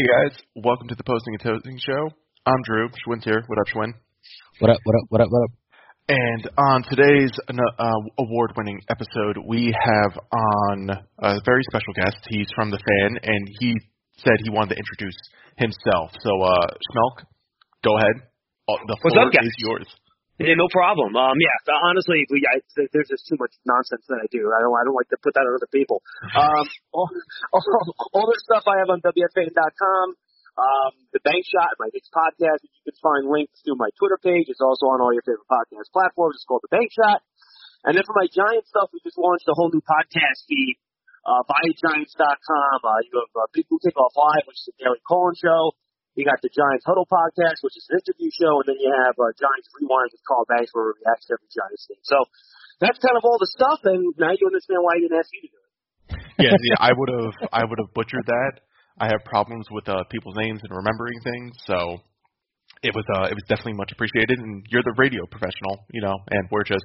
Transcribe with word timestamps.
Hey 0.00 0.06
guys, 0.08 0.40
welcome 0.56 0.88
to 0.88 0.94
the 0.94 1.04
Posting 1.04 1.34
and 1.36 1.42
Toasting 1.42 1.76
Show. 1.76 2.08
I'm 2.46 2.62
Drew. 2.64 2.88
Schwinn's 3.04 3.22
here. 3.22 3.44
What 3.48 3.58
up, 3.58 3.66
Schwinn? 3.68 3.92
What 4.58 4.70
up? 4.70 4.78
What 4.84 4.94
up? 4.96 5.04
What 5.10 5.20
up? 5.20 5.28
What 5.28 5.42
up? 5.44 5.50
And 6.08 6.48
on 6.56 6.84
today's 6.88 7.28
uh, 7.46 7.84
award-winning 8.16 8.80
episode, 8.88 9.36
we 9.46 9.76
have 9.76 10.16
on 10.32 10.88
a 11.18 11.40
very 11.44 11.60
special 11.68 11.92
guest. 11.92 12.16
He's 12.30 12.48
from 12.56 12.70
the 12.70 12.78
fan, 12.80 13.18
and 13.24 13.46
he 13.60 13.76
said 14.16 14.40
he 14.42 14.48
wanted 14.48 14.76
to 14.76 14.80
introduce 14.80 15.20
himself. 15.58 16.12
So, 16.24 16.30
uh, 16.48 16.66
Schmeelk, 16.80 17.26
go 17.84 17.98
ahead. 17.98 18.24
Uh, 18.70 18.80
The 18.88 18.96
What's 19.02 19.12
floor 19.14 19.26
up, 19.26 19.32
guys? 19.34 19.44
is 19.44 19.54
yours. 19.58 19.86
Yeah, 20.40 20.56
no 20.56 20.72
problem. 20.72 21.12
Um, 21.12 21.36
yeah, 21.36 21.52
honestly, 21.84 22.24
we, 22.32 22.40
I, 22.48 22.64
there's 22.96 23.12
just 23.12 23.28
too 23.28 23.36
much 23.36 23.52
nonsense 23.68 24.08
that 24.08 24.24
I 24.24 24.28
do. 24.32 24.48
I 24.48 24.64
don't, 24.64 24.72
I 24.72 24.88
don't 24.88 24.96
like 24.96 25.12
to 25.12 25.20
put 25.20 25.36
that 25.36 25.44
on 25.44 25.52
other 25.52 25.68
people. 25.68 26.00
Um, 26.32 26.64
all, 26.96 27.12
all, 27.52 27.64
all 28.16 28.26
the 28.26 28.40
stuff 28.48 28.64
I 28.64 28.80
have 28.80 28.88
on 28.88 29.04
WFAN.com, 29.04 30.06
um, 30.56 30.92
the 31.12 31.20
Bank 31.28 31.44
Shot, 31.44 31.76
my 31.76 31.92
next 31.92 32.08
podcast, 32.08 32.64
you 32.64 32.72
can 32.88 32.96
find 33.04 33.28
links 33.28 33.60
to 33.68 33.76
my 33.76 33.92
Twitter 34.00 34.16
page. 34.16 34.48
It's 34.48 34.64
also 34.64 34.88
on 34.88 35.04
all 35.04 35.12
your 35.12 35.24
favorite 35.28 35.44
podcast 35.44 35.92
platforms. 35.92 36.40
It's 36.40 36.48
called 36.48 36.64
the 36.64 36.72
Bank 36.72 36.88
Shot. 36.88 37.20
And 37.84 37.92
then 37.92 38.04
for 38.08 38.16
my 38.16 38.24
Giant 38.32 38.64
stuff, 38.64 38.88
we 38.96 39.04
just 39.04 39.20
launched 39.20 39.44
a 39.44 39.52
whole 39.52 39.68
new 39.68 39.84
podcast 39.84 40.48
feed, 40.48 40.80
uh, 41.28 41.44
buygiants.com. 41.44 42.76
Uh, 42.80 43.00
you 43.04 43.12
have 43.12 43.32
uh, 43.36 43.48
Big 43.52 43.68
Blue 43.68 43.80
Kickoff 43.84 44.16
Live, 44.16 44.48
which 44.48 44.60
is 44.64 44.72
a 44.72 44.76
daily 44.80 45.04
call-in 45.04 45.36
show. 45.36 45.76
You 46.20 46.28
got 46.28 46.44
the 46.44 46.52
Giants 46.52 46.84
Huddle 46.84 47.08
podcast, 47.08 47.64
which 47.64 47.80
is 47.80 47.88
an 47.88 48.04
interview 48.04 48.28
show, 48.28 48.60
and 48.60 48.68
then 48.68 48.76
you 48.76 48.92
have 48.92 49.16
uh, 49.16 49.32
Giants 49.40 49.72
Rewind 49.72 50.12
with 50.12 50.20
Carl 50.28 50.44
Banks, 50.44 50.68
where 50.76 50.92
we 50.92 51.00
react 51.00 51.24
to 51.24 51.40
every 51.40 51.48
Giants 51.48 51.88
game. 51.88 52.04
So 52.04 52.20
that's 52.76 53.00
kind 53.00 53.16
of 53.16 53.24
all 53.24 53.40
the 53.40 53.48
stuff, 53.48 53.80
and 53.88 54.12
now 54.20 54.36
you 54.36 54.44
understand 54.44 54.84
why 54.84 54.96
I 54.96 55.00
didn't 55.00 55.16
ask 55.16 55.32
you 55.32 55.48
to 55.48 55.50
do 55.50 55.60
it. 55.64 55.72
Yeah, 56.44 56.52
yeah, 56.52 56.76
I 56.76 56.92
would 56.92 57.08
have, 57.08 57.32
I 57.56 57.64
would 57.64 57.80
have 57.80 57.92
butchered 57.96 58.28
that. 58.28 58.60
I 59.00 59.08
have 59.08 59.24
problems 59.24 59.64
with 59.72 59.88
uh, 59.88 60.04
people's 60.12 60.36
names 60.36 60.60
and 60.60 60.68
remembering 60.76 61.16
things, 61.24 61.56
so 61.64 62.04
it 62.84 62.92
was, 62.92 63.04
uh, 63.16 63.32
it 63.32 63.36
was 63.36 63.44
definitely 63.48 63.80
much 63.80 63.92
appreciated. 63.92 64.40
And 64.40 64.64
you're 64.68 64.84
the 64.84 64.96
radio 65.00 65.24
professional, 65.24 65.88
you 65.88 66.04
know, 66.04 66.16
and 66.28 66.48
we're 66.52 66.68
just 66.68 66.84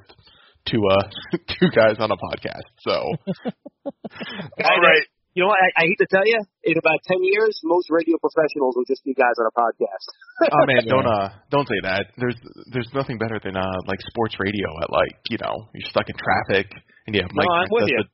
two, 0.64 0.80
uh, 0.80 1.04
two 1.60 1.68
guys 1.76 1.96
on 2.00 2.10
a 2.10 2.16
podcast. 2.16 2.68
So, 2.80 2.92
all 3.84 4.80
right. 4.80 5.06
You 5.36 5.44
know 5.44 5.52
what? 5.52 5.60
I, 5.60 5.68
I 5.76 5.92
hate 5.92 6.00
to 6.00 6.08
tell 6.08 6.24
you, 6.24 6.40
in 6.64 6.80
about 6.80 6.96
ten 7.04 7.20
years, 7.20 7.60
most 7.60 7.92
radio 7.92 8.16
professionals 8.16 8.72
will 8.72 8.88
just 8.88 9.04
be 9.04 9.12
guys 9.12 9.36
on 9.36 9.44
a 9.44 9.54
podcast. 9.54 10.08
Oh 10.52 10.64
man, 10.68 10.84
don't 10.84 11.08
uh, 11.16 11.28
don't 11.52 11.68
say 11.68 11.80
that. 11.84 12.12
There's, 12.16 12.36
there's 12.72 12.88
nothing 12.92 13.16
better 13.16 13.40
than 13.40 13.56
uh, 13.56 13.80
like 13.88 13.96
sports 14.12 14.36
radio 14.36 14.68
at 14.84 14.92
like, 14.92 15.16
you 15.32 15.40
know, 15.40 15.68
you're 15.72 15.88
stuck 15.88 16.08
in 16.08 16.16
traffic 16.16 16.68
and 17.08 17.16
you 17.16 17.24
have 17.24 17.32
Mike. 17.32 17.48
I'm 17.48 17.68
with 17.72 17.88
you. 17.88 18.04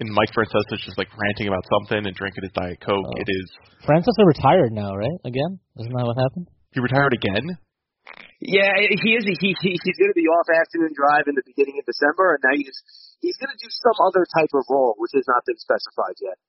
And 0.00 0.08
Mike 0.12 0.32
Francesa 0.32 0.76
is 0.76 0.84
just 0.84 0.96
like 0.96 1.08
ranting 1.16 1.48
about 1.48 1.64
something 1.68 2.04
and 2.04 2.12
drinking 2.16 2.44
his 2.44 2.52
diet 2.52 2.80
coke. 2.84 3.04
Oh. 3.04 3.20
It 3.20 3.28
is. 3.28 3.48
Francesa 3.84 4.24
retired 4.24 4.72
now, 4.72 4.92
right? 4.92 5.20
Again? 5.24 5.60
Isn't 5.80 5.92
that 5.92 6.04
what 6.04 6.16
happened? 6.16 6.48
He 6.72 6.80
retired 6.80 7.12
again. 7.12 7.56
Yeah, 8.40 8.72
he 8.76 9.10
is. 9.16 9.24
He, 9.28 9.52
he 9.60 9.76
he's 9.76 9.98
going 10.00 10.12
to 10.12 10.16
be 10.16 10.24
off 10.24 10.48
afternoon 10.48 10.96
drive 10.96 11.28
in 11.28 11.36
the 11.36 11.44
beginning 11.44 11.76
of 11.76 11.84
December, 11.84 12.36
and 12.36 12.40
now 12.40 12.56
he's 12.56 12.72
he's 13.20 13.36
going 13.36 13.52
to 13.52 13.60
do 13.60 13.68
some 13.68 13.96
other 14.00 14.24
type 14.24 14.48
of 14.56 14.64
role, 14.72 14.96
which 14.96 15.12
has 15.12 15.28
not 15.28 15.44
been 15.44 15.60
specified 15.60 16.16
yet. 16.24 16.40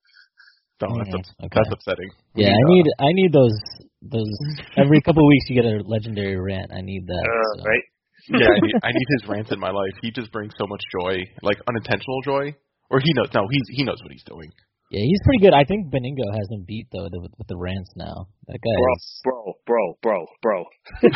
So 0.81 0.97
that's, 0.97 1.13
ups- 1.13 1.33
okay. 1.45 1.53
that's 1.53 1.69
upsetting. 1.71 2.09
We 2.33 2.43
Yeah, 2.43 2.57
I 2.57 2.63
uh, 2.65 2.73
need 2.73 2.85
I 2.97 3.09
need 3.13 3.31
those 3.33 3.57
those 4.01 4.33
every 4.77 5.01
couple 5.01 5.21
of 5.21 5.29
weeks 5.29 5.45
you 5.49 5.61
get 5.61 5.69
a 5.69 5.85
legendary 5.85 6.39
rant. 6.39 6.71
I 6.73 6.81
need 6.81 7.05
that. 7.05 7.21
so. 7.21 7.61
Uh, 7.61 7.69
right? 7.69 7.85
yeah, 8.29 8.49
I 8.49 8.59
need, 8.61 8.75
I 8.83 8.91
need 8.91 9.07
his 9.19 9.29
rants 9.29 9.51
in 9.51 9.59
my 9.59 9.71
life. 9.71 9.93
He 10.01 10.11
just 10.11 10.31
brings 10.31 10.53
so 10.57 10.65
much 10.67 10.81
joy, 10.99 11.25
like 11.41 11.57
unintentional 11.67 12.21
joy. 12.25 12.55
Or 12.89 12.99
he 12.99 13.13
knows. 13.13 13.29
No, 13.33 13.47
he's 13.49 13.77
he 13.77 13.83
knows 13.83 14.01
what 14.01 14.11
he's 14.11 14.23
doing. 14.25 14.51
Yeah, 14.91 15.07
he's 15.07 15.21
pretty 15.23 15.39
good. 15.39 15.53
I 15.55 15.63
think 15.63 15.87
Benigno 15.87 16.35
has 16.35 16.51
him 16.51 16.65
beat 16.67 16.87
though 16.91 17.07
with, 17.07 17.31
with 17.37 17.47
the 17.47 17.55
rants 17.55 17.91
now. 17.95 18.27
That 18.47 18.59
guy 18.59 18.75
Bro, 18.75 18.93
is. 18.99 19.21
bro, 19.23 19.53
bro, 19.65 19.95
bro, 20.03 20.25
bro. 20.41 20.65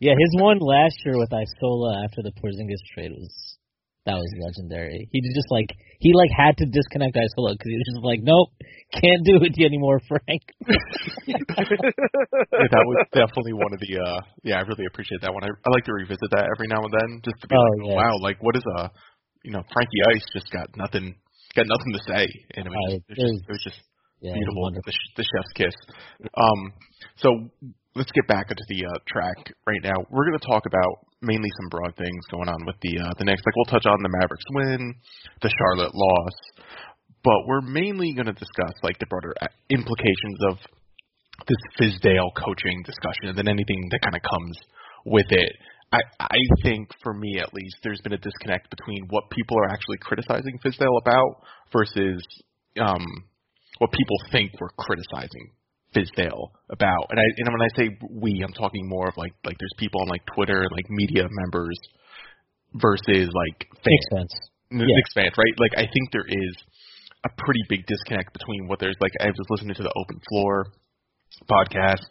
yeah, 0.00 0.14
his 0.18 0.34
one 0.42 0.58
last 0.58 0.96
year 1.06 1.16
with 1.16 1.30
Isola 1.32 2.02
after 2.02 2.22
the 2.26 2.32
Porzingis 2.42 2.82
trade 2.92 3.12
was 3.12 3.53
that 4.06 4.20
was 4.20 4.28
legendary. 4.36 5.08
He 5.12 5.18
just 5.32 5.48
like 5.50 5.72
he 6.00 6.12
like 6.12 6.30
had 6.36 6.56
to 6.60 6.66
disconnect 6.68 7.16
Isola 7.16 7.56
because 7.56 7.70
he 7.72 7.78
was 7.80 7.88
just 7.88 8.04
like, 8.04 8.20
nope, 8.20 8.52
can't 8.92 9.24
do 9.24 9.40
it 9.40 9.56
anymore, 9.64 10.00
Frank. 10.08 10.44
Yeah, 11.26 12.68
that 12.70 12.84
was 12.86 12.98
definitely 13.12 13.54
one 13.54 13.72
of 13.72 13.80
the. 13.80 13.92
uh 13.98 14.20
Yeah, 14.44 14.60
I 14.60 14.68
really 14.68 14.86
appreciate 14.86 15.20
that 15.22 15.32
one. 15.32 15.42
I, 15.44 15.48
I 15.50 15.68
like 15.72 15.84
to 15.88 15.94
revisit 15.94 16.28
that 16.36 16.46
every 16.54 16.68
now 16.68 16.80
and 16.84 16.92
then, 16.92 17.10
just 17.24 17.40
to 17.42 17.46
be 17.48 17.56
Oh, 17.56 17.64
like, 17.64 17.88
yeah. 17.88 17.96
wow, 17.98 18.14
like 18.20 18.38
what 18.42 18.56
is 18.56 18.62
a, 18.78 18.90
you 19.42 19.50
know, 19.52 19.62
Frankie 19.72 20.02
Ice 20.14 20.24
just 20.32 20.48
got 20.52 20.68
nothing, 20.76 21.16
got 21.56 21.66
nothing 21.66 21.92
to 21.96 22.02
say, 22.06 22.24
and 22.54 22.66
it 22.66 22.70
was, 22.70 22.78
Uh, 22.78 22.98
just, 23.08 23.18
it 23.18 23.24
was, 23.24 23.32
just, 23.32 23.42
it 23.48 23.52
was 23.52 23.64
just 23.64 23.80
yeah, 24.20 24.34
beautiful. 24.36 24.70
The, 24.70 24.92
the 25.16 25.24
chef's 25.26 25.52
kiss. 25.56 25.76
Um, 26.36 26.60
so 27.16 27.28
let's 27.96 28.12
get 28.12 28.26
back 28.28 28.50
into 28.50 28.64
the 28.68 28.86
uh, 28.86 28.98
track 29.08 29.52
right 29.66 29.82
now. 29.82 29.96
We're 30.10 30.28
going 30.28 30.38
to 30.38 30.46
talk 30.46 30.64
about 30.66 31.08
mainly 31.24 31.50
some 31.56 31.68
broad 31.70 31.96
things 31.96 32.22
going 32.30 32.48
on 32.48 32.64
with 32.66 32.76
the 32.82 33.00
uh, 33.00 33.12
the 33.18 33.24
Knicks. 33.24 33.42
Like 33.44 33.56
we'll 33.56 33.72
touch 33.72 33.86
on 33.86 34.02
the 34.02 34.12
Mavericks 34.20 34.44
win, 34.50 34.94
the 35.42 35.50
Charlotte 35.50 35.94
loss, 35.94 36.36
but 37.24 37.46
we're 37.46 37.62
mainly 37.62 38.12
going 38.12 38.26
to 38.26 38.36
discuss 38.36 38.72
like 38.82 38.98
the 38.98 39.06
broader 39.06 39.34
uh, 39.40 39.46
implications 39.70 40.38
of 40.50 40.58
this 41.48 41.58
Fizdale 41.80 42.30
coaching 42.36 42.82
discussion, 42.84 43.32
and 43.32 43.36
then 43.38 43.48
anything 43.48 43.88
that 43.90 44.00
kind 44.02 44.16
of 44.16 44.22
comes 44.22 44.56
with 45.06 45.26
it. 45.30 45.52
I, 45.92 46.00
I 46.18 46.38
think, 46.62 46.90
for 47.02 47.14
me 47.14 47.38
at 47.38 47.54
least, 47.54 47.76
there's 47.82 48.00
been 48.00 48.14
a 48.14 48.18
disconnect 48.18 48.70
between 48.70 49.06
what 49.10 49.30
people 49.30 49.56
are 49.58 49.70
actually 49.70 49.98
criticizing 50.00 50.58
Fizdale 50.64 50.98
about 51.00 51.42
versus 51.72 52.24
um, 52.80 53.04
what 53.78 53.92
people 53.92 54.16
think 54.32 54.52
we're 54.60 54.74
criticizing 54.78 55.50
Fizdale 55.94 56.50
about. 56.70 57.06
And 57.10 57.18
I 57.20 57.26
and 57.38 57.48
when 57.52 57.62
I 57.62 57.70
say 57.76 57.96
we, 58.10 58.42
I'm 58.44 58.52
talking 58.52 58.88
more 58.88 59.08
of 59.08 59.16
like 59.16 59.32
like 59.44 59.56
there's 59.58 59.74
people 59.78 60.00
on 60.02 60.08
like 60.08 60.22
Twitter, 60.34 60.62
and 60.62 60.72
like 60.72 60.90
media 60.90 61.26
members 61.30 61.78
versus 62.74 63.28
like 63.32 63.68
fans. 63.70 64.34
Makes 64.70 64.90
Yeah. 65.14 65.22
Fans, 65.22 65.34
right? 65.38 65.54
Like 65.58 65.74
I 65.76 65.86
think 65.86 66.10
there 66.12 66.26
is 66.26 66.54
a 67.24 67.30
pretty 67.38 67.62
big 67.68 67.86
disconnect 67.86 68.32
between 68.32 68.66
what 68.68 68.80
there's 68.80 68.96
like 69.00 69.12
I 69.20 69.26
was 69.26 69.46
listening 69.50 69.74
to 69.76 69.82
the 69.82 69.92
Open 69.96 70.20
Floor 70.28 70.66
podcast 71.50 72.04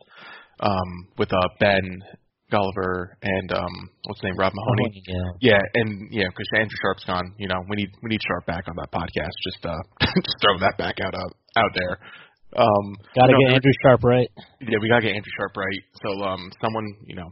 um 0.60 1.08
with 1.18 1.32
uh 1.34 1.48
Ben 1.60 2.04
Golliver 2.52 3.18
and 3.22 3.52
um 3.52 3.90
what's 4.06 4.22
his 4.22 4.30
name 4.30 4.38
Rob 4.38 4.54
Mahoney. 4.54 5.04
Yeah. 5.08 5.54
Yeah, 5.54 5.62
and 5.76 6.08
yeah, 6.12 6.28
because 6.30 6.48
Andrew 6.56 6.78
Sharp's 6.82 7.04
gone. 7.06 7.34
You 7.38 7.48
know, 7.48 7.60
we 7.68 7.76
need 7.78 7.90
we 8.02 8.10
need 8.10 8.22
Sharp 8.28 8.46
back 8.46 8.66
on 8.68 8.76
that 8.78 8.92
podcast. 8.92 9.34
Just 9.44 9.66
uh, 9.66 9.82
just 10.02 10.38
throw 10.42 10.60
that 10.60 10.78
back 10.78 10.98
out 11.04 11.16
out, 11.16 11.34
out 11.58 11.72
there. 11.74 11.98
Um, 12.56 12.86
Gotta 13.16 13.34
no, 13.34 13.40
get 13.40 13.56
Andrew 13.56 13.76
Sharp 13.82 14.04
right. 14.04 14.30
Yeah, 14.62 14.78
we 14.82 14.90
gotta 14.90 15.02
get 15.02 15.16
Andrew 15.16 15.32
Sharp 15.38 15.58
right. 15.58 15.82
So 16.02 16.10
um, 16.24 16.52
someone 16.62 16.86
you 17.06 17.16
know, 17.16 17.30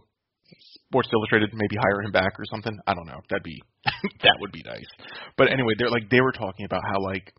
Sports 0.88 1.10
Illustrated 1.14 1.50
maybe 1.54 1.78
hire 1.78 2.02
him 2.02 2.12
back 2.12 2.34
or 2.40 2.46
something. 2.52 2.78
I 2.88 2.94
don't 2.94 3.08
know. 3.08 3.20
That'd 3.30 3.44
be 3.44 3.62
that 4.24 4.38
would 4.40 4.52
be 4.52 4.64
nice. 4.66 4.90
But 5.38 5.52
anyway, 5.52 5.74
they're 5.78 5.90
like 5.90 6.10
they 6.10 6.22
were 6.22 6.34
talking 6.34 6.66
about 6.66 6.82
how 6.86 7.02
like 7.02 7.34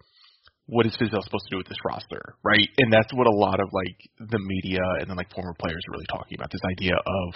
what 0.67 0.87
is 0.87 0.97
Fizdale 0.97 1.23
supposed 1.23 1.45
to 1.51 1.53
do 1.53 1.59
with 1.59 1.69
this 1.69 1.83
roster, 1.85 2.35
right? 2.45 2.69
And 2.79 2.93
that's 2.93 3.13
what 3.13 3.27
a 3.27 3.35
lot 3.35 3.61
of 3.61 3.69
like 3.73 3.99
the 4.31 4.39
media 4.39 4.81
and 5.01 5.11
then 5.11 5.17
like 5.17 5.33
former 5.35 5.55
players 5.59 5.83
are 5.89 5.93
really 5.93 6.07
talking 6.09 6.39
about. 6.39 6.51
This 6.51 6.63
idea 6.71 6.95
of 6.95 7.35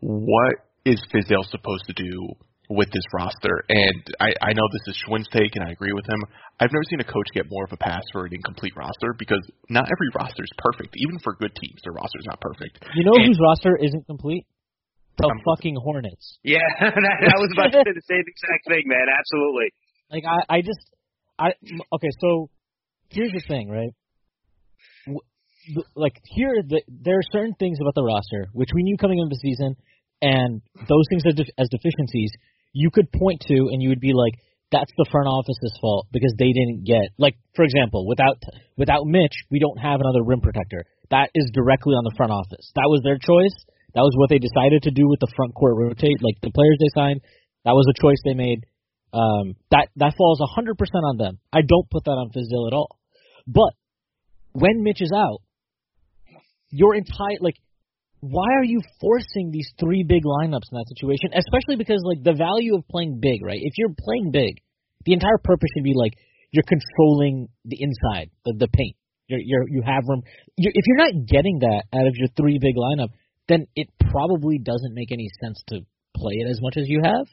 what 0.00 0.54
is 0.84 1.00
Fizdale 1.14 1.48
supposed 1.48 1.86
to 1.86 1.94
do 1.94 2.12
with 2.70 2.90
this 2.92 3.04
roster? 3.12 3.64
And 3.68 4.02
I, 4.20 4.32
I 4.42 4.52
know 4.52 4.66
this 4.72 4.94
is 4.94 4.96
Schwinn's 5.06 5.28
take, 5.32 5.54
and 5.56 5.64
I 5.64 5.72
agree 5.72 5.92
with 5.92 6.06
him. 6.08 6.20
I've 6.60 6.72
never 6.72 6.84
seen 6.88 7.00
a 7.00 7.04
coach 7.04 7.26
get 7.34 7.46
more 7.50 7.64
of 7.64 7.72
a 7.72 7.76
pass 7.76 8.02
for 8.12 8.26
an 8.26 8.32
incomplete 8.32 8.72
roster 8.76 9.14
because 9.18 9.42
not 9.68 9.84
every 9.84 10.08
roster 10.16 10.44
is 10.44 10.50
perfect. 10.58 10.94
Even 10.96 11.18
for 11.20 11.34
good 11.36 11.52
teams, 11.60 11.80
their 11.84 11.92
roster 11.92 12.18
is 12.20 12.26
not 12.26 12.40
perfect. 12.40 12.84
You 12.94 13.04
know 13.04 13.14
And- 13.16 13.26
whose 13.26 13.38
roster 13.40 13.76
isn't 13.80 14.06
complete? 14.06 14.46
The 15.16 15.26
Um, 15.30 15.38
fucking 15.46 15.76
Hornets. 15.78 16.38
Yeah, 16.42 16.58
that, 16.80 16.90
I 16.90 17.38
was 17.38 17.50
about 17.54 17.70
to 17.70 17.78
say 17.86 17.92
the 17.94 18.02
same 18.10 18.24
exact 18.26 18.66
thing, 18.66 18.82
man. 18.86 19.06
Absolutely. 19.06 19.70
Like 20.10 20.24
I, 20.26 20.56
I 20.56 20.60
just, 20.60 20.82
I 21.38 21.48
okay. 21.94 22.10
So 22.20 22.50
here's 23.10 23.30
the 23.30 23.42
thing, 23.46 23.68
right? 23.70 23.90
Like 25.94 26.20
here, 26.24 26.60
the, 26.66 26.82
there 26.88 27.16
are 27.16 27.26
certain 27.32 27.54
things 27.58 27.78
about 27.80 27.94
the 27.94 28.02
roster 28.02 28.48
which 28.52 28.68
we 28.74 28.82
knew 28.82 28.96
coming 28.98 29.18
into 29.18 29.30
the 29.32 29.40
season, 29.40 29.76
and 30.20 30.60
those 30.88 31.04
things 31.08 31.22
as, 31.26 31.34
def- 31.34 31.54
as 31.58 31.68
deficiencies 31.70 32.32
you 32.74 32.90
could 32.90 33.10
point 33.10 33.40
to, 33.48 33.70
and 33.72 33.80
you 33.80 33.88
would 33.88 34.02
be 34.02 34.12
like, 34.12 34.34
"That's 34.70 34.92
the 34.98 35.06
front 35.10 35.28
office's 35.28 35.72
fault 35.80 36.08
because 36.12 36.34
they 36.36 36.52
didn't 36.52 36.84
get." 36.84 37.14
Like 37.16 37.36
for 37.56 37.64
example, 37.64 38.06
without 38.06 38.36
without 38.76 39.06
Mitch, 39.06 39.46
we 39.50 39.58
don't 39.58 39.78
have 39.78 40.00
another 40.00 40.22
rim 40.22 40.42
protector. 40.42 40.84
That 41.10 41.30
is 41.34 41.48
directly 41.54 41.94
on 41.94 42.04
the 42.04 42.14
front 42.16 42.32
office. 42.32 42.72
That 42.74 42.90
was 42.90 43.00
their 43.02 43.16
choice. 43.16 43.54
That 43.94 44.02
was 44.02 44.12
what 44.18 44.28
they 44.28 44.42
decided 44.42 44.82
to 44.82 44.90
do 44.90 45.08
with 45.08 45.20
the 45.20 45.32
front 45.36 45.54
court 45.54 45.78
rotate. 45.78 46.20
Like 46.20 46.34
the 46.42 46.50
players 46.50 46.76
they 46.82 46.90
signed, 46.92 47.20
that 47.64 47.72
was 47.78 47.86
a 47.88 48.00
choice 48.02 48.18
they 48.24 48.34
made. 48.34 48.66
Um, 49.14 49.54
that 49.70 49.88
that 49.96 50.14
falls 50.18 50.40
100% 50.42 50.74
on 51.06 51.16
them. 51.16 51.38
I 51.52 51.62
don't 51.62 51.88
put 51.88 52.04
that 52.04 52.18
on 52.18 52.30
Fizdale 52.34 52.66
at 52.66 52.74
all. 52.74 52.98
But 53.46 53.72
when 54.52 54.82
Mitch 54.82 55.00
is 55.00 55.12
out, 55.14 55.38
your 56.70 56.96
entire 56.96 57.38
like, 57.40 57.54
why 58.24 58.48
are 58.56 58.64
you 58.64 58.80
forcing 59.00 59.50
these 59.52 59.68
three 59.78 60.02
big 60.02 60.24
lineups 60.24 60.72
in 60.72 60.80
that 60.80 60.88
situation? 60.88 61.36
Especially 61.36 61.76
because 61.76 62.00
like 62.04 62.24
the 62.24 62.32
value 62.32 62.74
of 62.74 62.88
playing 62.88 63.20
big, 63.20 63.44
right? 63.44 63.60
If 63.60 63.76
you're 63.76 63.92
playing 63.92 64.32
big, 64.32 64.64
the 65.04 65.12
entire 65.12 65.36
purpose 65.44 65.68
should 65.76 65.84
be 65.84 65.92
like 65.92 66.16
you're 66.50 66.64
controlling 66.64 67.48
the 67.66 67.76
inside, 67.80 68.30
the, 68.46 68.54
the 68.56 68.68
paint. 68.68 68.96
You're, 69.28 69.40
you're 69.44 69.68
you 69.68 69.82
have 69.84 70.04
room. 70.08 70.22
You're, 70.56 70.72
if 70.74 70.84
you're 70.86 71.04
not 71.04 71.26
getting 71.28 71.58
that 71.60 71.84
out 71.92 72.06
of 72.06 72.14
your 72.16 72.28
three 72.36 72.58
big 72.58 72.76
lineup, 72.76 73.08
then 73.48 73.66
it 73.76 73.88
probably 74.10 74.58
doesn't 74.58 74.94
make 74.94 75.12
any 75.12 75.28
sense 75.42 75.60
to 75.68 75.80
play 76.16 76.34
it 76.40 76.48
as 76.48 76.60
much 76.62 76.76
as 76.78 76.84
you 76.88 77.02
have. 77.04 77.26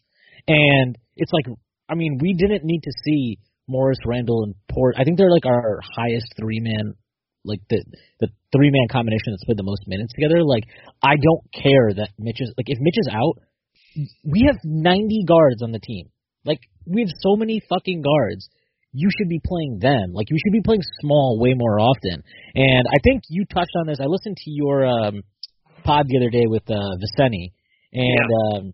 And 0.47 0.97
it's 1.15 1.31
like, 1.31 1.45
I 1.87 1.95
mean, 1.95 2.17
we 2.19 2.33
didn't 2.33 2.65
need 2.65 2.81
to 2.83 2.91
see 3.05 3.39
Morris, 3.67 3.99
Randle, 4.05 4.44
and 4.44 4.55
Port. 4.69 4.95
I 4.99 5.05
think 5.05 5.17
they're 5.17 5.31
like 5.31 5.45
our 5.45 5.79
highest 5.95 6.27
three 6.39 6.59
man, 6.59 6.95
like 7.43 7.59
the 7.69 7.83
the 8.19 8.27
three 8.51 8.69
man 8.71 8.88
combination 8.91 9.33
that's 9.33 9.43
played 9.45 9.57
the 9.57 9.63
most 9.63 9.88
minutes 9.88 10.13
together. 10.13 10.43
Like, 10.43 10.63
I 11.01 11.15
don't 11.15 11.45
care 11.51 11.93
that 11.95 12.09
Mitch 12.19 12.41
is 12.41 12.53
like 12.57 12.67
if 12.67 12.77
Mitch 12.79 12.97
is 12.97 13.09
out, 13.11 13.41
we 14.23 14.47
have 14.47 14.57
90 14.63 15.25
guards 15.27 15.61
on 15.61 15.71
the 15.71 15.79
team. 15.79 16.09
Like, 16.45 16.59
we 16.85 17.01
have 17.01 17.11
so 17.21 17.35
many 17.35 17.61
fucking 17.69 18.01
guards. 18.01 18.49
You 18.93 19.09
should 19.15 19.29
be 19.29 19.39
playing 19.45 19.79
them. 19.79 20.11
Like, 20.13 20.29
you 20.29 20.38
should 20.38 20.53
be 20.53 20.61
playing 20.63 20.81
small 20.99 21.39
way 21.39 21.53
more 21.55 21.79
often. 21.79 22.23
And 22.55 22.83
I 22.88 22.99
think 23.03 23.23
you 23.29 23.45
touched 23.45 23.75
on 23.79 23.87
this. 23.87 23.99
I 24.01 24.05
listened 24.05 24.37
to 24.37 24.51
your 24.51 24.85
um, 24.85 25.23
pod 25.83 26.07
the 26.07 26.17
other 26.17 26.29
day 26.29 26.45
with 26.47 26.63
uh, 26.69 26.97
Vecenie, 26.99 27.53
and 27.94 28.27
yeah. 28.29 28.57
um, 28.57 28.73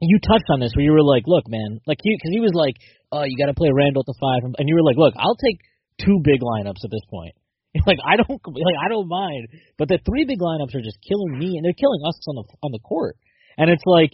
you 0.00 0.18
touched 0.20 0.48
on 0.50 0.60
this 0.60 0.72
where 0.74 0.84
you 0.84 0.92
were 0.92 1.02
like, 1.02 1.24
"Look, 1.26 1.44
man, 1.48 1.80
like 1.86 1.98
he 2.02 2.16
because 2.16 2.32
he 2.32 2.40
was 2.40 2.52
like, 2.54 2.76
oh, 3.12 3.24
you 3.24 3.36
got 3.38 3.46
to 3.46 3.54
play 3.54 3.70
Randle 3.72 4.02
at 4.02 4.06
the 4.06 4.18
five, 4.20 4.42
and 4.58 4.68
you 4.68 4.74
were 4.74 4.82
like, 4.82 4.96
look, 4.96 5.14
I'll 5.16 5.36
take 5.36 5.60
two 6.00 6.20
big 6.22 6.40
lineups 6.40 6.82
at 6.82 6.90
this 6.90 7.04
point. 7.10 7.34
like 7.86 7.98
I 8.06 8.16
don't 8.16 8.40
like 8.46 8.78
I 8.78 8.88
don't 8.88 9.08
mind, 9.08 9.48
but 9.78 9.88
the 9.88 9.98
three 10.06 10.24
big 10.24 10.38
lineups 10.38 10.74
are 10.74 10.82
just 10.82 10.98
killing 11.02 11.38
me, 11.38 11.56
and 11.56 11.64
they're 11.64 11.74
killing 11.74 12.02
us 12.06 12.18
on 12.28 12.36
the 12.36 12.44
on 12.62 12.70
the 12.72 12.78
court. 12.78 13.16
And 13.58 13.70
it's 13.70 13.82
like, 13.84 14.10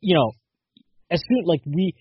you 0.00 0.14
know, 0.14 0.32
as 1.10 1.20
soon 1.20 1.44
like 1.44 1.60
we 1.66 1.94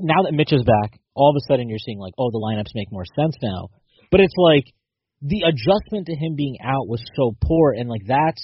now 0.00 0.22
that 0.24 0.34
Mitch 0.34 0.52
is 0.52 0.64
back, 0.64 0.98
all 1.14 1.30
of 1.30 1.36
a 1.36 1.44
sudden 1.46 1.68
you're 1.68 1.78
seeing 1.78 1.98
like, 1.98 2.14
oh, 2.18 2.30
the 2.30 2.42
lineups 2.42 2.74
make 2.74 2.90
more 2.90 3.06
sense 3.14 3.36
now. 3.42 3.68
But 4.10 4.20
it's 4.20 4.34
like 4.36 4.64
the 5.22 5.42
adjustment 5.46 6.06
to 6.06 6.14
him 6.14 6.34
being 6.36 6.58
out 6.62 6.88
was 6.88 7.02
so 7.14 7.36
poor, 7.42 7.72
and 7.72 7.88
like 7.88 8.02
that's 8.06 8.42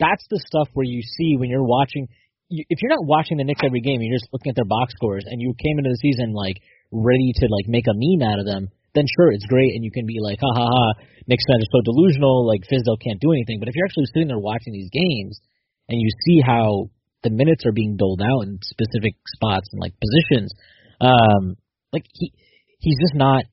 that's 0.00 0.24
the 0.30 0.42
stuff 0.46 0.68
where 0.74 0.86
you 0.86 1.02
see 1.02 1.36
when 1.36 1.48
you're 1.48 1.64
watching 1.64 2.08
if 2.50 2.82
you're 2.82 2.90
not 2.90 3.06
watching 3.06 3.38
the 3.38 3.44
Knicks 3.44 3.62
every 3.64 3.80
game, 3.80 4.02
you're 4.02 4.18
just 4.18 4.28
looking 4.32 4.50
at 4.50 4.56
their 4.56 4.68
box 4.68 4.92
scores, 4.94 5.24
and 5.26 5.40
you 5.40 5.54
came 5.54 5.78
into 5.78 5.90
the 5.90 6.02
season 6.02 6.32
like 6.32 6.58
ready 6.90 7.32
to 7.36 7.46
like 7.50 7.66
make 7.66 7.86
a 7.86 7.94
meme 7.94 8.26
out 8.26 8.38
of 8.38 8.46
them, 8.46 8.68
then 8.94 9.04
sure, 9.10 9.32
it's 9.32 9.46
great, 9.46 9.74
and 9.74 9.84
you 9.84 9.90
can 9.90 10.06
be 10.06 10.18
like, 10.22 10.38
ha 10.40 10.50
ha 10.54 10.66
ha, 10.66 10.86
Knicks 11.26 11.44
fans 11.48 11.62
are 11.66 11.74
so 11.78 11.82
delusional, 11.82 12.46
like 12.46 12.62
Fizdale 12.62 13.00
can't 13.02 13.20
do 13.20 13.32
anything. 13.32 13.58
But 13.58 13.68
if 13.68 13.74
you're 13.74 13.86
actually 13.86 14.06
sitting 14.14 14.28
there 14.28 14.38
watching 14.38 14.72
these 14.72 14.90
games, 14.92 15.40
and 15.88 16.00
you 16.00 16.08
see 16.24 16.40
how 16.40 16.90
the 17.22 17.30
minutes 17.30 17.66
are 17.66 17.72
being 17.72 17.96
doled 17.96 18.22
out 18.22 18.46
in 18.46 18.58
specific 18.62 19.14
spots 19.34 19.68
and 19.72 19.80
like 19.80 19.94
positions, 19.98 20.52
um, 21.00 21.56
like 21.92 22.04
he 22.12 22.32
he's 22.78 22.98
just 23.00 23.14
not 23.14 23.44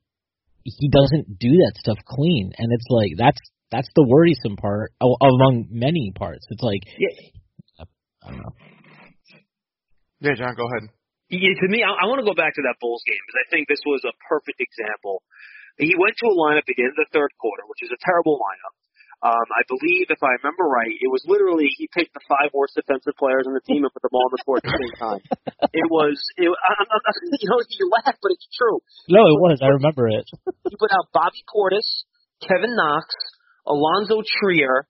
he 0.64 0.90
doesn't 0.90 1.40
do 1.40 1.50
that 1.50 1.74
stuff 1.78 1.98
clean, 2.06 2.52
and 2.58 2.72
it's 2.72 2.88
like 2.90 3.12
that's 3.18 3.42
that's 3.72 3.90
the 3.96 4.06
worrisome 4.08 4.58
part 4.58 4.92
among 5.02 5.68
many 5.72 6.12
parts. 6.16 6.46
It's 6.50 6.64
like 6.64 6.82
yeah. 6.98 7.86
I 8.24 8.30
don't 8.30 8.38
know. 8.38 8.54
Yeah, 10.20 10.36
John, 10.38 10.54
go 10.56 10.68
ahead. 10.68 10.90
Yeah, 11.31 11.56
to 11.63 11.68
me, 11.72 11.80
I, 11.80 11.95
I 11.95 12.06
want 12.12 12.19
to 12.19 12.28
go 12.28 12.36
back 12.36 12.60
to 12.60 12.63
that 12.68 12.75
Bulls 12.83 13.00
game 13.07 13.19
because 13.24 13.39
I 13.39 13.48
think 13.48 13.72
this 13.72 13.80
was 13.88 14.04
a 14.04 14.12
perfect 14.28 14.60
example. 14.60 15.24
He 15.80 15.95
went 15.95 16.19
to 16.19 16.28
a 16.28 16.36
lineup 16.36 16.68
at 16.68 16.75
the 16.75 16.83
end 16.83 16.92
of 16.92 17.00
the 17.00 17.12
third 17.16 17.31
quarter, 17.39 17.63
which 17.72 17.80
is 17.80 17.92
a 17.95 18.00
terrible 18.04 18.36
lineup. 18.36 18.75
Um, 19.22 19.48
I 19.54 19.62
believe, 19.69 20.10
if 20.10 20.18
I 20.25 20.33
remember 20.42 20.66
right, 20.66 20.92
it 20.92 21.06
was 21.07 21.22
literally 21.30 21.69
he 21.78 21.86
picked 21.94 22.12
the 22.18 22.25
five 22.25 22.50
worst 22.57 22.74
defensive 22.74 23.13
players 23.22 23.45
on 23.45 23.54
the 23.54 23.62
team 23.62 23.86
and 23.86 23.94
put 23.94 24.01
them 24.01 24.18
all 24.18 24.25
on 24.25 24.33
the 24.33 24.42
court 24.42 24.66
at 24.66 24.74
the 24.74 24.81
same 24.81 24.98
time. 24.98 25.24
It 25.72 25.88
was, 25.88 26.19
it, 26.36 26.50
I'm 26.51 26.89
not, 26.89 27.16
you 27.39 27.48
know, 27.48 27.62
you 27.63 27.88
laugh, 27.88 28.18
but 28.19 28.34
it's 28.34 28.50
true. 28.51 28.81
No, 29.07 29.22
it 29.24 29.39
was. 29.39 29.62
I 29.63 29.72
remember 29.77 30.10
it. 30.10 30.25
he 30.68 30.75
put 30.75 30.92
out 30.92 31.07
Bobby 31.13 31.45
Portis, 31.48 32.04
Kevin 32.42 32.75
Knox, 32.75 33.07
Allonzo 33.63 34.19
Trier. 34.25 34.89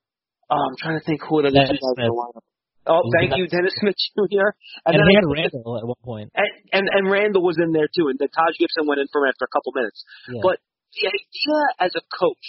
Uh, 0.49 0.55
I'm 0.55 0.75
trying 0.79 0.97
to 0.97 1.05
think 1.05 1.21
who 1.21 1.44
the 1.44 1.53
other 1.53 1.59
guys 1.59 1.77
in 1.77 2.07
the 2.07 2.09
lineup. 2.09 2.47
Oh, 2.88 3.06
thank 3.13 3.38
you, 3.38 3.45
Dennis 3.45 3.74
Smith 3.81 3.95
Jr. 4.18 4.57
And, 4.86 4.98
and 4.98 5.06
then 5.06 5.07
he 5.10 5.16
had 5.16 5.30
Randle 5.30 5.78
at 5.78 5.86
one 5.86 6.01
point. 6.01 6.33
And, 6.33 6.50
and 6.74 6.86
and 6.89 7.04
Randle 7.12 7.45
was 7.45 7.57
in 7.62 7.72
there 7.74 7.89
too, 7.94 8.10
and 8.10 8.18
then 8.18 8.30
Taj 8.33 8.57
Gibson 8.57 8.89
went 8.89 9.00
in 9.00 9.07
for 9.13 9.22
him 9.22 9.30
after 9.30 9.45
a 9.45 9.54
couple 9.54 9.74
minutes. 9.78 10.01
Yeah. 10.30 10.42
But 10.42 10.57
the 10.98 11.07
idea 11.07 11.57
as 11.80 11.94
a 11.94 12.04
coach 12.10 12.48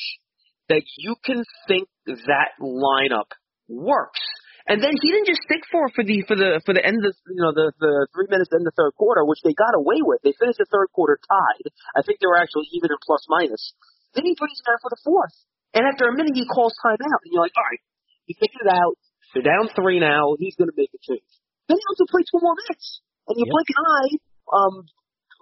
that 0.72 0.82
you 0.96 1.14
can 1.20 1.44
think 1.68 1.88
that 2.06 2.56
lineup 2.58 3.28
works. 3.68 4.20
And 4.62 4.78
then 4.78 4.94
he 4.94 5.10
didn't 5.10 5.26
just 5.26 5.42
stick 5.42 5.66
for 5.74 5.90
for 5.90 6.06
the 6.06 6.22
for 6.22 6.38
the 6.38 6.62
for 6.62 6.70
the 6.70 6.80
end 6.80 7.02
of 7.02 7.12
you 7.26 7.42
know 7.42 7.50
the 7.50 7.74
the 7.82 8.06
three 8.14 8.30
minutes 8.30 8.54
in 8.54 8.62
the 8.62 8.70
third 8.78 8.94
quarter, 8.94 9.26
which 9.26 9.42
they 9.42 9.52
got 9.58 9.74
away 9.74 10.00
with. 10.06 10.22
They 10.22 10.32
finished 10.38 10.62
the 10.62 10.70
third 10.70 10.86
quarter 10.94 11.18
tied. 11.18 11.66
I 11.98 12.06
think 12.06 12.22
they 12.22 12.30
were 12.30 12.38
actually 12.38 12.70
even 12.70 12.94
in 12.94 12.98
plus 13.02 13.26
minus. 13.26 13.74
Then 14.14 14.22
he 14.22 14.38
puts 14.38 14.54
him 14.54 14.64
there 14.70 14.78
for 14.78 14.94
the 14.94 15.02
fourth, 15.02 15.34
and 15.74 15.82
after 15.82 16.06
a 16.06 16.14
minute 16.14 16.38
he 16.38 16.46
calls 16.46 16.78
timeout, 16.78 17.22
and 17.26 17.30
you're 17.34 17.42
like, 17.42 17.58
all 17.58 17.66
right, 17.66 17.82
he 18.30 18.38
figured 18.38 18.62
it 18.62 18.70
out. 18.70 18.94
They're 19.32 19.42
down 19.42 19.68
three 19.74 20.00
now. 20.00 20.36
He's 20.38 20.56
going 20.56 20.68
to 20.68 20.76
make 20.76 20.92
a 20.92 21.00
change. 21.00 21.24
Then 21.68 21.76
he 21.80 21.84
has 21.88 21.98
to 22.04 22.08
play 22.10 22.22
two 22.28 22.40
more 22.42 22.56
minutes, 22.68 23.00
and 23.28 23.38
you 23.38 23.46
yep. 23.48 23.52
blink 23.52 23.68
an 23.72 23.80
eye. 23.80 24.12
Um, 24.52 24.74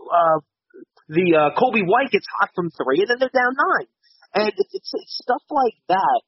uh, 0.07 0.39
the 1.11 1.27
uh, 1.35 1.51
Coby 1.59 1.83
White 1.83 2.15
gets 2.15 2.27
hot 2.39 2.51
from 2.55 2.71
three, 2.71 3.03
and 3.03 3.11
then 3.11 3.19
they're 3.19 3.35
down 3.35 3.57
nine. 3.59 3.91
And 4.35 4.47
it's, 4.55 4.73
it's, 4.73 4.91
it's 4.95 5.19
stuff 5.27 5.43
like 5.51 5.75
that 5.89 6.23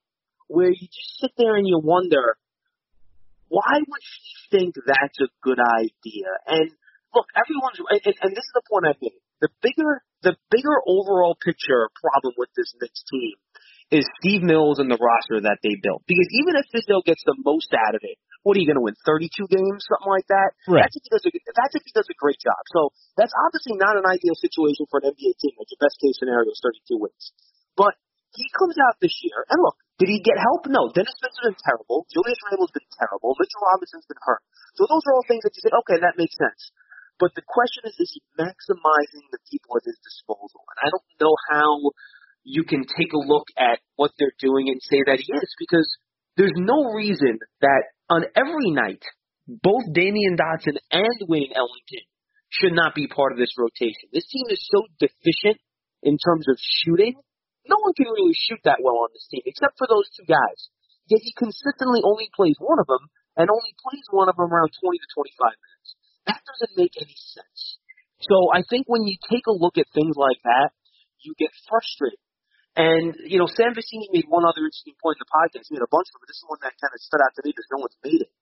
where 0.48 0.70
you 0.74 0.86
just 0.90 1.22
sit 1.22 1.30
there 1.38 1.54
and 1.54 1.66
you 1.66 1.78
wonder, 1.78 2.36
why 3.46 3.78
would 3.78 4.02
she 4.02 4.58
think 4.58 4.74
that's 4.74 5.18
a 5.22 5.30
good 5.40 5.62
idea? 5.62 6.28
And 6.50 6.70
look, 7.14 7.26
everyone's, 7.38 7.78
and, 7.78 8.16
and 8.26 8.32
this 8.34 8.42
is 8.42 8.54
the 8.58 8.66
point 8.66 8.90
I 8.90 8.94
made. 9.00 9.22
The 9.40 9.50
bigger, 9.62 10.02
the 10.22 10.34
bigger 10.50 10.76
overall 10.86 11.36
picture 11.38 11.90
problem 11.94 12.34
with 12.36 12.50
this 12.56 12.74
Knicks 12.80 13.04
team 13.06 13.38
is 13.92 14.08
Steve 14.24 14.40
Mills 14.40 14.80
and 14.80 14.88
the 14.88 14.96
roster 14.96 15.44
that 15.44 15.60
they 15.60 15.76
built. 15.76 16.00
Because 16.08 16.26
even 16.40 16.56
if 16.56 16.64
Fizdale 16.72 17.04
gets 17.04 17.20
the 17.28 17.36
most 17.44 17.68
out 17.76 17.92
of 17.92 18.00
it, 18.00 18.16
what 18.42 18.56
are 18.56 18.62
you 18.64 18.66
going 18.66 18.80
to 18.80 18.84
win? 18.84 18.96
32 19.04 19.28
games, 19.52 19.84
something 19.86 20.08
like 20.08 20.26
that. 20.32 20.56
Right. 20.66 20.82
That's 20.82 20.96
if 20.96 21.04
he 21.04 21.10
does 21.12 21.24
a 21.28 21.30
that's 21.54 21.74
if 21.76 21.84
he 21.84 21.92
does 21.92 22.08
a 22.08 22.16
great 22.16 22.40
job. 22.40 22.58
So 22.72 22.90
that's 23.14 23.36
obviously 23.46 23.78
not 23.78 24.00
an 24.00 24.08
ideal 24.08 24.34
situation 24.34 24.88
for 24.90 25.04
an 25.04 25.14
NBA 25.14 25.36
team. 25.38 25.54
Like 25.60 25.70
your 25.70 25.78
best 25.78 26.00
case 26.00 26.18
scenario 26.18 26.50
is 26.50 26.58
32 26.64 26.98
wins. 26.98 27.36
But 27.76 27.94
he 28.32 28.48
comes 28.56 28.80
out 28.80 28.96
this 28.98 29.12
year, 29.20 29.44
and 29.52 29.60
look, 29.60 29.76
did 30.00 30.08
he 30.08 30.24
get 30.24 30.40
help? 30.40 30.64
No. 30.66 30.88
Dennis 30.88 31.12
Smith's 31.20 31.38
been 31.44 31.58
terrible. 31.60 32.08
Julius 32.08 32.40
Randle's 32.48 32.72
been 32.72 32.88
terrible. 32.96 33.36
Mitchell 33.36 33.62
Robinson's 33.62 34.08
been 34.08 34.18
hurt. 34.24 34.42
So 34.74 34.88
those 34.88 35.04
are 35.04 35.12
all 35.14 35.26
things 35.28 35.44
that 35.44 35.52
you 35.52 35.62
say, 35.62 35.72
okay, 35.84 36.00
that 36.00 36.16
makes 36.16 36.34
sense. 36.40 36.72
But 37.20 37.36
the 37.36 37.44
question 37.44 37.84
is, 37.86 37.94
is 38.00 38.10
he 38.16 38.24
maximizing 38.34 39.28
the 39.30 39.38
people 39.46 39.76
at 39.76 39.84
his 39.84 40.00
disposal? 40.00 40.64
And 40.74 40.78
I 40.80 40.88
don't 40.90 41.06
know 41.20 41.34
how 41.52 41.70
you 42.44 42.64
can 42.64 42.82
take 42.82 43.12
a 43.12 43.22
look 43.22 43.46
at 43.56 43.78
what 43.96 44.10
they're 44.18 44.36
doing 44.38 44.68
and 44.68 44.80
say 44.82 44.98
that 45.06 45.20
he 45.20 45.32
is 45.32 45.54
because 45.58 45.88
there's 46.36 46.56
no 46.56 46.92
reason 46.94 47.38
that 47.60 47.82
on 48.10 48.24
every 48.34 48.70
night 48.70 49.02
both 49.46 49.84
Damyean 49.90 50.38
Dotson 50.38 50.78
and 50.90 51.18
Wayne 51.28 51.52
Ellington 51.54 52.06
should 52.48 52.72
not 52.72 52.94
be 52.94 53.08
part 53.08 53.32
of 53.32 53.38
this 53.38 53.54
rotation. 53.58 54.12
This 54.12 54.28
team 54.28 54.46
is 54.50 54.62
so 54.70 54.86
deficient 55.00 55.58
in 56.02 56.18
terms 56.18 56.46
of 56.48 56.56
shooting. 56.60 57.14
No 57.66 57.76
one 57.80 57.94
can 57.94 58.10
really 58.10 58.34
shoot 58.34 58.60
that 58.64 58.82
well 58.82 59.06
on 59.06 59.10
this 59.14 59.26
team 59.30 59.42
except 59.46 59.78
for 59.78 59.86
those 59.86 60.06
two 60.14 60.26
guys. 60.26 60.70
Yet 61.10 61.22
he 61.22 61.34
consistently 61.34 62.00
only 62.04 62.30
plays 62.34 62.56
one 62.58 62.78
of 62.78 62.86
them 62.86 63.10
and 63.36 63.50
only 63.50 63.74
plays 63.82 64.06
one 64.10 64.28
of 64.28 64.36
them 64.36 64.50
around 64.50 64.70
20 64.70 64.98
to 64.98 65.08
25 65.14 65.58
minutes. 65.58 65.90
That 66.26 66.40
doesn't 66.46 66.78
make 66.78 66.94
any 67.00 67.16
sense. 67.18 67.78
So 68.22 68.54
I 68.54 68.62
think 68.62 68.86
when 68.86 69.02
you 69.02 69.18
take 69.26 69.50
a 69.50 69.56
look 69.56 69.78
at 69.78 69.90
things 69.90 70.14
like 70.14 70.38
that, 70.46 70.70
you 71.22 71.34
get 71.38 71.50
frustrated. 71.66 72.21
And, 72.72 73.12
you 73.28 73.36
know, 73.36 73.48
Sam 73.52 73.76
Vecenie 73.76 74.08
made 74.16 74.24
one 74.32 74.48
other 74.48 74.64
interesting 74.64 74.96
point 74.96 75.20
in 75.20 75.28
the 75.28 75.32
podcast. 75.32 75.68
He 75.68 75.76
made 75.76 75.84
a 75.84 75.92
bunch 75.92 76.08
of 76.08 76.16
them, 76.16 76.24
but 76.24 76.30
this 76.32 76.40
is 76.40 76.48
one 76.48 76.60
that 76.64 76.72
kind 76.80 76.88
of 76.88 77.00
stood 77.04 77.20
out 77.20 77.32
to 77.36 77.42
me 77.44 77.52
because 77.52 77.68
no 77.68 77.84
one's 77.84 77.98
made 78.00 78.24
it. 78.24 78.32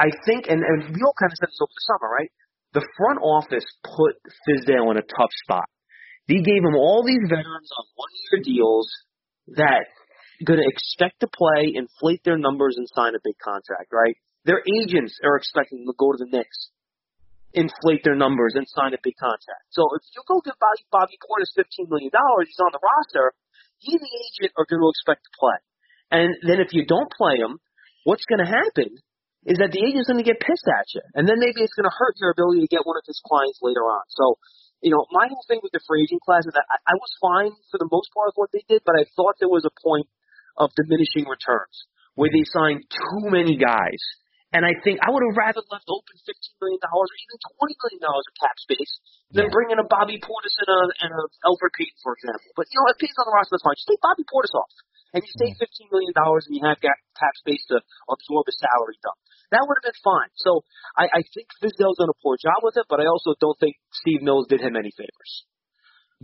I 0.00 0.08
think, 0.24 0.48
and, 0.48 0.64
and 0.64 0.94
we 0.94 1.04
all 1.04 1.16
kind 1.18 1.28
of 1.28 1.36
said 1.36 1.52
this 1.52 1.60
over 1.60 1.74
the 1.74 1.86
summer, 1.90 2.08
right? 2.08 2.32
The 2.72 2.86
front 2.96 3.20
office 3.20 3.66
put 3.84 4.16
Fizdale 4.46 4.88
in 4.94 4.96
a 4.96 5.04
tough 5.04 5.34
spot. 5.44 5.68
They 6.30 6.40
gave 6.40 6.64
him 6.64 6.76
all 6.76 7.04
these 7.04 7.24
veterans 7.28 7.68
on 7.72 7.84
one-year 7.96 8.40
deals 8.44 8.88
that 9.56 9.88
going 10.44 10.60
to 10.60 10.68
expect 10.68 11.20
to 11.20 11.28
play, 11.28 11.72
inflate 11.74 12.22
their 12.22 12.38
numbers, 12.38 12.76
and 12.78 12.86
sign 12.94 13.16
a 13.16 13.22
big 13.24 13.36
contract, 13.42 13.90
right? 13.92 14.14
Their 14.44 14.62
agents 14.64 15.18
are 15.24 15.36
expecting 15.36 15.84
to 15.84 15.92
go 15.98 16.12
to 16.12 16.18
the 16.20 16.30
Knicks, 16.30 16.70
inflate 17.52 18.04
their 18.04 18.14
numbers, 18.14 18.54
and 18.54 18.68
sign 18.68 18.94
a 18.94 19.02
big 19.02 19.16
contract. 19.18 19.66
So 19.74 19.88
if 19.98 20.04
you 20.14 20.22
go 20.28 20.40
give 20.44 20.54
Bobby, 20.60 20.84
Bobby 20.92 21.18
Portis 21.18 21.50
$15 21.58 21.90
million, 21.90 22.12
he's 22.46 22.62
on 22.62 22.70
the 22.70 22.78
roster, 22.78 23.34
he 23.78 23.94
and 23.94 24.02
the 24.02 24.14
agent 24.14 24.52
are 24.58 24.66
going 24.66 24.82
to 24.82 24.90
expect 24.90 25.24
to 25.24 25.32
play. 25.38 25.58
And 26.10 26.28
then 26.42 26.58
if 26.60 26.72
you 26.72 26.86
don't 26.86 27.10
play 27.12 27.38
him, 27.38 27.60
what's 28.04 28.24
going 28.26 28.42
to 28.42 28.48
happen 28.48 28.96
is 29.46 29.56
that 29.62 29.70
the 29.72 29.80
agent's 29.84 30.08
going 30.10 30.20
to 30.20 30.26
get 30.26 30.40
pissed 30.40 30.66
at 30.66 30.86
you. 30.92 31.04
And 31.14 31.28
then 31.28 31.38
maybe 31.38 31.62
it's 31.62 31.76
going 31.76 31.88
to 31.88 31.94
hurt 31.94 32.18
your 32.18 32.32
ability 32.32 32.64
to 32.64 32.70
get 32.70 32.84
one 32.84 32.98
of 32.98 33.06
his 33.06 33.20
clients 33.22 33.60
later 33.62 33.84
on. 33.86 34.02
So, 34.10 34.36
you 34.82 34.90
know, 34.90 35.06
my 35.14 35.28
whole 35.30 35.44
thing 35.46 35.60
with 35.62 35.72
the 35.72 35.84
free 35.86 36.04
agent 36.04 36.20
class 36.24 36.44
is 36.44 36.54
that 36.56 36.66
I, 36.68 36.92
I 36.92 36.94
was 36.98 37.12
fine 37.22 37.52
for 37.70 37.78
the 37.78 37.88
most 37.88 38.10
part 38.12 38.34
with 38.34 38.38
what 38.40 38.50
they 38.52 38.64
did, 38.66 38.82
but 38.84 38.98
I 38.98 39.06
thought 39.14 39.38
there 39.38 39.52
was 39.52 39.64
a 39.64 39.74
point 39.80 40.08
of 40.58 40.74
diminishing 40.74 41.30
returns 41.30 41.86
where 42.18 42.30
they 42.32 42.42
signed 42.50 42.82
too 42.90 43.30
many 43.30 43.54
guys 43.54 44.02
And 44.48 44.64
I 44.64 44.72
think 44.80 44.96
I 45.04 45.12
would 45.12 45.20
have 45.28 45.36
rather 45.36 45.60
left 45.68 45.84
open 45.92 46.16
fifteen 46.24 46.56
million 46.56 46.80
dollars 46.80 47.08
or 47.12 47.18
even 47.20 47.36
twenty 47.52 47.76
million 47.84 48.00
dollars 48.00 48.24
of 48.24 48.34
cap 48.40 48.56
space 48.56 48.92
than 49.36 49.44
Yeah. 49.44 49.52
bring 49.52 49.68
in 49.68 49.78
a 49.78 49.84
Bobby 49.84 50.16
Portis 50.24 50.56
and 50.64 50.70
a 50.72 50.80
and 51.04 51.10
a 51.12 51.22
Elfrid 51.44 51.76
Payton, 51.76 52.00
for 52.00 52.16
example. 52.16 52.48
But 52.56 52.64
you 52.72 52.80
know, 52.80 52.88
if 52.88 52.96
Payton's 52.96 53.20
on 53.20 53.28
the 53.28 53.36
roster, 53.36 53.52
that's 53.60 53.66
fine. 53.68 53.76
Just 53.76 53.92
take 53.92 54.00
Bobby 54.00 54.24
Portis 54.24 54.56
off, 54.56 54.72
and 55.12 55.20
you 55.20 55.28
save 55.36 55.52
fifteen 55.60 55.92
million 55.92 56.16
dollars, 56.16 56.48
and 56.48 56.56
you 56.56 56.64
have 56.64 56.80
got 56.80 56.96
cap 57.20 57.36
space 57.44 57.60
to 57.68 57.76
absorb 58.08 58.48
a 58.48 58.54
salary 58.56 58.96
dump. 59.04 59.20
That 59.52 59.68
would 59.68 59.76
have 59.80 59.86
been 59.92 60.00
fine. 60.00 60.32
So 60.40 60.64
I, 60.96 61.12
I 61.12 61.20
think 61.28 61.52
Fizdale's 61.60 62.00
done 62.00 62.08
a 62.08 62.18
poor 62.24 62.40
job 62.40 62.64
with 62.64 62.80
it, 62.80 62.88
but 62.88 63.04
I 63.04 63.08
also 63.08 63.36
don't 63.36 63.56
think 63.60 63.76
Steve 64.00 64.24
Mills 64.24 64.48
did 64.48 64.64
him 64.64 64.80
any 64.80 64.92
favors. 64.96 65.32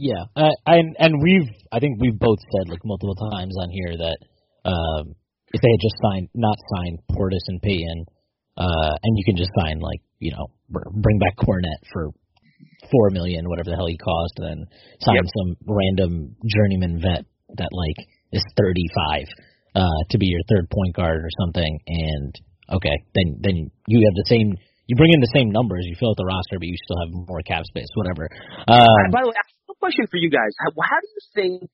Yeah, 0.01 0.33
uh, 0.33 0.57
and 0.65 0.97
and 0.97 1.21
we've 1.21 1.53
I 1.69 1.77
think 1.77 2.01
we've 2.01 2.17
both 2.17 2.41
said 2.41 2.73
like 2.73 2.81
multiple 2.89 3.21
times 3.37 3.53
on 3.61 3.69
here 3.69 4.01
that 4.01 4.19
um, 4.65 5.13
if 5.53 5.61
they 5.61 5.73
had 5.77 5.85
just 5.85 6.01
signed 6.01 6.29
not 6.33 6.57
signed 6.73 7.05
Portis 7.13 7.45
and 7.53 7.61
Payton, 7.61 8.09
uh, 8.57 8.93
and 9.03 9.19
you 9.19 9.25
can 9.25 9.37
just 9.37 9.51
sign 9.59 9.81
like 9.81 10.01
you 10.19 10.33
know 10.33 10.47
bring 10.69 11.19
back 11.19 11.37
Kornet 11.37 11.81
for 11.93 12.11
four 12.91 13.11
million 13.11 13.49
whatever 13.49 13.71
the 13.71 13.77
hell 13.77 13.89
he 13.89 13.99
cost, 13.99 14.35
and 14.39 14.47
then 14.47 14.61
sign 15.01 15.17
Yep. 15.17 15.25
some 15.37 15.57
random 15.67 16.37
journeyman 16.47 17.01
vet 17.01 17.25
that 17.57 17.71
like 17.73 17.99
is 18.33 18.45
thirty 18.57 18.87
five 18.95 19.27
uh, 19.75 20.01
to 20.11 20.19
be 20.19 20.27
your 20.27 20.43
third 20.49 20.69
point 20.71 20.95
guard 20.95 21.19
or 21.19 21.31
something, 21.41 21.79
and 21.87 22.35
okay 22.71 22.97
then 23.15 23.39
then 23.41 23.71
you 23.87 24.07
have 24.07 24.17
the 24.17 24.29
same. 24.29 24.55
You 24.87 24.97
bring 24.97 25.15
in 25.15 25.21
the 25.21 25.33
same 25.33 25.49
numbers, 25.49 25.81
you 25.89 25.97
fill 25.97 26.11
out 26.11 26.21
the 26.21 26.29
roster, 26.29 26.61
but 26.61 26.69
you 26.69 26.77
still 26.85 27.01
have 27.01 27.09
more 27.09 27.41
cap 27.41 27.65
space, 27.65 27.89
whatever. 27.95 28.29
Um, 28.69 29.09
By 29.09 29.25
the 29.25 29.33
way, 29.33 29.35
I 29.35 29.41
have 29.41 29.73
a 29.73 29.81
question 29.81 30.05
for 30.13 30.19
you 30.21 30.29
guys. 30.29 30.53
How, 30.61 30.77
how 30.77 31.01
do 31.01 31.09
you 31.09 31.23
think 31.33 31.71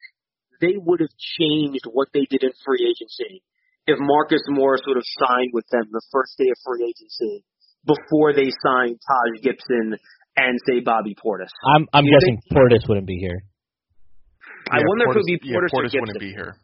they 0.60 0.78
would 0.78 1.00
have 1.00 1.10
changed 1.18 1.90
what 1.90 2.06
they 2.14 2.22
did 2.30 2.44
in 2.44 2.52
free 2.64 2.86
agency 2.86 3.42
if 3.90 3.98
Marcus 3.98 4.40
Morris 4.48 4.80
would 4.86 4.96
have 4.96 5.10
signed 5.26 5.50
with 5.52 5.66
them 5.70 5.84
the 5.90 6.02
first 6.14 6.38
day 6.38 6.48
of 6.48 6.58
free 6.64 6.86
agency 6.86 7.44
before 7.84 8.32
they 8.32 8.48
signed 8.62 8.96
Taj 9.02 9.42
Gibson 9.42 9.98
and 10.36 10.54
say 10.68 10.80
Bobby 10.80 11.14
Portis? 11.18 11.50
I'm 11.76 11.86
I'm 11.92 12.04
you 12.06 12.12
guessing 12.14 12.38
Portis 12.54 12.86
wouldn't 12.88 13.06
be 13.06 13.18
here. 13.18 13.42
I 14.70 14.78
Yeah, 14.78 14.84
wonder 14.86 15.04
if 15.10 15.16
it 15.16 15.18
would 15.18 15.26
be 15.26 15.38
yeah, 15.42 15.56
Portis, 15.56 15.70
or 15.72 15.82
Portis 15.82 15.84
Gibson. 15.92 16.00
wouldn't 16.00 16.20
be 16.20 16.30
here. 16.32 16.56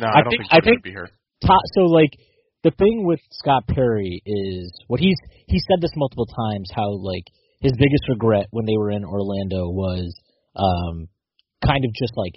No, 0.00 0.06
I 0.06 0.10
I, 0.18 0.22
don't 0.22 0.30
think- 0.30 0.42
think, 0.42 0.52
I 0.52 0.56
Portis 0.58 0.64
think- 0.64 0.76
would 0.78 0.88
be 0.88 0.96
here. 0.96 1.08
Ta- 1.44 1.66
so 1.74 1.82
like 1.88 2.12
the 2.62 2.70
thing 2.72 3.04
with 3.04 3.20
Scott 3.32 3.64
Perry 3.68 4.20
is 4.26 4.72
what 4.88 5.00
he's 5.00 5.16
he 5.48 5.58
said 5.58 5.80
this 5.80 5.92
multiple 5.96 6.26
times 6.26 6.70
how 6.74 6.90
like 7.00 7.24
his 7.60 7.72
biggest 7.72 8.04
regret 8.08 8.46
when 8.50 8.66
they 8.66 8.76
were 8.76 8.90
in 8.90 9.04
Orlando 9.04 9.68
was 9.68 10.14
um 10.56 11.08
kind 11.64 11.84
of 11.84 11.90
just 11.94 12.12
like 12.16 12.34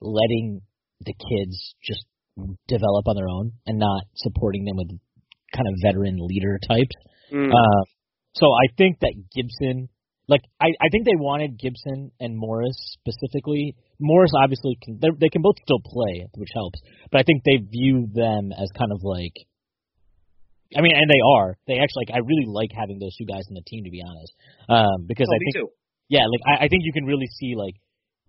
letting 0.00 0.60
the 1.00 1.12
kids 1.14 1.74
just 1.82 2.04
develop 2.68 3.06
on 3.06 3.16
their 3.16 3.28
own 3.28 3.52
and 3.66 3.78
not 3.78 4.02
supporting 4.16 4.64
them 4.64 4.76
with 4.76 4.88
kind 5.54 5.68
of 5.68 5.74
veteran 5.82 6.16
leader 6.20 6.58
types. 6.66 6.94
Mm. 7.32 7.50
Uh, 7.50 7.82
so 8.34 8.46
I 8.46 8.66
think 8.76 8.98
that 9.00 9.14
Gibson, 9.34 9.88
like 10.26 10.42
I, 10.60 10.66
I 10.80 10.88
think 10.90 11.04
they 11.04 11.14
wanted 11.16 11.58
Gibson 11.58 12.10
and 12.18 12.36
Morris 12.36 12.74
specifically. 12.98 13.76
Morris 14.00 14.32
obviously 14.42 14.76
can 14.82 14.98
they're- 15.00 15.14
can 15.30 15.42
both 15.42 15.56
still 15.62 15.80
play, 15.84 16.26
which 16.36 16.50
helps. 16.54 16.80
But 17.12 17.20
I 17.20 17.22
think 17.22 17.42
they 17.44 17.58
view 17.62 18.08
them 18.12 18.50
as 18.50 18.68
kind 18.76 18.90
of 18.90 19.00
like, 19.04 19.34
I 20.76 20.80
mean, 20.80 20.92
and 20.96 21.06
they 21.08 21.22
are. 21.38 21.54
They 21.68 21.78
actually 21.78 22.10
like 22.10 22.16
I 22.18 22.20
really 22.26 22.46
like 22.50 22.70
having 22.74 22.98
those 22.98 23.14
two 23.16 23.26
guys 23.26 23.46
on 23.48 23.54
the 23.54 23.62
team 23.66 23.84
to 23.84 23.90
be 23.94 24.02
honest, 24.02 24.32
um, 24.68 25.06
because 25.06 25.28
Oh, 25.30 25.34
I 25.34 25.38
me 25.38 25.44
think 25.46 25.56
too. 25.62 25.68
yeah, 26.08 26.26
like 26.26 26.42
I, 26.42 26.64
I 26.64 26.68
think 26.68 26.82
you 26.82 26.92
can 26.92 27.04
really 27.06 27.28
see 27.38 27.54
like 27.54 27.76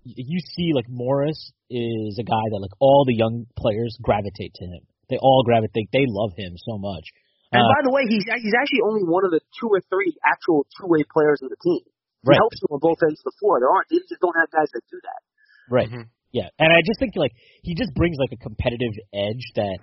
you 0.05 0.39
see 0.53 0.71
like 0.73 0.85
Morris 0.87 1.51
is 1.69 2.17
a 2.21 2.23
guy 2.23 2.45
that 2.53 2.61
like 2.61 2.73
all 2.79 3.03
the 3.09 3.17
young 3.17 3.49
players 3.57 3.97
gravitate 4.01 4.53
to 4.61 4.65
him. 4.65 4.85
They 5.09 5.17
all 5.17 5.41
gravitate. 5.43 5.89
They 5.91 6.05
love 6.05 6.31
him 6.37 6.53
so 6.61 6.77
much. 6.77 7.05
And 7.51 7.61
Uh, 7.61 7.69
by 7.73 7.81
the 7.85 7.93
way, 7.93 8.05
he's 8.05 8.25
he's 8.25 8.53
actually 8.57 8.85
only 8.85 9.03
one 9.05 9.25
of 9.25 9.31
the 9.33 9.41
two 9.57 9.69
or 9.69 9.81
three 9.89 10.13
actual 10.25 10.65
two 10.77 10.85
way 10.85 11.01
players 11.09 11.41
of 11.41 11.49
the 11.49 11.57
team. 11.61 11.81
He 11.85 12.33
Right. 12.33 12.41
helps 12.41 12.57
them 12.61 12.73
on 12.73 12.81
both 12.81 12.97
ends 13.05 13.21
of 13.21 13.33
the 13.33 13.37
floor. 13.41 13.61
There 13.61 13.69
aren't 13.69 13.89
they 13.89 14.01
just 14.01 14.21
don't 14.21 14.33
have 14.37 14.49
guys 14.49 14.69
that 14.73 14.81
do 14.89 14.97
that. 15.01 15.21
Right. 15.69 15.89
Mhm. 15.89 16.05
Yeah, 16.33 16.49
and 16.59 16.69
I 16.73 16.81
just 16.85 16.99
think 16.99 17.15
like 17.15 17.33
he 17.63 17.73
just 17.75 17.93
brings 17.93 18.17
like 18.17 18.33
a 18.33 18.37
competitive 18.37 18.93
edge 19.13 19.45
that 19.55 19.77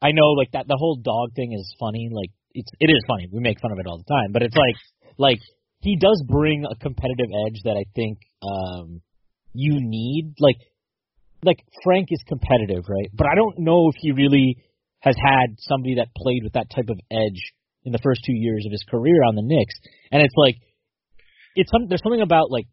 I 0.00 0.12
know 0.12 0.30
like 0.38 0.50
that 0.52 0.66
the 0.66 0.78
whole 0.78 0.96
dog 0.96 1.34
thing 1.34 1.52
is 1.52 1.66
funny. 1.78 2.08
Like 2.10 2.30
it's 2.54 2.70
it 2.80 2.90
is 2.90 3.02
funny. 3.06 3.26
We 3.30 3.40
make 3.40 3.60
fun 3.60 3.72
of 3.72 3.78
it 3.78 3.86
all 3.86 3.98
the 3.98 4.08
time, 4.10 4.32
but 4.32 4.42
it's 4.42 4.56
like 4.56 4.76
like 5.18 5.38
he 5.82 5.96
does 5.96 6.22
bring 6.26 6.64
a 6.64 6.74
competitive 6.76 7.30
edge 7.46 7.62
that 7.64 7.76
I 7.76 7.84
think 7.94 8.18
um 8.42 9.02
you 9.52 9.78
need. 9.80 10.34
Like 10.38 10.56
like 11.42 11.64
Frank 11.84 12.08
is 12.10 12.22
competitive, 12.26 12.84
right? 12.88 13.10
But 13.12 13.26
I 13.26 13.34
don't 13.34 13.60
know 13.60 13.88
if 13.88 13.94
he 13.98 14.12
really 14.12 14.56
has 15.00 15.14
had 15.16 15.56
somebody 15.58 15.96
that 15.96 16.08
played 16.16 16.42
with 16.42 16.54
that 16.54 16.70
type 16.74 16.88
of 16.88 16.98
edge 17.10 17.52
in 17.84 17.92
the 17.92 18.02
first 18.02 18.22
two 18.26 18.34
years 18.34 18.66
of 18.66 18.72
his 18.72 18.84
career 18.88 19.22
on 19.26 19.36
the 19.36 19.42
Knicks. 19.42 19.74
And 20.10 20.22
it's 20.22 20.34
like 20.36 20.56
it's 21.54 21.70
some 21.70 21.88
there's 21.88 22.02
something 22.02 22.22
about 22.22 22.50
like 22.50 22.66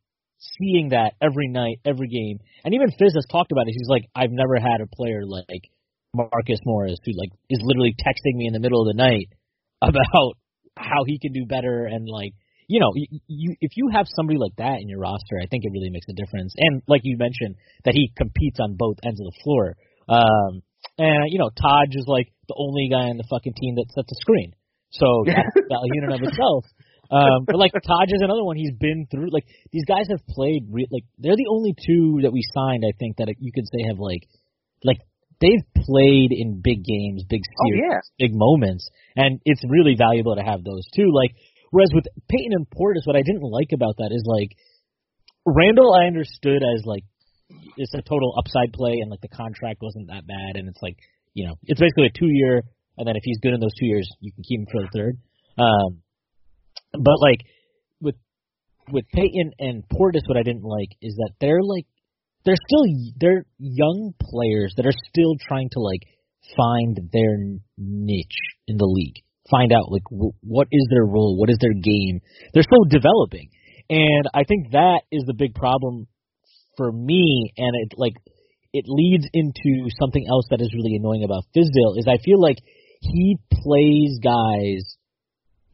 seeing 0.58 0.90
that 0.90 1.14
every 1.22 1.48
night, 1.48 1.80
every 1.86 2.08
game. 2.08 2.40
And 2.64 2.74
even 2.74 2.92
Fizz 2.92 3.14
has 3.16 3.26
talked 3.32 3.52
about 3.52 3.68
it. 3.68 3.74
He's 3.78 3.90
like, 3.90 4.06
I've 4.16 4.32
never 4.32 4.58
had 4.58 4.82
a 4.82 4.96
player 4.96 5.26
like 5.26 5.70
Marcus 6.14 6.60
Morris 6.66 7.00
who 7.06 7.12
like 7.18 7.32
is 7.50 7.60
literally 7.62 7.96
texting 8.00 8.36
me 8.36 8.48
in 8.48 8.54
the 8.54 8.60
middle 8.60 8.82
of 8.82 8.88
the 8.88 9.02
night 9.02 9.30
about 9.82 10.38
how 10.78 11.04
he 11.06 11.20
can 11.20 11.32
do 11.32 11.46
better 11.46 11.86
and 11.86 12.08
like 12.08 12.34
you 12.68 12.80
know, 12.80 12.92
you, 12.96 13.20
you 13.28 13.56
if 13.62 13.72
you 13.76 13.90
have 13.94 14.08
somebody 14.10 14.40
like 14.40 14.56
that 14.58 14.82
in 14.82 14.90
your 14.90 15.00
roster, 15.00 15.38
I 15.42 15.48
think 15.48 15.64
it 15.66 15.72
really 15.72 15.90
makes 15.90 16.08
a 16.10 16.14
difference. 16.14 16.54
And 16.58 16.82
like 16.88 17.02
you 17.04 17.18
mentioned, 17.18 17.56
that 17.84 17.94
he 17.94 18.12
competes 18.16 18.60
on 18.60 18.76
both 18.78 18.98
ends 19.04 19.20
of 19.20 19.26
the 19.26 19.38
floor. 19.44 19.78
Um, 20.10 20.62
and 20.98 21.32
you 21.32 21.40
know, 21.40 21.50
Taj 21.50 21.94
is 21.94 22.06
like 22.08 22.32
the 22.48 22.56
only 22.58 22.90
guy 22.90 23.10
on 23.10 23.18
the 23.18 23.28
fucking 23.30 23.54
team 23.54 23.76
that 23.76 23.92
sets 23.94 24.12
a 24.12 24.18
screen. 24.22 24.54
So 24.92 25.06
that's 25.26 25.68
value 25.70 25.98
in 25.98 26.04
and 26.06 26.14
of 26.14 26.24
itself. 26.24 26.66
Um, 27.12 27.46
but 27.46 27.58
like 27.58 27.72
Taj 27.74 28.10
is 28.10 28.22
another 28.22 28.44
one. 28.44 28.58
He's 28.58 28.74
been 28.74 29.06
through 29.12 29.30
like 29.30 29.46
these 29.72 29.86
guys 29.86 30.08
have 30.10 30.26
played 30.26 30.66
re- 30.72 30.90
like 30.90 31.06
they're 31.20 31.38
the 31.38 31.52
only 31.52 31.76
two 31.76 32.22
that 32.24 32.34
we 32.34 32.42
signed. 32.54 32.84
I 32.88 32.98
think 32.98 33.18
that 33.18 33.30
you 33.40 33.52
could 33.54 33.66
say 33.70 33.86
have 33.88 34.00
like 34.00 34.26
like 34.84 34.98
they've 35.40 35.66
played 35.86 36.32
in 36.32 36.62
big 36.64 36.84
games, 36.84 37.24
big 37.30 37.42
Oh 37.46 37.66
series, 37.70 37.84
yeah. 37.86 38.00
big 38.18 38.32
moments, 38.34 38.90
and 39.16 39.40
it's 39.46 39.62
really 39.70 39.96
valuable 39.96 40.36
to 40.36 40.42
have 40.42 40.64
those 40.64 40.88
too. 40.96 41.12
Like 41.14 41.36
whereas 41.76 41.92
with 41.92 42.08
Payton 42.32 42.56
and 42.56 42.66
Portis, 42.72 43.04
what 43.04 43.20
I 43.20 43.22
didn't 43.22 43.44
like 43.44 43.76
about 43.76 44.00
that 44.00 44.16
is 44.16 44.24
like 44.24 44.56
Randle, 45.46 45.92
I 45.94 46.08
understood 46.08 46.64
as 46.64 46.86
like 46.86 47.04
it's 47.76 47.94
a 47.94 48.02
total 48.02 48.34
upside 48.40 48.72
play, 48.72 49.04
and 49.04 49.12
like 49.12 49.20
the 49.20 49.28
contract 49.28 49.84
wasn't 49.84 50.08
that 50.08 50.26
bad, 50.26 50.56
and 50.56 50.70
it's 50.70 50.82
like 50.82 50.96
you 51.34 51.46
know 51.46 51.56
it's 51.68 51.80
basically 51.80 52.08
a 52.08 52.18
two 52.18 52.32
year, 52.32 52.64
and 52.98 53.06
then 53.06 53.18
if 53.18 53.24
he's 53.24 53.40
good 53.44 53.54
in 53.54 53.60
those 53.60 53.76
two 53.78 53.86
years, 53.86 54.08
you 54.22 54.32
can 54.32 54.44
keep 54.48 54.60
him 54.62 54.68
for 54.72 54.82
the 54.82 54.90
third. 54.96 55.18
Um, 55.60 56.00
but 56.94 57.20
like 57.20 57.44
with 58.00 58.16
with 58.90 59.04
Payton 59.14 59.52
and 59.60 59.84
Portis, 59.92 60.24
what 60.28 60.38
I 60.38 60.44
didn't 60.44 60.64
like 60.64 60.96
is 61.02 61.14
that 61.18 61.32
they're 61.42 61.62
like 61.62 61.86
they're 62.46 62.64
still 62.70 62.86
they're 63.20 63.46
young 63.60 64.14
players 64.22 64.74
that 64.78 64.86
are 64.88 64.96
still 65.12 65.36
trying 65.46 65.68
to 65.74 65.82
like 65.82 66.08
find 66.56 67.10
their 67.12 67.36
niche 67.78 68.42
in 68.66 68.78
the 68.78 68.88
league, 68.88 69.25
find 69.50 69.72
out 69.72 69.92
like 69.92 70.04
w- 70.10 70.34
what 70.42 70.68
is 70.72 70.88
their 70.90 71.06
role, 71.06 71.38
what 71.38 71.50
is 71.50 71.58
their 71.60 71.74
game. 71.74 72.22
They're 72.54 72.64
still 72.64 72.86
developing, 72.90 73.50
and 73.90 74.26
I 74.34 74.44
think 74.44 74.72
that 74.72 75.02
is 75.12 75.24
the 75.26 75.34
big 75.34 75.54
problem 75.56 76.08
for 76.78 76.92
me, 76.92 77.54
and 77.58 77.76
it 77.76 77.94
like 77.98 78.14
it 78.74 78.86
leads 78.88 79.26
into 79.34 79.90
something 80.00 80.26
else 80.28 80.46
that 80.50 80.62
is 80.62 80.74
really 80.74 80.96
annoying 80.96 81.24
about 81.24 81.46
Fizdale 81.56 81.98
is 81.98 82.08
I 82.08 82.18
feel 82.24 82.42
like 82.42 82.58
he 83.00 83.38
plays 83.52 84.20
guys 84.22 84.84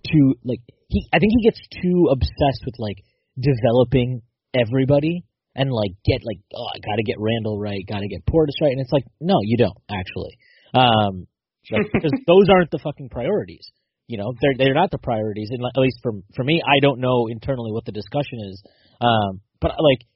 to 0.06 0.36
like 0.44 0.60
he 0.90 1.08
I 1.14 1.20
think 1.20 1.32
he 1.38 1.50
gets 1.50 1.60
too 1.82 2.10
obsessed 2.12 2.64
with 2.66 2.76
like 2.78 2.98
developing 3.40 4.22
everybody 4.54 5.24
and 5.56 5.72
like 5.72 5.92
get 6.06 6.22
like 6.24 6.40
oh 6.54 6.68
I 6.68 6.80
gotta 6.80 7.04
get 7.04 7.18
Randle 7.20 7.60
right, 7.60 7.82
gotta 7.88 8.08
get 8.08 8.26
Portis 8.26 8.60
right, 8.62 8.72
and 8.72 8.82
it's 8.82 8.94
like 8.94 9.06
no 9.20 9.40
you 9.42 9.58
don't 9.58 9.78
actually, 9.90 10.38
um, 10.74 11.28
like, 11.70 11.92
because 11.94 12.12
those 12.28 12.50
aren't 12.50 12.72
the 12.72 12.80
fucking 12.80 13.10
priorities. 13.10 13.68
You 14.08 14.18
know 14.18 14.34
they're 14.42 14.56
they're 14.58 14.74
not 14.74 14.92
the 14.92 14.98
priorities, 14.98 15.50
and 15.52 15.64
at 15.64 15.80
least 15.80 16.00
for 16.02 16.14
for 16.36 16.44
me 16.44 16.62
I 16.66 16.80
don't 16.82 17.00
know 17.00 17.28
internally 17.28 17.72
what 17.72 17.86
the 17.86 17.92
discussion 17.92 18.40
is, 18.50 18.62
um, 19.00 19.42
but 19.62 19.72
like 19.80 20.08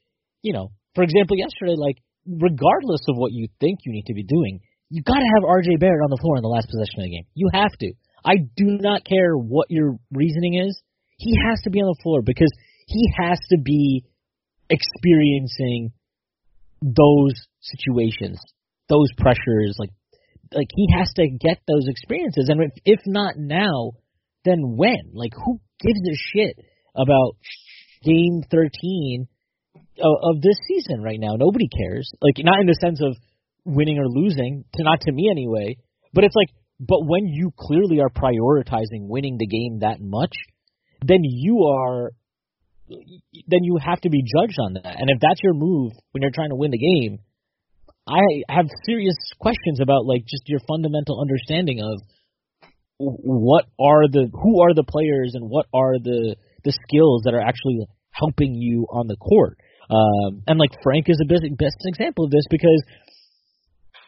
you 0.42 0.54
know 0.54 0.72
for 0.96 1.04
example 1.04 1.38
yesterday 1.38 1.75
like 1.78 1.98
regardless 2.28 3.02
of 3.08 3.16
what 3.16 3.32
you 3.32 3.48
think 3.60 3.80
you 3.86 3.94
need 3.94 4.06
to 4.08 4.14
be 4.14 4.24
doing, 4.24 4.60
you 4.90 5.02
gotta 5.04 5.25
have 5.36 5.44
R.J. 5.48 5.78
Barrett 5.78 6.04
on 6.04 6.10
the 6.10 6.20
floor 6.20 6.38
in 6.38 6.44
the 6.44 6.50
last 6.50 6.68
possession 6.68 7.00
of 7.00 7.04
the 7.04 7.16
game. 7.16 7.25
You 7.36 7.50
have 7.54 7.72
to. 7.72 7.94
I 8.25 8.38
do 8.58 8.66
not 8.82 9.06
care 9.06 9.36
what 9.36 9.70
your 9.70 9.98
reasoning 10.12 10.56
is. 10.56 10.82
He 11.18 11.38
has 11.48 11.62
to 11.64 11.70
be 11.70 11.80
on 11.80 11.88
the 11.88 12.02
floor 12.02 12.22
because 12.22 12.52
he 12.88 13.14
has 13.18 13.38
to 13.50 13.58
be 13.64 14.04
experiencing 14.70 15.92
those 16.82 17.34
situations, 17.62 18.40
those 18.90 19.08
pressures. 19.18 19.78
Like, 19.78 19.92
like 20.54 20.68
he 20.75 20.88
has 20.98 21.12
to 21.16 21.28
get 21.28 21.60
those 21.68 21.88
experiences, 21.88 22.50
and 22.50 22.62
if, 22.62 22.72
if 22.86 23.00
not 23.06 23.36
now, 23.38 23.94
then 24.44 24.75
when? 24.78 25.12
Like, 25.14 25.34
who 25.34 25.60
gives 25.80 26.00
a 26.08 26.16
shit 26.16 26.58
about 26.96 27.38
game 28.04 28.44
thirteen 28.50 29.28
of, 30.02 30.14
of 30.22 30.42
this 30.42 30.58
season 30.68 31.02
right 31.02 31.20
now? 31.20 31.36
Nobody 31.38 31.68
cares. 31.68 32.10
Like, 32.22 32.36
not 32.40 32.60
in 32.60 32.68
the 32.68 32.78
sense 32.80 33.02
of 33.02 33.16
winning 33.66 33.98
or 33.98 34.08
losing, 34.08 34.66
to 34.75 34.84
not 34.84 35.02
to 35.02 35.12
me 35.12 35.30
anyway. 35.32 35.78
But 36.14 36.24
it's 36.24 36.36
like 36.36 36.50
but 36.80 37.06
when 37.06 37.28
you 37.28 37.52
clearly 37.58 38.00
are 38.02 38.10
prioritizing 38.10 39.08
winning 39.08 39.38
the 39.38 39.48
game 39.48 39.80
that 39.80 40.02
much, 40.02 40.36
then 41.06 41.20
you 41.24 41.64
are 41.64 42.12
then 42.88 43.64
you 43.64 43.80
have 43.84 44.00
to 44.02 44.10
be 44.10 44.22
judged 44.22 44.60
on 44.60 44.74
that. 44.74 44.96
And 45.00 45.10
if 45.10 45.20
that's 45.20 45.42
your 45.42 45.54
move 45.56 45.94
when 46.12 46.22
you're 46.22 46.32
trying 46.32 46.50
to 46.50 46.56
win 46.56 46.72
the 46.72 46.78
game, 46.78 47.20
I 48.08 48.44
have 48.50 48.68
serious 48.86 49.16
questions 49.40 49.80
about 49.82 50.06
like 50.06 50.22
just 50.26 50.44
your 50.48 50.60
fundamental 50.68 51.20
understanding 51.20 51.82
of 51.82 52.02
what 52.98 53.66
are 53.80 54.08
the 54.08 54.30
who 54.32 54.62
are 54.62 54.74
the 54.74 54.86
players 54.88 55.34
and 55.34 55.50
what 55.50 55.66
are 55.74 55.98
the 56.00 56.36
the 56.64 56.74
skills 56.88 57.24
that 57.26 57.34
are 57.34 57.42
actually 57.42 57.86
helping 58.12 58.56
you 58.56 58.88
on 58.90 59.08
the 59.08 59.18
court. 59.18 59.58
Um, 59.90 60.42
and 60.48 60.58
like 60.58 60.72
Frank 60.82 61.06
is 61.08 61.22
a 61.22 61.28
best, 61.28 61.44
best 61.58 61.78
example 61.86 62.26
of 62.26 62.32
this 62.32 62.46
because, 62.50 62.82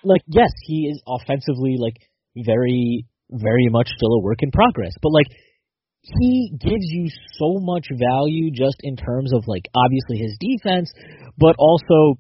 like, 0.04 0.22
yes, 0.28 0.50
he 0.66 0.90
is 0.90 1.02
offensively 1.06 1.78
like 1.78 1.98
very, 2.36 3.06
very 3.30 3.70
much 3.70 3.90
still 3.96 4.14
a 4.14 4.22
work 4.24 4.40
in 4.42 4.52
progress, 4.52 4.94
but 5.02 5.12
like 5.12 5.28
he 6.02 6.52
gives 6.60 6.88
you 6.88 7.10
so 7.38 7.60
much 7.60 7.88
value 7.92 8.50
just 8.52 8.78
in 8.82 8.96
terms 8.96 9.34
of 9.34 9.44
like 9.48 9.70
obviously 9.76 10.18
his 10.18 10.38
defense, 10.40 10.92
but 11.38 11.56
also 11.60 12.18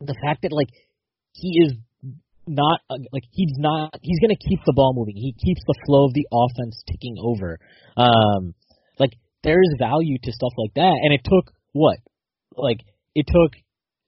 the 0.00 0.14
fact 0.22 0.42
that 0.42 0.52
like 0.52 0.68
he 1.36 1.60
is 1.64 1.72
not 2.46 2.80
uh, 2.88 2.96
like 3.12 3.24
he's 3.30 3.52
not 3.58 3.94
he's 4.02 4.20
going 4.20 4.34
to 4.34 4.48
keep 4.48 4.60
the 4.66 4.72
ball 4.72 4.94
moving. 4.94 5.16
He 5.16 5.34
keeps 5.34 5.60
the 5.66 5.74
flow 5.84 6.06
of 6.06 6.14
the 6.14 6.26
offense 6.32 6.82
ticking 6.86 7.16
over. 7.20 7.58
Um 7.96 8.54
like 8.98 9.12
there 9.42 9.60
is 9.60 9.74
value 9.78 10.18
to 10.22 10.32
stuff 10.32 10.52
like 10.56 10.74
that 10.74 10.96
and 11.02 11.12
it 11.12 11.22
took 11.24 11.52
what? 11.72 11.98
Like 12.56 12.78
it 13.14 13.26
took 13.26 13.52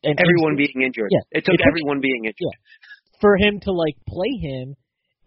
everyone 0.04 0.56
being 0.56 0.82
injured. 0.84 1.10
Yeah, 1.10 1.26
it 1.30 1.44
took, 1.44 1.54
it 1.54 1.58
took 1.58 1.66
everyone 1.66 2.00
being 2.00 2.24
injured. 2.24 2.38
Yeah. 2.38 2.58
For 3.20 3.36
him 3.36 3.60
to 3.64 3.72
like 3.72 3.96
play 4.06 4.38
him 4.40 4.76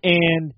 and 0.03 0.53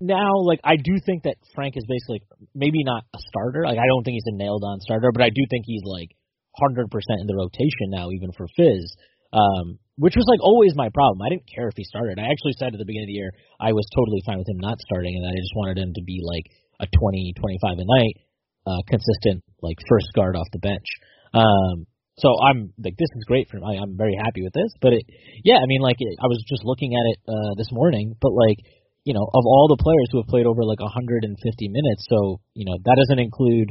now 0.00 0.42
like 0.42 0.60
I 0.64 0.76
do 0.76 0.98
think 1.06 1.22
that 1.22 1.36
Frank 1.54 1.76
is 1.76 1.84
basically 1.88 2.22
maybe 2.54 2.82
not 2.82 3.04
a 3.14 3.18
starter. 3.30 3.64
Like 3.64 3.78
I 3.78 3.86
don't 3.86 4.02
think 4.02 4.18
he's 4.18 4.34
a 4.34 4.36
nailed 4.36 4.64
on 4.66 4.80
starter, 4.80 5.10
but 5.14 5.22
I 5.22 5.30
do 5.30 5.42
think 5.48 5.64
he's 5.66 5.86
like 5.86 6.10
hundred 6.58 6.90
percent 6.90 7.20
in 7.20 7.26
the 7.26 7.38
rotation 7.38 7.94
now, 7.94 8.10
even 8.10 8.32
for 8.36 8.46
Fizz. 8.56 8.96
Um, 9.34 9.82
which 9.98 10.14
was 10.14 10.26
like 10.26 10.42
always 10.42 10.74
my 10.74 10.90
problem. 10.94 11.22
I 11.22 11.30
didn't 11.30 11.50
care 11.50 11.66
if 11.66 11.78
he 11.78 11.86
started. 11.86 12.18
I 12.18 12.30
actually 12.30 12.54
said 12.58 12.74
at 12.74 12.78
the 12.78 12.86
beginning 12.86 13.10
of 13.10 13.14
the 13.14 13.20
year 13.20 13.32
I 13.58 13.74
was 13.74 13.86
totally 13.94 14.22
fine 14.26 14.38
with 14.38 14.50
him 14.50 14.62
not 14.62 14.78
starting, 14.82 15.14
and 15.18 15.26
I 15.26 15.34
just 15.34 15.54
wanted 15.54 15.78
him 15.78 15.94
to 15.94 16.02
be 16.02 16.22
like 16.22 16.46
a 16.82 16.86
20, 16.86 17.34
25 17.38 17.78
a 17.78 17.86
night, 17.86 18.14
uh, 18.66 18.82
consistent 18.86 19.42
like 19.62 19.78
first 19.90 20.10
guard 20.14 20.34
off 20.34 20.50
the 20.54 20.62
bench. 20.62 20.86
Um, 21.34 21.86
so 22.18 22.30
I'm 22.38 22.70
like, 22.78 22.94
this 22.94 23.10
is 23.18 23.26
great 23.26 23.50
for 23.50 23.58
me. 23.58 23.74
I'm 23.74 23.98
very 23.98 24.14
happy 24.14 24.42
with 24.42 24.54
this. 24.54 24.70
But 24.78 24.94
it, 24.94 25.02
yeah, 25.42 25.58
I 25.58 25.66
mean, 25.66 25.82
like 25.82 25.98
it, 25.98 26.14
I 26.22 26.26
was 26.26 26.42
just 26.46 26.62
looking 26.62 26.94
at 26.94 27.06
it 27.10 27.18
uh, 27.26 27.52
this 27.58 27.70
morning, 27.74 28.14
but 28.22 28.30
like 28.30 28.58
you 29.04 29.12
know, 29.12 29.22
of 29.22 29.44
all 29.44 29.68
the 29.68 29.82
players 29.82 30.08
who 30.10 30.18
have 30.18 30.32
played 30.32 30.46
over 30.46 30.64
like 30.64 30.80
150 30.80 31.28
minutes, 31.68 32.02
so 32.08 32.40
you 32.54 32.64
know 32.64 32.78
that 32.82 32.96
doesn't 32.96 33.20
include 33.20 33.70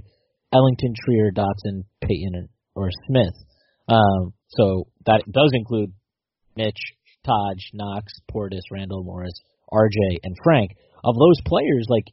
Ellington, 0.53 0.93
Trier, 0.93 1.33
Dotson, 1.33 1.89
Payton, 2.01 2.47
or 2.75 2.89
Smith. 3.09 3.33
Um, 3.89 4.33
so 4.57 4.87
that 5.05 5.23
does 5.29 5.51
include 5.53 5.93
Mitch, 6.55 6.79
Taj, 7.25 7.57
Knox, 7.73 8.13
Portis, 8.31 8.61
Randle 8.71 9.03
Morris, 9.03 9.33
RJ, 9.71 10.19
and 10.23 10.35
Frank. 10.43 10.71
Of 11.03 11.15
those 11.15 11.39
players, 11.45 11.87
like 11.89 12.05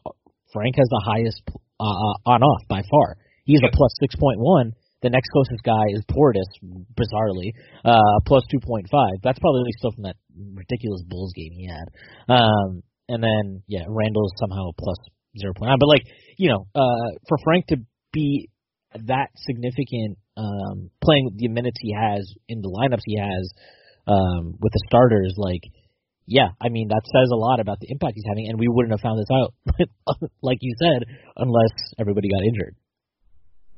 Frank 0.52 0.76
has 0.76 0.88
the 0.88 1.02
highest 1.04 1.42
uh, 1.78 1.84
uh, 1.84 2.16
on 2.26 2.42
off 2.42 2.62
by 2.68 2.82
far. 2.90 3.16
He's 3.44 3.60
a 3.64 3.74
plus 3.74 3.92
six 4.00 4.14
point 4.16 4.40
one. 4.40 4.72
The 5.02 5.10
next 5.10 5.30
closest 5.32 5.62
guy 5.64 5.84
is 5.94 6.04
Portis, 6.10 6.50
bizarrely, 6.92 7.52
uh, 7.84 8.20
plus 8.26 8.42
two 8.50 8.60
point 8.60 8.86
five. 8.90 9.22
That's 9.22 9.38
probably 9.38 9.72
still 9.78 9.92
from 9.92 10.04
that 10.04 10.16
ridiculous 10.54 11.02
Bulls 11.08 11.32
game 11.34 11.52
he 11.52 11.66
had. 11.66 11.88
Um, 12.28 12.82
and 13.08 13.22
then 13.22 13.62
yeah, 13.66 13.84
Randle's 13.88 14.32
somehow 14.38 14.70
plus 14.78 14.98
zero 15.38 15.54
point 15.56 15.70
nine. 15.70 15.78
But 15.80 15.88
like 15.88 16.04
you 16.36 16.50
know, 16.50 16.66
uh, 16.74 17.16
for 17.28 17.38
Frank 17.44 17.66
to 17.68 17.76
be 18.12 18.50
that 18.92 19.30
significant, 19.36 20.18
um, 20.40 20.88
playing 21.04 21.36
the 21.36 21.48
minutes 21.48 21.76
he 21.80 21.92
has 21.92 22.24
in 22.48 22.64
the 22.64 22.72
lineups 22.72 23.04
he 23.04 23.20
has 23.20 23.44
um, 24.08 24.56
with 24.56 24.72
the 24.72 24.82
starters, 24.88 25.36
like, 25.36 25.60
yeah, 26.24 26.56
I 26.56 26.72
mean 26.72 26.88
that 26.88 27.04
says 27.04 27.28
a 27.28 27.36
lot 27.36 27.60
about 27.60 27.80
the 27.80 27.92
impact 27.92 28.16
he's 28.16 28.28
having, 28.28 28.48
and 28.48 28.56
we 28.56 28.70
wouldn't 28.70 28.94
have 28.94 29.04
found 29.04 29.20
this 29.20 29.28
out, 29.28 29.52
like 30.42 30.58
you 30.62 30.72
said, 30.80 31.04
unless 31.36 31.74
everybody 31.98 32.30
got 32.30 32.46
injured. 32.46 32.74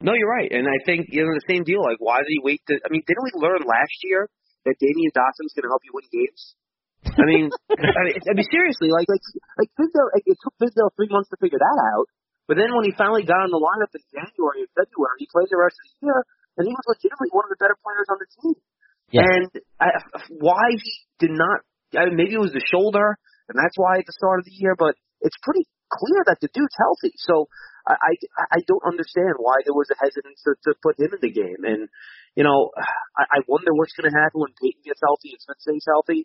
No, 0.02 0.14
you're 0.14 0.30
right, 0.30 0.50
and 0.50 0.66
I 0.66 0.78
think 0.84 1.10
you 1.10 1.22
know 1.26 1.34
the 1.34 1.48
same 1.48 1.64
deal. 1.64 1.82
Like, 1.82 1.98
why 1.98 2.22
did 2.22 2.30
he 2.30 2.42
wait? 2.42 2.62
To, 2.68 2.78
I 2.78 2.90
mean, 2.90 3.02
didn't 3.06 3.24
we 3.24 3.32
learn 3.38 3.62
last 3.64 3.96
year 4.02 4.28
that 4.66 4.78
Damyean 4.78 5.14
Dotson's 5.14 5.54
going 5.54 5.66
to 5.66 5.72
help 5.72 5.82
you 5.82 5.94
win 5.94 6.06
games? 6.10 6.42
I 7.06 7.24
mean, 7.26 7.46
I 7.70 8.02
mean, 8.06 8.16
I 8.18 8.32
mean, 8.34 8.48
seriously, 8.50 8.90
like, 8.90 9.06
like, 9.10 9.24
like 9.58 9.70
Fizdale, 9.78 10.10
like, 10.14 10.26
it 10.26 10.38
took 10.42 10.54
Fizdale 10.58 10.90
three 10.94 11.10
months 11.10 11.30
to 11.30 11.38
figure 11.38 11.58
that 11.58 11.78
out. 11.94 12.06
But 12.50 12.58
then 12.58 12.74
when 12.74 12.84
he 12.84 12.92
finally 12.98 13.22
got 13.22 13.46
in 13.46 13.54
the 13.54 13.62
lineup 13.62 13.94
in 13.94 14.02
January 14.10 14.66
and 14.66 14.72
February, 14.74 15.18
he 15.22 15.30
played 15.30 15.48
the 15.48 15.62
rest 15.62 15.78
of 15.78 15.86
the 15.86 15.94
year, 16.04 16.20
and 16.56 16.68
he 16.68 16.74
was 16.74 16.86
legitimately 16.88 17.32
one 17.32 17.48
of 17.48 17.52
the 17.52 17.60
better 17.60 17.78
players 17.80 18.08
on 18.12 18.18
the 18.20 18.30
team. 18.40 18.56
Yeah. 19.12 19.28
And 19.28 19.50
I, 19.80 19.88
why 20.40 20.72
he 20.72 20.92
did 21.20 21.32
not, 21.36 21.64
I 21.92 22.08
mean, 22.08 22.16
maybe 22.16 22.34
it 22.34 22.42
was 22.42 22.56
the 22.56 22.64
shoulder, 22.64 23.16
and 23.48 23.56
that's 23.56 23.76
why 23.76 24.00
at 24.00 24.06
the 24.08 24.16
start 24.16 24.40
of 24.40 24.46
the 24.48 24.56
year, 24.56 24.72
but 24.76 24.96
it's 25.20 25.36
pretty 25.44 25.68
clear 25.92 26.24
that 26.26 26.40
the 26.40 26.48
dude's 26.56 26.76
healthy. 26.80 27.12
So 27.20 27.52
I, 27.84 27.94
I, 28.00 28.12
I 28.56 28.60
don't 28.64 28.88
understand 28.88 29.36
why 29.36 29.60
there 29.64 29.76
was 29.76 29.92
a 29.92 29.98
hesitance 30.00 30.40
to, 30.48 30.56
to 30.64 30.70
put 30.80 30.96
him 30.96 31.12
in 31.12 31.20
the 31.20 31.34
game. 31.34 31.62
And, 31.68 31.92
you 32.32 32.44
know, 32.48 32.72
I, 33.12 33.28
I 33.28 33.38
wonder 33.44 33.76
what's 33.76 33.92
going 33.92 34.08
to 34.08 34.16
happen 34.16 34.40
when 34.40 34.56
Payton 34.56 34.88
gets 34.88 35.04
healthy 35.04 35.36
and 35.36 35.40
Smith 35.44 35.60
stays 35.60 35.84
healthy. 35.84 36.24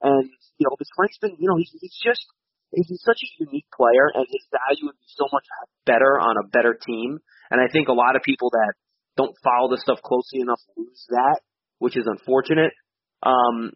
And, 0.00 0.32
you 0.56 0.64
know, 0.64 0.74
because 0.74 0.90
Frank's 0.96 1.20
been, 1.20 1.36
you 1.36 1.46
know, 1.46 1.60
he's, 1.60 1.70
he's 1.76 1.98
just, 2.00 2.24
he's 2.72 3.04
such 3.04 3.20
a 3.20 3.32
unique 3.44 3.68
player 3.68 4.08
and 4.16 4.24
his 4.26 4.42
value 4.48 4.88
would 4.88 4.98
be 4.98 5.12
so 5.12 5.28
much 5.28 5.44
better 5.84 6.16
on 6.16 6.40
a 6.40 6.48
better 6.48 6.72
team. 6.72 7.20
And 7.52 7.60
I 7.60 7.68
think 7.68 7.92
a 7.92 7.94
lot 7.94 8.16
of 8.16 8.24
people 8.24 8.50
that 8.56 8.72
don't 9.16 9.36
follow 9.42 9.70
this 9.70 9.82
stuff 9.82 10.00
closely 10.02 10.40
enough 10.40 10.60
lose 10.76 11.06
that 11.10 11.40
which 11.82 11.98
is 11.98 12.06
unfortunate. 12.06 12.70
Um, 13.26 13.74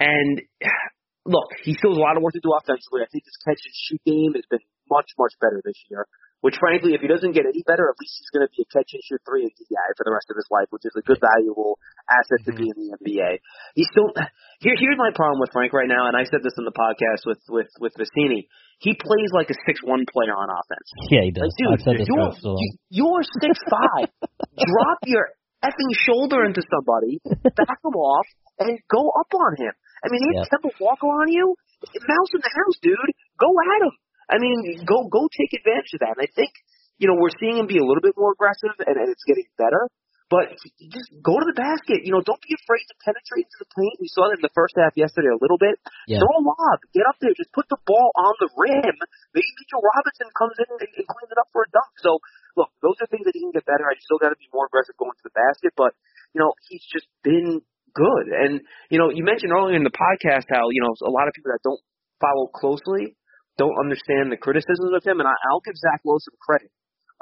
and 0.00 0.42
look, 1.24 1.54
he 1.62 1.78
still 1.78 1.94
has 1.94 1.98
a 1.98 2.02
lot 2.02 2.18
of 2.18 2.22
work 2.26 2.34
to 2.34 2.42
do 2.42 2.50
offensively. 2.50 3.06
I 3.06 3.08
think 3.14 3.22
his 3.22 3.38
catch 3.46 3.62
and 3.62 3.74
shoot 3.78 4.02
game 4.02 4.34
has 4.34 4.44
been 4.50 4.66
much, 4.90 5.14
much 5.14 5.38
better 5.40 5.62
this 5.62 5.78
year. 5.88 6.04
Which, 6.44 6.60
frankly, 6.60 6.92
if 6.92 7.00
he 7.00 7.08
doesn't 7.08 7.32
get 7.32 7.48
any 7.48 7.64
better, 7.64 7.88
at 7.88 7.96
least 7.96 8.20
he's 8.20 8.28
going 8.28 8.44
to 8.44 8.52
be 8.52 8.60
a 8.60 8.68
catch 8.68 8.92
and 8.92 9.00
shoot 9.00 9.24
three 9.24 9.48
and 9.48 9.54
DI 9.56 9.88
for 9.96 10.04
the 10.04 10.12
rest 10.12 10.28
of 10.28 10.36
his 10.36 10.44
life, 10.52 10.68
which 10.68 10.84
is 10.84 10.92
a 10.92 11.00
good, 11.00 11.16
valuable 11.16 11.80
asset 12.04 12.44
to 12.44 12.52
be 12.52 12.68
mm-hmm. 12.68 12.84
in 12.84 12.92
the 12.92 13.00
NBA. 13.00 13.40
He's 13.72 13.88
still 13.88 14.12
here. 14.60 14.76
Here's 14.76 15.00
my 15.00 15.08
problem 15.16 15.40
with 15.40 15.56
Frank 15.56 15.72
right 15.72 15.88
now, 15.88 16.04
and 16.04 16.12
I 16.12 16.28
said 16.28 16.44
this 16.44 16.52
in 16.60 16.68
the 16.68 16.76
podcast 16.76 17.24
with 17.24 17.40
with 17.48 17.72
with 17.80 17.96
Vecenie. 17.96 18.44
He 18.76 18.92
plays 18.92 19.32
like 19.32 19.48
a 19.48 19.56
six 19.64 19.80
one 19.80 20.04
player 20.04 20.36
on 20.36 20.52
offense. 20.52 20.88
Yeah, 21.08 21.24
he 21.24 21.32
does. 21.32 21.48
Like, 21.48 21.56
dude, 21.56 21.72
I've 21.72 21.84
said 21.88 21.96
this 21.96 22.12
you're, 22.12 22.36
so 22.36 22.60
you're 22.92 23.24
six 23.40 23.56
five. 23.64 24.12
Drop 24.68 25.00
your 25.08 25.32
effing 25.64 25.92
shoulder 25.96 26.44
into 26.44 26.60
somebody, 26.68 27.24
back 27.56 27.80
him 27.80 27.96
off, 27.96 28.28
and 28.60 28.76
go 28.92 29.00
up 29.16 29.32
on 29.32 29.56
him. 29.56 29.72
I 30.04 30.12
mean, 30.12 30.20
he 30.28 30.30
yep. 30.36 30.52
Kemba 30.52 30.76
Walker 30.76 31.08
on 31.08 31.32
you, 31.32 31.56
mouse 32.04 32.32
in 32.36 32.44
the 32.44 32.52
house, 32.52 32.76
dude. 32.84 33.00
Go 33.40 33.48
at 33.48 33.88
him. 33.88 33.96
I 34.30 34.40
mean, 34.40 34.84
go 34.84 35.08
go 35.08 35.28
take 35.28 35.52
advantage 35.52 35.92
of 35.94 36.00
that. 36.04 36.16
And 36.18 36.24
I 36.24 36.30
think 36.32 36.52
you 36.98 37.08
know 37.08 37.16
we're 37.18 37.34
seeing 37.40 37.58
him 37.58 37.66
be 37.66 37.78
a 37.78 37.86
little 37.86 38.04
bit 38.04 38.16
more 38.16 38.32
aggressive, 38.32 38.74
and, 38.84 38.96
and 38.96 39.08
it's 39.10 39.24
getting 39.24 39.46
better. 39.56 39.88
But 40.32 40.56
just 40.56 41.12
go 41.20 41.36
to 41.36 41.46
the 41.46 41.54
basket. 41.54 42.02
You 42.02 42.16
know, 42.16 42.24
don't 42.24 42.40
be 42.40 42.56
afraid 42.56 42.82
to 42.88 42.96
penetrate 43.04 43.44
into 43.44 43.60
the 43.60 43.70
paint. 43.70 44.00
We 44.00 44.08
saw 44.08 44.32
that 44.32 44.40
in 44.40 44.44
the 44.44 44.56
first 44.56 44.72
half 44.74 44.96
yesterday 44.96 45.28
a 45.28 45.38
little 45.38 45.60
bit. 45.60 45.76
Yeah. 46.08 46.24
Throw 46.24 46.32
a 46.32 46.42
lob. 46.42 46.80
Get 46.96 47.04
up 47.04 47.20
there. 47.20 47.36
Just 47.36 47.52
put 47.52 47.68
the 47.68 47.76
ball 47.84 48.08
on 48.16 48.32
the 48.40 48.48
rim. 48.56 48.96
Maybe 49.36 49.50
Mitchell 49.60 49.84
Robinson 49.84 50.32
comes 50.32 50.56
in 50.58 50.68
and, 50.74 50.80
and 50.80 51.06
cleans 51.06 51.30
it 51.30 51.38
up 51.38 51.52
for 51.52 51.68
a 51.68 51.70
dunk. 51.70 51.92
So 52.00 52.24
look, 52.56 52.72
those 52.80 52.96
are 53.04 53.08
things 53.12 53.28
that 53.28 53.36
he 53.36 53.44
can 53.44 53.52
get 53.52 53.68
better. 53.68 53.84
I 53.84 53.94
still 54.00 54.16
got 54.16 54.32
to 54.32 54.40
be 54.40 54.48
more 54.48 54.64
aggressive 54.64 54.96
going 54.96 55.12
to 55.12 55.26
the 55.28 55.34
basket, 55.36 55.76
but 55.76 55.92
you 56.32 56.40
know, 56.40 56.56
he's 56.72 56.82
just 56.88 57.06
been 57.20 57.60
good. 57.92 58.26
And 58.32 58.64
you 58.88 58.98
know, 58.98 59.12
you 59.12 59.28
mentioned 59.28 59.52
earlier 59.52 59.76
in 59.76 59.84
the 59.84 59.94
podcast 59.94 60.48
how 60.48 60.72
you 60.72 60.80
know 60.80 60.96
a 61.04 61.12
lot 61.12 61.28
of 61.28 61.36
people 61.36 61.52
that 61.52 61.62
don't 61.62 61.84
follow 62.18 62.48
closely 62.48 63.12
don't 63.58 63.78
understand 63.78 64.32
the 64.32 64.40
criticisms 64.40 64.92
of 64.94 65.02
him, 65.04 65.20
and 65.22 65.28
I, 65.28 65.34
I'll 65.50 65.62
give 65.62 65.78
Zach 65.78 66.02
Lowe 66.02 66.18
some 66.18 66.38
credit. 66.40 66.70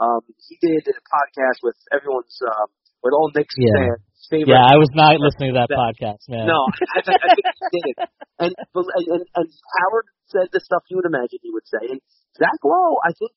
Um, 0.01 0.25
he 0.49 0.57
did 0.61 0.89
a 0.89 1.05
podcast 1.05 1.61
with 1.63 1.77
everyone's 1.93 2.37
um, 2.43 2.73
with 3.05 3.13
all 3.13 3.31
Knicks 3.35 3.55
yeah. 3.59 3.77
fans. 3.77 4.03
Favorite 4.31 4.55
yeah, 4.55 4.65
I 4.65 4.79
was 4.79 4.89
not 4.95 5.19
listening 5.19 5.53
to 5.53 5.59
that, 5.59 5.69
that 5.69 5.77
podcast, 5.77 6.23
man. 6.31 6.47
No, 6.47 6.63
I, 6.95 7.03
I, 7.03 7.13
I 7.13 7.29
think 7.35 7.47
he 7.75 7.81
did. 7.91 7.97
And, 8.39 8.53
and 8.55 9.23
and 9.35 9.49
Howard 9.51 10.07
said 10.31 10.47
the 10.55 10.63
stuff 10.63 10.87
you 10.89 10.97
would 10.97 11.11
imagine 11.11 11.43
he 11.43 11.51
would 11.51 11.67
say. 11.67 11.83
And 11.91 12.01
Zach 12.39 12.63
Lowe, 12.63 13.03
I 13.03 13.11
think 13.19 13.35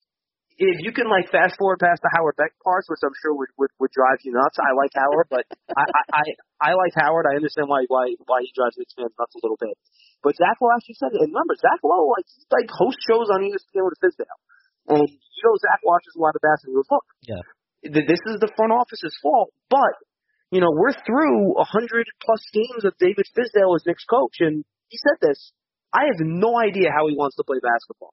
if 0.56 0.80
you 0.80 0.94
can 0.96 1.12
like 1.12 1.28
fast 1.34 1.60
forward 1.60 1.84
past 1.84 2.00
the 2.00 2.14
Howard 2.16 2.40
Beck 2.40 2.56
parts, 2.64 2.88
which 2.88 3.04
I'm 3.04 3.18
sure 3.20 3.36
would 3.36 3.52
would, 3.60 3.74
would 3.82 3.92
drive 3.92 4.24
you 4.24 4.32
nuts. 4.32 4.56
I 4.62 4.72
like 4.78 4.94
Howard, 4.96 5.28
but 5.28 5.44
I, 5.74 5.84
I 5.84 6.02
I 6.14 6.24
I 6.62 6.72
like 6.80 6.96
Howard. 6.96 7.28
I 7.28 7.36
understand 7.36 7.68
why 7.68 7.84
why 7.92 8.16
why 8.30 8.46
he 8.46 8.54
drives 8.56 8.78
Knicks 8.80 8.96
fans 8.96 9.12
nuts 9.20 9.36
a 9.36 9.44
little 9.44 9.60
bit. 9.60 9.76
But 10.26 10.34
Zach 10.42 10.58
Lowe 10.58 10.74
actually 10.74 10.98
said 10.98 11.14
it. 11.14 11.22
And 11.22 11.30
remember, 11.30 11.54
Zach 11.54 11.86
Lowe 11.86 12.10
like 12.18 12.26
he 12.26 12.42
like 12.50 12.66
host 12.74 12.98
shows 13.06 13.30
on 13.30 13.46
ESPN 13.46 13.86
with 13.86 14.02
Fizdale, 14.02 14.42
and 14.90 15.06
you 15.06 15.42
know 15.46 15.54
Zach 15.62 15.86
watches 15.86 16.18
a 16.18 16.22
lot 16.22 16.34
of 16.34 16.42
basketball. 16.42 16.74
He 16.74 16.82
goes, 16.82 16.90
look, 16.90 17.06
yeah, 17.30 17.44
this 17.86 18.22
is 18.26 18.42
the 18.42 18.50
front 18.58 18.74
office's 18.74 19.14
fault, 19.22 19.54
but 19.70 19.94
you 20.50 20.66
know 20.66 20.74
we're 20.74 20.98
through 20.98 21.62
a 21.62 21.66
hundred 21.70 22.10
plus 22.26 22.42
games 22.50 22.90
of 22.90 22.98
David 22.98 23.30
Fizdale 23.38 23.78
as 23.78 23.86
Knicks 23.86 24.10
coach, 24.10 24.42
and 24.42 24.66
he 24.90 24.98
said 24.98 25.22
this. 25.22 25.54
I 25.94 26.10
have 26.10 26.20
no 26.26 26.58
idea 26.58 26.90
how 26.90 27.06
he 27.08 27.16
wants 27.16 27.38
to 27.40 27.46
play 27.46 27.62
basketball. 27.62 28.12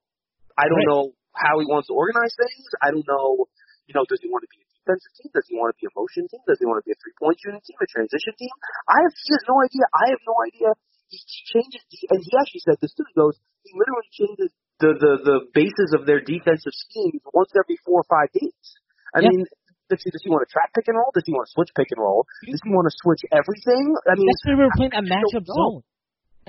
I 0.55 0.69
don't 0.71 0.85
Right. 0.85 0.93
know 0.93 1.03
how 1.35 1.59
he 1.59 1.65
wants 1.67 1.89
to 1.89 1.97
organize 1.97 2.31
things. 2.37 2.63
I 2.79 2.93
don't 2.93 3.03
know, 3.03 3.49
you 3.89 3.93
know, 3.97 4.05
does 4.07 4.21
he 4.23 4.29
want 4.31 4.45
to 4.45 4.51
be 4.53 4.61
a 4.61 4.67
defensive 4.79 5.11
team? 5.19 5.29
Does 5.33 5.43
he 5.49 5.57
want 5.59 5.73
to 5.73 5.77
be 5.81 5.89
a 5.89 5.93
motion 5.97 6.29
team? 6.29 6.39
Does 6.47 6.61
he 6.61 6.65
want 6.69 6.79
to 6.79 6.85
be 6.87 6.93
a 6.93 6.99
three 7.01 7.11
point 7.19 7.41
shooting 7.41 7.59
team, 7.59 7.75
a 7.81 7.89
transition 7.89 8.37
team? 8.39 8.53
I 8.87 9.01
have 9.03 9.11
he 9.17 9.29
has 9.35 9.43
no 9.49 9.57
idea. 9.59 9.83
I 9.91 10.05
have 10.15 10.23
no 10.23 10.35
idea. 10.47 10.69
He 11.13 11.21
changes, 11.53 11.81
and 12.09 12.19
he 12.25 12.31
actually 12.41 12.65
said 12.65 12.81
this 12.81 12.89
too. 12.97 13.05
He 13.05 13.13
goes, 13.13 13.37
he 13.61 13.69
literally 13.77 14.09
changes 14.09 14.49
the 14.81 14.97
the 14.97 15.11
the 15.21 15.37
basis 15.53 15.93
of 15.93 16.09
their 16.09 16.25
defensive 16.25 16.73
schemes 16.73 17.21
once 17.37 17.53
every 17.53 17.77
four 17.85 18.01
or 18.01 18.07
five 18.09 18.33
days. 18.33 18.65
I 19.13 19.21
Yeah. 19.21 19.29
mean, 19.29 19.45
does 19.93 20.01
he, 20.01 20.09
does 20.09 20.23
he 20.25 20.33
want 20.33 20.41
to 20.41 20.49
track 20.49 20.73
pick 20.73 20.89
and 20.89 20.97
roll? 20.97 21.13
Does 21.13 21.21
he 21.29 21.33
want 21.37 21.45
to 21.45 21.53
switch 21.53 21.69
pick 21.77 21.93
and 21.93 22.01
roll? 22.01 22.25
Does 22.49 22.57
he 22.65 22.71
want 22.73 22.89
to 22.89 22.95
switch 23.05 23.21
everything? 23.29 23.93
I 24.09 24.17
mean, 24.17 24.25
Yesterday 24.25 24.57
we 24.57 24.63
were 24.65 24.73
playing 24.73 24.95
a 24.97 25.05
matchup 25.05 25.45
zone. 25.45 25.85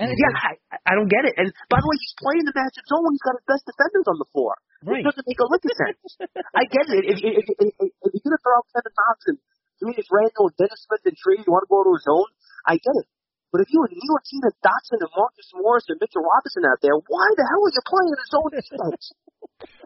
And 0.01 0.11
yeah, 0.11 0.33
I, 0.35 0.51
I 0.91 0.93
don't 0.97 1.07
get 1.07 1.23
it. 1.23 1.39
And 1.39 1.47
by 1.71 1.79
the 1.79 1.87
way, 1.87 1.95
he's 2.01 2.15
playing 2.19 2.43
the 2.43 2.55
matchup 2.57 2.83
zone 2.89 3.05
when 3.05 3.13
he's 3.15 3.23
got 3.23 3.37
his 3.39 3.47
best 3.47 3.63
defenders 3.69 4.07
on 4.11 4.17
the 4.19 4.27
floor. 4.33 4.57
Right. 4.83 4.99
It 4.99 5.07
doesn't 5.07 5.23
make 5.29 5.39
a 5.39 5.47
lick 5.47 5.63
of 5.63 5.71
sense. 5.77 6.03
I 6.51 6.63
get 6.67 6.89
it. 6.91 7.03
If, 7.15 7.17
if, 7.23 7.45
if, 7.47 7.69
if, 7.79 7.89
if 8.03 8.09
you're 8.11 8.25
going 8.27 8.35
to 8.35 8.41
throw 8.43 8.59
out 8.59 8.67
Kevin 8.75 8.91
and 8.91 9.39
Julius 9.79 10.09
Randle 10.11 10.51
and 10.51 10.57
Dennis 10.59 10.81
Smith 10.83 11.03
and 11.07 11.15
Tree, 11.15 11.39
you 11.39 11.47
want 11.47 11.63
to 11.63 11.71
go 11.71 11.79
to 11.85 11.95
a 11.95 12.01
zone, 12.03 12.31
I 12.67 12.75
get 12.75 12.95
it. 13.03 13.07
But 13.51 13.61
if 13.61 13.69
you 13.71 13.79
and 13.85 13.93
New 13.93 14.07
York 14.09 14.23
team 14.27 14.41
had 14.43 14.55
Dotson 14.63 14.99
and 14.99 15.11
Marcus 15.15 15.47
Morris 15.55 15.85
and 15.87 15.97
Mitchell 16.01 16.25
Robinson 16.25 16.63
out 16.67 16.79
there, 16.83 16.97
why 16.97 17.25
the 17.39 17.45
hell 17.47 17.63
are 17.63 17.73
you 17.73 17.83
playing 17.87 18.11
in 18.11 18.19
a 18.19 18.27
zone 18.31 18.51
defense? 18.51 19.05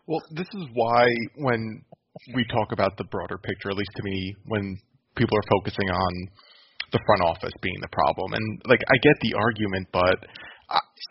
Well, 0.09 0.25
this 0.33 0.49
is 0.57 0.65
why 0.73 1.05
when 1.37 1.85
we 2.33 2.43
talk 2.49 2.73
about 2.73 2.97
the 2.97 3.03
broader 3.03 3.37
picture, 3.37 3.69
at 3.69 3.77
least 3.77 3.93
to 3.97 4.03
me, 4.03 4.33
when 4.47 4.75
people 5.13 5.37
are 5.37 5.47
focusing 5.53 5.85
on 5.85 6.11
the 6.91 6.97
front 7.05 7.21
office 7.21 7.53
being 7.61 7.77
the 7.79 7.93
problem, 7.93 8.33
and 8.33 8.61
like 8.65 8.81
I 8.89 8.97
get 9.05 9.13
the 9.21 9.37
argument, 9.37 9.85
but 9.93 10.17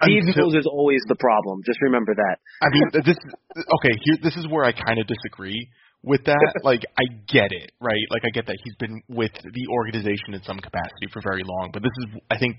Steve 0.02 0.26
until- 0.26 0.50
Mills 0.50 0.56
is 0.58 0.66
always 0.66 0.98
the 1.06 1.14
problem. 1.14 1.62
Just 1.64 1.78
remember 1.82 2.14
that. 2.14 2.36
I 2.62 2.68
mean, 2.74 3.06
this 3.06 3.18
okay. 3.54 3.94
Here, 4.02 4.18
this 4.22 4.36
is 4.36 4.48
where 4.50 4.64
I 4.64 4.72
kind 4.72 4.98
of 4.98 5.06
disagree 5.06 5.68
with 6.02 6.24
that. 6.24 6.52
Like, 6.64 6.82
I 6.98 7.04
get 7.28 7.50
it, 7.52 7.72
right? 7.80 8.04
Like, 8.10 8.22
I 8.24 8.30
get 8.30 8.46
that 8.46 8.56
he's 8.64 8.74
been 8.76 9.00
with 9.08 9.32
the 9.32 9.64
organization 9.72 10.34
in 10.34 10.42
some 10.42 10.58
capacity 10.58 11.06
for 11.12 11.22
very 11.22 11.42
long, 11.44 11.70
but 11.72 11.82
this 11.82 11.94
is, 12.04 12.20
I 12.30 12.38
think, 12.38 12.56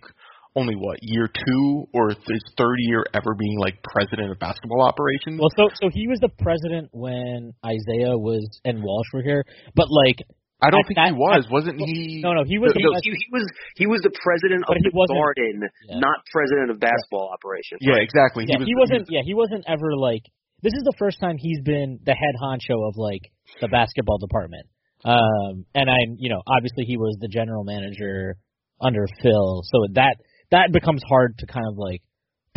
only 0.56 0.74
what 0.76 0.98
year 1.02 1.30
two 1.30 1.86
or 1.94 2.10
his 2.10 2.44
third 2.58 2.78
year 2.80 3.06
ever 3.14 3.36
being 3.38 3.60
like 3.60 3.78
president 3.84 4.32
of 4.32 4.40
basketball 4.40 4.82
operations. 4.82 5.38
Well, 5.40 5.54
so 5.56 5.70
so 5.80 5.90
he 5.94 6.08
was 6.08 6.18
the 6.20 6.30
president 6.42 6.90
when 6.92 7.54
Isiah 7.64 8.18
was 8.18 8.42
and 8.66 8.82
Walsh 8.82 9.08
were 9.14 9.22
here, 9.22 9.46
but 9.76 9.88
like 9.92 10.18
I 10.62 10.72
don't 10.72 10.82
think 10.90 10.98
that- 10.98 11.14
he 11.14 11.14
was. 11.14 11.46
at- 11.46 11.52
Wasn't 11.54 11.78
he? 11.80 12.20
no, 12.26 12.34
no, 12.34 12.44
he 12.44 12.58
was. 12.58 12.74
He, 12.74 12.82
he 12.82 12.88
was 12.90 13.00
he, 13.04 13.12
he 13.14 13.30
was 13.32 13.46
he 13.78 13.86
was 13.88 14.02
the 14.02 14.12
president 14.26 14.66
of 14.68 14.76
the 14.82 14.92
Garden, 14.92 15.70
Yeah. 15.88 16.00
not 16.02 16.26
president 16.34 16.72
of 16.72 16.80
basketball 16.82 17.30
operations. 17.32 17.80
Yeah, 17.86 18.02
exactly. 18.02 18.44
yeah, 18.50 18.58
he 18.58 18.60
was. 18.60 18.68
he 18.68 18.76
wasn't. 18.76 19.06
Yeah, 19.08 19.22
he 19.24 19.34
wasn't 19.38 19.64
ever 19.70 19.96
like. 19.96 20.26
This 20.62 20.74
is 20.74 20.84
the 20.84 20.96
first 20.98 21.20
time 21.20 21.36
he's 21.38 21.62
been 21.62 22.00
the 22.06 22.14
head 22.14 22.36
honcho 22.42 22.88
of 22.88 22.96
like 22.98 23.32
the 23.62 23.68
basketball 23.68 24.18
department. 24.18 24.68
Um, 25.06 25.66
and 25.74 25.90
I'm, 25.90 26.18
you 26.18 26.30
know, 26.30 26.42
obviously 26.46 26.84
he 26.86 26.98
was 26.98 27.18
the 27.20 27.30
general 27.30 27.64
manager 27.64 28.36
under 28.82 29.06
Phil, 29.22 29.64
so 29.64 29.88
that 29.94 30.18
that 30.52 30.72
becomes 30.72 31.02
hard 31.08 31.38
to 31.40 31.46
kind 31.46 31.66
of 31.70 31.78
like 31.78 32.02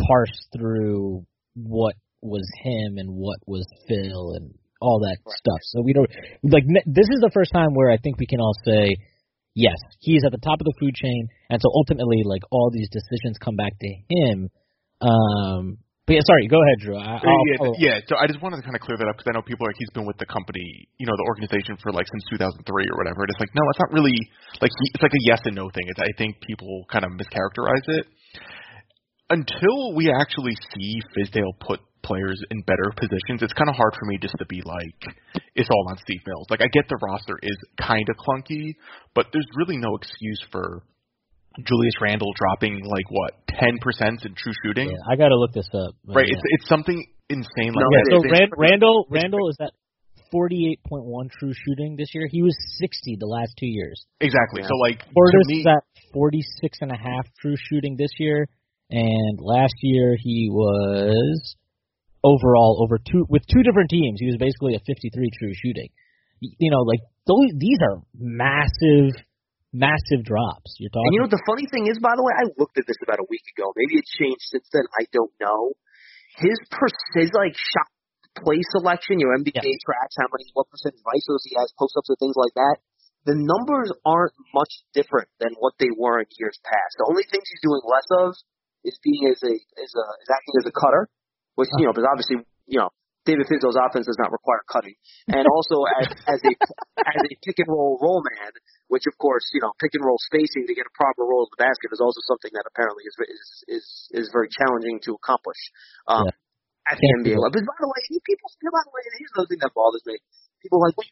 parse 0.05 0.47
through 0.57 1.25
what 1.55 1.95
was 2.21 2.45
him 2.63 2.97
and 2.97 3.09
what 3.09 3.39
was 3.45 3.65
Phil 3.87 4.33
and 4.35 4.53
all 4.81 4.99
that 4.99 5.17
stuff. 5.25 5.59
So 5.61 5.81
we 5.81 5.93
don't 5.93 6.09
like 6.43 6.63
this 6.85 7.07
is 7.07 7.21
the 7.21 7.31
first 7.33 7.51
time 7.53 7.73
where 7.73 7.91
I 7.91 7.97
think 7.97 8.19
we 8.19 8.27
can 8.27 8.41
all 8.41 8.55
say 8.65 8.95
yes, 9.55 9.77
he's 9.99 10.23
at 10.25 10.31
the 10.31 10.43
top 10.43 10.59
of 10.59 10.65
the 10.65 10.73
food 10.79 10.95
chain, 10.95 11.27
and 11.49 11.61
so 11.61 11.69
ultimately 11.73 12.23
like 12.25 12.41
all 12.51 12.71
these 12.71 12.89
decisions 12.89 13.37
come 13.37 13.55
back 13.55 13.73
to 13.79 13.89
him. 14.09 14.49
Um, 14.99 15.77
but 16.05 16.19
yeah, 16.19 16.23
sorry, 16.27 16.47
go 16.51 16.59
ahead, 16.59 16.77
Drew. 16.83 16.97
I, 16.99 17.15
Uh, 17.15 17.31
yeah, 17.79 17.95
yeah. 17.95 17.97
So 18.11 18.19
I 18.19 18.27
just 18.27 18.43
wanted 18.43 18.59
to 18.59 18.65
kind 18.67 18.75
of 18.75 18.83
clear 18.83 18.99
that 18.99 19.07
up 19.07 19.15
because 19.15 19.31
I 19.31 19.39
know 19.39 19.45
people 19.45 19.63
are 19.63 19.71
like 19.71 19.79
he's 19.79 19.93
been 19.95 20.03
with 20.03 20.19
the 20.19 20.27
company, 20.27 20.67
you 20.99 21.07
know, 21.07 21.15
the 21.15 21.27
organization 21.31 21.79
for 21.79 21.95
like 21.95 22.03
since 22.11 22.23
2003 22.35 22.59
or 22.59 22.95
whatever. 22.99 23.23
And 23.23 23.31
it's 23.31 23.39
like 23.39 23.55
no, 23.55 23.63
it's 23.71 23.79
not 23.79 23.91
really 23.95 24.17
like 24.59 24.71
he, 24.71 24.85
it's 24.91 25.03
like 25.03 25.15
a 25.15 25.23
yes 25.23 25.39
and 25.47 25.55
no 25.55 25.71
thing. 25.71 25.87
It's, 25.87 26.03
I 26.03 26.11
think 26.19 26.43
people 26.43 26.83
kind 26.91 27.07
of 27.07 27.15
mischaracterize 27.15 27.87
it 27.87 28.05
until 29.31 29.95
we 29.95 30.11
actually 30.11 30.59
see 30.75 30.99
Fizdale 31.15 31.55
put 31.63 31.79
players 32.03 32.35
in 32.51 32.61
better 32.67 32.91
positions. 32.99 33.39
It's 33.39 33.55
kind 33.55 33.69
of 33.71 33.75
hard 33.79 33.95
for 33.95 34.05
me 34.05 34.19
just 34.19 34.35
to 34.39 34.45
be 34.45 34.59
like 34.59 35.15
it's 35.55 35.69
all 35.71 35.87
on 35.89 35.97
Steve 36.03 36.19
Mills. 36.27 36.47
Like 36.51 36.59
I 36.61 36.67
get 36.67 36.83
the 36.89 36.99
roster 36.99 37.39
is 37.41 37.57
kind 37.79 38.05
of 38.11 38.15
clunky, 38.19 38.75
but 39.15 39.27
there's 39.31 39.47
really 39.55 39.77
no 39.77 39.95
excuse 39.95 40.43
for 40.51 40.83
Julius 41.61 41.93
Randle 42.01 42.33
dropping 42.35 42.81
like 42.85 43.05
what 43.09 43.33
10% 43.53 44.25
in 44.25 44.33
true 44.35 44.53
shooting. 44.65 44.89
Yeah, 44.89 45.11
I 45.11 45.15
got 45.15 45.29
to 45.29 45.37
look 45.37 45.53
this 45.53 45.69
up. 45.73 45.93
Right, 46.07 46.25
yeah. 46.27 46.33
it's 46.33 46.43
it's 46.61 46.67
something 46.69 47.05
insane 47.29 47.73
like 47.73 47.85
No, 47.85 47.89
yeah, 47.93 48.03
that. 48.03 48.11
so 48.11 48.17
it 48.23 48.25
is. 48.25 48.39
Rand, 48.39 48.51
Randle 48.57 49.05
Randle 49.09 49.49
is 49.49 49.57
at 49.61 49.71
48.1 50.33 51.29
true 51.37 51.53
shooting 51.53 51.95
this 51.95 52.09
year. 52.13 52.27
He 52.31 52.41
was 52.41 52.57
60 52.81 53.17
the 53.19 53.27
last 53.27 53.53
two 53.59 53.67
years. 53.69 54.03
exactly. 54.19 54.61
Yeah. 54.61 54.67
So 54.69 54.75
like 54.81 54.99
to 54.99 55.05
Portis 55.13 55.45
me, 55.47 55.59
is 55.61 55.67
at 55.67 55.83
46 56.11 56.77
and 56.81 56.91
a 56.91 56.97
half 56.97 57.27
true 57.39 57.55
shooting 57.69 57.95
this 57.97 58.11
year, 58.17 58.47
and 58.89 59.39
last 59.39 59.75
year 59.81 60.15
he 60.19 60.49
was 60.51 61.55
overall 62.23 62.81
over 62.83 62.97
two 62.97 63.25
with 63.29 63.43
two 63.45 63.61
different 63.61 63.89
teams. 63.91 64.19
He 64.19 64.25
was 64.25 64.37
basically 64.37 64.73
a 64.75 64.79
53 64.79 65.29
true 65.37 65.53
shooting. 65.53 65.89
You 66.41 66.71
know, 66.71 66.81
like 66.81 66.99
those 67.27 67.53
these 67.57 67.77
are 67.81 68.01
massive, 68.17 69.13
massive 69.73 70.21
drops. 70.23 70.77
You're 70.77 70.93
talking. 70.93 71.09
And 71.09 71.13
you 71.17 71.19
know 71.19 71.27
what 71.27 71.35
the 71.35 71.45
funny 71.49 71.65
thing 71.67 71.89
is, 71.89 71.97
by 71.97 72.13
the 72.15 72.23
way, 72.23 72.33
I 72.37 72.45
looked 72.61 72.77
at 72.77 72.85
this 72.85 72.97
about 73.01 73.19
a 73.19 73.27
week 73.27 73.43
ago. 73.57 73.73
Maybe 73.75 73.97
it's 73.99 74.13
changed 74.13 74.45
since 74.53 74.69
then. 74.71 74.85
I 74.95 75.09
don't 75.11 75.33
know. 75.41 75.73
His 76.37 76.57
per 76.69 76.87
his 77.17 77.33
like 77.33 77.53
shot 77.57 77.89
play 78.41 78.61
selection, 78.73 79.19
your 79.21 79.37
NBA 79.37 79.53
Yeah. 79.61 79.85
tracks 79.85 80.17
how 80.17 80.29
many 80.29 80.49
what 80.53 80.69
percentage 80.69 81.01
of 81.01 81.09
ISOs 81.13 81.43
he 81.45 81.53
has, 81.57 81.69
post 81.77 81.93
ups 81.97 82.09
and 82.09 82.17
things 82.17 82.37
like 82.37 82.53
that. 82.57 82.77
The 83.25 83.37
numbers 83.37 83.93
aren't 84.05 84.33
much 84.53 84.83
different 84.93 85.29
than 85.39 85.53
what 85.61 85.73
they 85.79 85.89
were 85.95 86.19
in 86.19 86.27
years 86.37 86.59
past. 86.65 86.97
The 86.97 87.07
only 87.09 87.23
things 87.29 87.45
he's 87.45 87.63
doing 87.63 87.81
less 87.85 88.09
of 88.19 88.35
is 88.83 88.97
being 89.01 89.29
as 89.31 89.39
a 89.43 89.53
as 89.53 89.91
a 89.95 90.05
is 90.21 90.29
acting 90.29 90.55
as 90.59 90.65
a 90.67 90.75
cutter, 90.75 91.07
which 91.55 91.69
you 91.77 91.85
know, 91.85 91.93
because 91.93 92.09
obviously 92.09 92.43
you 92.67 92.79
know 92.81 92.89
David 93.25 93.47
Fizdale's 93.47 93.79
offense 93.79 94.07
does 94.07 94.19
not 94.19 94.31
require 94.35 94.59
cutting, 94.67 94.95
and 95.31 95.47
also 95.47 95.87
as 96.01 96.07
as 96.27 96.39
a 96.43 96.53
as 96.99 97.19
a 97.23 97.31
pick 97.45 97.59
and 97.63 97.69
roll 97.71 97.95
roll 98.01 98.19
man, 98.19 98.51
which 98.93 99.09
of 99.09 99.15
course 99.17 99.41
you 99.57 99.61
know 99.65 99.73
pick 99.81 99.89
and 99.97 100.05
roll 100.05 100.21
spacing 100.29 100.69
to 100.69 100.73
get 100.77 100.85
a 100.85 100.93
proper 100.93 101.25
roll 101.25 101.43
of 101.43 101.51
the 101.51 101.59
basket 101.59 101.89
is 101.89 101.97
also 101.99 102.21
something 102.29 102.53
that 102.53 102.63
apparently 102.69 103.03
is 103.09 103.15
is 103.25 103.47
is 103.81 103.85
is 104.21 104.25
very 104.29 104.47
challenging 104.53 105.01
to 105.01 105.17
accomplish 105.17 105.57
um, 106.05 106.29
at 106.85 107.01
the 107.01 107.07
NBA 107.25 107.35
level. 107.41 107.57
But 107.57 107.65
by 107.65 107.77
the 107.81 107.89
way, 107.89 108.01
people 108.21 108.47
by 108.69 108.83
the 108.85 108.93
way, 108.93 109.01
here's 109.17 109.33
another 109.33 109.49
thing 109.49 109.61
that 109.65 109.73
bothers 109.73 110.05
me: 110.05 110.21
people 110.61 110.77
are 110.77 110.93
like, 110.93 110.97
well, 111.01 111.09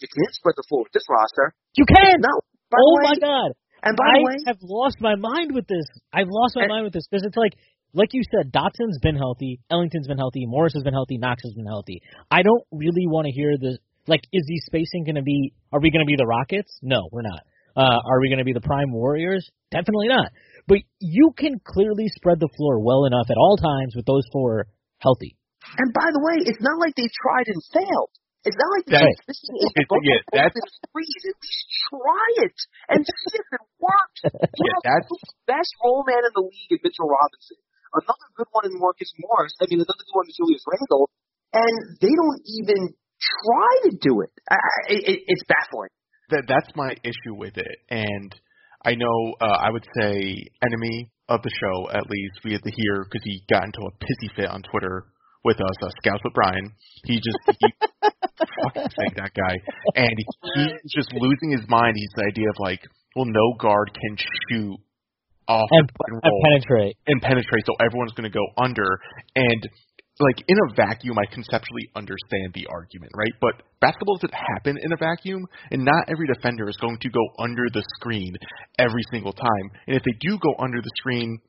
you 0.00 0.08
can't 0.08 0.34
spread 0.34 0.56
the 0.56 0.64
floor 0.72 0.88
with 0.88 0.94
this 0.96 1.04
roster. 1.12 1.52
you 1.76 1.84
can. 1.84 2.16
No. 2.24 2.34
By 2.72 2.80
oh 2.80 2.94
way, 3.04 3.12
my 3.12 3.16
god. 3.20 3.50
and 3.84 3.92
by 3.98 4.06
I 4.08 4.16
the 4.16 4.24
way, 4.24 4.36
I 4.46 4.56
have 4.56 4.62
lost 4.64 4.96
my 5.04 5.16
mind 5.20 5.52
with 5.52 5.66
this. 5.68 5.84
I've 6.14 6.30
lost 6.30 6.56
my 6.56 6.64
And- 6.64 6.72
mind 6.72 6.84
with 6.88 6.94
this 6.96 7.04
because 7.10 7.26
it's 7.26 7.36
like, 7.36 7.52
like 7.92 8.14
you 8.14 8.22
said, 8.30 8.52
Dotson's 8.54 9.02
been 9.02 9.16
healthy, 9.18 9.58
Ellington's 9.68 10.06
been 10.06 10.18
healthy, 10.22 10.46
Morris 10.46 10.74
has 10.78 10.84
been 10.86 10.94
healthy, 10.94 11.18
Knox 11.18 11.42
has 11.42 11.54
been 11.54 11.66
healthy. 11.66 12.00
I 12.30 12.42
don't 12.46 12.62
really 12.70 13.06
want 13.10 13.26
to 13.26 13.32
hear 13.34 13.58
the 13.58 13.78
like. 14.06 14.22
Is 14.32 14.44
the 14.46 14.58
spacing 14.66 15.04
going 15.04 15.16
to 15.16 15.22
be? 15.22 15.52
Are 15.72 15.80
we 15.80 15.90
going 15.90 16.04
to 16.04 16.08
be 16.10 16.16
the 16.16 16.26
Rockets? 16.26 16.78
No, 16.82 17.08
we're 17.12 17.22
not. 17.26 17.42
Uh, 17.76 17.98
are 18.02 18.20
we 18.20 18.28
going 18.28 18.38
to 18.42 18.44
be 18.48 18.52
the 18.52 18.60
Prime 18.64 18.90
Warriors? 18.92 19.48
Definitely 19.70 20.08
not. 20.08 20.32
But 20.66 20.78
you 20.98 21.30
can 21.38 21.60
clearly 21.64 22.08
spread 22.10 22.40
the 22.40 22.50
floor 22.56 22.80
well 22.82 23.04
enough 23.06 23.30
at 23.30 23.38
all 23.38 23.56
times 23.56 23.94
with 23.94 24.06
those 24.06 24.26
four 24.32 24.66
healthy. 24.98 25.36
and 25.78 25.90
by 25.94 26.08
the 26.10 26.18
way, 26.20 26.42
it's 26.50 26.60
not 26.60 26.78
like 26.82 26.94
they 26.98 27.06
tried 27.08 27.46
and 27.46 27.60
failed. 27.72 28.10
It's 28.42 28.56
not 28.56 28.70
like 28.72 28.86
That's- 28.88 29.04
they're 29.04 29.28
missing 29.28 29.56
eight 29.60 29.76
it's- 29.76 29.88
bubble 29.92 30.08
yeah, 30.08 30.20
that's- 30.32 30.56
open 30.56 30.88
threes. 30.96 31.22
At 31.28 31.36
least 31.44 31.62
try 31.92 32.26
it 32.48 32.58
and 32.88 33.00
see 33.04 33.32
if 33.36 33.46
it 33.52 33.64
works. 33.78 34.20
Yeah, 34.56 34.78
that's- 34.82 35.08
the 35.12 35.20
best 35.46 35.70
roll 35.84 36.02
man 36.08 36.24
in 36.24 36.32
the 36.34 36.44
league 36.48 36.72
in 36.72 36.80
Mitchell 36.82 37.06
Robinson. 37.06 37.60
Another 37.92 38.28
good 38.40 38.48
one 38.50 38.64
in 38.66 38.74
Marcus 38.80 39.12
Morris. 39.20 39.52
I 39.60 39.68
mean, 39.68 39.78
another 39.84 40.00
good 40.00 40.16
one 40.16 40.26
in 40.26 40.34
Julius 40.34 40.64
Randle. 40.66 41.06
And 41.52 41.74
they 42.00 42.14
don't 42.16 42.40
even 42.58 42.80
try 43.20 43.90
to 43.90 43.96
do 44.00 44.20
it. 44.22 44.30
I, 44.50 44.54
I, 44.54 44.92
it 44.92 45.20
it's 45.26 45.42
baffling. 45.48 45.90
that 46.30 46.44
that's 46.48 46.70
my 46.76 46.92
issue 47.04 47.34
with 47.36 47.56
it. 47.56 47.76
And 47.90 48.34
I 48.84 48.94
know 48.94 49.34
uh, 49.40 49.58
I 49.60 49.70
would 49.70 49.86
say 50.00 50.34
enemy 50.64 51.10
of 51.28 51.42
the 51.42 51.50
show 51.50 51.90
at 51.90 52.08
least 52.08 52.44
we 52.44 52.52
had 52.52 52.62
to 52.62 52.72
hear 52.74 53.04
because 53.04 53.22
he 53.24 53.42
got 53.52 53.64
into 53.64 53.80
a 53.86 53.92
pissy 54.02 54.34
fit 54.34 54.46
on 54.50 54.62
Twitter 54.62 55.06
with 55.44 55.56
us, 55.56 55.76
uh, 55.82 55.88
Scouts 56.02 56.22
with 56.24 56.34
Brian. 56.34 56.72
He 57.04 57.16
just 57.16 57.38
he, 57.60 57.68
fucking 58.62 58.88
fake 58.96 59.16
that 59.16 59.32
guy, 59.34 59.54
and 59.96 60.12
he, 60.16 60.24
he's 60.54 60.92
just 60.94 61.12
losing 61.14 61.50
his 61.52 61.68
mind. 61.68 61.94
He's 61.96 62.12
the 62.16 62.26
idea 62.28 62.48
of 62.48 62.56
like, 62.58 62.80
well, 63.16 63.26
no 63.26 63.54
guard 63.58 63.90
can 63.94 64.16
shoot 64.18 64.76
off 65.48 65.68
And, 65.72 65.88
the 65.88 65.92
pick 65.92 66.12
and 66.12 66.20
and 66.24 66.42
penetrate. 66.44 66.96
and 67.06 67.22
penetrate, 67.22 67.64
so 67.66 67.72
everyone's 67.84 68.12
going 68.12 68.30
to 68.30 68.34
go 68.36 68.44
under. 68.58 69.00
And 69.34 69.62
like 70.20 70.44
in 70.46 70.56
a 70.56 70.68
vacuum, 70.76 71.16
I 71.18 71.24
conceptually 71.32 71.88
understand 71.96 72.52
the 72.52 72.68
argument, 72.68 73.12
right? 73.16 73.32
But 73.40 73.64
basketball 73.80 74.16
doesn't 74.20 74.36
happen 74.36 74.76
in 74.76 74.92
a 74.92 74.96
vacuum, 75.00 75.46
and 75.72 75.84
not 75.84 76.08
every 76.12 76.28
defender 76.28 76.68
is 76.68 76.76
going 76.76 76.98
to 77.00 77.08
go 77.08 77.24
under 77.40 77.64
the 77.72 77.82
screen 77.96 78.36
every 78.78 79.02
single 79.10 79.32
time. 79.32 79.66
And 79.88 79.96
if 79.96 80.02
they 80.04 80.12
do 80.20 80.38
go 80.38 80.52
under 80.60 80.80
the 80.80 80.92
screen, 81.00 81.40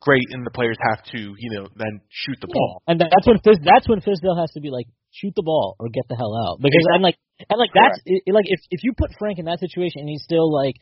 great, 0.00 0.22
and 0.30 0.46
the 0.46 0.54
players 0.54 0.76
have 0.94 1.02
to, 1.12 1.18
you 1.18 1.50
know, 1.58 1.66
then 1.74 2.00
shoot 2.10 2.38
the 2.40 2.46
Yeah. 2.48 2.54
ball. 2.54 2.82
And 2.86 3.00
that's 3.00 3.26
when 3.26 3.38
Fizz, 3.42 3.58
that's 3.66 3.88
when 3.88 4.00
Fizdale 4.00 4.38
has 4.38 4.50
to 4.52 4.60
be 4.60 4.70
like, 4.70 4.86
shoot 5.10 5.34
the 5.34 5.42
ball 5.42 5.74
or 5.80 5.88
get 5.88 6.04
the 6.08 6.16
hell 6.16 6.34
out. 6.46 6.60
Because 6.60 6.84
and 6.94 7.02
like 7.02 7.16
and 7.50 7.58
like 7.58 7.70
that's 7.74 7.98
it, 8.06 8.22
like 8.32 8.46
if 8.48 8.60
if 8.70 8.84
you 8.84 8.92
put 8.96 9.10
Frank 9.18 9.38
in 9.38 9.46
that 9.46 9.58
situation 9.58 10.00
and 10.04 10.08
he's 10.08 10.22
still 10.22 10.52
like 10.52 10.76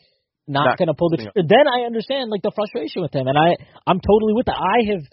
not, 0.46 0.64
Not- 0.74 0.78
gonna 0.78 0.94
pull 0.94 1.08
the 1.08 1.16
trigger, 1.16 1.40
then 1.48 1.64
I 1.66 1.86
understand 1.86 2.28
like 2.28 2.42
the 2.42 2.52
frustration 2.54 3.00
with 3.00 3.14
him, 3.14 3.26
and 3.28 3.38
I 3.38 3.56
I'm 3.86 4.00
totally 4.00 4.34
with 4.34 4.46
that. 4.46 4.58
I 4.60 4.92
have. 4.92 5.04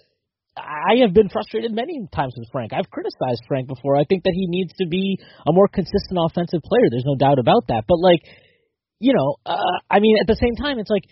I 0.57 0.99
have 1.01 1.13
been 1.13 1.29
frustrated 1.29 1.71
many 1.71 2.07
times 2.13 2.33
with 2.37 2.49
Frank. 2.51 2.73
I've 2.73 2.89
criticized 2.89 3.43
Frank 3.47 3.67
before. 3.67 3.95
I 3.95 4.03
think 4.03 4.23
that 4.23 4.33
he 4.35 4.47
needs 4.47 4.73
to 4.79 4.87
be 4.87 5.17
a 5.47 5.53
more 5.53 5.67
consistent 5.67 6.19
offensive 6.19 6.61
player. 6.63 6.87
There's 6.89 7.05
no 7.05 7.15
doubt 7.15 7.39
about 7.39 7.67
that. 7.67 7.83
But 7.87 7.99
like, 7.99 8.19
you 8.99 9.13
know, 9.13 9.37
uh, 9.45 9.79
I 9.89 9.99
mean, 9.99 10.17
at 10.19 10.27
the 10.27 10.35
same 10.35 10.55
time, 10.55 10.77
it's 10.79 10.89
like, 10.89 11.03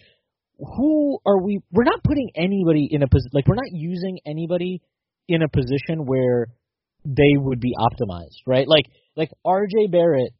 who 0.58 1.20
are 1.26 1.42
we? 1.42 1.62
We're 1.72 1.86
not 1.86 2.04
putting 2.04 2.32
anybody 2.36 2.90
in 2.92 3.02
a 3.02 3.08
position 3.08 3.32
like 3.32 3.48
we're 3.48 3.56
not 3.56 3.72
using 3.72 4.20
anybody 4.26 4.82
in 5.30 5.42
a 5.42 5.48
position 5.48 6.06
where 6.06 6.48
they 7.06 7.38
would 7.38 7.62
be 7.62 7.74
optimized, 7.80 8.44
right? 8.46 8.68
Like, 8.68 8.86
like 9.16 9.30
RJ 9.46 9.90
Barrett 9.90 10.34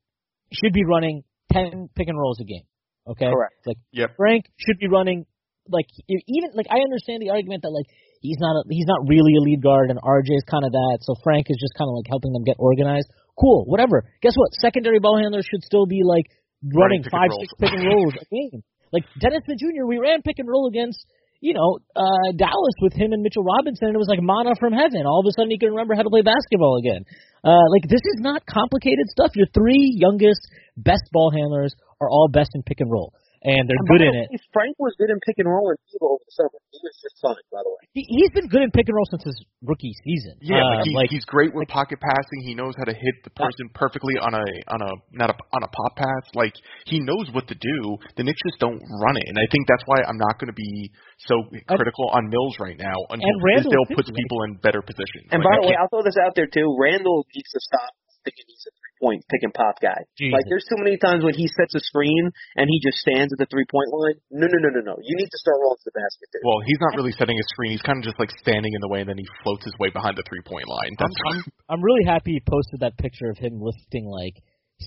should 0.52 0.74
be 0.74 0.84
running 0.84 1.24
ten 1.54 1.90
pick 1.96 2.10
and 2.10 2.20
rolls 2.20 2.40
a 2.42 2.44
game. 2.44 2.64
Okay, 3.08 3.32
Correct. 3.32 3.56
Like, 3.66 3.78
Yep. 3.94 4.10
Frank 4.18 4.46
should 4.58 4.78
be 4.78 4.90
running 4.90 5.26
like 5.70 5.86
even 6.10 6.52
like 6.54 6.68
I 6.70 6.80
understand 6.80 7.22
the 7.22 7.30
argument 7.30 7.62
that 7.64 7.70
like 7.70 7.86
he's 8.22 8.40
not 8.40 8.56
a, 8.56 8.62
he's 8.70 8.88
not 8.88 9.08
really 9.08 9.36
a 9.36 9.44
lead 9.44 9.62
guard 9.64 9.90
and 9.90 10.00
RJ 10.00 10.32
is 10.36 10.46
kind 10.48 10.64
of 10.64 10.72
that, 10.72 11.00
so 11.02 11.16
Frank 11.24 11.48
is 11.50 11.58
just 11.60 11.74
kind 11.78 11.88
of 11.88 11.96
like 11.96 12.08
helping 12.08 12.32
them 12.34 12.44
get 12.44 12.60
organized. 12.60 13.08
Cool, 13.40 13.64
whatever. 13.68 14.04
Guess 14.22 14.36
what? 14.36 14.52
Secondary 14.60 15.00
ball 15.00 15.18
handlers 15.18 15.48
should 15.48 15.64
still 15.64 15.88
be 15.88 16.04
like 16.04 16.28
running, 16.64 17.02
Running 17.02 17.12
five 17.12 17.32
six 17.40 17.50
pick 17.56 17.72
and 17.72 17.88
rolls 17.88 18.16
a 18.20 18.28
game. 18.28 18.62
Like 18.92 19.06
Dennis 19.22 19.46
Smith 19.46 19.60
Jr. 19.60 19.88
We 19.88 19.98
ran 19.98 20.22
pick 20.22 20.40
and 20.40 20.50
roll 20.50 20.68
against 20.68 21.00
you 21.40 21.56
know 21.56 21.80
uh 21.96 22.36
Dallas 22.36 22.78
with 22.84 22.94
him 22.94 23.14
and 23.16 23.24
Mitchell 23.24 23.48
Robinson, 23.48 23.88
and 23.88 23.96
it 23.96 24.02
was 24.02 24.12
like 24.12 24.20
manna 24.20 24.60
from 24.60 24.74
heaven. 24.74 25.08
All 25.08 25.24
of 25.24 25.28
a 25.30 25.34
sudden 25.38 25.52
he 25.52 25.58
can 25.58 25.72
remember 25.72 25.96
how 25.96 26.04
to 26.04 26.12
play 26.12 26.22
basketball 26.22 26.78
again. 26.84 27.06
Uh, 27.44 27.64
like 27.72 27.88
this 27.88 28.04
is 28.04 28.20
not 28.20 28.44
complicated 28.44 29.08
stuff. 29.08 29.32
Your 29.36 29.48
three 29.56 29.96
youngest 29.96 30.44
best 30.76 31.08
ball 31.14 31.32
handlers 31.32 31.76
are 32.02 32.10
all 32.10 32.28
best 32.28 32.52
in 32.56 32.64
pick 32.64 32.80
and 32.80 32.92
roll, 32.92 33.14
and 33.44 33.64
they're 33.68 33.80
And 33.80 33.88
good 33.88 34.04
by 34.04 34.12
in 34.12 34.16
it. 34.20 34.42
Frank 34.52 34.76
was 34.80 34.92
good 35.00 35.10
in 35.10 35.20
pick 35.24 35.40
and 35.40 35.48
roll 35.48 35.72
and 35.72 35.80
Evo 35.96 36.20
over 36.20 36.24
the 36.28 36.36
summer. 36.36 36.60
He 36.76 36.80
was 36.84 36.96
just 37.00 37.16
fine, 37.24 37.40
by 37.52 37.64
the 37.64 37.72
way. 37.72 37.82
He, 37.96 38.04
he's 38.08 38.32
been 38.36 38.52
good 38.52 38.64
in 38.64 38.72
pick 38.72 38.88
and 38.92 38.96
roll 38.96 39.08
since 39.08 39.24
his 39.24 39.38
rookie 39.64 39.96
season. 40.04 40.36
Yeah, 40.44 40.60
Uh, 40.60 40.76
like, 40.76 40.84
he, 40.84 40.92
like 40.96 41.10
he's 41.10 41.24
great 41.24 41.56
with 41.56 41.68
pocket 41.72 42.00
passing. 42.04 42.40
He 42.44 42.54
knows 42.54 42.76
how 42.76 42.86
to 42.86 42.96
hit 42.96 43.16
the 43.24 43.32
person 43.32 43.72
perfectly 43.74 44.20
on 44.20 44.36
a 44.36 44.46
on 44.76 44.80
a 44.84 44.92
not 45.16 45.32
a 45.32 45.36
on 45.56 45.62
a 45.64 45.72
pop 45.72 45.94
pass. 45.96 46.24
Like 46.36 46.54
he 46.86 47.00
knows 47.00 47.32
what 47.32 47.48
to 47.48 47.56
do. 47.56 47.78
The 48.20 48.24
Knicks 48.28 48.40
just 48.44 48.60
don't 48.60 48.80
run 49.00 49.16
it, 49.16 49.26
and 49.28 49.38
I 49.40 49.48
think 49.52 49.68
that's 49.68 49.84
why 49.88 50.04
I'm 50.04 50.20
not 50.20 50.36
going 50.40 50.52
to 50.52 50.58
be 50.60 50.92
so 51.28 51.36
critical 51.68 52.12
on 52.12 52.28
Mills 52.30 52.56
right 52.60 52.78
now 52.80 52.96
until 53.12 53.28
And 53.28 53.38
Randle, 53.44 53.72
Fizdale 53.72 53.96
puts 53.96 54.10
people 54.12 54.44
in 54.48 54.56
better 54.64 54.82
positions. 54.84 55.32
And 55.32 55.44
Like, 55.44 55.52
by 55.52 55.56
the 55.60 55.68
way, 55.72 55.76
I'll 55.80 55.92
throw 55.92 56.04
this 56.04 56.20
out 56.20 56.36
there 56.36 56.48
too. 56.48 56.68
Randle 56.80 57.28
needs 57.36 57.52
to 57.52 57.60
stop 57.60 57.92
thinking 58.24 58.46
he's 58.48 58.66
a 58.68 58.74
three 58.74 58.96
point 59.00 59.22
pick 59.32 59.42
and 59.44 59.54
pop 59.54 59.80
guy. 59.80 59.98
Jesus. 60.20 60.36
Like 60.36 60.48
there's 60.52 60.68
too 60.68 60.80
many 60.80 61.00
times 61.00 61.24
when 61.24 61.36
he 61.36 61.48
sets 61.48 61.76
a 61.76 61.82
screen 61.84 62.32
and 62.60 62.66
he 62.68 62.78
just 62.84 63.00
stands 63.00 63.32
at 63.32 63.40
the 63.40 63.48
three 63.48 63.66
point 63.68 63.90
line. 63.92 64.20
No, 64.32 64.48
no, 64.48 64.60
no, 64.60 64.70
no, 64.76 64.82
no. 64.94 64.96
You 65.00 65.16
need 65.16 65.32
to 65.32 65.40
start 65.40 65.60
rolling 65.64 65.80
to 65.80 65.88
the 65.88 65.96
basket 65.96 66.28
there. 66.36 66.44
well, 66.44 66.60
he's 66.66 66.80
not 66.84 66.96
really 67.00 67.16
setting 67.16 67.40
a 67.40 67.46
screen. 67.56 67.72
He's 67.72 67.86
kind 67.86 68.00
of 68.00 68.06
just 68.06 68.20
like 68.20 68.32
standing 68.40 68.76
in 68.76 68.82
the 68.84 68.92
way, 68.92 69.02
and 69.02 69.10
then 69.10 69.18
he 69.18 69.28
floats 69.44 69.64
his 69.64 69.76
way 69.80 69.90
behind 69.90 70.20
the 70.20 70.26
three 70.28 70.44
point 70.44 70.68
line. 70.68 70.94
I'm, 71.00 71.14
I'm 71.32 71.40
I'm 71.78 71.82
really 71.84 72.04
happy 72.04 72.38
he 72.38 72.44
posted 72.44 72.82
that 72.82 73.00
picture 73.00 73.30
of 73.32 73.38
him 73.38 73.60
lifting 73.60 74.06
like 74.06 74.36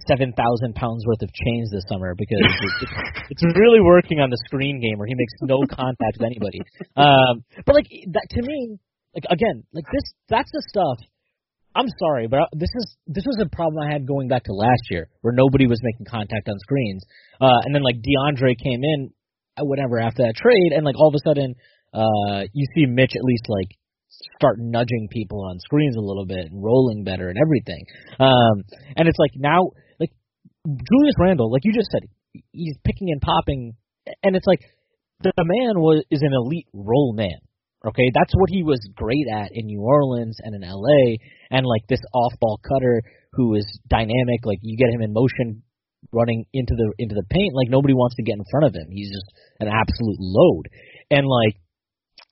seven 0.09 0.33
thousand 0.33 0.75
pounds 0.75 1.05
worth 1.07 1.21
of 1.21 1.29
chains 1.33 1.71
this 1.71 1.85
summer 1.89 2.15
because 2.17 2.41
it's, 2.81 3.41
it's 3.41 3.45
really 3.57 3.81
working 3.81 4.21
on 4.21 4.31
the 4.31 4.41
screen 4.49 4.81
game 4.81 4.97
where 4.99 5.07
he 5.09 5.15
makes 5.15 5.33
no 5.43 5.61
contact 5.69 6.17
with 6.17 6.27
anybody. 6.27 6.61
Um, 6.97 7.45
but 7.65 7.75
like 7.75 7.89
that 8.13 8.27
to 8.31 8.43
me, 8.43 8.79
like 9.15 9.25
again, 9.29 9.65
like 9.73 9.85
this 9.93 10.05
that's 10.29 10.51
the 10.53 10.63
stuff. 10.69 10.99
I'm 11.75 11.89
sorry, 11.99 12.29
but 12.29 12.49
this 12.53 12.69
is 12.75 12.97
this 13.07 13.25
was 13.27 13.39
a 13.41 13.49
problem 13.49 13.83
I 13.83 13.93
had 13.93 14.07
going 14.07 14.29
back 14.29 14.45
to 14.45 14.53
last 14.53 14.83
year 14.91 15.09
where 15.23 15.33
nobody 15.33 15.67
was 15.67 15.81
making 15.83 16.07
contact 16.07 16.49
on 16.49 16.59
screens, 16.59 17.05
uh, 17.41 17.65
and 17.65 17.75
then 17.75 17.83
like 17.83 17.97
DeAndre 17.97 18.57
came 18.63 18.85
in, 18.85 19.11
uh, 19.57 19.65
whatever 19.65 19.99
after 19.99 20.23
that 20.25 20.37
trade, 20.37 20.73
and 20.73 20.85
like 20.85 20.97
all 20.99 21.09
of 21.09 21.15
a 21.15 21.25
sudden, 21.27 21.55
uh, 21.95 22.45
you 22.53 22.67
see 22.75 22.87
Mitch 22.87 23.13
at 23.17 23.25
least 23.25 23.45
like 23.49 23.69
start 24.37 24.57
nudging 24.59 25.09
people 25.11 25.45
on 25.49 25.59
screens 25.61 25.97
a 25.97 26.01
little 26.01 26.27
bit 26.27 26.47
and 26.51 26.63
rolling 26.63 27.05
better 27.05 27.29
and 27.29 27.39
everything. 27.41 27.85
Um, 28.21 28.65
and 28.97 29.09
it's 29.09 29.19
like 29.19 29.33
now, 29.37 29.71
like 29.99 30.11
Julius 30.67 31.15
Randle, 31.19 31.51
like 31.51 31.63
you 31.65 31.73
just 31.73 31.91
said, 31.91 32.03
he's 32.53 32.77
picking 32.85 33.09
and 33.11 33.21
popping, 33.21 33.75
and 34.23 34.37
it's 34.37 34.47
like 34.47 34.61
the 35.23 35.33
man 35.39 35.81
was 35.81 36.05
is 36.11 36.21
an 36.23 36.33
elite 36.35 36.67
roll 36.75 37.15
man. 37.15 37.41
Okay, 37.85 38.11
that's 38.15 38.33
what 38.37 38.51
he 38.51 38.63
was 38.63 38.79
great 38.95 39.27
at 39.33 39.51
in 39.53 39.67
New 39.67 39.83
Orleans 39.83 40.39
and 40.41 40.55
in 40.55 40.63
LA, 40.63 41.19
and 41.51 41.67
like 41.67 41.83
this 41.89 42.01
off-ball 42.15 42.61
cutter 42.63 43.03
who 43.33 43.55
is 43.55 43.67
dynamic. 43.89 44.45
Like 44.45 44.59
you 44.63 44.77
get 44.77 44.95
him 44.95 45.03
in 45.03 45.13
motion, 45.13 45.63
running 46.13 46.45
into 46.53 46.75
the 46.77 46.93
into 46.99 47.15
the 47.17 47.27
paint. 47.29 47.55
Like 47.55 47.71
nobody 47.71 47.95
wants 47.95 48.15
to 48.17 48.23
get 48.23 48.37
in 48.39 48.45
front 48.51 48.67
of 48.67 48.75
him. 48.75 48.87
He's 48.91 49.11
just 49.11 49.27
an 49.59 49.67
absolute 49.67 50.19
load, 50.21 50.69
and 51.11 51.27
like 51.27 51.59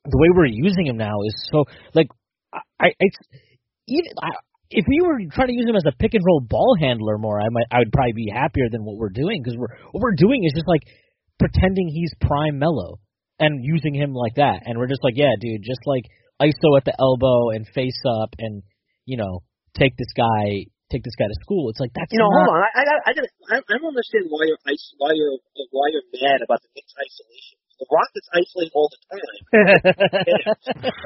the 0.05 0.19
way 0.19 0.29
we're 0.35 0.47
using 0.47 0.87
him 0.87 0.97
now 0.97 1.19
is 1.27 1.35
so 1.51 1.65
like 1.95 2.09
I, 2.55 2.61
I 2.81 2.87
it's 3.01 3.19
even 3.89 4.13
I, 4.23 4.31
if 4.71 4.85
we 4.87 5.01
were 5.03 5.19
trying 5.35 5.49
to 5.49 5.59
use 5.59 5.69
him 5.69 5.75
as 5.75 5.85
a 5.85 5.99
pick 5.99 6.15
and 6.15 6.23
roll 6.25 6.47
ball 6.47 6.77
handler 6.79 7.19
more, 7.19 7.41
I 7.41 7.49
might 7.51 7.67
I 7.73 7.79
would 7.81 7.93
probably 7.93 8.15
be 8.15 8.31
happier 8.33 8.71
than 8.71 8.85
what 8.85 8.97
we're 8.97 9.11
doing 9.11 9.43
because 9.43 9.59
we're 9.59 9.75
what 9.91 10.01
we're 10.01 10.15
doing 10.15 10.45
is 10.45 10.53
just 10.55 10.69
like 10.69 10.83
pretending 11.41 11.89
he's 11.89 12.15
prime 12.21 12.59
Melo 12.59 13.01
and 13.41 13.65
using 13.65 13.95
him 13.95 14.13
like 14.15 14.35
that, 14.37 14.63
and 14.69 14.79
we're 14.79 14.87
just 14.93 15.03
like, 15.03 15.15
yeah, 15.17 15.33
dude, 15.41 15.63
just 15.65 15.81
like 15.87 16.05
ISO 16.41 16.77
at 16.77 16.85
the 16.85 16.95
elbow 17.01 17.51
and 17.51 17.67
face 17.75 17.99
up 18.23 18.35
and 18.39 18.63
you 19.07 19.17
know 19.17 19.43
take 19.75 19.97
this 19.97 20.13
guy 20.17 20.65
take 20.91 21.03
this 21.07 21.15
guy 21.19 21.27
to 21.27 21.39
school. 21.43 21.71
It's 21.71 21.79
like 21.81 21.91
that's 21.95 22.11
You 22.13 22.19
know, 22.19 22.29
not, 22.31 22.47
hold 22.47 22.57
on. 22.57 22.63
I 22.67 22.71
I 22.81 22.85
got 22.85 22.99
I 23.07 23.11
got 23.15 23.25
I, 23.51 23.57
I 23.63 23.75
don't 23.79 23.91
understand 23.95 24.27
why 24.31 24.45
you're 24.47 24.59
ice 24.67 24.85
why 24.99 25.11
you're 25.15 25.39
why 25.75 25.89
you're 25.91 26.07
mad 26.21 26.43
about 26.45 26.61
the 26.63 26.71
Knicks 26.77 26.93
isolation. 26.99 27.57
The 27.81 27.89
Rockets 27.89 28.29
isolate 28.37 28.73
all 28.77 28.89
the 28.93 29.01
time. 29.09 29.25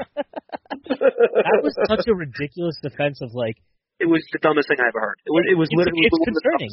that 1.39 1.59
was 1.63 1.73
such 1.89 2.05
a 2.07 2.13
ridiculous 2.15 2.75
defense 2.83 3.21
of 3.21 3.31
like 3.33 3.55
It 3.99 4.07
was 4.11 4.23
the 4.33 4.39
dumbest 4.43 4.67
thing 4.67 4.77
I 4.83 4.87
ever 4.91 4.99
heard. 4.99 5.19
It 5.25 5.31
was 5.31 5.43
it 5.47 5.55
was 5.57 5.69
It's- 5.71 5.77
literally 5.79 6.03
it's 6.03 6.11
one 6.19 6.27
of 6.27 6.35
the 6.35 6.41
concerning. 6.43 6.71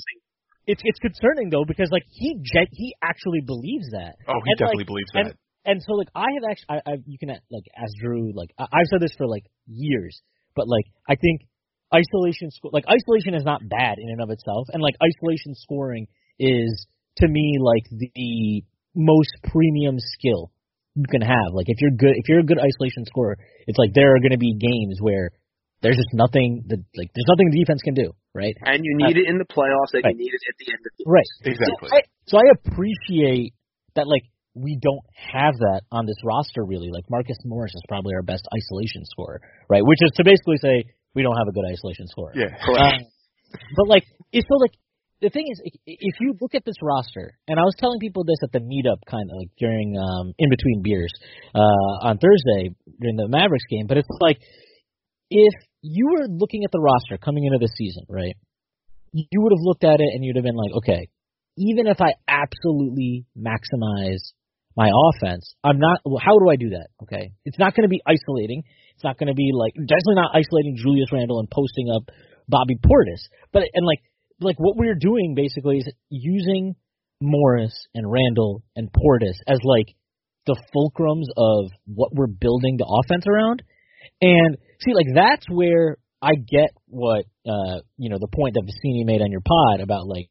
it's 0.66 0.82
it's 0.84 0.98
concerning 0.98 1.46
though 1.50 1.64
because 1.66 1.90
like 1.92 2.06
he 2.10 2.34
gen- 2.42 2.72
he 2.72 2.94
actually 3.02 3.42
believes 3.46 3.90
that. 3.92 4.16
oh, 4.26 4.40
he 4.42 4.50
And, 4.52 4.58
like, 4.58 4.58
definitely 4.58 4.88
believes 4.90 5.10
and- 5.14 5.28
that. 5.30 5.36
And 5.64 5.80
so 5.82 5.94
like 5.94 6.08
I 6.14 6.26
have 6.34 6.44
actually 6.50 6.80
I, 6.86 6.90
I 6.90 6.94
you 7.06 7.18
can 7.18 7.30
like 7.50 7.64
ask 7.76 7.92
Drew 8.00 8.32
like 8.34 8.50
I, 8.58 8.64
I've 8.64 8.90
said 8.90 9.00
this 9.00 9.14
for 9.16 9.26
like 9.26 9.44
years, 9.66 10.20
but 10.56 10.68
like 10.68 10.84
I 11.08 11.14
think 11.14 11.42
isolation 11.94 12.50
score, 12.50 12.70
like 12.72 12.84
isolation 12.88 13.34
is 13.34 13.44
not 13.44 13.60
bad 13.68 13.98
in 13.98 14.10
and 14.10 14.20
of 14.22 14.30
itself, 14.30 14.68
and 14.72 14.82
like 14.82 14.94
isolation 15.02 15.54
scoring 15.54 16.06
is 16.38 16.86
to 17.18 17.28
me 17.28 17.58
like 17.60 17.84
the 17.90 18.62
most 18.94 19.30
premium 19.44 19.96
skill 19.98 20.50
you 20.94 21.04
can 21.10 21.22
have. 21.22 21.52
Like 21.52 21.66
if 21.68 21.80
you're 21.80 21.96
good 21.96 22.14
if 22.16 22.28
you're 22.28 22.40
a 22.40 22.46
good 22.46 22.58
isolation 22.58 23.04
scorer, 23.06 23.38
it's 23.66 23.78
like 23.78 23.94
there 23.94 24.14
are 24.14 24.20
going 24.20 24.32
to 24.32 24.42
be 24.42 24.54
games 24.58 24.98
where 25.00 25.30
there's 25.82 25.96
just 25.96 26.14
nothing 26.14 26.64
that 26.68 26.78
like 26.96 27.10
there's 27.14 27.28
nothing 27.28 27.50
the 27.50 27.58
defense 27.58 27.82
can 27.82 27.94
do, 27.94 28.14
right? 28.34 28.54
And 28.64 28.84
you 28.84 28.94
need 28.96 29.16
it 29.18 29.26
in 29.28 29.38
the 29.38 29.44
playoffs 29.44 29.94
and 29.94 30.04
Right. 30.04 30.14
you 30.14 30.26
need 30.26 30.34
it 30.34 30.42
at 30.48 30.56
the 30.58 30.72
end 30.72 30.82
of 30.86 30.92
the 30.96 31.04
Right. 31.06 31.30
Exactly. 31.44 31.88
So 31.90 31.96
I, 31.96 32.00
so 32.26 32.38
I 32.38 32.46
appreciate 32.54 33.54
that, 33.96 34.06
like, 34.06 34.22
we 34.54 34.78
don't 34.80 35.04
have 35.32 35.54
that 35.58 35.82
on 35.90 36.06
this 36.06 36.16
roster, 36.24 36.64
really. 36.64 36.90
Like, 36.92 37.04
Marcus 37.10 37.36
Morris 37.44 37.72
is 37.74 37.82
probably 37.88 38.14
our 38.14 38.22
best 38.22 38.46
isolation 38.54 39.04
scorer, 39.04 39.40
right? 39.68 39.84
Which 39.84 39.98
is 40.02 40.12
to 40.16 40.24
basically 40.24 40.58
say 40.60 40.84
we 41.14 41.22
don't 41.22 41.36
have 41.36 41.48
a 41.48 41.52
good 41.52 41.64
isolation 41.70 42.06
scorer. 42.08 42.32
yeah. 42.34 42.48
Um, 42.48 43.06
but, 43.76 43.88
like, 43.88 44.04
it's 44.32 44.46
so, 44.48 44.56
like, 44.60 44.72
the 45.22 45.30
thing 45.30 45.46
is, 45.50 45.62
if 45.86 46.14
you 46.20 46.34
look 46.40 46.54
at 46.54 46.64
this 46.64 46.74
roster, 46.82 47.38
and 47.46 47.58
I 47.58 47.62
was 47.62 47.74
telling 47.78 48.00
people 48.00 48.24
this 48.24 48.42
at 48.42 48.50
the 48.50 48.58
meetup, 48.58 48.98
kind 49.08 49.30
of 49.30 49.36
like 49.38 49.50
during 49.56 49.96
um, 49.96 50.34
in 50.36 50.50
between 50.50 50.82
beers 50.82 51.12
uh, 51.54 52.10
on 52.10 52.18
Thursday 52.18 52.74
during 53.00 53.16
the 53.16 53.28
Mavericks 53.28 53.64
game, 53.70 53.86
but 53.86 53.98
it's 53.98 54.08
like 54.20 54.40
if 55.30 55.54
you 55.80 56.10
were 56.10 56.26
looking 56.28 56.64
at 56.64 56.72
the 56.72 56.80
roster 56.80 57.18
coming 57.18 57.44
into 57.44 57.58
the 57.58 57.70
season, 57.78 58.04
right? 58.08 58.36
You 59.12 59.42
would 59.42 59.52
have 59.52 59.62
looked 59.62 59.84
at 59.84 60.00
it 60.00 60.10
and 60.12 60.24
you'd 60.24 60.36
have 60.36 60.44
been 60.44 60.56
like, 60.56 60.72
okay, 60.78 61.08
even 61.56 61.86
if 61.86 62.00
I 62.00 62.14
absolutely 62.26 63.24
maximize 63.38 64.32
my 64.76 64.88
offense, 64.88 65.54
I'm 65.62 65.78
not. 65.78 66.00
How 66.20 66.38
do 66.38 66.48
I 66.48 66.56
do 66.56 66.70
that? 66.70 66.88
Okay, 67.02 67.32
it's 67.44 67.58
not 67.58 67.74
going 67.74 67.84
to 67.84 67.88
be 67.88 68.00
isolating. 68.06 68.62
It's 68.94 69.04
not 69.04 69.18
going 69.18 69.28
to 69.28 69.34
be 69.34 69.50
like 69.54 69.74
definitely 69.74 70.16
not 70.16 70.32
isolating 70.34 70.76
Julius 70.76 71.12
Randle 71.12 71.40
and 71.40 71.50
posting 71.50 71.90
up 71.94 72.08
Bobby 72.48 72.76
Portis. 72.76 73.28
But 73.52 73.64
and 73.74 73.86
like 73.86 74.00
like 74.40 74.56
what 74.58 74.76
we're 74.76 74.94
doing 74.94 75.34
basically 75.34 75.78
is 75.78 75.88
using 76.08 76.74
Morris 77.20 77.86
and 77.94 78.10
Randle 78.10 78.62
and 78.76 78.88
Portis 78.88 79.36
as 79.46 79.58
like 79.62 79.94
the 80.46 80.56
fulcrums 80.74 81.26
of 81.36 81.70
what 81.86 82.10
we're 82.12 82.26
building 82.26 82.76
the 82.76 82.86
offense 82.86 83.24
around. 83.28 83.62
And 84.20 84.56
see, 84.80 84.94
like 84.94 85.06
that's 85.14 85.46
where 85.48 85.98
I 86.20 86.32
get 86.34 86.70
what 86.86 87.24
uh 87.46 87.80
you 87.96 88.10
know 88.10 88.18
the 88.20 88.28
point 88.28 88.54
that 88.54 88.64
Vecenie 88.64 89.04
made 89.04 89.22
on 89.22 89.30
your 89.30 89.42
pod 89.42 89.80
about 89.80 90.06
like 90.06 90.28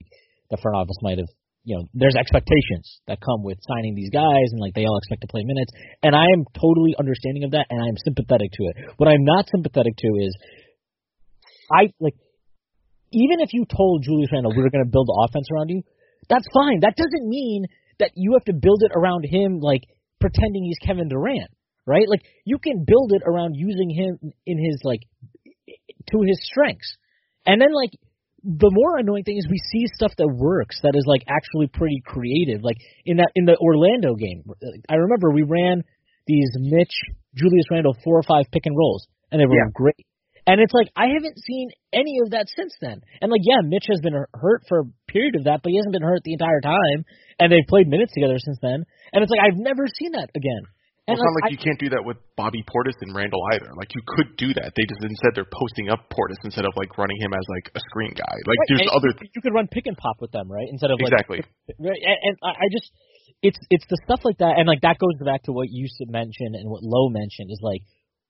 the 0.49 0.57
front 0.61 0.77
office 0.77 0.97
might 1.01 1.17
have 1.17 1.29
you 1.63 1.77
know, 1.77 1.85
there's 1.93 2.15
expectations 2.17 3.01
that 3.07 3.21
come 3.21 3.43
with 3.43 3.57
signing 3.61 3.93
these 3.93 4.09
guys, 4.09 4.49
and 4.49 4.59
like 4.59 4.73
they 4.73 4.85
all 4.85 4.97
expect 4.97 5.21
to 5.21 5.29
play 5.29 5.43
minutes. 5.45 5.71
And 6.01 6.15
I 6.15 6.25
am 6.33 6.45
totally 6.57 6.95
understanding 6.97 7.43
of 7.43 7.51
that, 7.51 7.67
and 7.69 7.77
I 7.77 7.87
am 7.87 7.97
sympathetic 8.01 8.51
to 8.53 8.63
it. 8.65 8.75
What 8.97 9.09
I'm 9.09 9.23
not 9.23 9.45
sympathetic 9.53 9.93
to 9.97 10.09
is, 10.25 10.33
I 11.71 11.93
like, 11.99 12.15
even 13.13 13.39
if 13.45 13.53
you 13.53 13.65
told 13.69 14.03
Julius 14.03 14.31
Randle 14.33 14.53
we're 14.55 14.73
going 14.73 14.85
to 14.85 14.89
build 14.89 15.07
the 15.07 15.27
offense 15.27 15.47
around 15.53 15.69
you, 15.69 15.83
that's 16.29 16.47
fine. 16.53 16.81
That 16.81 16.97
doesn't 16.97 17.29
mean 17.29 17.65
that 17.99 18.11
you 18.15 18.33
have 18.33 18.45
to 18.45 18.53
build 18.53 18.81
it 18.81 18.91
around 18.95 19.25
him, 19.29 19.59
like 19.59 19.81
pretending 20.19 20.63
he's 20.63 20.81
Kevin 20.81 21.09
Durant, 21.09 21.51
right? 21.85 22.09
Like 22.09 22.21
you 22.45 22.57
can 22.57 22.85
build 22.85 23.11
it 23.13 23.21
around 23.25 23.53
using 23.53 23.89
him 23.89 24.33
in 24.47 24.57
his 24.57 24.81
like 24.83 25.01
to 26.09 26.17
his 26.25 26.39
strengths, 26.41 26.97
and 27.45 27.61
then 27.61 27.69
like 27.71 27.91
the 28.43 28.71
more 28.73 28.97
annoying 28.97 29.23
thing 29.23 29.37
is 29.37 29.47
we 29.49 29.61
see 29.71 29.85
stuff 29.93 30.11
that 30.17 30.27
works 30.27 30.79
that 30.81 30.93
is 30.95 31.05
like 31.05 31.23
actually 31.29 31.67
pretty 31.67 32.01
creative. 32.05 32.63
Like 32.63 32.77
in 33.05 33.17
that 33.17 33.29
in 33.35 33.45
the 33.45 33.57
Orlando 33.57 34.15
game, 34.15 34.43
I 34.89 34.95
remember 34.95 35.29
we 35.31 35.43
ran 35.43 35.83
these 36.25 36.49
Mitch 36.57 36.93
Julius 37.35 37.65
Randle 37.69 37.95
four 38.03 38.17
or 38.17 38.23
five 38.23 38.45
pick 38.51 38.65
and 38.65 38.75
rolls, 38.75 39.07
and 39.31 39.39
they 39.39 39.45
were 39.45 39.55
Yeah. 39.55 39.69
great. 39.73 40.05
And 40.47 40.59
it's 40.59 40.73
like 40.73 40.89
I 40.95 41.13
haven't 41.13 41.37
seen 41.37 41.69
any 41.93 42.17
of 42.25 42.31
that 42.31 42.49
since 42.49 42.73
then. 42.81 43.01
And 43.21 43.31
like 43.31 43.45
yeah, 43.45 43.61
Mitch 43.63 43.85
has 43.89 44.01
been 44.01 44.17
hurt 44.33 44.63
for 44.67 44.79
a 44.79 44.89
period 45.07 45.35
of 45.35 45.43
that, 45.45 45.61
but 45.61 45.69
he 45.69 45.77
hasn't 45.77 45.93
been 45.93 46.01
hurt 46.01 46.23
the 46.23 46.33
entire 46.33 46.61
time. 46.61 47.05
And 47.39 47.51
they've 47.51 47.67
played 47.69 47.87
minutes 47.87 48.13
together 48.13 48.37
since 48.39 48.57
then. 48.61 48.85
And 49.13 49.21
it's 49.21 49.29
like 49.29 49.41
I've 49.41 49.57
never 49.57 49.85
seen 49.87 50.13
that 50.13 50.29
again. 50.35 50.65
Well, 51.07 51.17
it's 51.17 51.25
not 51.25 51.33
like 51.41 51.49
I- 51.49 51.53
you 51.53 51.57
can't 51.57 51.79
do 51.81 51.89
that 51.97 52.03
with 52.05 52.17
Bobby 52.37 52.61
Portis 52.63 52.95
and 53.01 53.13
Randle 53.15 53.41
either. 53.53 53.73
Like 53.75 53.91
you 53.97 54.01
could 54.05 54.37
do 54.37 54.53
that. 54.53 54.73
They 54.77 54.85
just 54.85 55.01
instead 55.01 55.33
they're 55.35 55.49
posting 55.49 55.89
up 55.89 56.07
Portis 56.13 56.37
instead 56.45 56.65
of 56.65 56.73
like 56.77 56.93
running 56.97 57.17
him 57.19 57.33
as 57.33 57.45
like 57.49 57.73
a 57.73 57.81
screen 57.89 58.13
guy. 58.13 58.35
Like 58.45 58.59
Right, 58.61 58.69
there's 58.69 58.87
other 58.93 59.09
you- 59.19 59.29
You 59.35 59.41
could 59.41 59.53
run 59.53 59.67
pick 59.67 59.87
and 59.89 59.97
pop 59.97 60.21
with 60.21 60.31
them, 60.31 60.45
right? 60.51 60.67
Instead 60.69 60.91
of 60.91 60.99
like 61.01 61.11
exactly. 61.11 61.41
Right, 61.81 62.01
and, 62.05 62.17
and 62.23 62.35
I 62.45 62.51
I 62.53 62.67
just 62.71 62.91
it's 63.41 63.57
it's 63.73 63.85
the 63.89 63.97
stuff 64.05 64.21
like 64.23 64.37
that, 64.37 64.61
and 64.61 64.67
like 64.69 64.81
that 64.85 64.99
goes 65.01 65.17
back 65.25 65.43
to 65.49 65.51
what 65.51 65.67
you 65.69 65.89
mentioned 66.07 66.53
and 66.53 66.69
what 66.69 66.83
Lowe 66.85 67.09
mentioned 67.09 67.49
is 67.49 67.59
like, 67.65 67.81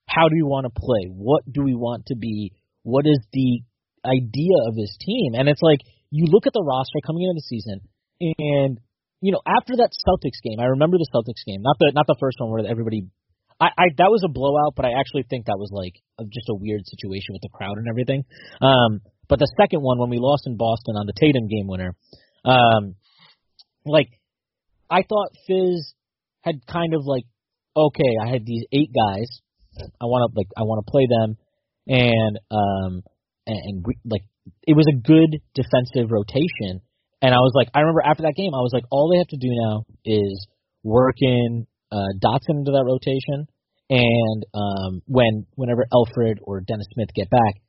how 0.08 0.30
do 0.32 0.36
we 0.36 0.44
want 0.44 0.64
to 0.66 0.72
play? 0.72 1.12
What 1.12 1.44
do 1.52 1.64
we 1.64 1.76
want 1.76 2.08
to 2.08 2.16
be? 2.16 2.54
What 2.84 3.06
is 3.06 3.20
the 3.34 3.62
idea 4.08 4.56
of 4.68 4.76
this 4.76 4.96
team? 5.00 5.36
And 5.36 5.50
it's 5.50 5.62
like 5.62 5.80
you 6.10 6.26
look 6.32 6.48
at 6.48 6.54
the 6.54 6.64
roster 6.64 7.00
coming 7.06 7.24
into 7.28 7.36
the 7.44 7.48
season, 7.52 7.78
and 8.40 8.80
you 9.22 9.32
know 9.32 9.42
after 9.46 9.78
that 9.78 9.92
Celtics 10.06 10.42
game, 10.44 10.60
I 10.60 10.66
remember 10.66 10.98
the 10.98 11.08
Celtics 11.14 11.46
game, 11.46 11.62
not 11.62 11.78
the 11.80 11.92
not 11.94 12.08
the 12.08 12.18
first 12.20 12.38
one 12.40 12.52
where 12.52 12.66
everybody. 12.70 13.08
I, 13.60 13.70
I 13.78 13.86
that 13.98 14.10
was 14.10 14.24
a 14.26 14.32
blowout, 14.32 14.74
but 14.76 14.86
I 14.86 15.00
actually 15.00 15.24
think 15.30 15.46
that 15.46 15.62
was 15.62 15.70
like 15.72 15.94
a, 16.20 16.26
just 16.26 16.50
a 16.50 16.56
weird 16.58 16.82
situation 16.86 17.34
with 17.34 17.44
the 17.44 17.54
crowd 17.54 17.78
and 17.78 17.88
everything. 17.88 18.26
Um, 18.60 19.02
but 19.30 19.38
the 19.38 19.52
second 19.56 19.82
one 19.82 20.00
when 20.00 20.10
we 20.10 20.18
lost 20.20 20.48
in 20.48 20.58
Boston 20.58 20.98
on 20.98 21.06
the 21.06 21.14
Tatum 21.14 21.48
game 21.48 21.68
winner, 21.68 21.96
um, 22.44 22.96
like 23.86 24.10
I 24.90 25.04
thought 25.08 25.38
Fizz 25.48 25.94
had 26.42 26.66
kind 26.66 26.94
of 26.94 27.06
like, 27.06 27.24
okay, 27.78 28.18
I 28.22 28.30
had 28.30 28.46
these 28.46 28.66
eight 28.74 28.90
guys. 28.90 29.30
I 30.02 30.06
want 30.06 30.30
to 30.30 30.38
like 30.38 30.50
I 30.58 30.64
want 30.64 30.84
to 30.86 30.92
play 30.92 31.08
them, 31.08 31.38
and 31.88 32.40
um 32.52 33.04
and, 33.48 33.60
and 33.64 33.86
like 34.06 34.24
it 34.68 34.76
was 34.76 34.86
a 34.90 34.98
good 34.98 35.40
defensive 35.54 36.12
rotation. 36.12 36.82
And 37.22 37.34
I 37.34 37.38
was 37.38 37.54
like, 37.54 37.70
I 37.74 37.82
remember 37.82 38.02
after 38.02 38.24
that 38.24 38.34
game, 38.36 38.54
I 38.54 38.66
was 38.66 38.72
like, 38.74 38.86
all 38.90 39.12
they 39.12 39.20
have 39.20 39.30
to 39.30 39.38
do 39.38 39.54
now 39.54 39.86
is 40.04 40.48
work 40.84 41.16
in 41.20 41.68
uh, 41.92 42.18
Dotson 42.18 42.66
into 42.66 42.72
that 42.72 42.86
rotation, 42.86 43.46
and 43.90 44.46
um, 44.54 45.02
when 45.06 45.46
whenever 45.56 45.86
Elfrid 45.94 46.38
or 46.42 46.62
Dennis 46.62 46.88
Smith 46.94 47.10
get 47.14 47.30
back, 47.30 47.62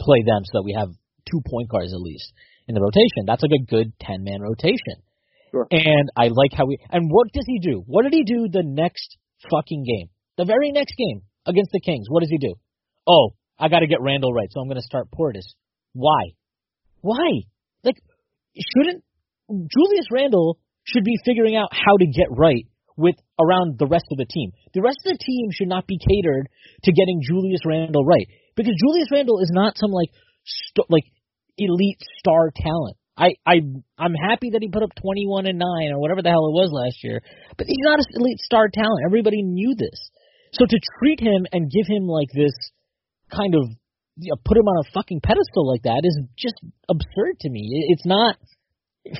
play 0.00 0.22
them 0.24 0.42
so 0.44 0.58
that 0.58 0.62
we 0.64 0.76
have 0.78 0.88
two 1.30 1.40
point 1.48 1.68
guards 1.68 1.92
at 1.92 2.00
least 2.00 2.32
in 2.68 2.74
the 2.74 2.80
rotation. 2.80 3.26
That's 3.26 3.42
like 3.42 3.56
a 3.56 3.64
good 3.64 3.92
ten 3.98 4.22
man 4.22 4.40
rotation. 4.42 5.02
Sure. 5.50 5.66
And 5.70 6.10
I 6.16 6.28
like 6.28 6.52
how 6.52 6.66
we. 6.66 6.78
And 6.90 7.10
what 7.10 7.32
does 7.32 7.44
he 7.46 7.58
do? 7.58 7.82
What 7.86 8.02
did 8.02 8.12
he 8.12 8.22
do 8.22 8.46
the 8.50 8.62
next 8.62 9.16
fucking 9.50 9.84
game? 9.84 10.08
The 10.36 10.44
very 10.44 10.70
next 10.70 10.94
game 10.96 11.22
against 11.46 11.72
the 11.72 11.80
Kings. 11.80 12.06
What 12.08 12.20
does 12.20 12.30
he 12.30 12.38
do? 12.38 12.54
Oh, 13.06 13.30
I 13.58 13.68
got 13.68 13.80
to 13.80 13.86
get 13.86 14.00
Randle 14.00 14.32
right, 14.32 14.48
so 14.50 14.60
I'm 14.60 14.68
going 14.68 14.80
to 14.80 14.82
start 14.82 15.08
Portis. 15.10 15.56
Why? 15.92 16.32
Why? 17.00 17.42
Like, 17.82 17.96
shouldn't 18.56 19.04
Julius 19.50 20.06
Randle 20.12 20.58
should 20.84 21.04
be 21.04 21.18
figuring 21.24 21.56
out 21.56 21.70
how 21.72 21.96
to 21.98 22.06
get 22.06 22.30
right 22.30 22.66
with 22.96 23.16
around 23.38 23.78
the 23.78 23.86
rest 23.86 24.06
of 24.10 24.18
the 24.18 24.26
team. 24.28 24.52
The 24.74 24.82
rest 24.82 24.98
of 25.06 25.16
the 25.16 25.24
team 25.24 25.48
should 25.52 25.68
not 25.68 25.86
be 25.86 25.98
catered 25.98 26.48
to 26.84 26.92
getting 26.92 27.22
Julius 27.22 27.64
Randle 27.64 28.04
right 28.04 28.26
because 28.56 28.74
Julius 28.76 29.08
Randle 29.10 29.40
is 29.40 29.50
not 29.52 29.78
some 29.78 29.90
like 29.90 30.10
st- 30.44 30.90
like 30.90 31.04
elite 31.56 32.00
star 32.18 32.52
talent. 32.54 32.96
I 33.16 33.34
I 33.46 33.60
I'm 33.98 34.14
happy 34.14 34.50
that 34.52 34.62
he 34.62 34.70
put 34.70 34.82
up 34.82 34.94
21 35.00 35.46
and 35.46 35.58
9 35.58 35.92
or 35.92 36.00
whatever 36.00 36.22
the 36.22 36.30
hell 36.30 36.48
it 36.48 36.56
was 36.56 36.70
last 36.72 37.02
year, 37.02 37.20
but 37.56 37.66
he's 37.66 37.84
not 37.84 37.98
an 37.98 38.06
elite 38.14 38.38
star 38.38 38.68
talent. 38.72 39.04
Everybody 39.04 39.42
knew 39.42 39.74
this. 39.76 39.98
So 40.52 40.64
to 40.66 40.78
treat 40.98 41.20
him 41.20 41.46
and 41.52 41.70
give 41.70 41.86
him 41.86 42.06
like 42.06 42.28
this 42.34 42.54
kind 43.30 43.54
of 43.54 43.64
you 44.16 44.30
know, 44.32 44.40
put 44.44 44.56
him 44.56 44.66
on 44.68 44.84
a 44.84 44.90
fucking 44.92 45.20
pedestal 45.22 45.66
like 45.68 45.82
that 45.82 46.02
is 46.04 46.18
just 46.36 46.56
absurd 46.88 47.38
to 47.40 47.50
me. 47.50 47.62
It- 47.72 47.94
It's 47.94 48.06
not 48.06 48.36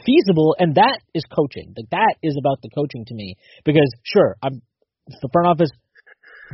feasible, 0.05 0.57
and 0.59 0.74
that 0.74 1.00
is 1.14 1.24
coaching. 1.24 1.72
Like 1.76 1.88
that 1.90 2.16
is 2.22 2.37
about 2.38 2.61
the 2.62 2.68
coaching 2.70 3.05
to 3.07 3.14
me. 3.14 3.37
Because 3.64 3.88
sure, 4.05 4.37
I'm 4.42 4.61
the 5.09 5.29
front 5.33 5.48
office 5.48 5.70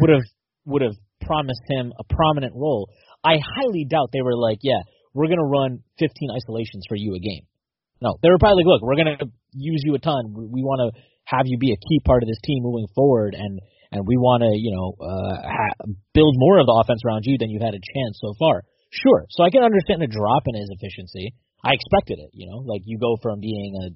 would 0.01 0.11
have 0.11 0.22
would 0.64 0.83
have 0.83 0.94
promised 1.20 1.62
him 1.68 1.92
a 1.99 2.05
prominent 2.05 2.55
role. 2.55 2.88
I 3.25 3.38
highly 3.42 3.85
doubt 3.88 4.11
they 4.12 4.22
were 4.22 4.37
like, 4.37 4.59
yeah, 4.62 4.81
we're 5.14 5.29
gonna 5.29 5.44
run 5.44 5.83
15 5.99 6.31
isolations 6.31 6.85
for 6.88 6.96
you 6.96 7.14
a 7.14 7.18
game. 7.18 7.44
No, 8.01 8.16
they 8.22 8.29
were 8.31 8.38
probably 8.38 8.62
like, 8.62 8.70
look, 8.70 8.83
we're 8.83 8.96
gonna 8.96 9.18
use 9.53 9.83
you 9.85 9.94
a 9.94 9.99
ton. 9.99 10.33
We, 10.35 10.46
we 10.46 10.62
want 10.62 10.94
to 10.94 11.01
have 11.25 11.46
you 11.46 11.59
be 11.59 11.72
a 11.72 11.77
key 11.77 12.01
part 12.05 12.22
of 12.22 12.29
this 12.29 12.38
team 12.44 12.62
moving 12.62 12.87
forward, 12.94 13.35
and 13.35 13.59
and 13.92 14.07
we 14.07 14.16
want 14.16 14.42
to, 14.42 14.51
you 14.55 14.72
know, 14.75 14.94
uh, 14.99 15.37
ha- 15.42 15.79
build 16.14 16.35
more 16.38 16.59
of 16.59 16.66
the 16.66 16.77
offense 16.77 17.01
around 17.07 17.22
you 17.25 17.38
than 17.38 17.51
you've 17.51 17.62
had 17.64 17.75
a 17.75 17.83
chance 17.83 18.18
so 18.20 18.35
far. 18.38 18.62
Sure, 18.90 19.27
so 19.31 19.42
I 19.44 19.51
can 19.51 19.62
understand 19.62 20.01
the 20.03 20.07
drop 20.11 20.44
in 20.46 20.55
his 20.55 20.70
efficiency. 20.70 21.35
I 21.64 21.75
expected 21.75 22.18
it, 22.22 22.31
you 22.33 22.46
know, 22.46 22.62
like 22.64 22.83
you 22.85 22.99
go 22.99 23.16
from 23.22 23.40
being 23.40 23.75
a 23.83 23.90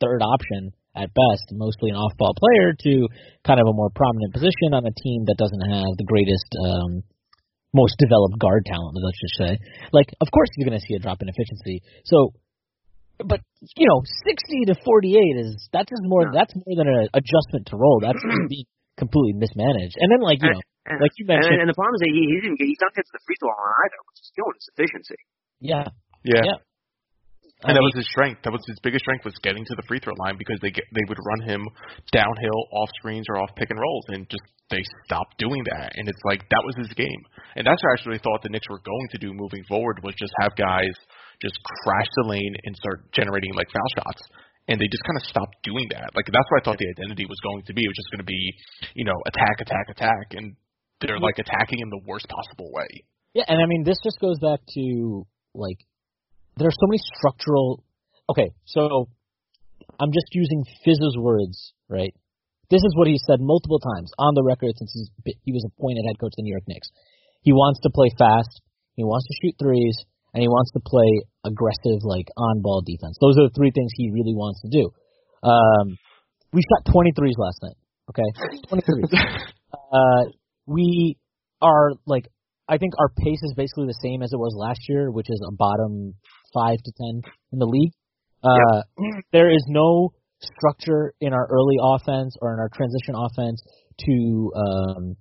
third 0.00 0.22
option 0.22 0.72
at 0.96 1.12
best, 1.14 1.46
mostly 1.52 1.90
an 1.90 1.96
off-ball 1.96 2.34
player, 2.34 2.72
to 2.72 3.06
kind 3.44 3.60
of 3.60 3.66
a 3.68 3.74
more 3.76 3.90
prominent 3.94 4.32
position 4.34 4.74
on 4.74 4.82
a 4.86 4.94
team 4.94 5.28
that 5.28 5.38
doesn't 5.38 5.60
have 5.70 5.94
the 6.00 6.08
greatest, 6.08 6.48
um, 6.58 7.02
most 7.72 7.94
developed 8.02 8.38
guard 8.40 8.66
talent. 8.66 8.96
Let's 8.98 9.20
just 9.20 9.36
say, 9.38 9.52
like, 9.92 10.10
of 10.20 10.26
course 10.34 10.48
you're 10.56 10.66
going 10.68 10.80
to 10.80 10.84
see 10.84 10.94
a 10.94 10.98
drop 10.98 11.22
in 11.22 11.28
efficiency. 11.28 11.82
So, 12.04 12.34
but 13.22 13.40
you 13.76 13.86
know, 13.86 14.02
60 14.26 14.64
to 14.72 14.74
48 14.82 15.14
is 15.44 15.68
that's 15.72 15.90
just 15.90 16.02
more 16.02 16.24
Yeah. 16.24 16.40
that's 16.40 16.54
more 16.56 16.74
than 16.74 16.88
an 16.88 17.08
adjustment 17.14 17.68
to 17.68 17.76
roll. 17.76 18.00
That's 18.00 18.18
being 18.48 18.64
completely 18.96 19.34
mismanaged. 19.38 19.96
And 20.00 20.08
then, 20.10 20.20
like 20.24 20.40
you 20.42 20.50
know, 20.50 20.60
And, 20.86 20.98
like 21.00 21.12
you 21.18 21.26
mentioned, 21.28 21.60
and 21.60 21.68
the 21.68 21.76
problem 21.76 21.94
is 21.98 22.02
that 22.02 22.12
he, 22.12 22.22
he 22.24 22.36
didn't, 22.40 22.58
get, 22.58 22.66
he's 22.66 22.80
not 22.82 22.92
getting 22.96 23.10
to 23.10 23.16
the 23.18 23.24
free 23.28 23.36
throw 23.38 23.52
line 23.52 23.76
either, 23.86 24.00
which 24.10 24.20
is 24.24 24.30
killing 24.34 24.56
his 24.56 24.66
efficiency. 24.74 25.20
yeah, 25.60 25.86
Yeah. 26.24 26.42
Yeah. 26.44 26.58
And 27.60 27.76
I 27.76 27.76
that 27.76 27.84
mean- 27.84 27.92
was 27.92 28.00
his 28.00 28.08
strength. 28.08 28.40
That 28.48 28.56
was 28.56 28.64
his 28.64 28.80
biggest 28.80 29.04
strength 29.04 29.24
was 29.28 29.36
getting 29.44 29.64
to 29.68 29.74
the 29.76 29.84
free 29.84 30.00
throw 30.00 30.16
line 30.16 30.40
because 30.40 30.56
they 30.64 30.72
get, 30.72 30.88
they 30.96 31.04
would 31.12 31.20
run 31.20 31.44
him 31.44 31.60
downhill 32.08 32.60
off 32.72 32.88
screens 32.96 33.28
or 33.28 33.36
off 33.36 33.52
pick 33.52 33.68
and 33.68 33.76
rolls 33.78 34.04
and 34.08 34.24
just 34.32 34.40
they 34.72 34.80
stopped 35.04 35.36
doing 35.36 35.60
that 35.76 35.92
and 35.98 36.08
it's 36.08 36.22
like 36.24 36.40
that 36.48 36.62
was 36.64 36.72
his 36.80 36.88
game. 36.96 37.20
And 37.60 37.66
that's 37.68 37.76
what 37.84 37.90
I 37.90 37.94
actually 38.00 38.20
thought 38.24 38.40
the 38.40 38.48
Knicks 38.48 38.64
were 38.70 38.80
going 38.80 39.08
to 39.12 39.18
do 39.20 39.34
moving 39.36 39.60
forward 39.68 40.00
was 40.02 40.14
just 40.16 40.32
have 40.40 40.56
guys 40.56 40.94
just 41.44 41.56
crash 41.84 42.08
the 42.22 42.28
lane 42.32 42.54
and 42.64 42.72
start 42.76 43.12
generating 43.12 43.52
like 43.52 43.68
foul 43.68 43.90
shots. 43.96 44.22
And 44.68 44.78
they 44.78 44.86
just 44.86 45.02
kind 45.02 45.18
of 45.18 45.24
stopped 45.26 45.56
doing 45.62 45.88
that. 45.90 46.14
Like 46.14 46.26
that's 46.30 46.46
what 46.50 46.60
I 46.60 46.62
thought 46.62 46.78
the 46.78 46.90
identity 46.94 47.26
was 47.26 47.40
going 47.42 47.64
to 47.66 47.74
be. 47.74 47.82
It 47.82 47.90
was 47.90 47.98
just 47.98 48.10
going 48.12 48.22
to 48.22 48.30
be, 48.30 48.42
you 48.94 49.04
know, 49.04 49.18
attack, 49.26 49.58
attack, 49.60 49.86
attack, 49.90 50.26
and 50.38 50.54
they're 51.00 51.18
like 51.18 51.38
attacking 51.38 51.80
in 51.80 51.90
the 51.90 52.00
worst 52.06 52.28
possible 52.28 52.70
way. 52.70 52.86
Yeah, 53.34 53.44
and 53.48 53.58
I 53.58 53.66
mean 53.66 53.82
this 53.84 53.98
just 54.04 54.20
goes 54.20 54.38
back 54.38 54.60
to 54.74 55.26
like 55.54 55.78
there 56.56 56.68
are 56.68 56.78
so 56.78 56.86
many 56.86 57.00
structural. 57.18 57.82
Okay, 58.30 58.50
so 58.64 59.08
I'm 59.98 60.12
just 60.12 60.30
using 60.32 60.64
Fizz's 60.84 61.16
words, 61.18 61.72
right? 61.88 62.14
This 62.70 62.82
is 62.86 62.94
what 62.94 63.08
he 63.08 63.18
said 63.18 63.40
multiple 63.40 63.80
times 63.80 64.12
on 64.18 64.34
the 64.34 64.44
record 64.44 64.78
since 64.78 64.92
he's, 64.94 65.34
he 65.42 65.52
was 65.52 65.66
appointed 65.66 66.06
head 66.06 66.20
coach 66.20 66.30
of 66.30 66.38
the 66.38 66.46
New 66.46 66.54
York 66.54 66.68
Knicks. 66.68 66.88
He 67.42 67.52
wants 67.52 67.80
to 67.82 67.90
play 67.90 68.14
fast, 68.16 68.62
he 68.94 69.02
wants 69.02 69.26
to 69.26 69.34
shoot 69.42 69.56
threes, 69.58 69.96
and 70.34 70.40
he 70.40 70.48
wants 70.48 70.70
to 70.72 70.80
play 70.80 71.24
aggressive, 71.44 72.04
like 72.04 72.26
on-ball 72.36 72.82
defense. 72.86 73.16
Those 73.20 73.38
are 73.38 73.48
the 73.48 73.54
three 73.56 73.70
things 73.70 73.90
he 73.94 74.10
really 74.10 74.34
wants 74.34 74.60
to 74.62 74.68
do. 74.68 74.90
Um, 75.42 75.96
we 76.52 76.62
shot 76.62 76.92
23s 76.92 77.38
last 77.38 77.58
night. 77.62 77.78
Okay, 78.10 78.28
23s. 78.70 79.10
uh, 79.92 80.30
we 80.66 81.16
are 81.62 81.92
like 82.06 82.26
I 82.70 82.78
think 82.78 82.94
our 83.00 83.08
pace 83.08 83.42
is 83.42 83.52
basically 83.56 83.86
the 83.86 83.98
same 84.00 84.22
as 84.22 84.32
it 84.32 84.38
was 84.38 84.54
last 84.56 84.80
year, 84.88 85.10
which 85.10 85.26
is 85.28 85.42
a 85.46 85.52
bottom 85.52 86.14
five 86.54 86.78
to 86.78 86.92
ten 86.96 87.20
in 87.52 87.58
the 87.58 87.66
league. 87.66 87.90
Uh, 88.44 88.82
There 89.32 89.52
is 89.52 89.64
no 89.68 90.12
structure 90.40 91.12
in 91.20 91.32
our 91.32 91.46
early 91.50 91.76
offense 91.82 92.36
or 92.40 92.54
in 92.54 92.60
our 92.60 92.70
transition 92.72 93.14
offense 93.16 93.60
to 94.06 94.52
um, 94.56 95.16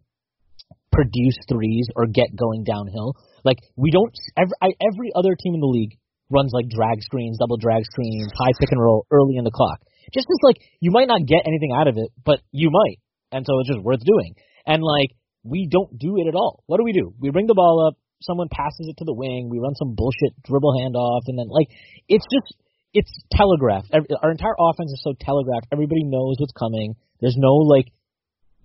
produce 0.92 1.38
threes 1.48 1.88
or 1.96 2.08
get 2.08 2.36
going 2.36 2.64
downhill. 2.64 3.16
Like 3.44 3.58
we 3.76 3.92
don't 3.92 4.14
every 4.38 4.56
I, 4.62 4.70
every 4.82 5.12
other 5.16 5.36
team 5.36 5.54
in 5.54 5.62
the 5.62 5.68
league 5.68 5.98
runs 6.30 6.52
like 6.54 6.70
drag 6.70 7.02
screens, 7.02 7.38
double 7.40 7.58
drag 7.58 7.84
screens, 7.86 8.32
high 8.38 8.54
pick 8.60 8.72
and 8.72 8.82
roll 8.82 9.06
early 9.12 9.38
in 9.38 9.44
the 9.44 9.52
clock. 9.52 9.80
Just 10.14 10.28
as 10.30 10.40
like 10.44 10.58
you 10.80 10.92
might 10.92 11.08
not 11.08 11.26
get 11.26 11.46
anything 11.46 11.72
out 11.76 11.88
of 11.88 11.98
it, 11.98 12.10
but 12.26 12.40
you 12.52 12.70
might, 12.72 13.00
and 13.32 13.46
so 13.46 13.60
it's 13.60 13.70
just 13.70 13.82
worth 13.82 14.02
doing. 14.04 14.36
And 14.66 14.84
like 14.84 15.12
we 15.44 15.68
don't 15.70 15.98
do 15.98 16.18
it 16.18 16.28
at 16.28 16.36
all. 16.36 16.64
What 16.68 16.78
do 16.78 16.84
we 16.84 16.94
do? 16.94 17.14
We 17.20 17.30
bring 17.30 17.48
the 17.48 17.56
ball 17.56 17.88
up, 17.88 17.98
someone 18.22 18.50
passes 18.52 18.88
it 18.90 18.98
to 18.98 19.06
the 19.06 19.14
wing, 19.14 19.50
we 19.50 19.60
run 19.60 19.76
some 19.76 19.96
bullshit 19.96 20.34
dribble 20.44 20.74
handoff, 20.82 21.22
and 21.28 21.38
then 21.38 21.48
like 21.50 21.68
it's 22.08 22.26
just 22.32 22.56
it's 22.94 23.12
telegraphed. 23.32 23.92
Our 23.94 24.32
entire 24.32 24.58
offense 24.58 24.92
is 24.92 25.02
so 25.04 25.14
telegraphed. 25.20 25.68
Everybody 25.72 26.04
knows 26.04 26.38
what's 26.40 26.54
coming. 26.58 26.96
There's 27.22 27.38
no 27.38 27.54
like, 27.54 27.86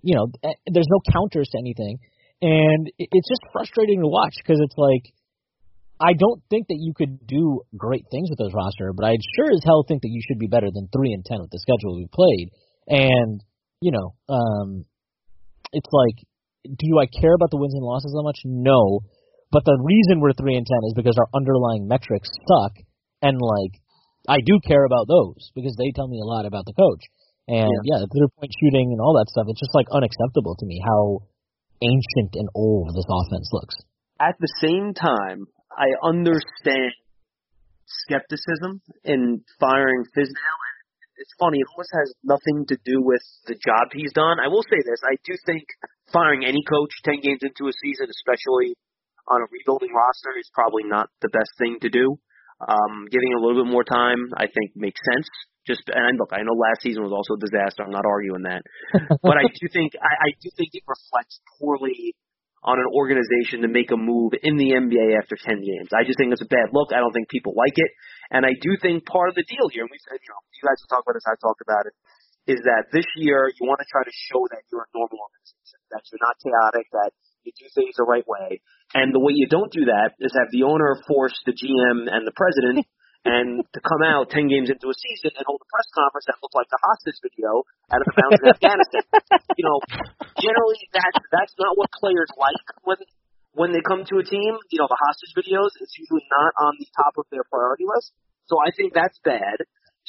you 0.01 0.15
know, 0.15 0.27
eh, 0.43 0.53
there's 0.65 0.89
no 0.89 0.99
counters 1.11 1.49
to 1.51 1.59
anything, 1.59 1.99
and 2.41 2.91
it's 2.97 3.29
just 3.29 3.41
frustrating 3.51 4.01
to 4.01 4.07
watch 4.07 4.35
because 4.37 4.59
it's 4.61 4.77
like 4.77 5.11
I 5.99 6.11
don't 6.11 6.43
think 6.49 6.67
that 6.67 6.79
you 6.79 6.91
could 6.91 7.25
do 7.25 7.61
great 7.77 8.03
things 8.11 8.27
with 8.29 8.39
this 8.39 8.51
roster, 8.53 8.91
but 8.91 9.05
I 9.07 9.15
sure 9.39 9.51
as 9.51 9.63
hell 9.63 9.85
think 9.87 10.01
that 10.03 10.11
you 10.11 10.19
should 10.27 10.39
be 10.39 10.51
better 10.51 10.67
than 10.67 10.89
three 10.91 11.13
and 11.13 11.23
ten 11.23 11.39
with 11.39 11.51
the 11.51 11.63
schedule 11.63 11.95
we 11.95 12.07
played. 12.11 12.51
And 12.87 13.39
you 13.79 13.91
know, 13.91 14.15
um, 14.27 14.85
it's 15.71 15.91
like, 15.91 16.17
do 16.65 16.99
I 16.99 17.07
care 17.07 17.35
about 17.35 17.51
the 17.51 17.59
wins 17.59 17.75
and 17.75 17.83
losses 17.83 18.11
that 18.11 18.27
much? 18.27 18.39
No, 18.43 18.99
but 19.51 19.63
the 19.63 19.79
reason 19.79 20.19
we're 20.19 20.35
three 20.35 20.55
and 20.59 20.67
ten 20.67 20.83
is 20.83 20.95
because 20.95 21.15
our 21.15 21.31
underlying 21.31 21.87
metrics 21.87 22.27
suck, 22.27 22.75
and 23.21 23.39
like, 23.39 23.79
I 24.27 24.43
do 24.43 24.59
care 24.67 24.83
about 24.83 25.07
those 25.07 25.51
because 25.55 25.75
they 25.79 25.95
tell 25.95 26.07
me 26.07 26.19
a 26.19 26.27
lot 26.27 26.45
about 26.45 26.65
the 26.65 26.75
coach. 26.75 27.03
And 27.47 27.71
yeah, 27.85 27.95
yeah 27.95 27.99
the 28.03 28.11
three 28.11 28.27
point 28.35 28.51
shooting 28.51 28.91
and 28.91 28.99
all 28.99 29.15
that 29.15 29.29
stuff, 29.31 29.47
it's 29.47 29.61
just 29.61 29.75
like 29.77 29.87
unacceptable 29.93 30.57
to 30.59 30.65
me 30.65 30.81
how 30.83 31.23
ancient 31.81 32.35
and 32.35 32.49
old 32.55 32.89
this 32.89 33.05
offense 33.09 33.49
looks. 33.51 33.75
At 34.19 34.35
the 34.39 34.51
same 34.61 34.93
time, 34.93 35.47
I 35.75 35.91
understand 36.03 36.93
skepticism 37.85 38.81
in 39.03 39.43
firing 39.59 40.03
Fizdale. 40.15 40.61
It's 41.17 41.35
funny, 41.39 41.59
it 41.59 41.67
almost 41.71 41.91
has 41.95 42.11
nothing 42.23 42.67
to 42.67 42.77
do 42.83 42.99
with 42.99 43.23
the 43.47 43.55
job 43.55 43.91
he's 43.91 44.11
done. 44.11 44.39
I 44.43 44.51
will 44.51 44.63
say 44.67 44.83
this, 44.83 44.99
I 45.03 45.15
do 45.23 45.33
think 45.45 45.63
firing 46.11 46.43
any 46.43 46.59
coach 46.67 46.91
10 47.03 47.23
games 47.23 47.39
into 47.41 47.71
a 47.71 47.75
season, 47.79 48.11
especially 48.11 48.75
on 49.27 49.41
a 49.41 49.47
rebuilding 49.47 49.95
roster, 49.95 50.35
is 50.37 50.51
probably 50.53 50.83
not 50.83 51.07
the 51.21 51.31
best 51.31 51.51
thing 51.57 51.79
to 51.81 51.89
do. 51.89 52.19
Um, 52.59 53.07
giving 53.11 53.31
a 53.35 53.39
little 53.39 53.63
bit 53.63 53.71
more 53.71 53.83
time, 53.83 54.31
I 54.35 54.47
think, 54.47 54.75
makes 54.75 54.99
sense. 55.11 55.27
Just 55.65 55.83
and 55.89 56.17
look, 56.17 56.29
I 56.29 56.45
know 56.45 56.53
last 56.53 56.85
season 56.85 57.01
was 57.01 57.13
also 57.13 57.35
a 57.35 57.41
disaster. 57.41 57.81
I'm 57.81 57.93
not 57.93 58.05
arguing 58.05 58.45
that, 58.45 58.61
but 59.25 59.37
I 59.37 59.49
do 59.49 59.65
think 59.73 59.97
I, 59.97 60.29
I 60.29 60.29
do 60.37 60.49
think 60.53 60.77
it 60.77 60.85
reflects 60.85 61.41
poorly 61.57 62.13
on 62.65 62.81
an 62.81 62.89
organization 62.89 63.61
to 63.61 63.69
make 63.69 63.93
a 63.93 63.97
move 63.97 64.33
in 64.41 64.57
the 64.57 64.73
NBA 64.73 65.13
after 65.21 65.37
10 65.37 65.61
games. 65.61 65.93
I 65.93 66.01
just 66.01 66.17
think 66.17 66.33
it's 66.33 66.41
a 66.41 66.49
bad 66.49 66.73
look. 66.73 66.89
I 66.89 66.97
don't 66.97 67.13
think 67.13 67.29
people 67.29 67.53
like 67.53 67.77
it. 67.77 67.93
And 68.33 68.41
I 68.41 68.57
do 68.57 68.73
think 68.81 69.05
part 69.05 69.29
of 69.29 69.37
the 69.37 69.45
deal 69.45 69.69
here, 69.69 69.85
and 69.85 69.93
we 69.93 70.01
said, 70.01 70.17
you 70.17 70.33
know, 70.33 70.41
you 70.49 70.65
guys 70.65 70.81
will 70.81 70.89
talk 70.89 71.05
about 71.05 71.13
this, 71.13 71.29
I've 71.29 71.37
talked 71.37 71.61
about 71.61 71.85
it, 71.85 71.93
is 72.49 72.65
that 72.65 72.89
this 72.89 73.05
year 73.21 73.53
you 73.53 73.69
want 73.69 73.85
to 73.85 73.89
try 73.93 74.01
to 74.01 74.13
show 74.29 74.41
that 74.49 74.65
you're 74.73 74.81
a 74.81 74.91
normal 74.97 75.13
organization, 75.13 75.77
that 75.93 76.01
you're 76.09 76.25
not 76.25 76.41
chaotic, 76.41 76.89
that 76.89 77.13
you 77.45 77.53
do 77.53 77.69
things 77.69 77.93
the 78.01 78.09
right 78.09 78.25
way. 78.25 78.65
And 78.97 79.13
the 79.13 79.21
way 79.21 79.37
you 79.37 79.45
don't 79.45 79.69
do 79.69 79.85
that 79.93 80.17
is 80.17 80.33
have 80.33 80.49
the 80.49 80.65
owner 80.65 80.97
force 81.05 81.37
the 81.45 81.53
GM 81.53 82.09
and 82.09 82.25
the 82.25 82.33
president 82.33 82.81
and 83.25 83.65
to 83.73 83.79
come 83.81 84.05
out 84.05 84.29
10 84.29 84.45
games 84.47 84.69
into 84.69 84.85
a 84.85 84.95
season 84.95 85.33
and 85.33 85.43
hold 85.49 85.57
a 85.57 85.69
press 85.73 85.89
conference 85.97 86.29
that 86.29 86.37
looked 86.45 86.53
like 86.53 86.69
the 86.69 86.77
hostage 86.77 87.17
video 87.25 87.65
out 87.89 87.99
of 87.99 88.07
the 88.07 88.17
mountains 88.21 88.43
of 88.45 88.53
Afghanistan. 88.53 89.03
You 89.57 89.65
know, 89.65 89.81
generally 90.37 90.81
that's 90.93 91.19
that's 91.33 91.55
not 91.57 91.73
what 91.73 91.89
players 91.97 92.29
like 92.37 92.67
when 92.85 93.01
when 93.57 93.69
they 93.73 93.81
come 93.81 94.05
to 94.05 94.21
a 94.21 94.25
team. 94.25 94.53
You 94.69 94.79
know, 94.79 94.87
the 94.87 95.01
hostage 95.09 95.33
videos 95.33 95.73
it's 95.81 95.97
usually 95.97 96.23
not 96.29 96.53
on 96.61 96.77
the 96.77 96.85
top 96.93 97.17
of 97.17 97.25
their 97.33 97.43
priority 97.49 97.89
list. 97.89 98.13
So 98.45 98.61
I 98.61 98.69
think 98.77 98.93
that's 98.93 99.17
bad. 99.25 99.57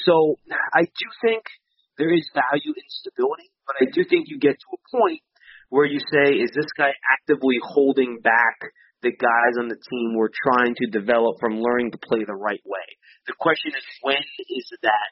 So 0.04 0.36
I 0.76 0.84
do 0.84 1.06
think 1.24 1.48
there 1.96 2.12
is 2.12 2.28
value 2.36 2.76
in 2.76 2.86
stability, 2.92 3.48
but 3.64 3.80
I 3.80 3.88
do 3.88 4.04
think 4.04 4.28
you 4.28 4.36
get 4.36 4.60
to 4.60 4.68
a 4.76 4.80
point 4.92 5.24
where 5.72 5.88
you 5.88 5.98
say, 5.98 6.36
is 6.36 6.52
this 6.52 6.68
guy 6.76 6.92
actively 7.16 7.56
holding 7.64 8.20
back 8.20 8.60
the 9.02 9.12
guys 9.12 9.54
on 9.58 9.68
the 9.68 9.76
team 9.76 10.14
we're 10.14 10.32
trying 10.32 10.74
to 10.74 10.86
develop 10.90 11.36
from 11.40 11.60
learning 11.60 11.92
to 11.92 11.98
play 11.98 12.24
the 12.24 12.34
right 12.34 12.62
way. 12.64 12.86
The 13.26 13.34
question 13.38 13.72
is 13.76 13.84
when 14.02 14.16
is 14.16 14.72
that 14.82 15.10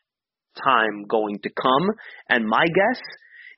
time 0.62 1.04
going 1.08 1.38
to 1.42 1.50
come? 1.50 1.90
And 2.28 2.46
my 2.46 2.64
guess, 2.64 3.00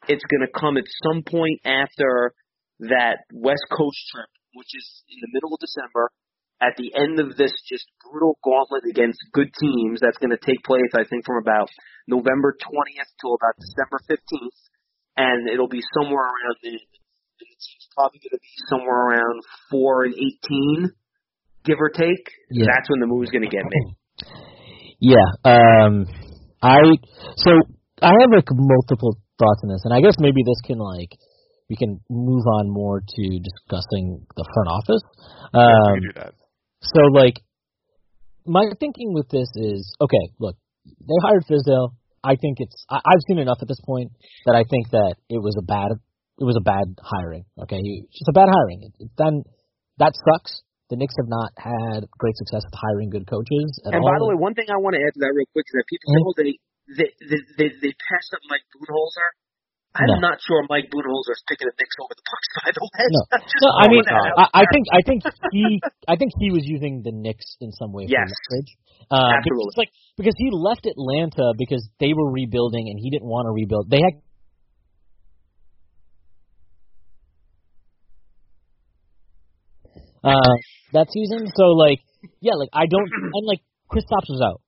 it's 0.09 0.25
going 0.25 0.47
to 0.47 0.53
come 0.53 0.77
at 0.77 0.85
some 1.05 1.23
point 1.23 1.61
after 1.65 2.35
that 2.81 3.25
West 3.33 3.65
Coast 3.71 3.99
trip, 4.13 4.31
which 4.55 4.71
is 4.75 4.87
in 5.09 5.19
the 5.21 5.33
middle 5.33 5.55
of 5.55 5.61
December. 5.61 6.11
At 6.57 6.73
the 6.81 6.97
end 6.97 7.21
of 7.21 7.37
this 7.37 7.53
just 7.69 7.85
brutal 8.01 8.39
gauntlet 8.43 8.89
against 8.89 9.21
good 9.37 9.53
teams, 9.61 10.01
that's 10.01 10.17
going 10.17 10.33
to 10.33 10.41
take 10.41 10.65
place, 10.65 10.89
I 10.97 11.05
think, 11.05 11.27
from 11.27 11.37
about 11.37 11.69
November 12.09 12.57
20th 12.57 13.13
to 13.21 13.37
about 13.37 13.61
December 13.61 14.01
15th, 14.09 14.61
and 15.21 15.51
it'll 15.53 15.69
be 15.69 15.85
somewhere 15.93 16.25
around 16.25 16.57
the 16.63 16.81
the 17.39 17.47
probably 17.97 18.21
going 18.21 18.37
to 18.37 18.45
be 18.45 18.55
somewhere 18.69 19.17
around 19.17 19.41
four 19.71 20.05
and 20.05 20.15
eighteen, 20.15 20.93
give 21.65 21.81
or 21.81 21.89
take. 21.89 22.29
Yeah. 22.51 22.67
That's 22.69 22.89
when 22.91 23.01
the 23.01 23.07
move's 23.09 23.31
going 23.31 23.49
to 23.49 23.51
get 23.51 23.65
made. 23.65 23.97
Yeah. 25.01 25.29
Um. 25.45 26.07
I 26.63 26.79
so 27.37 27.51
I 28.03 28.13
have 28.21 28.31
like 28.33 28.49
multiple 28.51 29.19
thoughts 29.39 29.61
on 29.65 29.69
this, 29.69 29.83
and 29.85 29.93
I 29.93 30.01
guess 30.01 30.17
maybe 30.19 30.43
this 30.45 30.61
can 30.65 30.79
like 30.79 31.13
we 31.69 31.77
can 31.77 32.01
move 32.09 32.45
on 32.47 32.71
more 32.71 33.01
to 33.01 33.23
discussing 33.41 34.25
the 34.37 34.45
front 34.55 34.69
office. 34.69 35.03
Um, 35.53 35.95
yeah, 35.95 36.01
do 36.01 36.13
that. 36.21 36.35
So 36.81 37.01
like 37.13 37.41
my 38.47 38.71
thinking 38.79 39.13
with 39.13 39.29
this 39.29 39.49
is 39.57 39.95
okay. 40.01 40.33
Look, 40.39 40.57
they 40.85 41.19
hired 41.23 41.45
Fizdale. 41.45 41.91
I 42.23 42.37
think 42.37 42.59
it's 42.59 42.85
I, 42.89 42.97
I've 42.97 43.23
seen 43.29 43.39
enough 43.39 43.59
at 43.61 43.69
this 43.69 43.81
point 43.85 44.13
that 44.47 44.55
I 44.55 44.65
think 44.69 44.91
that 44.91 45.17
it 45.29 45.39
was 45.39 45.57
a 45.59 45.63
bad 45.63 45.93
it 46.39 46.45
was 46.45 46.57
a 46.57 46.65
bad 46.65 46.85
hiring. 47.01 47.45
Okay, 47.65 47.81
it's 47.81 48.13
just 48.13 48.29
a 48.29 48.37
bad 48.37 48.49
hiring. 48.53 48.93
It, 49.01 49.11
then 49.17 49.43
that 49.99 50.13
sucks. 50.13 50.63
The 50.89 50.97
Knicks 50.97 51.19
have 51.19 51.27
not 51.27 51.51
had 51.59 52.07
great 52.15 52.37
success 52.39 52.63
with 52.63 52.77
hiring 52.79 53.11
good 53.11 53.27
coaches. 53.27 53.83
and 53.83 53.99
all. 53.99 54.07
by 54.07 54.19
the 54.23 54.29
way, 54.31 54.39
one 54.39 54.55
thing 54.55 54.71
I 54.71 54.79
want 54.79 54.95
to 54.95 55.03
add 55.03 55.19
to 55.19 55.21
that 55.27 55.35
real 55.35 55.51
quick 55.51 55.67
is 55.67 55.75
that 55.75 55.87
people 55.91 56.07
mm-hmm. 56.15 56.39
say 56.39 56.55
they 56.87 57.09
they 57.27 57.41
they, 57.59 57.69
they 57.83 57.93
passed 58.07 58.31
up 58.37 58.43
Mike 58.47 58.63
Budenholzer. 58.71 59.29
I'm 59.97 60.21
no. 60.21 60.29
not 60.29 60.45
sure 60.45 60.61
Mike 60.69 60.93
Budenholzer 60.93 61.33
is 61.33 61.43
picking 61.49 61.73
the 61.73 61.77
Knicks 61.81 61.97
over 61.97 62.13
the 62.13 62.21
Bucks. 62.21 62.49
By 62.61 62.71
the 62.77 62.85
way, 62.85 63.05
no, 63.09 63.23
no 63.65 63.69
I 63.81 63.85
mean, 63.89 64.05
I, 64.07 64.63
I 64.63 64.65
think 64.69 64.85
I 64.93 65.01
think 65.03 65.21
he 65.51 65.81
I 66.07 66.15
think 66.21 66.37
he 66.39 66.53
was 66.53 66.63
using 66.69 67.01
the 67.01 67.17
Knicks 67.17 67.57
in 67.65 67.73
some 67.73 67.91
way 67.97 68.05
yes. 68.07 68.29
for 68.29 68.61
leverage. 68.61 68.71
Uh, 69.09 69.41
Absolutely. 69.41 69.73
Because, 69.73 69.81
like 69.81 69.93
because 70.21 70.37
he 70.37 70.53
left 70.53 70.85
Atlanta 70.85 71.57
because 71.57 71.83
they 71.99 72.13
were 72.13 72.31
rebuilding 72.31 72.93
and 72.93 73.01
he 73.01 73.09
didn't 73.11 73.27
want 73.27 73.49
to 73.49 73.53
rebuild. 73.57 73.89
They 73.89 74.05
had 74.05 74.21
uh, 80.27 80.55
that 80.93 81.09
season. 81.13 81.47
So 81.55 81.73
like, 81.79 82.01
yeah, 82.41 82.55
like 82.55 82.71
I 82.73 82.87
don't, 82.87 83.09
and 83.11 83.47
like 83.47 83.61
Kristaps 83.91 84.29
was 84.29 84.43
out, 84.43 84.61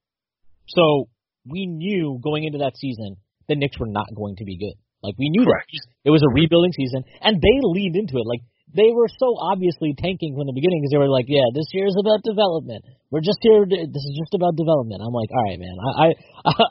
so 0.69 1.09
we 1.49 1.67
knew 1.67 2.21
going 2.23 2.45
into 2.45 2.59
that 2.59 2.77
season 2.77 3.17
the 3.49 3.57
Knicks 3.57 3.81
were 3.81 3.89
not 3.89 4.07
going 4.15 4.37
to 4.37 4.45
be 4.45 4.61
good. 4.61 4.77
Like 5.03 5.17
we 5.17 5.31
knew 5.31 5.47
Correct. 5.47 5.73
that 5.73 6.11
it 6.11 6.13
was 6.13 6.23
a 6.23 6.31
rebuilding 6.31 6.73
season, 6.77 7.03
and 7.23 7.41
they 7.41 7.57
leaned 7.63 7.97
into 7.97 8.19
it. 8.19 8.27
Like 8.27 8.43
they 8.75 8.93
were 8.93 9.09
so 9.09 9.39
obviously 9.41 9.97
tanking 9.97 10.37
from 10.37 10.45
the 10.45 10.53
beginning 10.53 10.83
because 10.83 10.93
they 10.93 11.01
were 11.01 11.09
like, 11.09 11.31
"Yeah, 11.31 11.47
this 11.55 11.71
year 11.73 11.87
is 11.87 11.97
about 11.97 12.21
development. 12.27 12.85
We're 13.09 13.25
just 13.25 13.39
here. 13.41 13.65
To, 13.65 13.77
this 13.89 14.05
is 14.05 14.15
just 14.19 14.35
about 14.35 14.59
development." 14.59 15.01
I'm 15.01 15.15
like, 15.15 15.31
"All 15.31 15.45
right, 15.47 15.57
man. 15.57 15.77
I, 15.81 15.91
I 15.95 16.09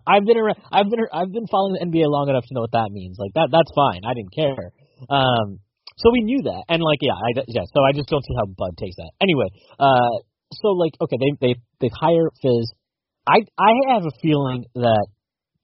I've 0.20 0.26
been 0.28 0.38
around. 0.38 0.60
I've 0.70 0.92
been 0.92 1.02
I've 1.10 1.32
been 1.32 1.48
following 1.48 1.80
the 1.80 1.84
NBA 1.88 2.06
long 2.12 2.28
enough 2.30 2.46
to 2.46 2.54
know 2.54 2.68
what 2.68 2.76
that 2.76 2.92
means. 2.92 3.16
Like 3.18 3.32
that 3.34 3.48
that's 3.50 3.72
fine. 3.74 4.04
I 4.04 4.14
didn't 4.14 4.36
care. 4.36 4.76
Um, 5.08 5.64
so 5.98 6.12
we 6.14 6.22
knew 6.22 6.44
that, 6.44 6.64
and 6.70 6.82
like, 6.82 7.00
yeah, 7.02 7.18
I, 7.18 7.44
yeah. 7.48 7.66
So 7.74 7.82
I 7.82 7.92
just 7.92 8.08
don't 8.08 8.24
see 8.24 8.36
how 8.38 8.46
Bud 8.46 8.78
takes 8.78 8.96
that. 8.98 9.12
Anyway, 9.22 9.50
uh, 9.80 10.22
so 10.54 10.70
like, 10.78 10.94
okay, 11.02 11.18
they 11.18 11.32
they 11.42 11.54
they 11.82 11.90
hire 11.94 12.30
Fizz. 12.42 12.72
I 13.28 13.44
I 13.58 13.72
have 13.94 14.06
a 14.06 14.14
feeling 14.22 14.66
that 14.76 15.08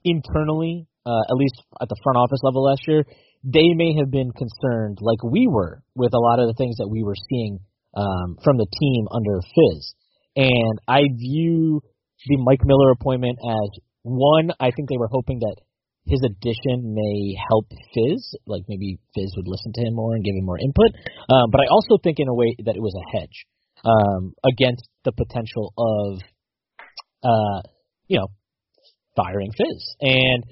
internally, 0.03 0.87
uh, 1.05 1.23
at 1.29 1.35
least 1.37 1.61
at 1.81 1.87
the 1.87 1.95
front 2.03 2.17
office 2.17 2.39
level 2.43 2.63
last 2.63 2.81
year, 2.87 3.05
they 3.43 3.73
may 3.75 3.95
have 3.99 4.09
been 4.09 4.31
concerned, 4.31 4.99
like 5.01 5.21
we 5.23 5.47
were, 5.47 5.83
with 5.95 6.13
a 6.13 6.19
lot 6.19 6.39
of 6.39 6.47
the 6.47 6.55
things 6.57 6.77
that 6.77 6.87
we 6.87 7.03
were 7.03 7.15
seeing 7.29 7.59
um, 7.95 8.37
from 8.43 8.57
the 8.57 8.67
team 8.67 9.07
under 9.11 9.39
Fizz. 9.41 9.93
And 10.35 10.79
I 10.87 11.03
view 11.13 11.81
the 12.25 12.37
Mike 12.37 12.65
Miller 12.65 12.91
appointment 12.91 13.37
as 13.43 13.69
one. 14.01 14.51
I 14.59 14.71
think 14.71 14.89
they 14.89 14.97
were 14.97 15.09
hoping 15.11 15.39
that 15.39 15.55
his 16.05 16.19
addition 16.25 16.93
may 16.93 17.35
help 17.49 17.67
Fizz, 17.69 18.35
like 18.45 18.63
maybe 18.67 18.99
Fizz 19.15 19.33
would 19.37 19.47
listen 19.47 19.71
to 19.73 19.81
him 19.81 19.95
more 19.95 20.15
and 20.15 20.23
give 20.23 20.35
him 20.35 20.45
more 20.45 20.59
input. 20.59 20.91
Um, 21.29 21.49
but 21.51 21.61
I 21.61 21.67
also 21.71 21.97
think 22.03 22.19
in 22.19 22.27
a 22.27 22.33
way 22.33 22.55
that 22.65 22.75
it 22.75 22.81
was 22.81 22.95
a 22.95 23.17
hedge 23.17 23.45
um, 23.85 24.33
against 24.43 24.87
the 25.05 25.11
potential 25.13 25.73
of, 25.77 26.19
uh, 27.23 27.61
you 28.07 28.19
know, 28.19 28.27
firing 29.15 29.51
Fizz. 29.55 29.95
And 30.01 30.43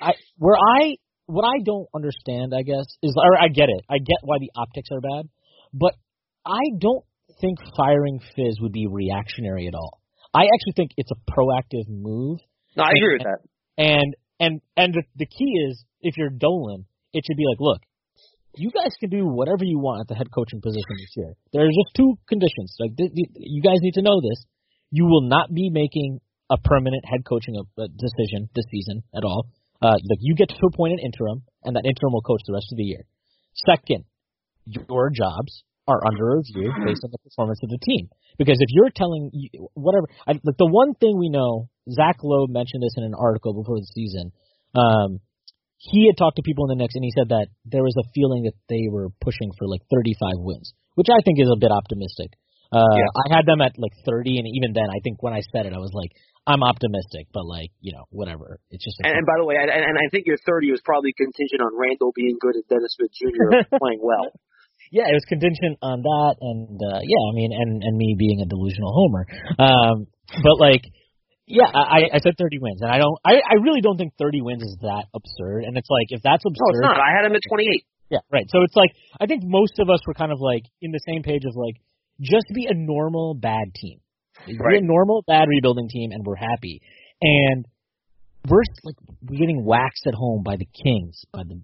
I 0.00 0.12
where 0.38 0.56
I 0.56 0.96
what 1.26 1.44
I 1.44 1.62
don't 1.64 1.88
understand, 1.94 2.52
I 2.56 2.62
guess, 2.62 2.86
is 3.02 3.14
or 3.16 3.38
I 3.40 3.48
get 3.48 3.68
it. 3.68 3.84
I 3.88 3.98
get 3.98 4.18
why 4.22 4.36
the 4.38 4.50
optics 4.56 4.88
are 4.92 5.00
bad, 5.00 5.28
but 5.72 5.94
I 6.46 6.62
don't 6.78 7.04
think 7.40 7.58
firing 7.76 8.20
Fizz 8.36 8.60
would 8.60 8.72
be 8.72 8.86
reactionary 8.86 9.66
at 9.66 9.74
all. 9.74 10.00
I 10.32 10.42
actually 10.42 10.74
think 10.76 10.90
it's 10.96 11.10
a 11.10 11.30
proactive 11.30 11.88
move. 11.88 12.38
No, 12.76 12.84
I 12.84 12.90
agree 12.90 13.18
with 13.18 13.26
that. 13.26 13.38
And 13.76 14.14
and 14.40 14.60
and 14.76 14.96
the, 15.14 15.26
key 15.26 15.52
is 15.68 15.84
if 16.00 16.16
you're 16.16 16.30
Dolan, 16.30 16.86
it 17.12 17.24
should 17.26 17.36
be 17.36 17.44
like, 17.46 17.60
look, 17.60 17.82
you 18.56 18.70
guys 18.70 18.96
can 18.98 19.10
do 19.10 19.26
whatever 19.26 19.62
you 19.62 19.78
want 19.78 20.00
at 20.00 20.08
the 20.08 20.14
head 20.14 20.32
coaching 20.34 20.60
position 20.60 20.96
this 20.96 21.12
year. 21.14 21.34
There 21.52 21.62
are 21.62 21.68
just 21.68 21.94
two 21.94 22.18
conditions. 22.26 22.74
Like 22.80 22.96
th- 22.96 23.12
th- 23.14 23.30
you 23.36 23.62
guys 23.62 23.78
need 23.80 23.94
to 23.94 24.02
know 24.02 24.20
this. 24.20 24.44
You 24.90 25.04
will 25.04 25.28
not 25.28 25.52
be 25.52 25.70
making 25.70 26.18
a 26.50 26.58
permanent 26.58 27.04
head 27.04 27.20
coaching 27.28 27.54
uh, 27.54 27.86
decision 27.94 28.48
this 28.56 28.64
season 28.72 29.04
at 29.14 29.22
all. 29.22 29.46
Uh, 29.80 29.94
like 30.08 30.18
you 30.20 30.34
get 30.34 30.48
to 30.48 30.66
appoint 30.66 30.94
an 30.94 30.98
interim, 31.04 31.42
and 31.62 31.76
that 31.76 31.84
interim 31.84 32.12
will 32.12 32.22
coach 32.22 32.40
the 32.46 32.52
rest 32.52 32.66
of 32.72 32.76
the 32.76 32.84
year. 32.84 33.04
Second, 33.54 34.04
your 34.64 35.10
jobs 35.10 35.64
are 35.90 36.06
under 36.06 36.38
review 36.38 36.70
based 36.86 37.02
on 37.02 37.10
the 37.10 37.18
performance 37.18 37.58
of 37.62 37.70
the 37.70 37.82
team. 37.82 38.06
Because 38.38 38.56
if 38.62 38.70
you're 38.70 38.94
telling 38.94 39.30
whatever, 39.74 40.06
I, 40.26 40.38
like 40.38 40.56
the 40.56 40.70
one 40.70 40.94
thing 40.94 41.18
we 41.18 41.28
know, 41.28 41.68
Zach 41.90 42.22
Lowe 42.22 42.46
mentioned 42.46 42.82
this 42.82 42.94
in 42.96 43.04
an 43.04 43.14
article 43.18 43.52
before 43.52 43.82
the 43.82 43.90
season. 43.90 44.30
Um, 44.74 45.18
he 45.80 46.06
had 46.06 46.16
talked 46.16 46.36
to 46.36 46.44
people 46.46 46.68
in 46.68 46.76
the 46.76 46.78
Knicks, 46.78 46.94
and 46.94 47.02
he 47.02 47.10
said 47.10 47.32
that 47.32 47.48
there 47.64 47.82
was 47.82 47.96
a 47.96 48.06
feeling 48.14 48.44
that 48.44 48.54
they 48.68 48.86
were 48.92 49.08
pushing 49.20 49.50
for 49.58 49.66
like 49.66 49.80
35 49.90 50.38
wins, 50.38 50.76
which 50.94 51.08
I 51.08 51.18
think 51.24 51.40
is 51.40 51.48
a 51.48 51.58
bit 51.58 51.72
optimistic. 51.72 52.36
Uh, 52.70 52.86
yeah. 52.94 53.10
I 53.16 53.26
had 53.34 53.48
them 53.48 53.64
at 53.64 53.74
like 53.80 53.96
30, 54.06 54.38
and 54.38 54.46
even 54.46 54.76
then, 54.76 54.86
I 54.86 55.02
think 55.02 55.24
when 55.24 55.32
I 55.32 55.42
said 55.50 55.66
it, 55.66 55.74
I 55.74 55.82
was 55.82 55.90
like, 55.90 56.14
I'm 56.46 56.62
optimistic, 56.62 57.28
but 57.32 57.44
like, 57.44 57.72
you 57.80 57.92
know, 57.92 58.04
whatever. 58.12 58.60
It's 58.70 58.84
just. 58.84 59.00
And, 59.02 59.12
and 59.12 59.26
by 59.26 59.36
the 59.40 59.44
way, 59.44 59.56
and, 59.56 59.72
and 59.72 59.96
I 59.98 60.06
think 60.12 60.28
your 60.28 60.38
30 60.46 60.70
was 60.70 60.80
probably 60.84 61.12
contingent 61.16 61.60
on 61.60 61.72
Randle 61.74 62.12
being 62.14 62.36
good 62.40 62.54
and 62.54 62.66
Dennis 62.68 62.96
Smith 62.96 63.12
Jr. 63.16 63.64
playing 63.82 64.00
well. 64.00 64.32
Yeah, 64.90 65.06
it 65.06 65.14
was 65.14 65.24
contingent 65.30 65.78
on 65.82 66.02
that, 66.02 66.34
and 66.42 66.74
uh, 66.74 66.98
yeah, 67.02 67.22
I 67.30 67.32
mean, 67.34 67.54
and 67.54 67.82
and 67.82 67.94
me 67.96 68.16
being 68.18 68.42
a 68.42 68.46
delusional 68.46 68.90
homer. 68.90 69.24
Um, 69.54 70.10
but 70.42 70.58
like, 70.58 70.82
yeah, 71.50 71.66
I, 71.66 72.14
I 72.14 72.18
said 72.22 72.38
30 72.38 72.58
wins, 72.62 72.80
and 72.80 72.90
I 72.90 72.98
don't, 72.98 73.18
I, 73.26 73.42
I 73.42 73.58
really 73.62 73.80
don't 73.80 73.98
think 73.98 74.14
30 74.18 74.42
wins 74.42 74.62
is 74.62 74.78
that 74.82 75.10
absurd. 75.14 75.64
And 75.66 75.76
it's 75.76 75.90
like, 75.90 76.06
if 76.10 76.22
that's 76.22 76.44
absurd, 76.46 76.78
no, 76.78 76.90
it's 76.90 76.94
not. 76.94 77.02
I 77.02 77.10
had 77.14 77.26
him 77.26 77.34
at 77.34 77.42
28. 77.48 77.84
Yeah, 78.10 78.18
right. 78.30 78.46
So 78.50 78.62
it's 78.62 78.74
like, 78.74 78.90
I 79.20 79.26
think 79.26 79.42
most 79.44 79.78
of 79.78 79.90
us 79.90 79.98
were 80.06 80.14
kind 80.14 80.30
of 80.30 80.38
like 80.40 80.62
in 80.80 80.92
the 80.92 81.00
same 81.06 81.22
page 81.22 81.42
of 81.46 81.54
like, 81.56 81.74
just 82.20 82.46
be 82.54 82.66
a 82.70 82.74
normal 82.74 83.34
bad 83.34 83.74
team. 83.74 83.98
Right. 84.46 84.78
Be 84.78 84.78
a 84.78 84.86
normal 84.86 85.24
bad 85.26 85.48
rebuilding 85.48 85.88
team, 85.88 86.10
and 86.12 86.24
we're 86.24 86.36
happy. 86.38 86.82
And 87.20 87.66
we're 88.48 88.62
like 88.84 88.96
we're 89.22 89.38
getting 89.38 89.64
waxed 89.64 90.06
at 90.06 90.14
home 90.14 90.42
by 90.44 90.56
the 90.56 90.66
Kings, 90.66 91.24
by 91.32 91.42
the 91.42 91.60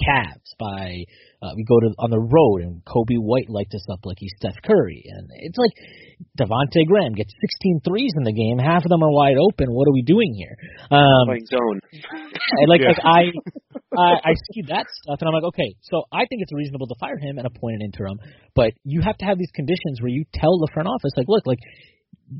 Cavs, 0.00 0.50
by 0.58 1.04
uh, 1.42 1.52
we 1.56 1.64
go 1.64 1.78
to 1.80 1.94
on 1.98 2.10
the 2.10 2.20
road 2.20 2.62
and 2.62 2.84
Coby 2.84 3.20
White 3.20 3.48
lights 3.48 3.74
us 3.74 3.84
up 3.92 4.00
like 4.04 4.16
he's 4.18 4.32
Steph 4.36 4.56
Curry, 4.64 5.04
and 5.06 5.28
it's 5.40 5.58
like 5.58 5.72
Devonte 6.38 6.86
Graham 6.86 7.12
gets 7.12 7.32
16 7.60 7.80
threes 7.84 8.12
in 8.16 8.24
the 8.24 8.32
game, 8.32 8.58
half 8.58 8.84
of 8.84 8.90
them 8.90 9.02
are 9.02 9.12
wide 9.12 9.36
open. 9.36 9.72
What 9.72 9.88
are 9.88 9.94
we 9.94 10.02
doing 10.02 10.34
here? 10.36 10.56
Um, 10.90 11.26
Playing 11.26 11.46
zone. 11.46 11.80
I, 11.92 12.64
like, 12.68 12.80
yeah. 12.80 12.92
like 12.92 13.02
I, 13.04 13.22
I 13.96 14.10
I 14.30 14.32
see 14.52 14.62
that 14.68 14.86
stuff, 14.88 15.18
and 15.20 15.28
I'm 15.28 15.34
like, 15.34 15.48
okay, 15.54 15.74
so 15.82 16.04
I 16.12 16.26
think 16.28 16.42
it's 16.42 16.52
reasonable 16.52 16.86
to 16.88 16.96
fire 17.00 17.18
him 17.18 17.38
and 17.38 17.46
appoint 17.46 17.80
an 17.80 17.82
interim, 17.82 18.18
but 18.54 18.72
you 18.84 19.00
have 19.00 19.16
to 19.18 19.24
have 19.24 19.38
these 19.38 19.52
conditions 19.54 20.00
where 20.00 20.12
you 20.12 20.24
tell 20.34 20.58
the 20.58 20.68
front 20.72 20.88
office, 20.88 21.12
like, 21.16 21.28
look, 21.28 21.46
like 21.46 21.60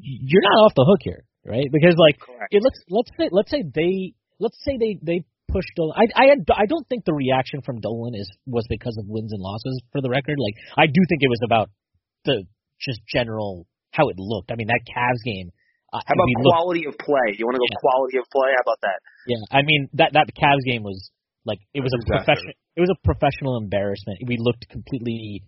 you're 0.00 0.42
not 0.42 0.64
off 0.64 0.72
the 0.76 0.86
hook 0.86 1.00
here, 1.02 1.24
right? 1.44 1.66
Because 1.72 1.94
like, 1.96 2.16
it, 2.50 2.62
let's 2.62 2.80
let's 2.88 3.10
say 3.16 3.28
let's 3.32 3.50
say 3.50 3.62
they 3.62 4.14
let's 4.38 4.56
say 4.64 4.78
they 4.78 4.98
they 5.02 5.24
pushed 5.52 5.70
Dolan. 5.76 5.94
I 5.98 6.06
I 6.14 6.24
I 6.56 6.66
don't 6.66 6.86
think 6.88 7.04
the 7.04 7.14
reaction 7.14 7.60
from 7.62 7.80
Dolan 7.80 8.14
is 8.14 8.30
was 8.46 8.64
because 8.68 8.96
of 8.98 9.06
wins 9.06 9.32
and 9.32 9.42
losses. 9.42 9.80
For 9.92 10.00
the 10.00 10.10
record, 10.10 10.36
like 10.38 10.54
I 10.76 10.86
do 10.86 11.00
think 11.08 11.22
it 11.22 11.30
was 11.30 11.42
about 11.44 11.70
the 12.24 12.44
just 12.80 13.00
general 13.06 13.66
how 13.92 14.08
it 14.08 14.16
looked. 14.18 14.50
I 14.50 14.56
mean 14.56 14.68
that 14.68 14.82
Cavs 14.86 15.22
game. 15.24 15.50
Uh, 15.92 15.98
how 16.06 16.14
about 16.14 16.30
quality 16.46 16.86
looked, 16.86 17.02
of 17.02 17.06
play? 17.06 17.34
You 17.34 17.46
want 17.46 17.58
to 17.58 17.62
go 17.62 17.66
yeah. 17.66 17.82
quality 17.82 18.16
of 18.18 18.26
play? 18.30 18.50
How 18.54 18.62
about 18.62 18.80
that? 18.82 18.98
Yeah, 19.26 19.42
I 19.50 19.62
mean 19.62 19.88
that 19.94 20.14
that 20.14 20.30
Cavs 20.34 20.62
game 20.64 20.82
was 20.82 21.10
like 21.44 21.58
it 21.74 21.80
was 21.80 21.92
a 21.92 22.00
professional. 22.06 22.54
It 22.76 22.80
was 22.80 22.90
a 22.90 23.00
professional 23.02 23.58
embarrassment. 23.58 24.22
We 24.26 24.38
looked 24.38 24.68
completely 24.68 25.42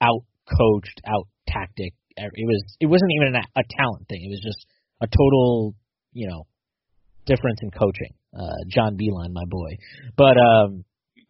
out 0.00 0.26
coached, 0.50 1.00
out 1.06 1.28
tactic. 1.48 1.94
It 2.16 2.46
was 2.46 2.62
it 2.80 2.86
wasn't 2.86 3.10
even 3.16 3.34
a, 3.34 3.44
a 3.58 3.64
talent 3.70 4.08
thing. 4.08 4.22
It 4.22 4.30
was 4.30 4.42
just 4.42 4.66
a 5.00 5.06
total 5.06 5.74
you 6.12 6.28
know 6.28 6.46
difference 7.26 7.60
in 7.62 7.70
coaching 7.70 8.14
uh, 8.36 8.64
John 8.68 8.96
Beilein, 8.96 9.32
my 9.32 9.44
boy. 9.48 9.76
But 10.16 10.36
um, 10.36 10.84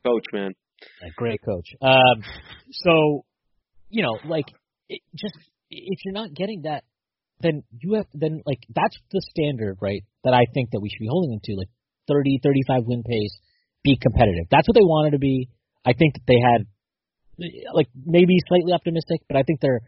coach, 0.05 0.25
man, 0.33 0.53
a 1.03 1.11
great 1.17 1.41
coach. 1.45 1.69
Um, 1.83 2.23
so 2.73 3.25
you 3.91 4.03
know, 4.03 4.19
like, 4.29 4.47
it 4.89 5.01
just 5.15 5.35
if 5.71 5.99
you're 6.05 6.15
not 6.15 6.35
getting 6.35 6.63
that, 6.63 6.85
then 7.41 7.63
you 7.81 7.95
have 7.95 8.07
then 8.13 8.43
like 8.47 8.61
that's 8.75 8.97
the 9.13 9.23
standard, 9.31 9.79
right? 9.81 10.03
That 10.25 10.35
I 10.35 10.45
think 10.53 10.71
that 10.73 10.81
we 10.81 10.89
should 10.89 11.01
be 11.01 11.09
holding 11.11 11.31
them 11.31 11.41
to, 11.45 11.55
like 11.57 11.71
30, 12.09 12.41
35 12.43 12.83
win 12.87 13.03
pace, 13.03 13.39
be 13.83 13.97
competitive. 14.01 14.47
That's 14.51 14.69
what 14.69 14.75
they 14.75 14.85
wanted 14.85 15.13
to 15.13 15.19
be. 15.19 15.49
I 15.85 15.93
think 15.93 16.15
that 16.15 16.27
they 16.27 16.41
had 16.41 16.67
like 17.75 17.89
maybe 17.95 18.37
slightly 18.49 18.73
optimistic, 18.73 19.21
but 19.29 19.37
I 19.37 19.43
think 19.43 19.61
their 19.61 19.81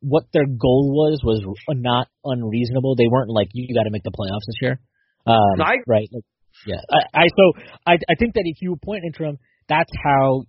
what 0.00 0.24
their 0.32 0.46
goal 0.46 0.90
was 0.90 1.20
was 1.22 1.44
not 1.68 2.08
unreasonable. 2.24 2.96
They 2.96 3.08
weren't 3.10 3.30
like 3.30 3.48
you 3.52 3.74
got 3.74 3.84
to 3.84 3.90
make 3.90 4.02
the 4.02 4.10
playoffs 4.10 4.46
this 4.46 4.60
year. 4.60 4.80
Um, 5.26 5.60
I, 5.60 5.76
right. 5.86 6.08
Like, 6.12 6.24
yeah, 6.66 6.80
I, 6.90 7.22
I 7.22 7.26
so 7.36 7.62
I 7.86 7.92
I 7.94 8.14
think 8.18 8.34
that 8.34 8.42
if 8.44 8.58
you 8.60 8.72
appoint 8.74 9.04
interim, 9.04 9.38
that's 9.68 9.90
how 10.04 10.44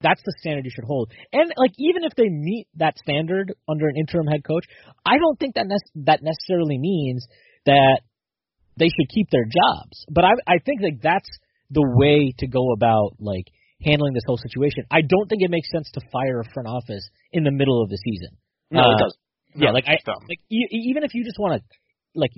that's 0.00 0.20
the 0.24 0.34
standard 0.38 0.64
you 0.64 0.70
should 0.74 0.84
hold. 0.84 1.10
And 1.32 1.52
like 1.56 1.72
even 1.78 2.04
if 2.04 2.14
they 2.14 2.28
meet 2.28 2.66
that 2.76 2.98
standard 2.98 3.54
under 3.68 3.88
an 3.88 3.96
interim 3.96 4.26
head 4.26 4.44
coach, 4.44 4.64
I 5.04 5.18
don't 5.18 5.38
think 5.38 5.54
that 5.54 5.66
ne- 5.66 6.02
that 6.04 6.20
necessarily 6.22 6.78
means 6.78 7.26
that 7.66 8.00
they 8.76 8.86
should 8.86 9.08
keep 9.08 9.28
their 9.30 9.44
jobs. 9.44 10.04
But 10.10 10.24
I 10.24 10.32
I 10.46 10.58
think 10.64 10.82
like 10.82 11.00
that's 11.02 11.28
the 11.70 11.84
way 11.96 12.32
to 12.38 12.46
go 12.46 12.72
about 12.72 13.16
like 13.18 13.46
handling 13.82 14.14
this 14.14 14.24
whole 14.26 14.38
situation. 14.38 14.84
I 14.90 15.00
don't 15.00 15.28
think 15.28 15.42
it 15.42 15.50
makes 15.50 15.70
sense 15.70 15.90
to 15.94 16.00
fire 16.12 16.40
a 16.40 16.52
front 16.52 16.68
office 16.68 17.08
in 17.32 17.44
the 17.44 17.52
middle 17.52 17.82
of 17.82 17.88
the 17.88 17.98
season. 17.98 18.36
No, 18.70 18.82
uh, 18.82 18.92
it 18.92 18.98
does. 18.98 19.16
Yeah, 19.56 19.70
like 19.70 19.84
I 19.86 19.96
like 20.28 20.40
e- 20.50 20.90
even 20.90 21.04
if 21.04 21.14
you 21.14 21.24
just 21.24 21.38
want 21.38 21.62
to 21.62 22.18
like 22.18 22.32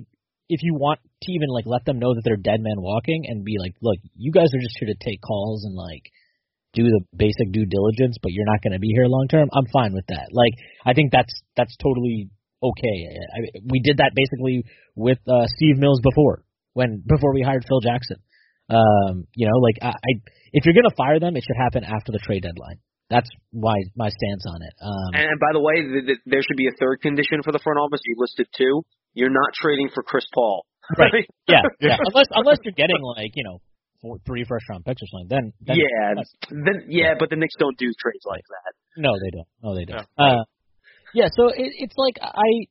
if 0.49 0.63
you 0.63 0.75
want 0.75 0.99
to 1.23 1.31
even 1.31 1.49
like 1.49 1.65
let 1.65 1.85
them 1.85 1.99
know 1.99 2.13
that 2.13 2.21
they're 2.23 2.39
dead 2.39 2.61
man 2.61 2.79
walking 2.79 3.25
and 3.27 3.43
be 3.43 3.57
like, 3.59 3.75
look, 3.81 3.97
you 4.15 4.31
guys 4.31 4.49
are 4.53 4.63
just 4.63 4.77
here 4.79 4.87
to 4.87 5.03
take 5.03 5.21
calls 5.21 5.65
and 5.65 5.75
like 5.75 6.03
do 6.73 6.83
the 6.83 7.01
basic 7.15 7.51
due 7.51 7.65
diligence, 7.65 8.17
but 8.21 8.31
you're 8.31 8.47
not 8.47 8.61
going 8.61 8.73
to 8.73 8.79
be 8.79 8.93
here 8.93 9.07
long 9.07 9.27
term. 9.27 9.49
I'm 9.51 9.67
fine 9.73 9.93
with 9.93 10.05
that. 10.07 10.29
Like, 10.31 10.53
I 10.85 10.93
think 10.93 11.11
that's 11.11 11.33
that's 11.55 11.75
totally 11.77 12.29
okay. 12.63 12.97
I, 13.11 13.59
we 13.65 13.81
did 13.83 13.97
that 13.97 14.11
basically 14.15 14.63
with 14.95 15.19
uh, 15.27 15.47
Steve 15.57 15.77
Mills 15.77 16.01
before 16.01 16.43
when 16.73 17.03
before 17.05 17.33
we 17.33 17.41
hired 17.41 17.65
Phil 17.67 17.81
Jackson. 17.81 18.17
Um, 18.69 19.25
you 19.33 19.47
know, 19.47 19.57
like 19.59 19.79
I, 19.81 19.95
I 19.95 20.11
if 20.53 20.65
you're 20.65 20.75
going 20.75 20.89
to 20.89 20.95
fire 20.95 21.19
them, 21.19 21.35
it 21.35 21.43
should 21.43 21.59
happen 21.59 21.83
after 21.83 22.11
the 22.11 22.19
trade 22.19 22.43
deadline. 22.43 22.79
That's 23.09 23.29
why 23.51 23.75
my 23.95 24.09
stance 24.11 24.43
on 24.47 24.59
it. 24.61 24.75
Um, 24.83 25.11
and 25.15 25.39
by 25.39 25.55
the 25.55 25.63
way, 25.63 25.79
th- 25.79 26.05
th- 26.05 26.23
there 26.27 26.43
should 26.43 26.59
be 26.59 26.67
a 26.67 26.75
third 26.75 26.99
condition 26.99 27.39
for 27.39 27.55
the 27.55 27.59
front 27.63 27.79
office. 27.79 28.03
You 28.03 28.15
listed 28.19 28.47
two. 28.51 28.83
You're 29.17 29.33
not 29.33 29.49
trading 29.53 29.89
for 29.93 30.03
Chris 30.03 30.25
Paul. 30.31 30.63
Right. 30.97 31.25
yeah. 31.47 31.65
Yeah. 31.81 31.97
unless 32.05 32.27
unless 32.31 32.59
you're 32.63 32.77
getting 32.77 33.01
like 33.01 33.31
you 33.33 33.43
know 33.43 33.59
four, 34.01 34.17
three 34.25 34.45
first 34.47 34.69
round 34.69 34.85
picks 34.85 35.01
or 35.01 35.07
something, 35.11 35.27
then, 35.27 35.53
then 35.65 35.77
yeah, 35.77 36.21
then 36.49 36.85
yeah, 36.87 37.13
but 37.17 37.29
the 37.29 37.35
Knicks 37.35 37.55
don't 37.57 37.77
do 37.77 37.91
trades 37.99 38.23
like 38.25 38.43
that. 38.49 38.73
No, 39.01 39.13
they 39.17 39.31
don't. 39.31 39.47
No, 39.63 39.75
they 39.75 39.85
don't. 39.85 40.07
Yeah. 40.17 40.25
Uh, 40.25 40.43
yeah. 41.13 41.27
So 41.35 41.47
it, 41.49 41.73
it's 41.81 41.95
like 41.97 42.17
I, 42.21 42.69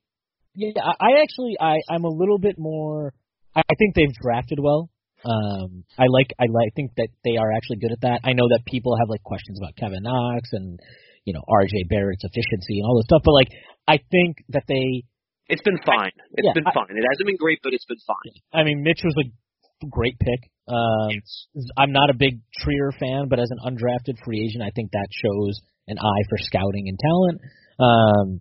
yeah, 0.54 0.70
I 1.00 1.20
actually 1.20 1.56
I 1.60 1.78
I'm 1.90 2.04
a 2.04 2.14
little 2.14 2.38
bit 2.38 2.56
more. 2.58 3.12
I, 3.54 3.60
I 3.60 3.74
think 3.78 3.94
they've 3.94 4.14
drafted 4.22 4.58
well. 4.62 4.88
Um, 5.24 5.84
I 5.98 6.06
like 6.08 6.32
I 6.38 6.46
like 6.46 6.74
think 6.76 6.92
that 6.96 7.08
they 7.24 7.36
are 7.36 7.50
actually 7.52 7.78
good 7.78 7.92
at 7.92 8.02
that. 8.02 8.20
I 8.22 8.32
know 8.32 8.46
that 8.50 8.62
people 8.66 8.96
have 8.96 9.08
like 9.08 9.22
questions 9.24 9.58
about 9.58 9.74
Kevin 9.74 10.02
Knox 10.02 10.50
and 10.52 10.78
you 11.24 11.32
know 11.32 11.42
RJ 11.48 11.88
Barrett's 11.90 12.22
efficiency 12.22 12.78
and 12.78 12.86
all 12.86 12.96
this 12.98 13.06
stuff, 13.06 13.22
but 13.24 13.32
like 13.32 13.48
I 13.88 13.98
think 13.98 14.36
that 14.50 14.64
they 14.68 15.02
it's 15.48 15.62
been 15.62 15.78
fine. 15.86 16.14
It's 16.34 16.46
yeah, 16.46 16.54
been 16.54 16.70
fine. 16.74 16.90
It 16.90 17.06
hasn't 17.06 17.26
been 17.26 17.38
great, 17.38 17.60
but 17.62 17.72
it's 17.72 17.86
been 17.86 18.02
fine. 18.06 18.34
I 18.52 18.64
mean, 18.64 18.82
Mitch 18.82 19.00
was 19.04 19.14
a 19.22 19.86
great 19.90 20.18
pick. 20.18 20.50
Um, 20.66 21.14
yes. 21.14 21.46
I'm 21.78 21.92
not 21.92 22.10
a 22.10 22.16
big 22.18 22.42
Trier 22.58 22.90
fan, 22.98 23.28
but 23.30 23.38
as 23.38 23.50
an 23.50 23.62
undrafted 23.62 24.18
free 24.24 24.42
agent, 24.42 24.64
I 24.66 24.74
think 24.74 24.90
that 24.90 25.06
shows 25.10 25.60
an 25.86 25.98
eye 25.98 26.22
for 26.28 26.38
scouting 26.42 26.90
and 26.90 26.98
talent. 26.98 27.38
Um, 27.78 28.40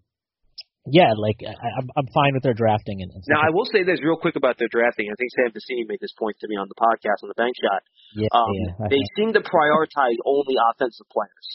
yeah, 0.89 1.13
like 1.17 1.41
I, 1.41 1.53
I'm, 1.53 1.87
I'm 1.97 2.09
fine 2.13 2.33
with 2.33 2.41
their 2.41 2.53
drafting. 2.53 3.01
And, 3.01 3.09
and 3.13 3.21
now 3.29 3.41
I 3.41 3.49
will 3.49 3.65
say 3.65 3.81
this 3.81 4.01
real 4.01 4.17
quick 4.17 4.37
about 4.37 4.57
their 4.57 4.69
drafting. 4.69 5.09
I 5.09 5.17
think 5.17 5.29
Sam 5.33 5.49
Vecenie 5.53 5.85
made 5.89 6.01
this 6.01 6.13
point 6.17 6.37
to 6.41 6.47
me 6.49 6.57
on 6.57 6.69
the 6.69 6.77
podcast 6.77 7.25
on 7.25 7.29
the 7.29 7.37
Bank 7.37 7.53
Shot. 7.57 7.81
Yeah, 8.17 8.29
um, 8.33 8.49
yeah, 8.53 8.89
they 8.89 9.01
seem 9.17 9.33
to 9.33 9.41
prioritize 9.41 10.17
only 10.25 10.57
offensive 10.57 11.09
players 11.09 11.45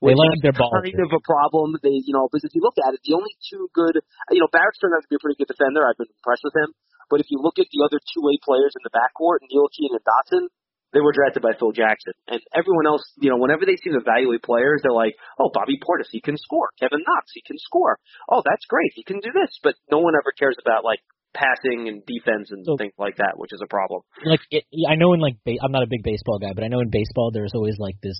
which 0.00 0.14
they 0.14 0.18
like 0.18 0.42
their 0.42 0.56
ball 0.56 0.72
kind 0.76 0.92
of 1.00 1.12
a 1.12 1.22
problem. 1.24 1.76
They, 1.82 1.94
you 2.04 2.12
know, 2.16 2.28
because 2.28 2.44
if 2.44 2.52
you 2.54 2.62
look 2.64 2.76
at 2.82 2.92
it, 2.94 3.00
the 3.04 3.14
only 3.16 3.32
two 3.48 3.68
good, 3.72 4.00
you 4.32 4.40
know, 4.42 4.50
Barrett's 4.52 4.78
turned 4.80 4.94
out 4.96 5.02
to 5.04 5.10
be 5.10 5.16
a 5.16 5.22
pretty 5.22 5.38
good 5.40 5.48
defender. 5.50 5.84
I've 5.86 5.96
been 6.00 6.10
impressed 6.12 6.44
with 6.44 6.56
him. 6.56 6.72
But 7.08 7.22
if 7.22 7.30
you 7.30 7.38
look 7.38 7.56
at 7.62 7.70
the 7.70 7.86
other 7.86 8.02
two 8.02 8.22
way 8.24 8.34
players 8.42 8.74
in 8.74 8.82
the 8.82 8.90
backcourt, 8.90 9.38
Ntilikina 9.46 9.94
and 9.94 10.02
Dotson, 10.02 10.44
they 10.90 10.98
were 10.98 11.14
drafted 11.14 11.42
by 11.42 11.54
Phil 11.54 11.70
Jackson. 11.70 12.14
And 12.26 12.42
everyone 12.50 12.86
else, 12.90 13.04
you 13.22 13.30
know, 13.30 13.38
whenever 13.38 13.62
they 13.62 13.76
seem 13.78 13.94
to 13.94 14.02
evaluate 14.02 14.42
players, 14.42 14.82
they're 14.82 14.90
like, 14.96 15.14
oh, 15.38 15.50
Bobby 15.54 15.78
Portis, 15.78 16.10
he 16.10 16.20
can 16.20 16.34
score. 16.36 16.70
Kevin 16.82 16.98
Knox, 17.06 17.30
he 17.34 17.42
can 17.46 17.58
score. 17.62 17.98
Oh, 18.30 18.42
that's 18.42 18.66
great. 18.66 18.90
He 18.98 19.04
can 19.06 19.20
do 19.22 19.30
this. 19.30 19.54
But 19.62 19.74
no 19.90 19.98
one 20.02 20.14
ever 20.18 20.32
cares 20.34 20.56
about, 20.58 20.82
like, 20.82 20.98
passing 21.34 21.86
and 21.86 22.00
defense 22.06 22.50
and 22.50 22.64
So- 22.64 22.76
things 22.76 22.94
like 22.98 23.16
that, 23.16 23.34
which 23.36 23.52
is 23.52 23.60
a 23.62 23.68
problem. 23.68 24.02
like 24.24 24.40
it, 24.50 24.64
I 24.88 24.94
know 24.96 25.12
in 25.12 25.20
like 25.20 25.36
ba- 25.44 25.60
I'm 25.62 25.70
not 25.70 25.82
a 25.82 25.86
big 25.90 26.02
baseball 26.02 26.38
guy, 26.38 26.52
but 26.54 26.64
I 26.64 26.68
know 26.68 26.80
in 26.80 26.88
baseball 26.90 27.30
there's 27.30 27.52
always 27.54 27.76
like 27.78 28.00
this. 28.02 28.16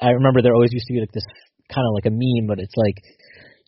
I 0.00 0.10
remember 0.10 0.42
there 0.42 0.54
always 0.54 0.72
used 0.72 0.86
to 0.86 0.94
be 0.94 1.00
like 1.00 1.12
this 1.12 1.26
kind 1.72 1.86
of 1.86 1.94
like 1.94 2.06
a 2.06 2.14
meme, 2.14 2.46
but 2.46 2.58
it's 2.58 2.76
like 2.76 2.96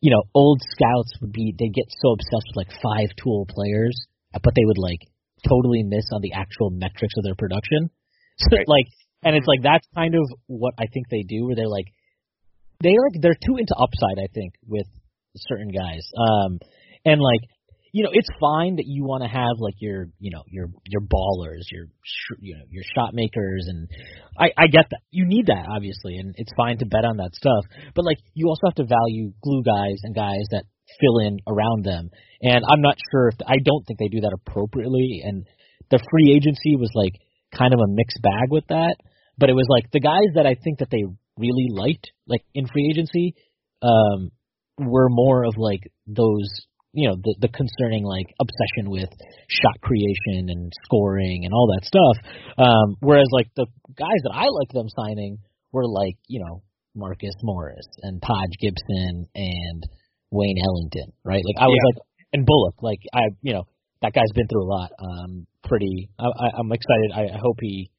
you 0.01 0.11
know 0.11 0.23
old 0.35 0.61
scouts 0.71 1.13
would 1.21 1.33
be 1.33 1.55
they 1.59 1.69
get 1.69 1.87
so 2.01 2.13
obsessed 2.13 2.49
with 2.53 2.61
like 2.67 2.73
five 2.83 3.11
tool 3.23 3.47
players, 3.49 3.97
but 4.33 4.55
they 4.55 4.65
would 4.65 4.79
like 4.79 5.01
totally 5.47 5.83
miss 5.83 6.07
on 6.13 6.21
the 6.21 6.33
actual 6.35 6.71
metrics 6.71 7.15
of 7.17 7.25
their 7.25 7.37
production. 7.37 7.91
So 8.39 8.55
Right. 8.55 8.69
like, 8.69 8.87
and 9.25 9.35
it's 9.35 9.49
like 9.49 9.63
that's 9.65 9.85
kind 9.97 10.15
of 10.15 10.23
what 10.47 10.75
I 10.79 10.87
think 10.95 11.11
they 11.11 11.25
do, 11.27 11.47
where 11.47 11.57
they're 11.57 11.67
like 11.67 11.91
they 12.81 12.95
like 12.95 13.21
they're 13.21 13.35
too 13.35 13.57
into 13.59 13.75
upside. 13.75 14.23
I 14.23 14.31
think 14.33 14.55
with 14.65 14.87
certain 15.37 15.75
guys, 15.75 16.07
um, 16.15 16.61
and 17.05 17.21
like 17.21 17.43
you 17.93 18.05
know, 18.05 18.11
it's 18.13 18.29
fine 18.41 18.77
that 18.77 18.87
you 18.87 19.05
want 19.05 19.23
to 19.23 19.29
have 19.29 19.57
like 19.59 19.75
your, 19.79 20.07
you 20.19 20.31
know, 20.31 20.43
your 20.47 20.67
your 20.87 21.01
ballers, 21.03 21.65
your 21.73 21.87
sh- 22.05 22.41
you 22.41 22.55
know, 22.55 22.65
your 22.71 22.85
shot 22.95 23.15
makers, 23.15 23.67
and 23.69 23.89
I 24.39 24.51
I 24.57 24.67
get 24.67 24.87
that 24.91 25.01
you 25.11 25.27
need 25.27 25.47
that 25.47 25.67
obviously, 25.69 26.17
and 26.17 26.35
it's 26.37 26.53
fine 26.57 26.79
to 26.79 26.87
bet 26.87 27.05
on 27.05 27.17
that 27.19 27.35
stuff. 27.35 27.65
But 27.95 28.05
like, 28.05 28.19
you 28.35 28.49
also 28.49 28.67
have 28.67 28.77
to 28.77 28.85
value 28.85 29.33
glue 29.43 29.63
guys 29.63 30.01
and 30.03 30.15
guys 30.15 30.45
that 30.51 30.65
fill 31.01 31.19
in 31.19 31.39
around 31.47 31.85
them. 31.85 32.11
And 32.41 32.65
I'm 32.65 32.81
not 32.81 32.97
sure 33.11 33.29
if 33.29 33.37
I 33.47 33.57
don't 33.65 33.85
think 33.87 33.99
they 33.99 34.09
do 34.09 34.21
that 34.23 34.37
appropriately. 34.37 35.23
And 35.25 35.47
the 35.91 36.03
free 36.11 36.35
agency 36.35 36.77
was 36.77 36.91
like 36.95 37.15
kind 37.57 37.75
of 37.75 37.81
a 37.81 37.89
mixed 37.89 38.21
bag 38.23 38.51
with 38.51 38.65
that. 38.69 38.97
But 39.37 39.51
it 39.51 39.55
was 39.55 39.67
like 39.69 39.91
the 39.93 40.01
guys 40.01 40.35
that 40.35 40.47
I 40.47 40.57
think 40.63 40.79
that 40.79 40.91
they 40.91 41.05
really 41.37 41.69
liked, 41.71 42.11
like 42.27 42.43
in 42.55 42.67
free 42.67 42.89
agency, 42.91 43.35
um, 43.83 44.31
were 44.79 45.09
more 45.09 45.45
of 45.45 45.55
like 45.57 45.81
those 46.07 46.49
you 46.99 47.07
know 47.09 47.15
the 47.23 47.35
the 47.47 47.49
concerning 47.55 48.03
like 48.03 48.27
obsession 48.43 48.91
with 48.91 49.09
shot 49.47 49.79
creation 49.87 50.51
and 50.51 50.73
scoring 50.85 51.47
and 51.47 51.55
all 51.55 51.71
that 51.71 51.87
stuff. 51.87 52.17
Um 52.59 52.97
whereas 52.99 53.31
like 53.31 53.47
the 53.55 53.67
guys 53.95 54.21
that 54.27 54.35
I 54.35 54.51
liked 54.51 54.75
them 54.75 54.91
signing 54.91 55.39
were 55.71 55.87
like 55.87 56.19
you 56.27 56.43
know 56.43 56.63
Marcus 56.97 57.35
Morris 57.43 57.87
and 58.03 58.21
Taj 58.21 58.51
Gibson 58.61 59.31
and 59.37 59.81
Wayne 60.33 60.59
Ellington 60.59 61.15
right? 61.25 61.43
Like 61.47 61.63
I 61.63 61.67
was 61.71 61.79
Yeah. 61.79 61.87
like 61.95 61.99
and 62.35 62.43
Bullock 62.45 62.83
like 62.83 62.99
I 63.15 63.31
you 63.43 63.55
know 63.55 63.65
that 64.03 64.13
guy's 64.13 64.35
been 64.35 64.49
through 64.49 64.67
a 64.67 64.73
lot. 64.75 64.91
Um 64.99 65.47
pretty 65.63 66.11
I, 66.19 66.27
I 66.27 66.47
I'm 66.59 66.73
excited. 66.73 67.11
I, 67.15 67.37
I 67.37 67.39
hope 67.39 67.59
he 67.61 67.91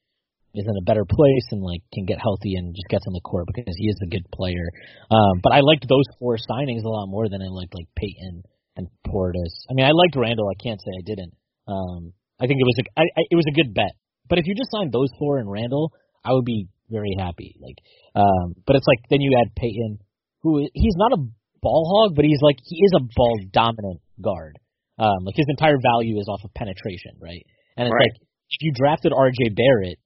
is 0.52 0.66
in 0.66 0.76
a 0.76 0.84
better 0.84 1.06
place 1.08 1.46
and 1.52 1.62
like 1.62 1.80
can 1.94 2.04
get 2.04 2.18
healthy 2.20 2.56
and 2.58 2.74
just 2.74 2.90
gets 2.90 3.06
on 3.06 3.14
the 3.14 3.24
court 3.24 3.46
because 3.54 3.72
he 3.78 3.86
is 3.88 3.96
a 4.04 4.12
good 4.12 4.26
player. 4.30 4.68
Um 5.10 5.40
but 5.42 5.54
I 5.56 5.60
liked 5.64 5.88
those 5.88 6.08
four 6.18 6.36
signings 6.36 6.84
a 6.84 6.88
lot 6.92 7.06
more 7.08 7.30
than 7.30 7.40
I 7.40 7.48
liked 7.48 7.72
like 7.72 7.88
Payton 7.96 8.42
and 8.76 8.88
Portis. 9.06 9.66
I 9.70 9.74
mean, 9.74 9.86
I 9.86 9.90
liked 9.92 10.16
Randle. 10.16 10.48
I 10.48 10.58
can't 10.62 10.80
say 10.80 10.90
I 10.98 11.02
didn't. 11.04 11.34
Um, 11.66 12.12
I 12.40 12.46
think 12.46 12.58
it 12.60 12.66
was 12.68 12.78
a 12.80 12.84
I, 13.00 13.02
I, 13.04 13.22
it 13.30 13.36
was 13.36 13.46
a 13.48 13.54
good 13.54 13.74
bet. 13.74 13.92
But 14.28 14.38
if 14.38 14.46
you 14.46 14.54
just 14.54 14.70
signed 14.70 14.92
those 14.92 15.10
four 15.18 15.38
and 15.38 15.50
Randle, 15.50 15.92
I 16.24 16.32
would 16.32 16.44
be 16.44 16.68
very 16.88 17.14
happy. 17.18 17.56
Like, 17.60 17.76
um, 18.14 18.54
but 18.66 18.76
it's 18.76 18.86
like 18.86 18.98
then 19.10 19.20
you 19.20 19.36
add 19.40 19.54
Payton, 19.56 19.98
who 20.42 20.66
he's 20.72 20.96
not 20.96 21.12
a 21.12 21.22
ball 21.62 21.84
hog, 21.92 22.16
but 22.16 22.24
he's 22.24 22.40
like 22.40 22.56
he 22.64 22.76
is 22.84 22.92
a 22.96 23.04
ball 23.14 23.38
dominant 23.52 24.00
guard. 24.22 24.58
Um, 24.98 25.24
like 25.24 25.36
his 25.36 25.46
entire 25.48 25.78
value 25.80 26.18
is 26.18 26.28
off 26.28 26.40
of 26.44 26.52
penetration, 26.54 27.16
right? 27.20 27.44
And 27.76 27.86
it's 27.88 27.94
Right. 27.94 28.10
like 28.12 28.20
if 28.50 28.60
you 28.60 28.72
drafted 28.74 29.12
R.J. 29.16 29.54
Barrett, 29.56 29.98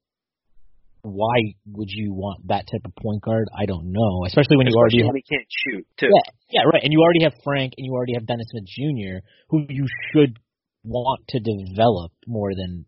why 1.05 1.37
would 1.67 1.89
you 1.91 2.13
want 2.13 2.49
that 2.49 2.65
type 2.67 2.81
of 2.85 2.97
point 2.97 3.23
guard? 3.23 3.47
I 3.57 3.67
don't 3.67 3.93
know, 3.93 4.25
especially 4.27 4.57
when 4.57 4.67
you 4.67 4.75
already 4.75 5.01
Especially 5.01 5.25
he 5.29 5.37
can't 5.37 5.49
shoot 5.53 5.87
too. 6.01 6.09
yeah, 6.09 6.31
yeah, 6.51 6.61
right. 6.73 6.83
And 6.83 6.93
you 6.93 7.01
already 7.01 7.25
have 7.25 7.35
Frank, 7.45 7.75
and 7.77 7.85
you 7.85 7.93
already 7.93 8.15
have 8.15 8.27
Dennis 8.27 8.47
Smith 8.51 8.65
Jr., 8.65 9.21
who 9.51 9.67
you 9.69 9.87
should 10.11 10.39
want 10.83 11.29
to 11.29 11.41
develop 11.41 12.13
more 12.27 12.55
than 12.55 12.87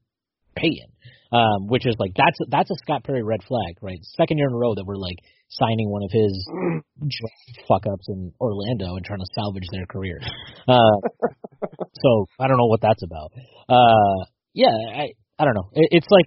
Payton. 0.57 0.93
Um, 1.33 1.67
which 1.67 1.85
is 1.85 1.97
like 1.99 2.13
that's 2.17 2.39
that's 2.49 2.71
a 2.71 2.77
Scott 2.83 3.03
Perry 3.03 3.23
red 3.23 3.43
flag, 3.43 3.77
right? 3.83 3.99
Second 4.17 4.39
year 4.39 4.47
in 4.47 4.55
a 4.55 4.57
row 4.57 4.75
that 4.77 4.85
we're 4.87 4.97
like 4.97 5.19
signing 5.49 5.91
one 5.91 6.03
of 6.05 6.11
his 6.11 6.33
fuck 7.69 7.83
ups 7.87 8.07
in 8.09 8.33
Orlando 8.41 8.95
and 8.95 9.05
trying 9.05 9.19
to 9.19 9.27
salvage 9.35 9.67
their 9.73 9.87
career. 9.87 10.21
Uh, 10.69 10.97
so 12.01 12.27
I 12.39 12.47
don't 12.47 12.57
know 12.57 12.67
what 12.67 12.81
that's 12.81 13.03
about. 13.03 13.33
Uh, 13.69 14.25
yeah, 14.55 14.71
I 14.71 15.13
I 15.39 15.45
don't 15.45 15.55
know. 15.55 15.69
It, 15.75 15.89
it's 15.93 16.07
like, 16.11 16.27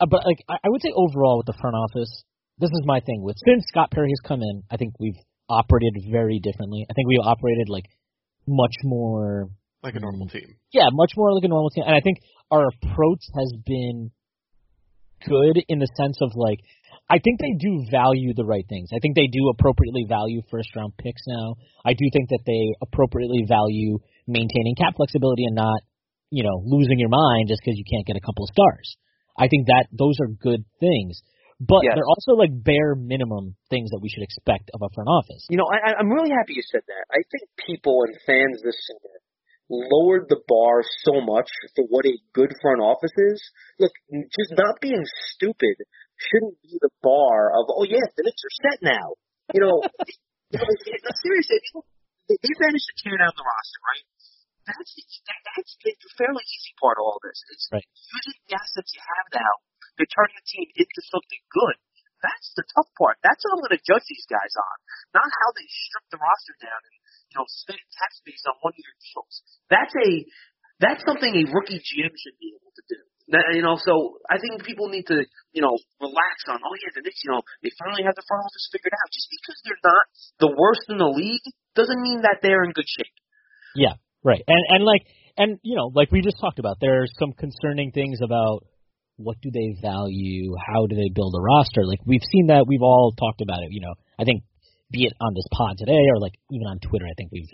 uh, 0.00 0.06
but 0.06 0.26
like 0.26 0.38
I, 0.48 0.54
I 0.64 0.68
would 0.68 0.82
say 0.82 0.92
overall 0.94 1.38
with 1.38 1.46
the 1.46 1.58
front 1.60 1.76
office, 1.76 2.24
this 2.58 2.70
is 2.70 2.82
my 2.84 3.00
thing 3.00 3.22
with 3.22 3.36
since 3.44 3.64
Scott 3.68 3.90
Perry 3.90 4.10
has 4.10 4.20
come 4.26 4.42
in, 4.42 4.62
I 4.70 4.76
think 4.76 4.94
we've 4.98 5.18
operated 5.48 5.94
very 6.10 6.40
differently. 6.40 6.86
I 6.90 6.94
think 6.94 7.08
we've 7.08 7.24
operated 7.24 7.68
like 7.68 7.84
much 8.46 8.74
more 8.82 9.48
like 9.82 9.94
a 9.94 10.00
normal 10.00 10.28
team. 10.28 10.56
yeah, 10.72 10.88
much 10.92 11.12
more 11.16 11.34
like 11.34 11.44
a 11.44 11.48
normal 11.48 11.70
team. 11.70 11.84
And 11.86 11.94
I 11.94 12.00
think 12.00 12.18
our 12.50 12.68
approach 12.68 13.22
has 13.34 13.52
been 13.66 14.10
good 15.26 15.62
in 15.68 15.78
the 15.78 15.88
sense 15.96 16.18
of 16.20 16.32
like 16.34 16.60
I 17.08 17.18
think 17.20 17.38
they 17.38 17.52
do 17.60 17.84
value 17.90 18.32
the 18.32 18.46
right 18.46 18.64
things. 18.68 18.88
I 18.94 18.98
think 19.00 19.14
they 19.14 19.28
do 19.28 19.52
appropriately 19.52 20.06
value 20.08 20.40
first 20.50 20.74
round 20.74 20.96
picks 20.96 21.22
now. 21.26 21.56
I 21.84 21.92
do 21.92 22.08
think 22.12 22.30
that 22.30 22.44
they 22.46 22.72
appropriately 22.80 23.44
value 23.46 23.98
maintaining 24.26 24.74
cap 24.76 24.96
flexibility 24.96 25.44
and 25.44 25.54
not, 25.54 25.84
you 26.30 26.42
know, 26.42 26.62
losing 26.64 26.98
your 26.98 27.10
mind 27.10 27.48
just 27.48 27.60
because 27.60 27.76
you 27.76 27.84
can't 27.84 28.06
get 28.06 28.16
a 28.16 28.24
couple 28.24 28.44
of 28.44 28.50
stars. 28.56 28.96
I 29.38 29.48
think 29.48 29.66
that 29.66 29.86
those 29.90 30.18
are 30.20 30.28
good 30.28 30.64
things. 30.80 31.22
But 31.60 31.86
Yes. 31.86 31.94
they're 31.94 32.10
also 32.10 32.34
like 32.34 32.50
bare 32.50 32.94
minimum 32.94 33.54
things 33.70 33.90
that 33.90 34.02
we 34.02 34.10
should 34.10 34.22
expect 34.26 34.70
of 34.74 34.82
a 34.82 34.90
front 34.90 35.08
office. 35.08 35.46
You 35.48 35.56
know, 35.56 35.70
I, 35.70 35.94
I'm 35.94 36.10
really 36.10 36.30
happy 36.30 36.54
you 36.58 36.66
said 36.66 36.82
that. 36.86 37.04
I 37.14 37.22
think 37.30 37.46
people 37.66 38.02
and 38.02 38.14
fans 38.26 38.60
this 38.62 38.74
summer 38.90 39.14
lowered 39.70 40.28
the 40.28 40.42
bar 40.44 40.82
so 41.06 41.22
much 41.22 41.48
for 41.74 41.86
what 41.88 42.04
a 42.04 42.16
good 42.34 42.52
front 42.60 42.82
office 42.82 43.14
is. 43.32 43.40
Look, 43.78 43.92
just 44.34 44.52
not 44.58 44.82
being 44.82 45.02
stupid 45.32 45.78
shouldn't 46.18 46.60
be 46.62 46.76
the 46.82 46.90
bar 47.02 47.54
of, 47.54 47.70
oh 47.70 47.86
yeah, 47.86 48.02
the 48.16 48.22
Knicks 48.26 48.42
are 48.44 48.56
set 48.70 48.78
now. 48.82 49.14
You 49.54 49.60
know, 49.62 49.76
you 50.52 50.58
know 50.58 50.68
seriously, 51.22 51.60
they, 52.28 52.36
they 52.40 52.54
managed 52.60 52.88
to 52.92 52.94
tear 53.02 53.16
down 53.16 53.32
the 53.34 53.46
roster, 53.46 53.80
right? 53.88 54.04
That's 54.64 54.92
the, 54.96 55.02
that, 55.28 55.40
that's 55.44 55.72
the 55.76 55.92
fairly 56.16 56.44
easy 56.44 56.72
part 56.80 56.96
of 56.96 57.04
all 57.04 57.20
this. 57.20 57.36
It's 57.52 57.68
Right. 57.68 57.84
using 57.84 58.36
the 58.48 58.56
assets 58.56 58.90
you 58.96 59.02
have 59.04 59.28
now 59.44 59.54
to 60.00 60.04
turn 60.08 60.30
the 60.32 60.44
team 60.48 60.68
into 60.72 61.00
something 61.12 61.42
good. 61.52 61.76
That's 62.24 62.48
the 62.56 62.64
tough 62.72 62.88
part. 62.96 63.20
That's 63.20 63.44
what 63.44 63.60
I'm 63.60 63.62
going 63.68 63.76
to 63.76 63.84
judge 63.84 64.06
these 64.08 64.24
guys 64.24 64.52
on, 64.56 64.76
not 65.12 65.28
how 65.28 65.48
they 65.52 65.68
strip 65.68 66.08
the 66.08 66.16
roster 66.16 66.56
down 66.56 66.80
and 66.80 66.96
you 67.28 67.34
know 67.36 67.44
spend 67.52 67.76
tax 68.00 68.16
space 68.24 68.40
on 68.48 68.56
one 68.64 68.72
year 68.80 68.92
deals. 68.96 69.44
That's 69.68 69.92
a 69.92 70.10
that's 70.80 71.04
something 71.04 71.28
a 71.28 71.44
rookie 71.52 71.84
GM 71.84 72.12
should 72.16 72.38
be 72.40 72.56
able 72.56 72.72
to 72.72 72.84
do. 72.88 73.00
That, 73.32 73.44
you 73.56 73.64
know, 73.64 73.76
so 73.76 74.20
I 74.28 74.40
think 74.40 74.64
people 74.64 74.88
need 74.88 75.04
to 75.12 75.20
you 75.52 75.60
know 75.60 75.76
relax 76.00 76.48
on. 76.48 76.64
Oh 76.64 76.72
yeah, 76.80 76.96
the 76.96 77.04
Knicks, 77.04 77.20
you 77.28 77.32
know, 77.36 77.44
they 77.60 77.68
finally 77.76 78.08
have 78.08 78.16
the 78.16 78.24
front 78.24 78.40
office 78.48 78.72
figured 78.72 78.96
out. 78.96 79.08
Just 79.12 79.28
because 79.28 79.56
they're 79.60 79.84
not 79.84 80.04
the 80.40 80.52
worst 80.56 80.88
in 80.88 80.96
the 80.96 81.12
league 81.12 81.44
doesn't 81.76 82.00
mean 82.00 82.24
that 82.24 82.40
they're 82.40 82.64
in 82.64 82.72
good 82.72 82.88
shape. 82.88 83.12
Yeah, 83.76 84.00
right. 84.24 84.42
And 84.46 84.64
and 84.68 84.84
like 84.84 85.02
and 85.36 85.58
you 85.62 85.76
know, 85.76 85.90
like 85.94 86.10
we 86.10 86.22
just 86.22 86.36
talked 86.40 86.58
about, 86.58 86.78
there's 86.80 87.12
some 87.18 87.32
concerning 87.32 87.90
things 87.92 88.20
about 88.22 88.64
what 89.16 89.36
do 89.40 89.50
they 89.52 89.76
value, 89.80 90.54
how 90.58 90.86
do 90.86 90.96
they 90.96 91.10
build 91.14 91.34
a 91.38 91.42
roster. 91.42 91.86
Like 91.86 92.00
we've 92.04 92.24
seen 92.32 92.48
that, 92.48 92.66
we've 92.66 92.82
all 92.82 93.12
talked 93.12 93.40
about 93.40 93.62
it. 93.62 93.68
You 93.70 93.80
know, 93.80 93.94
I 94.18 94.24
think 94.24 94.42
be 94.90 95.04
it 95.04 95.12
on 95.20 95.34
this 95.34 95.46
pod 95.52 95.76
today 95.78 96.02
or 96.14 96.20
like 96.20 96.34
even 96.50 96.66
on 96.66 96.78
Twitter, 96.78 97.06
I 97.06 97.14
think 97.16 97.30
we've 97.32 97.50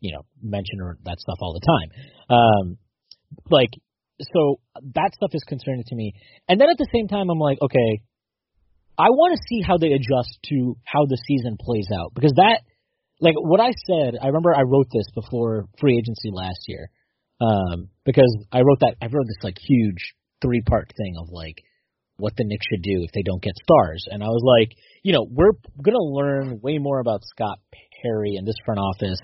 you 0.00 0.12
know 0.12 0.22
mentioned 0.42 0.80
that 1.04 1.18
stuff 1.18 1.38
all 1.40 1.58
the 1.58 1.66
time. 1.66 2.36
Um, 2.38 2.78
like 3.50 3.70
so 4.20 4.60
that 4.94 5.14
stuff 5.14 5.30
is 5.32 5.42
concerning 5.46 5.84
to 5.86 5.94
me. 5.94 6.14
And 6.48 6.60
then 6.60 6.68
at 6.70 6.78
the 6.78 6.88
same 6.92 7.08
time, 7.08 7.30
I'm 7.30 7.38
like, 7.38 7.58
okay. 7.60 8.02
I 8.98 9.08
want 9.08 9.34
to 9.34 9.42
see 9.48 9.62
how 9.62 9.78
they 9.78 9.92
adjust 9.92 10.38
to 10.50 10.76
how 10.84 11.06
the 11.06 11.16
season 11.26 11.56
plays 11.58 11.88
out 11.96 12.12
because 12.14 12.34
that 12.36 12.60
like 13.22 13.34
what 13.38 13.60
I 13.60 13.70
said, 13.86 14.18
I 14.20 14.26
remember 14.26 14.54
I 14.54 14.62
wrote 14.62 14.88
this 14.92 15.06
before 15.14 15.66
free 15.80 15.96
agency 15.96 16.30
last 16.32 16.60
year. 16.66 16.90
Um, 17.40 17.88
because 18.04 18.30
I 18.52 18.60
wrote 18.60 18.80
that 18.80 18.94
I 19.02 19.06
wrote 19.06 19.26
this 19.26 19.42
like 19.42 19.56
huge 19.58 20.14
three 20.42 20.62
part 20.62 20.92
thing 20.96 21.14
of 21.18 21.28
like 21.30 21.56
what 22.18 22.36
the 22.36 22.44
Knicks 22.44 22.66
should 22.70 22.82
do 22.82 23.02
if 23.02 23.10
they 23.12 23.22
don't 23.22 23.42
get 23.42 23.54
stars. 23.62 24.06
And 24.10 24.22
I 24.22 24.26
was 24.26 24.42
like, 24.44 24.76
you 25.02 25.12
know, 25.12 25.26
we're 25.28 25.52
gonna 25.82 25.98
learn 25.98 26.60
way 26.62 26.78
more 26.78 27.00
about 27.00 27.22
Scott 27.24 27.58
Perry 28.02 28.36
and 28.36 28.46
this 28.46 28.54
front 28.64 28.78
office, 28.80 29.18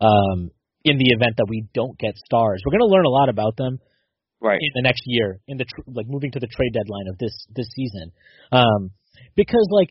um, 0.00 0.50
in 0.84 0.96
the 0.96 1.12
event 1.14 1.36
that 1.36 1.46
we 1.48 1.66
don't 1.74 1.98
get 1.98 2.16
stars. 2.16 2.62
We're 2.64 2.78
gonna 2.78 2.90
learn 2.90 3.04
a 3.04 3.10
lot 3.10 3.28
about 3.28 3.56
them 3.56 3.78
Right. 4.40 4.58
in 4.60 4.70
the 4.74 4.82
next 4.82 5.02
year, 5.06 5.38
in 5.46 5.58
the 5.58 5.64
tr- 5.64 5.82
like 5.86 6.06
moving 6.08 6.32
to 6.32 6.40
the 6.40 6.48
trade 6.48 6.72
deadline 6.72 7.08
of 7.08 7.18
this 7.18 7.46
this 7.54 7.68
season, 7.76 8.10
um, 8.50 8.90
because 9.36 9.68
like 9.70 9.90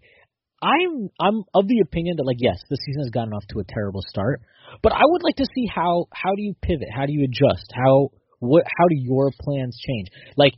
I'm 0.62 1.10
I'm 1.20 1.44
of 1.54 1.68
the 1.68 1.80
opinion 1.82 2.18
that 2.18 2.26
like 2.26 2.38
yes, 2.40 2.58
the 2.70 2.78
season 2.78 3.04
has 3.04 3.12
gotten 3.12 3.34
off 3.34 3.46
to 3.50 3.60
a 3.60 3.64
terrible 3.64 4.02
start, 4.08 4.42
but 4.84 4.92
I 4.92 5.02
would 5.04 5.24
like 5.24 5.38
to 5.38 5.46
see 5.56 5.66
how 5.74 6.08
how 6.12 6.36
do 6.36 6.42
you 6.42 6.54
pivot, 6.62 6.90
how 6.94 7.06
do 7.06 7.14
you 7.14 7.24
adjust, 7.24 7.72
how 7.74 8.10
what 8.40 8.64
how 8.66 8.88
do 8.88 8.96
your 8.96 9.32
plans 9.40 9.80
change? 9.80 10.08
Like 10.36 10.54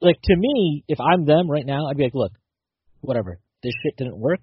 like 0.00 0.20
to 0.24 0.36
me, 0.36 0.84
if 0.88 0.98
I'm 1.00 1.24
them 1.24 1.50
right 1.50 1.64
now, 1.64 1.86
I'd 1.86 1.96
be 1.96 2.04
like, 2.04 2.14
look, 2.14 2.32
whatever, 3.00 3.40
this 3.62 3.72
shit 3.82 3.96
didn't 3.96 4.18
work, 4.18 4.40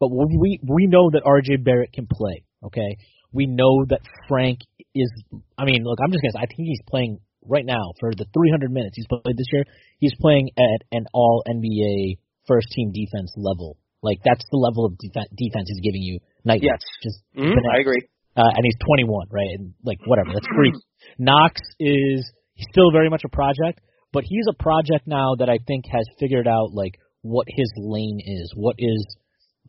but 0.00 0.08
we 0.08 0.60
we 0.62 0.86
know 0.86 1.10
that 1.10 1.24
RJ 1.24 1.64
Barrett 1.64 1.92
can 1.92 2.06
play. 2.06 2.44
Okay, 2.64 2.96
We 3.32 3.46
know 3.46 3.84
that 3.88 4.00
Frank 4.28 4.60
is. 4.94 5.12
I 5.56 5.64
mean, 5.64 5.84
look, 5.84 5.98
I'm 6.02 6.10
just 6.10 6.22
gonna. 6.22 6.32
Say, 6.32 6.42
I 6.42 6.46
think 6.46 6.66
he's 6.66 6.82
playing 6.88 7.20
right 7.44 7.64
now 7.64 7.92
for 8.00 8.10
the 8.12 8.26
300 8.32 8.70
minutes 8.70 8.96
he's 8.96 9.06
played 9.06 9.36
this 9.36 9.46
year. 9.52 9.64
He's 9.98 10.14
playing 10.20 10.50
at 10.56 10.86
an 10.92 11.06
All 11.12 11.42
NBA 11.48 12.18
first 12.46 12.68
team 12.74 12.92
defense 12.92 13.32
level. 13.36 13.76
Like 14.02 14.18
that's 14.24 14.44
the 14.50 14.58
level 14.58 14.84
of 14.86 14.96
def- 14.98 15.30
defense 15.36 15.66
he's 15.68 15.82
giving 15.82 16.02
you 16.02 16.18
nightly. 16.44 16.68
Yes. 16.70 16.80
Just 17.02 17.18
Mm-hmm. 17.36 17.58
I 17.74 17.80
agree. 17.80 18.02
uh, 18.36 18.52
and 18.54 18.62
he's 18.64 18.76
21, 18.86 19.26
right? 19.30 19.50
And 19.58 19.74
like 19.84 19.98
whatever, 20.06 20.30
that's 20.32 20.46
freak. 20.54 20.74
Knox 21.18 21.60
is 21.80 22.30
still 22.70 22.90
very 22.92 23.08
much 23.10 23.22
a 23.24 23.28
project, 23.28 23.80
but 24.12 24.24
he's 24.26 24.46
a 24.48 24.54
project 24.62 25.06
now 25.06 25.34
that 25.38 25.48
I 25.48 25.58
think 25.66 25.84
has 25.90 26.06
figured 26.18 26.46
out 26.48 26.72
like 26.72 26.98
what 27.22 27.46
his 27.48 27.70
lane 27.76 28.20
is, 28.24 28.52
what 28.54 28.76
is 28.78 29.04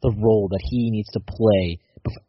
the 0.01 0.13
role 0.17 0.47
that 0.51 0.61
he 0.63 0.89
needs 0.91 1.09
to 1.13 1.19
play 1.19 1.79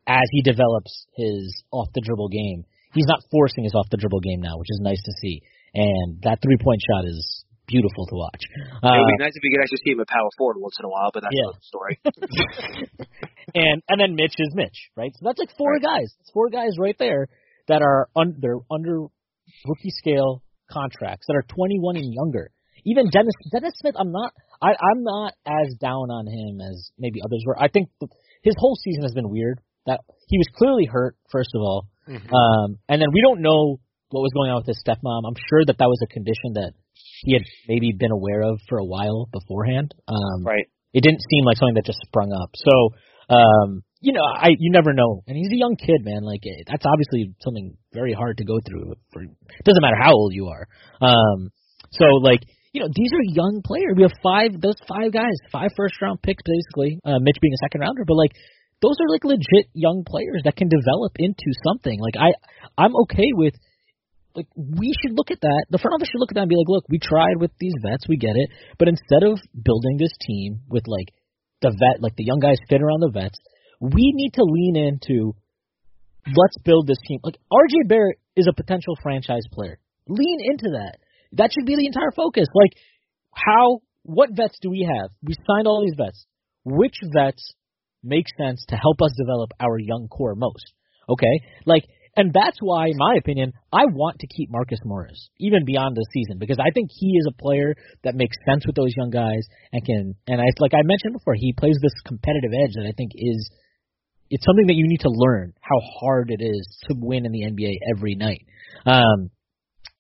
as 0.07 0.27
he 0.33 0.43
develops 0.43 1.07
his 1.17 1.63
off 1.71 1.89
the 1.95 2.01
dribble 2.05 2.29
game. 2.29 2.65
He's 2.93 3.07
not 3.07 3.21
forcing 3.31 3.63
his 3.65 3.75
off 3.75 3.87
the 3.91 3.97
dribble 3.99 4.21
game 4.21 4.41
now, 4.41 4.59
which 4.59 4.71
is 4.71 4.81
nice 4.83 5.01
to 5.05 5.13
see. 5.21 5.43
And 5.75 6.21
that 6.23 6.43
three 6.43 6.57
point 6.61 6.81
shot 6.83 7.05
is 7.07 7.45
beautiful 7.71 8.05
to 8.11 8.15
watch. 8.19 8.43
it 8.43 8.83
Uh, 8.83 8.99
would 8.99 9.13
be 9.15 9.23
nice 9.23 9.33
if 9.39 9.43
we 9.47 9.51
could 9.55 9.63
actually 9.63 9.83
see 9.87 9.93
him 9.95 10.01
at 10.03 10.09
power 10.11 10.29
forward 10.37 10.59
once 10.59 10.75
in 10.83 10.85
a 10.85 10.91
while, 10.91 11.11
but 11.15 11.23
that's 11.23 11.33
Yeah. 11.39 11.55
another 11.55 11.63
story. 11.63 11.95
and 13.55 13.83
and 13.89 13.97
then 14.01 14.15
Mitch 14.15 14.35
is 14.39 14.53
Mitch, 14.55 14.91
right? 14.97 15.13
So 15.15 15.23
that's 15.25 15.39
like 15.39 15.55
four 15.57 15.79
guys. 15.79 16.11
It's 16.21 16.31
four 16.35 16.49
guys 16.51 16.75
right 16.79 16.97
there 16.99 17.29
that 17.69 17.83
are 17.83 18.09
un, 18.17 18.35
they're 18.39 18.59
under 18.71 19.07
rookie 19.67 19.95
scale 19.95 20.43
contracts 20.71 21.27
that 21.29 21.35
are 21.37 21.47
21 21.47 21.97
and 21.97 22.13
younger. 22.13 22.51
Even 22.85 23.11
Dennis 23.11 23.35
Dennis 23.53 23.75
Smith, 23.77 23.95
I'm 23.99 24.13
not 24.13 24.33
I 24.63 24.71
I'm 24.73 25.03
not 25.03 25.35
as 25.47 25.75
down 25.81 26.11
on 26.11 26.27
him 26.27 26.61
as 26.61 26.91
maybe 26.99 27.21
others 27.25 27.43
were. 27.47 27.57
I 27.61 27.69
think 27.69 27.89
the, 28.01 28.09
his 28.43 28.55
whole 28.59 28.77
season 28.83 29.03
has 29.03 29.13
been 29.13 29.29
weird. 29.31 29.61
That 29.87 30.01
he 30.29 30.37
was 30.39 30.47
clearly 30.57 30.85
hurt 30.85 31.17
first 31.31 31.51
of 31.55 31.61
all, 31.63 31.87
Mhm. 32.09 32.29
um, 32.33 32.79
and 32.89 33.01
then 33.01 33.09
we 33.13 33.21
don't 33.23 33.41
know 33.41 33.81
what 34.11 34.21
was 34.21 34.33
going 34.35 34.51
on 34.51 34.57
with 34.59 34.67
his 34.67 34.83
stepmom. 34.85 35.23
I'm 35.27 35.39
sure 35.49 35.65
that 35.67 35.79
that 35.79 35.87
was 35.89 36.01
a 36.03 36.07
condition 36.13 36.55
that 36.55 36.73
he 37.23 37.35
had 37.35 37.43
maybe 37.69 37.93
been 37.97 38.11
aware 38.11 38.43
of 38.43 38.61
for 38.69 38.79
a 38.79 38.85
while 38.85 39.29
beforehand. 39.33 39.95
Um, 40.09 40.45
right. 40.45 40.67
it 40.93 41.03
didn't 41.03 41.21
seem 41.21 41.45
like 41.45 41.57
something 41.59 41.75
that 41.75 41.87
just 41.87 42.01
sprung 42.07 42.33
up. 42.33 42.51
So, 42.55 43.35
um, 43.35 43.83
you 44.01 44.13
know, 44.13 44.25
I 44.25 44.49
you 44.59 44.73
never 44.73 44.93
know. 44.93 45.23
And 45.27 45.37
he's 45.37 45.53
a 45.53 45.57
young 45.57 45.77
kid, 45.77 46.05
man. 46.05 46.23
Like 46.23 46.41
eh, 46.47 46.65
that's 46.67 46.85
obviously 46.87 47.35
something 47.45 47.77
very 47.93 48.13
hard 48.13 48.39
to 48.39 48.45
go 48.45 48.59
through. 48.67 48.95
For 49.13 49.23
it 49.23 49.65
doesn't 49.65 49.83
matter 49.83 50.01
how 50.01 50.13
old 50.13 50.33
you 50.33 50.49
are. 50.49 50.67
Um, 51.01 51.51
so 51.93 52.05
like 52.23 52.41
you 52.73 52.81
know, 52.81 52.89
these 52.95 53.11
are 53.13 53.23
young 53.23 53.63
players. 53.65 53.95
We 53.97 54.03
have 54.03 54.17
five 54.23 54.61
those 54.61 54.79
five 54.89 55.13
guys, 55.13 55.37
five 55.53 55.71
first 55.77 56.01
round 56.01 56.23
picks 56.23 56.43
basically. 56.43 57.01
Uh, 57.05 57.19
Mitch 57.21 57.37
being 57.41 57.53
a 57.53 57.65
second 57.65 57.83
rounder, 57.83 58.05
but 58.07 58.17
like 58.17 58.33
those 58.81 58.97
are 59.01 59.11
like 59.11 59.25
legit 59.25 59.69
young 59.75 60.05
players 60.07 60.43
that 60.45 60.57
can 60.57 60.69
develop 60.69 61.13
into 61.19 61.53
something. 61.67 62.01
Like 62.01 62.17
I, 62.17 62.33
I'm 62.81 62.97
okay 63.05 63.29
with 63.35 63.55
like 64.35 64.47
we 64.57 64.93
should 65.01 65.17
look 65.17 65.31
at 65.31 65.41
that. 65.41 65.67
The 65.71 65.79
front 65.79 65.95
office 65.95 66.09
should 66.11 66.21
look 66.21 66.31
at 66.33 66.35
that 66.37 66.47
and 66.47 66.53
be 66.53 66.57
like, 66.57 66.69
look, 66.69 66.85
we 66.89 66.99
tried 66.99 67.37
with 67.39 67.51
these 67.59 67.75
vets, 67.83 68.09
we 68.09 68.17
get 68.17 68.37
it, 68.37 68.51
but 68.79 68.89
instead 68.89 69.23
of 69.23 69.39
building 69.53 69.97
this 69.99 70.13
team 70.21 70.61
with 70.69 70.85
like 70.87 71.13
the 71.63 71.71
vet, 71.71 72.03
like 72.03 72.17
the 72.17 72.25
young 72.25 72.41
guys 72.41 72.59
fit 72.69 72.83
around 72.83 73.01
the 73.01 73.13
vets, 73.13 73.39
we 73.81 74.13
need 74.15 74.35
to 74.35 74.45
lean 74.45 74.77
into 74.77 75.35
let's 76.27 76.57
build 76.65 76.87
this 76.87 77.01
team. 77.07 77.21
Like 77.23 77.39
RJ 77.53 77.89
Barrett 77.89 78.19
is 78.37 78.47
a 78.49 78.55
potential 78.55 78.97
franchise 79.03 79.45
player. 79.53 79.79
Lean 80.09 80.39
into 80.43 80.77
that. 80.79 80.99
That 81.33 81.51
should 81.53 81.67
be 81.67 81.77
the 81.77 81.87
entire 81.87 82.13
focus. 82.15 82.47
Like 82.55 82.73
how 83.33 83.81
what 84.03 84.31
vets 84.33 84.59
do 84.61 84.71
we 84.71 84.89
have? 84.89 85.11
We 85.23 85.35
signed 85.47 85.67
all 85.67 85.85
these 85.85 85.97
vets. 85.97 86.27
Which 86.65 86.97
vets 87.15 87.55
make 88.03 88.27
sense 88.39 88.65
to 88.69 88.77
help 88.77 89.01
us 89.03 89.13
develop 89.17 89.53
our 89.61 89.79
young 89.79 90.09
core 90.09 90.35
most? 90.35 90.73
Okay? 91.09 91.43
Like 91.67 91.85
and 92.17 92.33
that's 92.33 92.59
why, 92.61 92.87
in 92.87 92.97
my 92.97 93.15
opinion, 93.19 93.53
I 93.73 93.87
want 93.87 94.19
to 94.21 94.27
keep 94.27 94.51
Marcus 94.51 94.81
Morris 94.85 95.31
even 95.39 95.65
beyond 95.65 95.97
the 95.97 96.07
season 96.13 96.39
because 96.39 96.59
I 96.59 96.71
think 96.71 96.91
he 96.93 97.17
is 97.17 97.27
a 97.29 97.43
player 97.43 97.75
that 98.05 98.15
makes 98.15 98.37
sense 98.45 98.67
with 98.67 98.75
those 98.75 98.95
young 98.97 99.11
guys 99.11 99.47
and 99.73 99.85
can. 99.85 100.15
And 100.27 100.41
I 100.41 100.47
like 100.59 100.75
I 100.75 100.83
mentioned 100.83 101.15
before, 101.15 101.35
he 101.37 101.55
plays 101.57 101.79
this 101.81 101.95
competitive 102.05 102.51
edge 102.53 102.75
that 102.75 102.89
I 102.89 102.93
think 102.97 103.13
is 103.15 103.51
it's 104.31 104.45
something 104.47 104.67
that 104.67 104.77
you 104.77 104.87
need 104.87 105.01
to 105.01 105.11
learn 105.11 105.53
how 105.61 105.79
hard 106.01 106.31
it 106.31 106.43
is 106.43 106.79
to 106.89 106.95
win 106.97 107.27
in 107.27 107.33
the 107.33 107.43
NBA 107.43 107.75
every 107.97 108.15
night. 108.15 108.47
Um, 108.87 109.31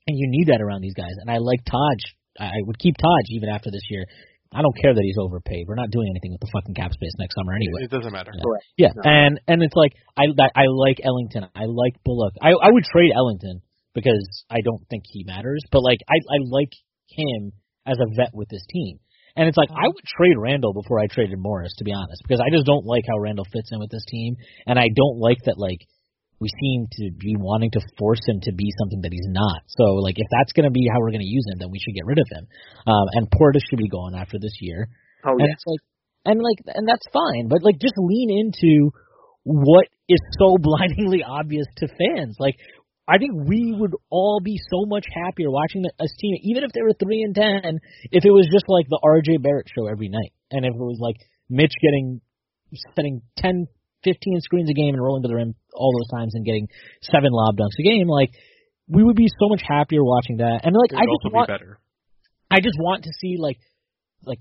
and 0.07 0.19
you 0.19 0.27
need 0.31 0.49
that 0.49 0.63
around 0.63 0.83
these 0.83 0.95
guys. 0.95 1.15
And 1.21 1.31
I 1.31 1.39
like 1.39 1.65
Taj. 1.65 1.99
I 2.39 2.63
would 2.63 2.79
keep 2.79 2.97
Taj 2.97 3.27
even 3.31 3.49
after 3.49 3.71
this 3.71 3.83
year. 3.91 4.07
I 4.53 4.63
don't 4.63 4.75
care 4.83 4.93
that 4.95 5.03
he's 5.07 5.19
overpaid. 5.19 5.67
We're 5.69 5.79
not 5.79 5.91
doing 5.91 6.09
anything 6.11 6.33
with 6.33 6.41
the 6.43 6.51
fucking 6.53 6.75
cap 6.75 6.91
space 6.93 7.15
next 7.19 7.35
summer 7.39 7.55
anyway. 7.55 7.87
It 7.87 7.91
doesn't 7.91 8.13
matter. 8.13 8.33
Correct. 8.35 8.65
Yeah, 8.77 8.91
No. 8.97 9.03
and 9.05 9.41
and 9.47 9.63
it's 9.63 9.77
like 9.77 9.95
I 10.19 10.27
I 10.55 10.67
like 10.67 10.99
Ellington. 11.03 11.47
I 11.55 11.67
like 11.71 11.95
Bullock. 12.05 12.35
I 12.43 12.51
I 12.51 12.71
would 12.71 12.85
trade 12.85 13.13
Ellington 13.15 13.63
because 13.95 14.45
I 14.51 14.61
don't 14.65 14.83
think 14.91 15.05
he 15.07 15.23
matters. 15.25 15.63
But 15.71 15.83
like 15.83 16.01
I 16.09 16.17
I 16.19 16.39
like 16.51 16.73
him 17.09 17.53
as 17.87 17.99
a 17.99 18.07
vet 18.15 18.31
with 18.35 18.49
this 18.49 18.65
team. 18.71 18.99
And 19.37 19.47
it's 19.47 19.57
like 19.57 19.71
I 19.71 19.87
would 19.87 20.05
trade 20.19 20.35
Randle 20.37 20.75
before 20.75 20.99
I 20.99 21.07
traded 21.07 21.39
Morris, 21.39 21.73
to 21.79 21.85
be 21.85 21.93
honest, 21.93 22.21
because 22.27 22.41
I 22.43 22.51
just 22.51 22.67
don't 22.67 22.85
like 22.85 23.05
how 23.07 23.19
Randle 23.19 23.47
fits 23.53 23.71
in 23.71 23.79
with 23.79 23.91
this 23.91 24.05
team, 24.09 24.35
and 24.67 24.77
I 24.79 24.89
don't 24.95 25.19
like 25.19 25.39
that 25.47 25.57
like 25.57 25.79
we 26.41 26.49
seem 26.49 26.88
to 26.88 27.12
be 27.12 27.36
wanting 27.36 27.70
to 27.72 27.80
force 27.99 28.20
him 28.26 28.41
to 28.43 28.53
be 28.53 28.72
something 28.80 29.03
that 29.03 29.12
he's 29.12 29.28
not. 29.28 29.61
So 29.68 30.01
like 30.01 30.16
if 30.16 30.26
that's 30.32 30.53
gonna 30.53 30.72
be 30.72 30.88
how 30.91 30.99
we're 31.01 31.12
gonna 31.12 31.28
use 31.28 31.45
him, 31.53 31.59
then 31.61 31.70
we 31.70 31.78
should 31.78 31.95
get 31.95 32.07
rid 32.09 32.18
of 32.18 32.26
him. 32.32 32.49
Um, 32.88 33.07
and 33.12 33.30
Portis 33.30 33.61
should 33.68 33.78
be 33.78 33.88
gone 33.88 34.14
after 34.16 34.38
this 34.41 34.57
year. 34.61 34.88
Oh 35.24 35.36
And 35.36 35.41
yeah. 35.41 35.53
it's 35.53 35.64
like, 35.66 35.84
and 36.24 36.41
like, 36.41 36.59
and 36.66 36.88
that's 36.88 37.05
fine, 37.12 37.49
but 37.49 37.62
like, 37.62 37.78
just 37.78 37.95
lean 37.97 38.32
into 38.32 38.91
what 39.45 39.86
is 40.09 40.20
so 40.38 40.57
blindingly 40.61 41.22
obvious 41.22 41.66
to 41.78 41.88
fans. 41.88 42.36
Like, 42.41 42.57
I 43.09 43.18
think 43.18 43.32
we 43.49 43.74
would 43.76 43.93
all 44.09 44.41
be 44.43 44.57
so 44.57 44.86
much 44.86 45.05
happier 45.12 45.51
watching 45.51 45.82
the, 45.82 45.93
this 45.99 46.14
team, 46.20 46.36
even 46.45 46.64
if 46.64 46.72
they 46.72 46.82
were 46.82 46.95
three 46.95 47.22
and 47.22 47.34
ten, 47.34 47.80
if 48.12 48.24
it 48.24 48.30
was 48.30 48.49
just 48.53 48.64
like 48.68 48.86
the 48.88 49.01
RJ 49.05 49.43
Barrett 49.43 49.66
show 49.68 49.86
every 49.86 50.09
night, 50.09 50.32
and 50.51 50.64
if 50.64 50.72
it 50.72 50.78
was 50.78 50.99
like 51.01 51.16
Mitch 51.49 51.74
getting 51.82 52.20
setting 52.95 53.20
10, 53.36 53.66
15 54.05 54.41
screens 54.41 54.70
a 54.70 54.74
game 54.74 54.95
and 54.95 55.03
rolling 55.03 55.22
to 55.22 55.28
the 55.28 55.34
rim 55.34 55.55
all 55.75 55.93
those 55.93 56.11
times 56.11 56.35
and 56.35 56.45
getting 56.45 56.68
seven 57.03 57.31
lob 57.31 57.57
dunks 57.57 57.79
a 57.79 57.83
game, 57.83 58.09
like 58.09 58.31
we 58.89 59.05
would 59.05 59.16
be 59.16 59.29
so 59.29 59.49
much 59.49 59.62
happier 59.66 60.03
watching 60.03 60.39
that. 60.39 60.61
And 60.64 60.75
like, 60.75 60.93
I 60.93 61.07
just 61.07 61.33
want, 61.33 61.49
be 61.49 61.53
better. 61.53 61.79
I 62.51 62.61
just 62.61 62.77
want 62.79 63.05
to 63.05 63.11
see 63.21 63.37
like 63.39 63.59
like 64.25 64.39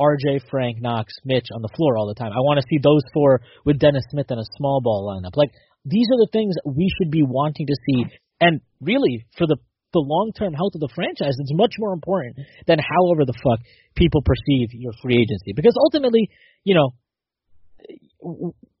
RJ, 0.00 0.48
Frank, 0.50 0.80
Knox, 0.80 1.12
Mitch 1.24 1.46
on 1.54 1.62
the 1.62 1.70
floor 1.76 1.96
all 1.96 2.08
the 2.08 2.18
time. 2.18 2.32
I 2.32 2.40
want 2.40 2.58
to 2.58 2.66
see 2.68 2.78
those 2.82 3.02
four 3.14 3.40
with 3.64 3.78
Dennis 3.78 4.04
Smith 4.10 4.30
in 4.30 4.38
a 4.38 4.44
small 4.56 4.80
ball 4.82 5.06
lineup. 5.06 5.36
Like 5.36 5.50
these 5.84 6.06
are 6.10 6.18
the 6.18 6.30
things 6.32 6.54
that 6.54 6.70
we 6.70 6.90
should 6.98 7.10
be 7.10 7.22
wanting 7.22 7.66
to 7.66 7.76
see. 7.86 8.04
And 8.40 8.60
really, 8.80 9.26
for 9.38 9.46
the 9.46 9.56
the 9.92 10.00
long 10.00 10.32
term 10.36 10.54
health 10.54 10.72
of 10.74 10.80
the 10.80 10.88
franchise, 10.94 11.36
it's 11.38 11.52
much 11.54 11.74
more 11.78 11.92
important 11.92 12.36
than 12.66 12.78
however 12.78 13.24
the 13.24 13.36
fuck 13.36 13.60
people 13.94 14.22
perceive 14.24 14.70
your 14.72 14.92
free 15.02 15.16
agency. 15.16 15.52
Because 15.54 15.76
ultimately, 15.78 16.30
you 16.64 16.74
know, 16.74 16.94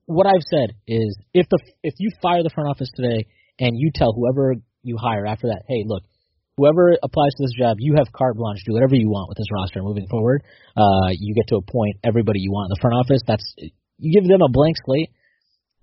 what 0.06 0.26
I've 0.26 0.44
said 0.50 0.74
is 0.86 1.16
if 1.32 1.46
the 1.48 1.58
if 1.82 1.94
you 1.98 2.10
fire 2.20 2.42
the 2.42 2.50
front 2.50 2.68
office 2.70 2.90
today 2.94 3.26
and 3.58 3.72
you 3.74 3.90
tell 3.94 4.12
whoever 4.12 4.54
you 4.82 4.96
hire 4.98 5.26
after 5.26 5.48
that, 5.48 5.62
hey, 5.68 5.84
look, 5.86 6.02
whoever 6.56 6.96
applies 7.02 7.32
to 7.38 7.42
this 7.44 7.54
job, 7.56 7.76
you 7.78 7.94
have 7.96 8.12
carte 8.12 8.36
blanche, 8.36 8.60
do 8.66 8.72
whatever 8.72 8.94
you 8.94 9.08
want 9.08 9.28
with 9.28 9.38
this 9.38 9.46
roster 9.52 9.82
moving 9.82 10.06
forward. 10.10 10.42
Uh, 10.76 11.10
you 11.16 11.34
get 11.34 11.46
to 11.48 11.56
appoint 11.56 11.96
everybody 12.04 12.40
you 12.40 12.50
want 12.50 12.70
in 12.70 12.74
the 12.76 12.80
front 12.82 12.96
office. 12.96 13.22
That's 13.26 13.44
you 13.98 14.12
give 14.12 14.28
them 14.28 14.42
a 14.42 14.50
blank 14.50 14.76
slate. 14.84 15.10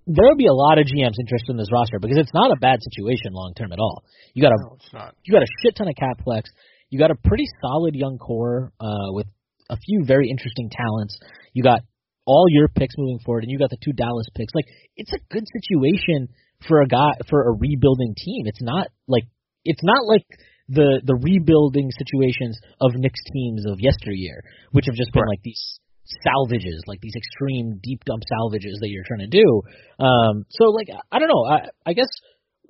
There 0.06 0.26
will 0.26 0.36
be 0.36 0.46
a 0.48 0.52
lot 0.52 0.78
of 0.78 0.86
GMs 0.86 1.20
interested 1.20 1.50
in 1.50 1.56
this 1.56 1.70
roster 1.72 1.98
because 2.00 2.18
it's 2.18 2.34
not 2.34 2.50
a 2.50 2.58
bad 2.58 2.80
situation 2.82 3.32
long 3.32 3.54
term 3.54 3.72
at 3.72 3.78
all. 3.78 4.04
You 4.34 4.42
got 4.42 4.52
a 4.52 4.58
No, 4.60 4.76
it's 4.76 4.92
not. 4.92 5.14
you 5.24 5.32
got 5.32 5.42
a 5.42 5.50
shit 5.62 5.76
ton 5.76 5.88
of 5.88 5.94
cap 5.94 6.20
flex. 6.24 6.50
You 6.90 6.98
got 6.98 7.10
a 7.10 7.14
pretty 7.14 7.44
solid 7.62 7.94
young 7.94 8.18
core 8.18 8.72
uh, 8.80 9.12
with 9.14 9.26
a 9.70 9.76
few 9.76 10.02
very 10.04 10.28
interesting 10.28 10.68
talents. 10.70 11.16
You 11.52 11.62
got 11.62 11.82
all 12.30 12.46
your 12.48 12.68
picks 12.68 12.94
moving 12.96 13.18
forward, 13.26 13.42
and 13.42 13.50
you 13.50 13.58
got 13.58 13.70
the 13.70 13.82
two 13.82 13.92
Dallas 13.92 14.26
picks. 14.36 14.54
Like 14.54 14.70
it's 14.94 15.12
a 15.12 15.18
good 15.34 15.44
situation 15.50 16.28
for 16.68 16.80
a 16.80 16.86
guy 16.86 17.18
for 17.28 17.42
a 17.50 17.52
rebuilding 17.58 18.14
team. 18.16 18.46
It's 18.46 18.62
not 18.62 18.86
like 19.08 19.24
it's 19.64 19.82
not 19.82 20.06
like 20.06 20.26
the 20.68 21.02
the 21.04 21.16
rebuilding 21.16 21.90
situations 21.98 22.54
of 22.80 22.94
Knicks 22.94 23.20
teams 23.34 23.66
of 23.66 23.80
yesteryear, 23.80 24.44
which 24.70 24.86
have 24.86 24.94
just 24.94 25.12
been 25.12 25.26
Right. 25.26 25.34
like 25.34 25.42
these 25.42 25.80
salvages, 26.26 26.78
like 26.86 27.00
these 27.00 27.16
extreme 27.16 27.80
deep 27.82 28.04
dump 28.04 28.22
salvages 28.22 28.78
that 28.80 28.88
you're 28.90 29.06
trying 29.06 29.26
to 29.26 29.34
do. 29.42 29.46
Um, 29.98 30.46
so 30.50 30.70
like 30.70 30.88
I 31.10 31.18
don't 31.18 31.28
know. 31.28 31.44
I 31.50 31.58
I 31.90 31.92
guess 31.94 32.08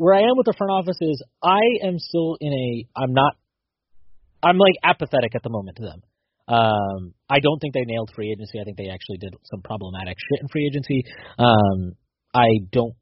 where 0.01 0.15
I 0.15 0.23
am 0.23 0.37
with 0.41 0.47
the 0.47 0.57
front 0.57 0.73
office 0.73 0.97
is 1.03 1.23
I 1.43 1.61
am 1.85 1.99
still 1.99 2.39
in 2.41 2.53
a 2.53 2.69
I'm 2.97 3.13
not 3.13 3.37
I'm 4.43 4.57
like 4.57 4.77
apathetic 4.83 5.35
at 5.35 5.43
the 5.43 5.51
moment 5.51 5.77
to 5.77 5.83
them. 5.85 6.01
Um, 6.51 7.15
I 7.29 7.39
don't 7.39 7.61
think 7.61 7.75
they 7.75 7.87
nailed 7.87 8.11
free 8.15 8.33
agency. 8.33 8.59
I 8.61 8.65
think 8.65 8.77
they 8.77 8.91
actually 8.91 9.19
did 9.19 9.35
some 9.45 9.63
problematic 9.63 10.17
shit 10.19 10.43
in 10.43 10.49
free 10.49 10.67
agency. 10.67 11.05
Um, 11.39 11.95
I 12.35 12.49
don't 12.73 12.95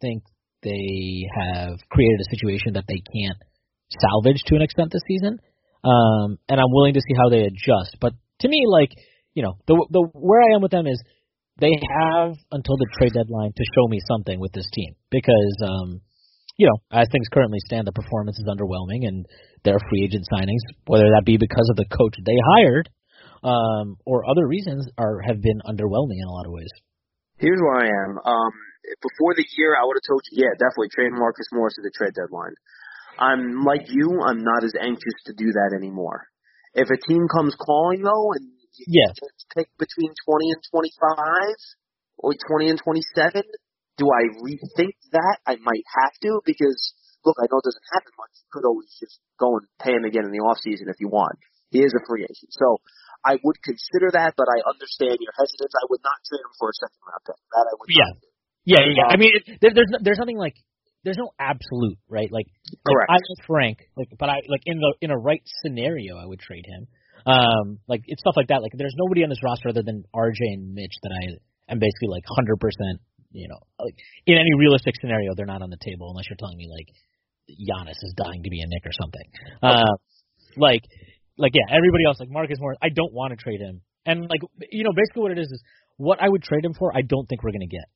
think 0.00 0.22
they 0.62 1.24
have 1.32 1.78
created 1.88 2.20
a 2.20 2.36
situation 2.36 2.74
that 2.74 2.84
they 2.86 3.00
can't 3.00 3.40
salvage 3.88 4.42
to 4.46 4.56
an 4.56 4.62
extent 4.62 4.92
this 4.92 5.02
season. 5.08 5.38
Um, 5.82 6.36
and 6.48 6.60
I'm 6.60 6.70
willing 6.70 6.94
to 6.94 7.00
see 7.00 7.16
how 7.16 7.30
they 7.30 7.44
adjust. 7.48 7.96
But 8.00 8.12
to 8.40 8.48
me, 8.48 8.64
like 8.68 8.92
you 9.34 9.42
know, 9.42 9.56
the 9.66 9.74
the 9.90 10.08
where 10.12 10.42
I 10.42 10.54
am 10.54 10.62
with 10.62 10.70
them 10.70 10.86
is 10.86 11.00
they 11.58 11.72
have 11.72 12.36
until 12.52 12.76
the 12.76 12.86
trade 12.98 13.12
deadline 13.14 13.52
to 13.56 13.64
show 13.74 13.88
me 13.88 14.00
something 14.06 14.40
with 14.40 14.52
this 14.52 14.68
team 14.72 14.94
because 15.10 15.56
um 15.64 16.00
you 16.60 16.68
know, 16.68 16.76
as 16.92 17.08
things 17.08 17.24
currently 17.32 17.56
stand, 17.64 17.88
the 17.88 17.96
performance 17.96 18.36
is 18.36 18.44
underwhelming, 18.44 19.08
and 19.08 19.24
their 19.64 19.80
free 19.88 20.04
agent 20.04 20.28
signings, 20.28 20.60
whether 20.84 21.08
that 21.16 21.24
be 21.24 21.40
because 21.40 21.64
of 21.72 21.80
the 21.80 21.88
coach 21.88 22.12
they 22.20 22.36
hired 22.36 22.92
um, 23.40 23.96
or 24.04 24.28
other 24.28 24.44
reasons, 24.44 24.84
are 25.00 25.24
have 25.24 25.40
been 25.40 25.64
underwhelming 25.64 26.20
in 26.20 26.28
a 26.28 26.36
lot 26.36 26.44
of 26.44 26.52
ways. 26.52 26.68
Here's 27.40 27.56
where 27.64 27.80
I 27.80 27.88
am. 27.88 28.20
Um, 28.20 28.52
before 29.00 29.32
the 29.40 29.48
year, 29.56 29.72
I 29.72 29.88
would 29.88 29.96
have 29.96 30.04
told 30.04 30.20
you, 30.28 30.44
yeah, 30.44 30.52
definitely 30.60 30.92
trade 30.92 31.16
Marcus 31.16 31.48
Morris 31.48 31.80
at 31.80 31.84
the 31.88 31.96
trade 31.96 32.12
deadline. 32.12 32.52
I'm 33.16 33.64
like 33.64 33.88
you. 33.88 34.20
I'm 34.20 34.44
not 34.44 34.60
as 34.60 34.76
anxious 34.76 35.16
to 35.26 35.32
do 35.32 35.48
that 35.56 35.72
anymore. 35.72 36.28
If 36.76 36.92
a 36.92 37.00
team 37.08 37.24
comes 37.32 37.56
calling 37.56 38.04
though, 38.04 38.36
and 38.36 38.44
you 38.76 39.00
yeah. 39.00 39.16
pick 39.56 39.72
between 39.80 40.12
20 40.28 40.52
and 40.52 40.60
25 40.68 41.56
or 42.20 42.36
20 42.36 42.68
and 42.68 42.80
27, 42.84 43.48
do 44.00 44.08
I 44.08 44.32
rethink 44.40 44.96
that? 45.12 45.36
I 45.44 45.60
might 45.60 45.84
have 46.00 46.16
to 46.24 46.40
because 46.48 46.80
look, 47.24 47.36
I 47.36 47.44
know 47.52 47.60
it 47.60 47.68
doesn't 47.68 47.88
happen 47.92 48.12
much. 48.16 48.32
You 48.40 48.48
could 48.48 48.64
always 48.64 48.88
just 48.96 49.20
go 49.36 49.60
and 49.60 49.68
pay 49.76 49.92
him 49.92 50.08
again 50.08 50.24
in 50.24 50.32
the 50.32 50.40
off 50.40 50.56
season 50.64 50.88
if 50.88 50.96
you 50.96 51.12
want. 51.12 51.36
He 51.68 51.84
is 51.84 51.92
a 51.92 52.02
free 52.08 52.24
agent, 52.24 52.50
so 52.50 52.80
I 53.22 53.36
would 53.44 53.60
consider 53.62 54.10
that. 54.16 54.34
But 54.34 54.48
I 54.48 54.58
understand 54.64 55.20
your 55.20 55.36
hesitance. 55.36 55.70
I 55.76 55.86
would 55.92 56.02
not 56.02 56.18
trade 56.26 56.42
him 56.42 56.54
for 56.56 56.72
a 56.72 56.76
second 56.80 56.98
round 57.04 57.22
pick. 57.28 57.38
That 57.54 57.66
I 57.68 57.72
would. 57.76 57.86
Yeah, 57.92 58.10
yeah, 58.64 58.82
yeah. 58.88 59.06
Um, 59.06 59.14
I 59.14 59.16
mean, 59.20 59.32
it, 59.36 59.44
there, 59.60 59.72
there's 59.76 59.92
there's 60.02 60.18
nothing 60.18 60.40
like 60.40 60.56
there's 61.04 61.20
no 61.20 61.30
absolute 61.38 62.00
right. 62.08 62.32
Like, 62.32 62.48
like 62.82 63.08
I 63.08 63.20
like 63.20 63.46
Frank, 63.46 63.78
like, 63.94 64.08
but 64.18 64.28
I 64.28 64.42
like 64.48 64.64
in 64.66 64.80
the 64.80 64.90
in 65.00 65.12
a 65.12 65.18
right 65.18 65.44
scenario, 65.62 66.16
I 66.16 66.26
would 66.26 66.40
trade 66.40 66.64
him. 66.66 66.88
Um, 67.28 67.78
like 67.86 68.02
it's 68.08 68.24
stuff 68.24 68.34
like 68.34 68.48
that. 68.48 68.64
Like, 68.64 68.72
there's 68.74 68.96
nobody 68.96 69.22
on 69.22 69.30
this 69.30 69.44
roster 69.44 69.68
other 69.68 69.84
than 69.84 70.04
RJ 70.16 70.40
and 70.56 70.72
Mitch 70.74 70.96
that 71.04 71.12
I 71.12 71.72
am 71.72 71.78
basically 71.78 72.08
like 72.08 72.24
100 72.26 72.58
percent 72.58 72.98
you 73.30 73.48
know, 73.48 73.60
like 73.78 73.94
in 74.26 74.36
any 74.36 74.50
realistic 74.58 74.94
scenario, 75.00 75.34
they're 75.36 75.46
not 75.46 75.62
on 75.62 75.70
the 75.70 75.80
table 75.80 76.10
unless 76.10 76.26
you're 76.28 76.40
telling 76.40 76.58
me 76.58 76.68
like 76.70 76.88
Giannis 77.50 77.98
is 78.02 78.14
dying 78.16 78.42
to 78.42 78.50
be 78.50 78.60
a 78.62 78.66
Knick 78.66 78.84
or 78.86 78.94
something. 78.94 79.26
Uh, 79.62 79.94
like, 80.56 80.82
like 81.38 81.52
yeah, 81.54 81.66
everybody 81.70 82.04
else 82.06 82.18
like 82.20 82.30
Marcus 82.30 82.58
Morris, 82.60 82.78
I 82.82 82.90
don't 82.90 83.12
want 83.12 83.30
to 83.32 83.36
trade 83.36 83.60
him, 83.60 83.82
and 84.06 84.22
like 84.28 84.42
you 84.70 84.84
know, 84.84 84.92
basically 84.94 85.22
what 85.22 85.32
it 85.32 85.38
is 85.38 85.50
is 85.50 85.62
what 85.96 86.18
I 86.20 86.28
would 86.28 86.42
trade 86.42 86.64
him 86.64 86.74
for, 86.74 86.90
I 86.94 87.02
don't 87.02 87.26
think 87.28 87.42
we're 87.42 87.52
gonna 87.52 87.70
get. 87.70 87.86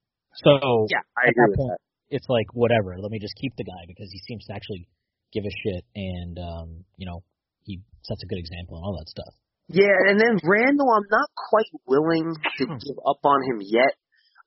So 0.42 0.86
yeah, 0.90 1.02
I 1.16 1.28
at 1.28 1.34
agree 1.34 1.50
that 1.50 1.56
point, 1.56 1.78
that. 1.78 2.16
it's 2.16 2.28
like 2.28 2.46
whatever. 2.52 2.94
Let 2.98 3.10
me 3.10 3.18
just 3.18 3.34
keep 3.40 3.54
the 3.56 3.64
guy 3.64 3.82
because 3.86 4.08
he 4.10 4.20
seems 4.26 4.44
to 4.46 4.54
actually 4.54 4.88
give 5.32 5.44
a 5.44 5.54
shit, 5.62 5.84
and 5.94 6.38
um, 6.38 6.68
you 6.96 7.06
know, 7.06 7.22
he 7.64 7.80
sets 8.02 8.22
a 8.22 8.26
good 8.26 8.38
example 8.38 8.78
and 8.78 8.84
all 8.84 8.96
that 8.98 9.08
stuff. 9.08 9.34
Yeah, 9.68 9.96
and 10.08 10.20
then 10.20 10.36
Randle, 10.44 10.92
I'm 10.92 11.08
not 11.10 11.30
quite 11.34 11.70
willing 11.86 12.34
to 12.58 12.64
give 12.84 12.98
up 13.08 13.20
on 13.24 13.40
him 13.48 13.58
yet. 13.64 13.96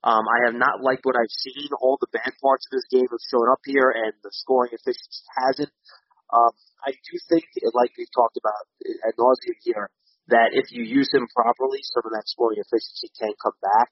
Um, 0.06 0.24
I 0.30 0.46
have 0.46 0.58
not 0.58 0.86
liked 0.86 1.06
what 1.06 1.18
I've 1.18 1.34
seen. 1.34 1.74
All 1.82 1.98
the 1.98 2.12
bad 2.14 2.34
parts 2.38 2.70
of 2.70 2.78
his 2.78 2.86
game 2.94 3.10
have 3.10 3.26
shown 3.30 3.50
up 3.50 3.62
here, 3.66 3.90
and 3.90 4.14
the 4.22 4.30
scoring 4.32 4.72
efficiency 4.72 5.26
hasn't. 5.34 5.74
Um, 6.30 6.54
I 6.86 6.92
do 6.94 7.14
think, 7.32 7.48
like 7.74 7.96
we've 7.98 8.12
talked 8.14 8.38
about 8.38 8.68
ad 9.08 9.18
nauseum 9.18 9.58
here, 9.64 9.90
that 10.28 10.54
if 10.54 10.70
you 10.76 10.84
use 10.84 11.10
him 11.10 11.26
properly, 11.34 11.80
some 11.82 12.06
of 12.06 12.14
that 12.14 12.28
scoring 12.28 12.60
efficiency 12.60 13.10
can 13.16 13.34
come 13.42 13.56
back. 13.64 13.90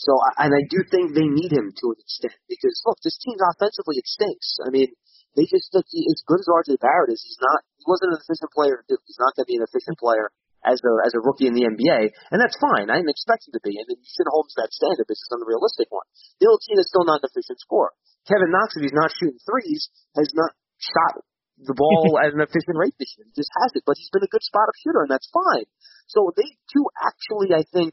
So, 0.00 0.18
and 0.42 0.50
I 0.50 0.64
do 0.66 0.82
think 0.90 1.14
they 1.14 1.28
need 1.28 1.54
him 1.54 1.70
to 1.70 1.86
an 1.94 1.98
extent 2.02 2.34
because 2.50 2.74
look, 2.82 2.98
this 3.04 3.14
team 3.22 3.38
offensively 3.38 4.02
it 4.02 4.08
stinks. 4.10 4.58
I 4.66 4.74
mean, 4.74 4.90
they 5.38 5.46
just 5.46 5.70
look 5.70 5.86
as 5.86 6.20
good 6.26 6.42
as 6.42 6.50
RJ 6.50 6.82
Barrett 6.82 7.14
is. 7.14 7.22
He's 7.22 7.38
not. 7.38 7.62
He 7.78 7.84
wasn't 7.86 8.16
an 8.16 8.18
efficient 8.18 8.50
player. 8.50 8.82
He's 8.90 9.22
not 9.22 9.38
going 9.38 9.46
to 9.46 9.52
be 9.54 9.58
an 9.60 9.66
efficient 9.70 9.98
player 10.02 10.34
as 10.64 10.80
a 10.80 10.92
as 11.04 11.12
a 11.12 11.20
rookie 11.20 11.46
in 11.46 11.54
the 11.54 11.68
NBA, 11.68 12.10
and 12.32 12.38
that's 12.40 12.56
fine. 12.56 12.88
I 12.88 12.98
didn't 12.98 13.12
expect 13.12 13.46
him 13.46 13.54
to 13.54 13.62
be, 13.62 13.76
and 13.76 13.86
you 13.86 14.00
shouldn't 14.00 14.32
hold 14.32 14.48
him 14.48 14.52
to 14.56 14.60
that 14.64 14.72
standard. 14.72 15.06
It's 15.06 15.20
just 15.20 15.36
unrealistic 15.36 15.92
one. 15.92 16.08
Ntilikina 16.40 16.80
is 16.80 16.88
still 16.88 17.04
not 17.04 17.20
an 17.20 17.28
efficient 17.28 17.60
scorer. 17.60 17.92
Kevin 18.24 18.48
Knox, 18.48 18.72
if 18.74 18.82
he's 18.88 18.96
not 18.96 19.12
shooting 19.12 19.40
threes, 19.44 19.92
has 20.16 20.32
not 20.32 20.56
shot 20.80 21.20
the 21.60 21.76
ball 21.76 22.16
at 22.24 22.32
an 22.32 22.40
efficient 22.40 22.80
rate 22.80 22.96
this 22.96 23.12
year. 23.14 23.28
He 23.28 23.36
just 23.36 23.52
hasn't, 23.60 23.84
but 23.84 24.00
he's 24.00 24.10
been 24.10 24.24
a 24.24 24.32
good 24.32 24.42
spot 24.42 24.72
up 24.72 24.76
shooter, 24.80 25.04
and 25.04 25.12
that's 25.12 25.28
fine. 25.28 25.68
So 26.08 26.32
they 26.32 26.48
do 26.72 26.88
actually, 27.04 27.52
I 27.52 27.68
think, 27.68 27.92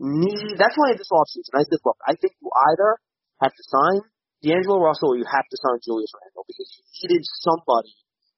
need. 0.00 0.56
That's 0.56 0.76
why 0.80 0.96
this 0.96 1.12
offseason, 1.12 1.52
I 1.52 1.68
said, 1.68 1.84
look, 1.84 2.00
I 2.02 2.16
think 2.16 2.32
you 2.40 2.48
either 2.72 2.96
have 3.44 3.52
to 3.52 3.64
sign 3.68 4.00
D'Angelo 4.40 4.80
Russell 4.80 5.12
or 5.12 5.20
you 5.20 5.28
have 5.28 5.44
to 5.44 5.56
sign 5.60 5.84
Julius 5.84 6.12
Randle 6.16 6.48
because 6.48 6.68
you 6.72 6.82
needed 7.04 7.24
somebody 7.44 7.92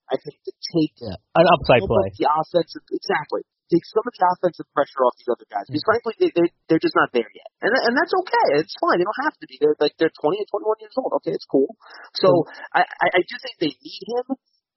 I 0.09 0.17
think 0.17 0.41
to 0.49 0.53
take 0.73 0.97
yeah, 1.05 1.21
an 1.37 1.47
upside 1.47 1.85
play. 1.85 2.09
The 2.17 2.33
offensive, 2.33 2.85
exactly 2.89 3.45
take 3.69 3.85
some 3.89 4.05
of 4.05 4.13
the 4.13 4.25
offensive 4.25 4.69
pressure 4.73 5.05
off 5.05 5.17
these 5.21 5.31
other 5.31 5.49
guys 5.49 5.69
because 5.69 5.85
mm-hmm. 5.85 5.93
frankly 5.93 6.15
they, 6.19 6.31
they 6.33 6.47
they're 6.69 6.83
just 6.83 6.97
not 6.97 7.13
there 7.13 7.29
yet, 7.29 7.51
and 7.65 7.73
and 7.73 7.95
that's 7.97 8.13
okay. 8.25 8.65
It's 8.65 8.77
fine. 8.81 9.01
They 9.01 9.07
don't 9.07 9.25
have 9.29 9.37
to 9.39 9.47
be. 9.47 9.57
They're 9.61 9.79
like 9.79 9.95
they're 10.01 10.13
20 10.13 10.41
and 10.41 10.49
21 10.49 10.85
years 10.85 10.97
old. 10.97 11.13
Okay, 11.23 11.33
it's 11.37 11.49
cool. 11.49 11.71
So 12.17 12.29
mm-hmm. 12.29 12.81
I 12.81 12.83
I 12.85 13.21
do 13.23 13.35
think 13.41 13.57
they 13.61 13.75
need 13.77 14.05
him, 14.09 14.27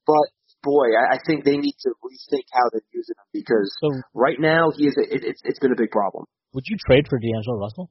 but 0.04 0.28
boy, 0.64 0.94
I, 0.94 1.16
I 1.16 1.18
think 1.26 1.44
they 1.44 1.58
need 1.58 1.76
to 1.88 1.90
rethink 2.04 2.48
how 2.54 2.70
they're 2.72 2.92
using 2.94 3.18
him 3.18 3.28
because 3.34 3.70
so, 3.82 3.90
right 4.14 4.40
now 4.40 4.72
he 4.76 4.88
is 4.88 4.96
a, 5.00 5.06
it, 5.08 5.24
it's 5.24 5.42
it's 5.44 5.60
been 5.60 5.72
a 5.72 5.80
big 5.80 5.92
problem. 5.92 6.26
Would 6.54 6.68
you 6.68 6.78
trade 6.78 7.08
for 7.08 7.18
D'Angelo 7.18 7.58
Russell? 7.58 7.90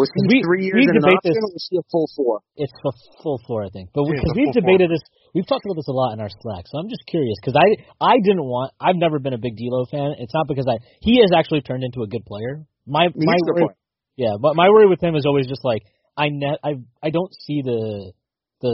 Was 0.00 0.08
he 0.16 0.24
we, 0.32 0.40
three 0.40 0.64
years 0.64 0.80
in 0.88 0.96
an 0.96 1.04
option, 1.04 1.36
this, 1.36 1.44
or 1.44 1.52
was 1.52 1.66
he 1.68 1.76
a 1.76 1.84
full 1.92 2.08
four? 2.16 2.40
It's 2.56 2.72
a 2.72 2.92
full 3.20 3.36
four, 3.44 3.68
I 3.68 3.70
think. 3.70 3.92
But 3.92 4.08
because 4.08 4.32
we, 4.32 4.48
have 4.48 4.56
debated 4.56 4.88
four. 4.88 4.96
this, 4.96 5.04
we've 5.36 5.44
talked 5.44 5.68
about 5.68 5.76
this 5.76 5.92
a 5.92 5.96
lot 5.96 6.16
in 6.16 6.24
our 6.24 6.32
Slack. 6.32 6.64
So 6.72 6.80
I'm 6.80 6.88
just 6.88 7.04
curious 7.04 7.36
because 7.36 7.54
I 7.60 7.68
I 8.00 8.16
didn't 8.24 8.48
want. 8.48 8.72
I've 8.80 8.96
never 8.96 9.20
been 9.20 9.36
a 9.36 9.42
big 9.42 9.60
D'Lo 9.60 9.84
fan. 9.84 10.16
It's 10.16 10.32
not 10.32 10.48
because 10.48 10.64
I 10.64 10.80
he 11.04 11.20
has 11.20 11.36
actually 11.36 11.60
turned 11.60 11.84
into 11.84 12.00
a 12.00 12.08
good 12.08 12.24
player. 12.24 12.64
My 12.88 13.12
my 13.12 13.36
worry, 13.44 13.76
yeah, 14.16 14.40
but 14.40 14.56
my 14.56 14.72
worry 14.72 14.88
with 14.88 15.04
him 15.04 15.14
is 15.14 15.28
always 15.28 15.44
just 15.46 15.64
like 15.64 15.84
I 16.16 16.32
ne- 16.32 16.60
I 16.64 16.80
I 17.04 17.10
don't 17.12 17.32
see 17.44 17.60
the 17.60 18.16
the 18.64 18.72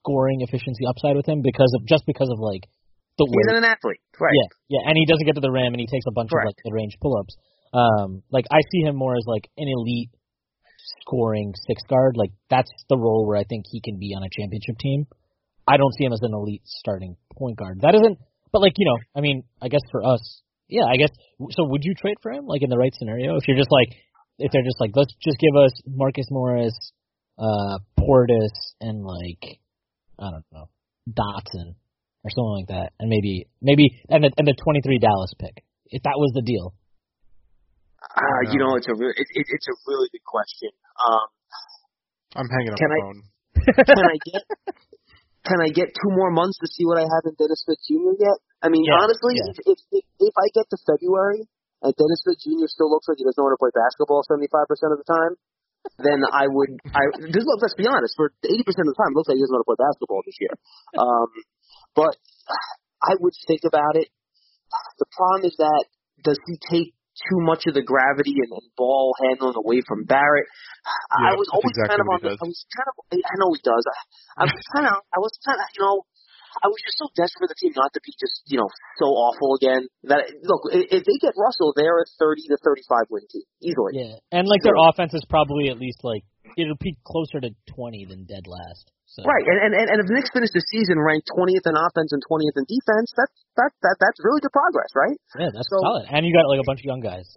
scoring 0.00 0.40
efficiency 0.40 0.88
upside 0.88 1.16
with 1.16 1.28
him 1.28 1.44
because 1.44 1.72
of 1.76 1.84
just 1.84 2.04
because 2.08 2.28
of 2.32 2.40
like 2.40 2.64
the 3.18 3.28
he's 3.28 3.56
an 3.56 3.64
athlete, 3.64 4.00
right? 4.18 4.32
Yeah, 4.32 4.80
yeah, 4.80 4.88
and 4.88 4.96
he 4.96 5.06
doesn't 5.06 5.24
get 5.24 5.36
to 5.36 5.44
the 5.44 5.52
rim 5.52 5.72
and 5.72 5.80
he 5.80 5.86
takes 5.86 6.04
a 6.08 6.12
bunch 6.12 6.30
Correct. 6.30 6.48
of 6.48 6.56
like 6.56 6.60
mid 6.64 6.74
range 6.74 6.96
pull 7.00 7.16
ups. 7.16 7.36
Um, 7.72 8.22
like 8.30 8.46
I 8.50 8.60
see 8.70 8.82
him 8.82 8.96
more 8.96 9.16
as 9.16 9.24
like 9.26 9.50
an 9.56 9.68
elite 9.68 10.10
scoring 11.00 11.54
six 11.66 11.82
guard. 11.88 12.16
Like 12.16 12.30
that's 12.50 12.70
the 12.88 12.96
role 12.96 13.26
where 13.26 13.36
I 13.36 13.44
think 13.44 13.64
he 13.70 13.80
can 13.80 13.98
be 13.98 14.14
on 14.16 14.22
a 14.22 14.28
championship 14.30 14.78
team. 14.78 15.06
I 15.66 15.76
don't 15.76 15.94
see 15.94 16.04
him 16.04 16.12
as 16.12 16.20
an 16.22 16.34
elite 16.34 16.62
starting 16.64 17.16
point 17.36 17.56
guard. 17.56 17.80
That 17.82 17.94
isn't, 17.94 18.18
but 18.52 18.60
like 18.60 18.74
you 18.76 18.86
know, 18.86 18.98
I 19.16 19.20
mean, 19.20 19.44
I 19.62 19.68
guess 19.68 19.80
for 19.90 20.04
us, 20.04 20.42
yeah, 20.68 20.84
I 20.84 20.96
guess. 20.96 21.10
So 21.50 21.64
would 21.64 21.84
you 21.84 21.94
trade 21.94 22.16
for 22.22 22.32
him, 22.32 22.46
like 22.46 22.62
in 22.62 22.70
the 22.70 22.78
right 22.78 22.94
scenario? 22.94 23.36
If 23.36 23.48
you're 23.48 23.56
just 23.56 23.72
like, 23.72 23.88
if 24.38 24.52
they're 24.52 24.64
just 24.64 24.80
like, 24.80 24.90
let's 24.94 25.14
just 25.22 25.38
give 25.38 25.56
us 25.56 25.72
Marcus 25.86 26.26
Morris, 26.30 26.74
uh, 27.38 27.78
Portis, 27.98 28.54
and 28.80 29.04
like, 29.04 29.60
I 30.18 30.30
don't 30.30 30.44
know, 30.52 30.68
Dotson 31.08 31.74
or 32.24 32.30
something 32.30 32.56
like 32.60 32.68
that, 32.68 32.92
and 32.98 33.08
maybe 33.08 33.46
maybe 33.60 34.00
and 34.08 34.24
the 34.24 34.30
and 34.36 34.48
the 34.48 34.54
23 34.62 34.98
Dallas 34.98 35.32
pick, 35.38 35.64
if 35.86 36.02
that 36.02 36.16
was 36.16 36.32
the 36.34 36.42
deal. 36.42 36.74
Uh, 38.12 38.42
you 38.52 38.60
know, 38.60 38.76
it's 38.76 38.88
a 38.88 38.94
really 38.94 39.16
it, 39.16 39.28
it, 39.32 39.46
it's 39.48 39.68
a 39.68 39.76
really 39.88 40.08
good 40.12 40.26
question. 40.26 40.70
Um, 41.00 41.26
I'm 42.36 42.48
hanging 42.50 42.72
up 42.74 42.78
the 42.78 42.90
I, 42.90 43.00
phone. 43.00 43.20
can 43.88 44.04
I 44.04 44.16
get 44.28 44.42
can 45.44 45.58
I 45.60 45.68
get 45.72 45.92
two 45.92 46.12
more 46.12 46.32
months 46.32 46.58
to 46.60 46.68
see 46.68 46.84
what 46.84 47.00
I 47.00 47.06
have 47.08 47.24
in 47.24 47.36
Dennis 47.36 47.64
Smith 47.64 47.80
Jr. 47.84 48.16
yet? 48.20 48.38
I 48.64 48.68
mean, 48.72 48.84
yeah, 48.84 49.00
honestly, 49.00 49.36
yeah. 49.36 49.52
If, 49.72 49.78
if 49.92 50.04
if 50.20 50.34
I 50.36 50.46
get 50.52 50.68
to 50.72 50.78
February 50.84 51.44
and 51.84 51.92
Dennis 51.92 52.20
Smith 52.24 52.40
Jr. 52.40 52.68
still 52.68 52.88
looks 52.88 53.08
like 53.08 53.20
he 53.20 53.24
doesn't 53.24 53.40
how 53.40 53.52
to 53.52 53.60
play 53.60 53.72
basketball 53.72 54.24
75% 54.24 54.48
of 54.92 54.98
the 55.00 55.08
time, 55.08 55.36
then 56.00 56.24
I 56.24 56.48
would. 56.48 56.80
I 56.96 57.12
just 57.28 57.44
look. 57.44 57.60
Let's 57.60 57.76
be 57.76 57.86
honest. 57.86 58.16
For 58.16 58.32
80% 58.40 58.64
of 58.66 58.88
the 58.88 58.98
time, 58.98 59.12
it 59.12 59.16
looks 59.20 59.28
like 59.28 59.36
he 59.36 59.44
doesn't 59.44 59.54
how 59.54 59.62
to 59.62 59.68
play 59.68 59.80
basketball 59.80 60.22
this 60.24 60.38
year. 60.40 60.54
Um, 60.96 61.28
but 61.92 62.16
I 63.04 63.20
would 63.20 63.36
think 63.46 63.68
about 63.68 64.00
it. 64.00 64.08
The 64.98 65.06
problem 65.12 65.44
is 65.44 65.54
that 65.60 65.84
does 66.24 66.40
he 66.48 66.56
take 66.56 66.96
too 67.14 67.40
much 67.46 67.66
of 67.70 67.74
the 67.74 67.82
gravity 67.82 68.34
and, 68.42 68.50
and 68.50 68.68
ball 68.76 69.14
handling 69.22 69.54
away 69.54 69.82
from 69.86 70.04
Barrett. 70.04 70.46
Yeah, 71.20 71.30
I 71.30 71.38
was 71.38 71.46
always 71.54 71.70
exactly 71.70 71.94
kind 71.94 72.02
of 72.02 72.08
on. 72.10 72.20
The, 72.22 72.32
I 72.34 72.46
was 72.46 72.60
kind 72.74 72.88
of. 72.90 72.94
I 73.14 73.34
know 73.38 73.50
he 73.54 73.62
does. 73.62 73.84
I, 73.86 73.94
I 74.34 74.44
was 74.50 74.64
kind 74.74 74.86
of. 74.90 74.96
I 75.14 75.18
was 75.22 75.34
kind 75.46 75.58
of. 75.58 75.66
You 75.78 75.82
know. 75.86 75.96
I 76.62 76.68
was 76.70 76.78
just 76.82 76.98
so 76.98 77.10
desperate 77.14 77.46
for 77.46 77.50
the 77.50 77.58
team 77.58 77.72
not 77.74 77.90
to 77.94 78.00
be 78.04 78.14
just, 78.14 78.46
you 78.46 78.58
know, 78.60 78.70
so 79.00 79.10
awful 79.10 79.58
again. 79.58 79.88
That 80.06 80.30
look, 80.44 80.70
if 80.70 81.02
they 81.02 81.16
get 81.18 81.34
Russell, 81.34 81.74
they're 81.74 82.02
a 82.02 82.06
30 82.18 82.54
to 82.54 82.56
35 82.62 83.10
win 83.10 83.24
team 83.26 83.46
easily. 83.62 83.92
Yeah, 83.98 84.16
and 84.30 84.46
like 84.46 84.62
their 84.62 84.78
offense 84.78 85.14
is 85.14 85.24
probably 85.26 85.68
at 85.68 85.78
least 85.78 86.04
like 86.06 86.22
it'll 86.56 86.78
be 86.78 86.94
closer 87.02 87.40
to 87.42 87.50
20 87.74 88.06
than 88.06 88.24
dead 88.24 88.46
last. 88.46 88.90
So. 89.10 89.22
Right, 89.22 89.46
and, 89.46 89.70
and 89.70 89.86
and 89.94 89.98
if 90.02 90.10
the 90.10 90.14
Knicks 90.18 90.32
finish 90.34 90.50
the 90.50 90.64
season 90.74 90.98
ranked 90.98 91.30
20th 91.30 91.62
in 91.62 91.74
offense 91.78 92.10
and 92.10 92.18
20th 92.26 92.56
in 92.58 92.66
defense, 92.66 93.14
that's 93.14 93.36
that 93.54 93.70
that 93.86 93.96
that's 94.02 94.18
really 94.18 94.42
good 94.42 94.50
progress, 94.50 94.90
right? 94.98 95.18
Yeah, 95.38 95.54
that's 95.54 95.70
so, 95.70 95.78
solid. 95.78 96.10
And 96.10 96.26
you 96.26 96.34
got 96.34 96.50
like 96.50 96.58
a 96.58 96.66
bunch 96.66 96.82
of 96.82 96.88
young 96.90 96.98
guys. 96.98 97.30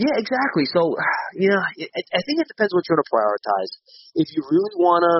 Yeah, 0.00 0.16
exactly. 0.16 0.64
So, 0.72 0.96
you 1.38 1.52
know, 1.52 1.62
I 1.62 2.20
think 2.26 2.36
it 2.40 2.48
depends 2.48 2.72
what 2.72 2.82
you 2.88 2.96
want 2.96 3.04
to 3.04 3.12
prioritize. 3.12 3.70
If 4.18 4.34
you 4.34 4.42
really 4.48 4.74
want 4.80 5.04
to, 5.04 5.14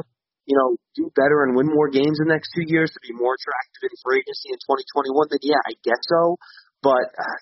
you 0.46 0.58
know, 0.58 0.74
do 0.98 1.10
better 1.14 1.46
and 1.46 1.54
win 1.54 1.70
more 1.70 1.88
games 1.88 2.18
in 2.18 2.26
the 2.26 2.34
next 2.34 2.50
two 2.54 2.66
years 2.66 2.90
to 2.90 3.00
be 3.00 3.14
more 3.14 3.38
attractive 3.38 3.86
in 3.86 3.94
free 4.02 4.20
agency 4.22 4.50
in 4.50 4.58
2021, 4.58 5.30
then 5.30 5.42
yeah, 5.42 5.62
I 5.62 5.74
guess 5.86 6.02
so. 6.10 6.36
But 6.82 7.06
uh, 7.14 7.38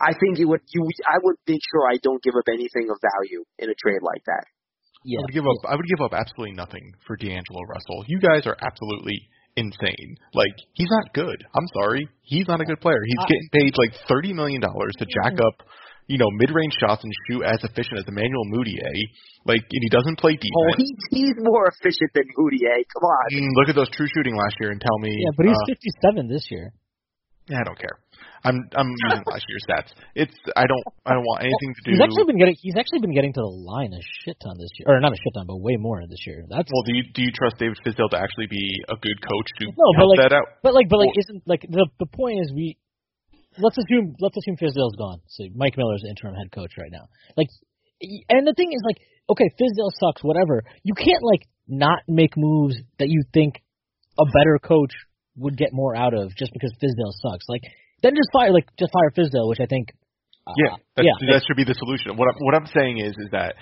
I 0.00 0.12
think 0.12 0.38
you 0.38 0.48
would 0.52 0.60
you 0.68 0.84
I 1.08 1.16
would 1.22 1.36
make 1.48 1.64
sure 1.64 1.88
I 1.88 1.96
don't 2.02 2.22
give 2.22 2.36
up 2.36 2.48
anything 2.52 2.92
of 2.92 3.00
value 3.00 3.44
in 3.58 3.72
a 3.72 3.76
trade 3.78 4.04
like 4.04 4.24
that. 4.28 4.44
Yeah. 5.04 5.20
I 5.20 5.22
would 5.24 5.36
give 5.36 5.48
up. 5.48 5.60
I 5.68 5.74
would 5.76 5.88
give 5.88 6.02
up 6.04 6.12
absolutely 6.12 6.56
nothing 6.56 6.92
for 7.06 7.16
D'Angelo 7.16 7.64
Russell. 7.68 8.04
You 8.08 8.20
guys 8.20 8.44
are 8.46 8.56
absolutely 8.60 9.16
insane. 9.56 10.16
Like 10.32 10.56
he's 10.72 10.90
not 10.90 11.14
good. 11.14 11.44
I'm 11.54 11.68
sorry, 11.74 12.08
he's 12.22 12.48
not 12.48 12.60
a 12.60 12.64
good 12.64 12.80
player. 12.80 13.00
He's 13.04 13.24
getting 13.28 13.48
paid 13.52 13.72
like 13.78 13.92
thirty 14.08 14.32
million 14.32 14.60
dollars 14.60 14.92
to 14.98 15.06
jack 15.06 15.38
up, 15.40 15.66
you 16.06 16.18
know, 16.18 16.28
mid-range 16.36 16.74
shots 16.80 17.02
and 17.04 17.12
shoot 17.28 17.42
as 17.44 17.58
efficient 17.64 17.98
as 17.98 18.04
Emmanuel 18.08 18.44
Mudiay. 18.52 18.96
Like, 19.46 19.60
and 19.64 19.82
he 19.84 19.90
doesn't 19.90 20.18
play 20.18 20.36
Oh, 20.36 20.40
defense. 20.40 20.76
he's 20.80 21.00
he's 21.10 21.36
more 21.40 21.68
efficient 21.68 22.10
than 22.14 22.24
Mudiay. 22.38 22.80
Come 22.92 23.04
on. 23.04 23.24
Mm, 23.32 23.50
look 23.56 23.68
at 23.68 23.76
those 23.76 23.90
true 23.96 24.08
shooting 24.12 24.36
last 24.36 24.56
year 24.60 24.70
and 24.72 24.80
tell 24.80 24.98
me. 25.00 25.12
Yeah, 25.12 25.32
but 25.36 25.46
he's 25.46 25.56
uh, 25.56 25.74
57 26.08 26.28
this 26.28 26.46
year. 26.50 26.72
Yeah, 27.48 27.60
I 27.60 27.64
don't 27.68 27.76
care. 27.78 28.00
I'm 28.44 28.56
I'm 28.72 28.88
using 28.88 29.20
last 29.32 29.44
year's 29.48 29.64
stats. 29.68 29.90
It's 30.16 30.32
I 30.56 30.64
don't 30.64 30.80
I 31.04 31.12
don't 31.12 31.24
want 31.28 31.44
anything 31.44 31.70
to 31.76 31.80
do. 31.84 31.90
He's 31.92 32.00
actually 32.00 32.24
been 32.24 32.40
getting 32.40 32.56
he's 32.56 32.76
actually 32.76 33.00
been 33.04 33.12
getting 33.12 33.32
to 33.36 33.40
the 33.44 33.52
line 33.68 33.92
a 33.92 34.00
shit 34.24 34.36
ton 34.40 34.56
this 34.56 34.72
year, 34.80 34.88
or 34.96 35.00
not 35.00 35.12
a 35.12 35.16
shit 35.20 35.32
ton, 35.36 35.44
but 35.44 35.60
way 35.60 35.76
more 35.76 36.00
this 36.08 36.24
year. 36.24 36.40
That's 36.48 36.68
well, 36.72 36.84
do 36.88 36.96
you 36.96 37.04
do 37.12 37.20
you 37.20 37.32
trust 37.36 37.60
David 37.60 37.76
Fizdale 37.84 38.08
to 38.16 38.20
actually 38.20 38.48
be 38.48 38.64
a 38.88 38.96
good 38.96 39.20
coach 39.20 39.48
to 39.60 39.64
No, 39.76 39.92
help 39.96 40.16
like- 40.16 40.24
that 40.24 40.32
out? 40.32 40.56
But 40.64 40.72
like, 40.72 40.88
but 40.88 41.04
like, 41.04 41.12
Well- 41.12 41.20
isn't 41.20 41.42
like 41.44 41.62
the 41.68 41.84
the 42.00 42.08
point 42.08 42.40
is 42.40 42.48
we 42.56 42.76
let's 43.58 43.78
assume 43.78 44.14
let's 44.20 44.36
assume 44.36 44.56
Fizdale's 44.56 44.96
gone. 44.96 45.20
So 45.28 45.44
Mike 45.54 45.76
Miller's 45.76 46.02
the 46.02 46.10
interim 46.10 46.34
head 46.34 46.52
coach 46.52 46.72
right 46.78 46.90
now. 46.90 47.08
Like, 47.36 47.48
and 48.28 48.46
the 48.46 48.54
thing 48.56 48.72
is 48.72 48.82
like, 48.84 48.98
okay, 49.30 49.48
Fizdale 49.60 49.90
sucks, 49.98 50.22
whatever. 50.22 50.64
You 50.82 50.94
can't 50.94 51.22
like 51.22 51.46
not 51.68 52.00
make 52.08 52.36
moves 52.36 52.76
that 52.98 53.08
you 53.08 53.24
think 53.32 53.62
a 54.18 54.24
better 54.24 54.58
coach 54.62 54.92
would 55.36 55.56
get 55.56 55.70
more 55.72 55.96
out 55.96 56.14
of 56.14 56.34
just 56.36 56.52
because 56.52 56.72
Fizdale 56.82 57.12
sucks. 57.22 57.46
Like, 57.48 57.62
then 58.02 58.14
just 58.14 58.30
fire 58.32 58.52
like 58.52 58.68
just 58.78 58.92
fire 58.92 59.10
Fizdale, 59.16 59.48
which 59.48 59.60
I 59.60 59.66
think. 59.66 59.88
Uh, 60.46 60.52
Yeah, 60.58 60.76
that's, 60.94 61.06
yeah. 61.06 61.32
that 61.32 61.42
should 61.46 61.56
be 61.56 61.64
the 61.64 61.74
solution. 61.74 62.16
What 62.16 62.28
I'm, 62.28 62.36
what 62.40 62.54
I'm 62.54 62.66
saying 62.66 62.98
is 62.98 63.16
is 63.16 63.30
that 63.32 63.54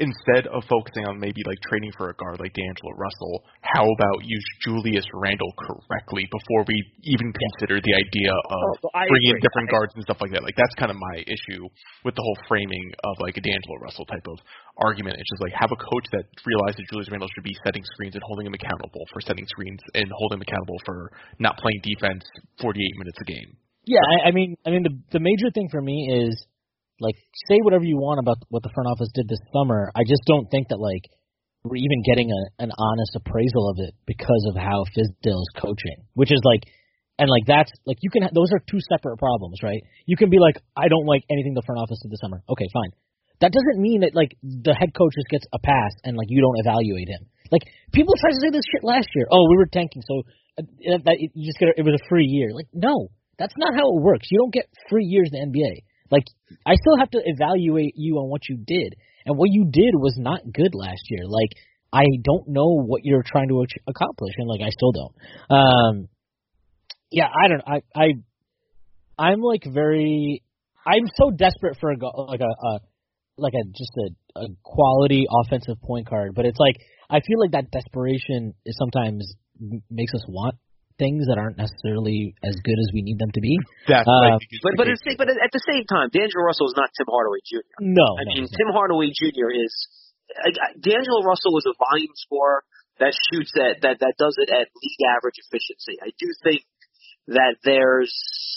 instead 0.00 0.48
of 0.48 0.64
focusing 0.64 1.04
on 1.04 1.20
maybe 1.20 1.44
like 1.44 1.60
trading 1.68 1.92
for 1.92 2.08
a 2.08 2.14
guard 2.16 2.40
like 2.40 2.56
D'Angelo 2.56 2.96
Russell, 2.96 3.44
how 3.60 3.84
about 3.84 4.24
use 4.24 4.46
Julius 4.64 5.04
Randle 5.12 5.52
correctly 5.60 6.24
before 6.32 6.64
we 6.66 6.80
even 7.04 7.28
consider 7.30 7.78
the 7.84 7.94
idea 7.94 8.32
of 8.32 8.68
Oh, 8.82 8.90
I 8.96 9.04
bringing 9.06 9.36
in 9.36 9.38
agree. 9.38 9.44
different 9.44 9.68
guards 9.70 9.92
and 9.94 10.02
stuff 10.08 10.18
like 10.24 10.32
that. 10.32 10.42
Like 10.42 10.56
that's 10.56 10.72
kind 10.80 10.88
of 10.90 10.96
my 10.96 11.20
issue 11.28 11.68
with 12.08 12.16
the 12.16 12.24
whole 12.24 12.38
framing 12.48 12.90
of 13.04 13.14
like 13.20 13.36
a 13.36 13.44
D'Angelo 13.44 13.76
Russell 13.84 14.08
type 14.08 14.24
of 14.26 14.40
argument. 14.80 15.20
It's 15.20 15.30
just 15.36 15.44
like 15.44 15.52
have 15.52 15.70
a 15.70 15.78
coach 15.78 16.06
that 16.16 16.24
realizes 16.48 16.80
Julius 16.88 17.12
Randle 17.12 17.28
should 17.36 17.44
be 17.44 17.54
setting 17.68 17.84
screens 17.94 18.16
and 18.16 18.24
holding 18.24 18.48
him 18.48 18.56
accountable 18.56 19.04
for 19.12 19.20
setting 19.20 19.44
screens 19.52 19.78
and 19.92 20.08
holding 20.16 20.40
him 20.40 20.44
accountable 20.48 20.80
for 20.88 21.12
not 21.38 21.60
playing 21.60 21.84
defense 21.84 22.24
48 22.64 22.74
minutes 22.98 23.18
a 23.20 23.26
game. 23.28 23.50
Yeah, 23.84 24.00
I, 24.04 24.28
I 24.28 24.30
mean, 24.32 24.56
I 24.64 24.70
mean, 24.70 24.82
the 24.84 24.92
the 25.12 25.20
major 25.20 25.50
thing 25.52 25.68
for 25.70 25.80
me 25.80 26.08
is 26.24 26.36
like 27.00 27.16
say 27.48 27.58
whatever 27.64 27.84
you 27.84 27.96
want 27.96 28.20
about 28.20 28.38
what 28.48 28.62
the 28.62 28.70
front 28.74 28.88
office 28.88 29.08
did 29.14 29.28
this 29.28 29.40
summer. 29.52 29.90
I 29.96 30.04
just 30.04 30.22
don't 30.26 30.48
think 30.50 30.68
that 30.68 30.78
like 30.78 31.08
we're 31.64 31.80
even 31.80 32.00
getting 32.04 32.30
a 32.32 32.40
an 32.62 32.72
honest 32.72 33.16
appraisal 33.16 33.68
of 33.68 33.76
it 33.80 33.94
because 34.06 34.44
of 34.48 34.56
how 34.56 34.84
Fizdale's 34.96 35.50
coaching, 35.56 36.08
which 36.14 36.32
is 36.32 36.40
like, 36.44 36.64
and 37.18 37.28
like 37.28 37.44
that's 37.46 37.72
like 37.84 37.98
you 38.00 38.10
can 38.10 38.28
those 38.32 38.52
are 38.52 38.60
two 38.64 38.80
separate 38.88 39.18
problems, 39.18 39.60
right? 39.62 39.82
You 40.06 40.16
can 40.16 40.30
be 40.30 40.38
like, 40.38 40.56
I 40.76 40.88
don't 40.88 41.06
like 41.06 41.24
anything 41.28 41.52
the 41.52 41.64
front 41.66 41.80
office 41.80 42.00
did 42.00 42.10
this 42.10 42.20
summer. 42.20 42.40
Okay, 42.48 42.66
fine. 42.72 42.92
That 43.40 43.52
doesn't 43.52 43.80
mean 43.80 44.00
that 44.00 44.14
like 44.14 44.36
the 44.42 44.76
head 44.76 44.92
coach 44.96 45.12
just 45.16 45.28
gets 45.28 45.44
a 45.52 45.58
pass 45.60 45.92
and 46.04 46.16
like 46.16 46.28
you 46.28 46.40
don't 46.40 46.60
evaluate 46.60 47.08
him. 47.08 47.28
Like 47.52 47.64
people 47.92 48.14
tried 48.20 48.36
to 48.36 48.40
say 48.40 48.50
this 48.52 48.64
shit 48.72 48.84
last 48.84 49.08
year. 49.14 49.26
Oh, 49.30 49.48
we 49.50 49.56
were 49.56 49.68
tanking, 49.68 50.02
so 50.06 50.22
uh, 50.60 51.00
that 51.04 51.16
you 51.20 51.44
just 51.44 51.58
get 51.58 51.68
a, 51.68 51.72
it 51.76 51.84
was 51.84 51.96
a 51.96 52.08
free 52.08 52.28
year. 52.28 52.52
Like 52.54 52.68
no, 52.72 53.08
that's 53.36 53.56
not 53.56 53.74
how 53.74 53.84
it 53.84 54.00
works. 54.00 54.28
You 54.30 54.38
don't 54.38 54.52
get 54.52 54.68
free 54.88 55.04
years 55.04 55.28
in 55.32 55.36
the 55.36 55.44
NBA. 55.48 55.72
Like 56.10 56.24
I 56.66 56.74
still 56.74 56.98
have 56.98 57.10
to 57.10 57.20
evaluate 57.24 57.94
you 57.96 58.16
on 58.16 58.28
what 58.28 58.48
you 58.48 58.56
did, 58.56 58.96
and 59.24 59.36
what 59.36 59.48
you 59.50 59.64
did 59.70 59.94
was 59.94 60.14
not 60.18 60.40
good 60.52 60.74
last 60.74 61.02
year. 61.08 61.22
Like 61.26 61.50
I 61.92 62.04
don't 62.22 62.48
know 62.48 62.80
what 62.82 63.02
you're 63.04 63.24
trying 63.24 63.48
to 63.48 63.64
accomplish, 63.86 64.34
and 64.38 64.48
like 64.48 64.60
I 64.60 64.70
still 64.70 64.92
don't. 64.92 65.14
Um, 65.50 66.08
yeah, 67.10 67.26
I 67.26 67.48
don't. 67.48 67.62
I 67.66 67.82
I 67.94 68.06
I'm 69.18 69.40
like 69.40 69.64
very. 69.66 70.42
I'm 70.86 71.04
so 71.14 71.30
desperate 71.30 71.76
for 71.80 71.90
a 71.90 71.96
like 71.96 72.40
a, 72.40 72.66
a 72.66 72.80
like 73.36 73.54
a 73.54 73.64
just 73.76 73.92
a, 73.98 74.40
a 74.40 74.46
quality 74.62 75.26
offensive 75.30 75.80
point 75.82 76.08
guard, 76.08 76.32
but 76.34 76.46
it's 76.46 76.58
like 76.58 76.76
I 77.08 77.20
feel 77.20 77.40
like 77.40 77.52
that 77.52 77.70
desperation 77.70 78.54
is 78.64 78.76
sometimes 78.78 79.34
makes 79.90 80.14
us 80.14 80.24
want 80.28 80.56
things 81.00 81.24
that 81.32 81.40
aren't 81.40 81.56
necessarily 81.56 82.36
as 82.44 82.52
good 82.60 82.76
as 82.76 82.92
we 82.92 83.00
need 83.00 83.16
them 83.16 83.32
to 83.32 83.40
be. 83.40 83.56
That's 83.88 84.04
Uh, 84.04 84.36
I 84.36 84.36
think 84.36 84.60
But 84.60 84.76
the 84.76 84.78
but, 84.78 84.86
it's, 84.92 85.02
but 85.16 85.28
at 85.32 85.50
the 85.56 85.64
same 85.64 85.88
time, 85.88 86.12
D'Angelo 86.12 86.44
Russell 86.44 86.68
is 86.68 86.76
not 86.76 86.92
Tim 86.92 87.08
Hardaway 87.08 87.40
Jr. 87.48 87.64
No, 87.80 88.04
I 88.20 88.22
no, 88.28 88.30
mean, 88.36 88.44
it's 88.44 88.52
not. 88.52 88.58
Tim 88.60 88.70
Hardaway 88.76 89.08
Jr. 89.16 89.48
is 89.50 89.72
like, 90.44 90.60
D'Angelo 90.78 91.24
Russell 91.24 91.56
is 91.58 91.64
a 91.66 91.74
volume 91.80 92.12
scorer 92.20 92.60
that 93.00 93.16
shoots 93.32 93.56
at 93.56 93.80
that 93.80 94.04
that 94.04 94.14
does 94.20 94.36
it 94.36 94.52
at 94.52 94.68
league 94.68 95.02
average 95.16 95.40
efficiency. 95.40 95.96
I 96.04 96.12
do 96.20 96.28
think 96.44 96.60
that 97.32 97.56
there's 97.64 98.12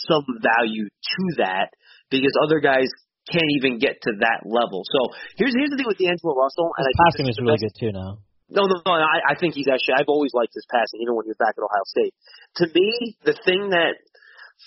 some 0.06 0.28
value 0.44 0.86
to 0.92 1.22
that 1.40 1.72
because 2.12 2.36
other 2.44 2.60
guys 2.60 2.92
can't 3.32 3.48
even 3.56 3.80
get 3.80 4.04
to 4.04 4.12
that 4.20 4.44
level. 4.44 4.84
So 4.84 5.16
here's 5.40 5.56
here's 5.56 5.72
the 5.72 5.80
thing 5.80 5.88
with 5.88 5.96
D'Angelo 5.98 6.36
Russell, 6.36 6.68
and 6.76 6.84
I 6.84 6.92
His 6.92 6.96
think 7.00 7.08
passing 7.08 7.28
is 7.32 7.38
really 7.40 7.56
best- 7.56 7.80
good 7.80 7.88
too 7.88 7.92
now. 7.96 8.20
No, 8.54 8.70
no, 8.70 8.78
no. 8.86 8.94
I, 8.94 9.34
I 9.34 9.36
think 9.36 9.58
he's 9.58 9.68
actually. 9.68 9.98
I've 9.98 10.10
always 10.10 10.32
liked 10.34 10.54
his 10.54 10.66
passing, 10.70 11.02
even 11.02 11.18
when 11.18 11.26
he 11.26 11.34
was 11.34 11.42
back 11.42 11.58
at 11.58 11.64
Ohio 11.66 11.86
State. 11.90 12.14
To 12.62 12.66
me, 12.70 13.18
the 13.26 13.34
thing 13.46 13.74
that 13.74 13.98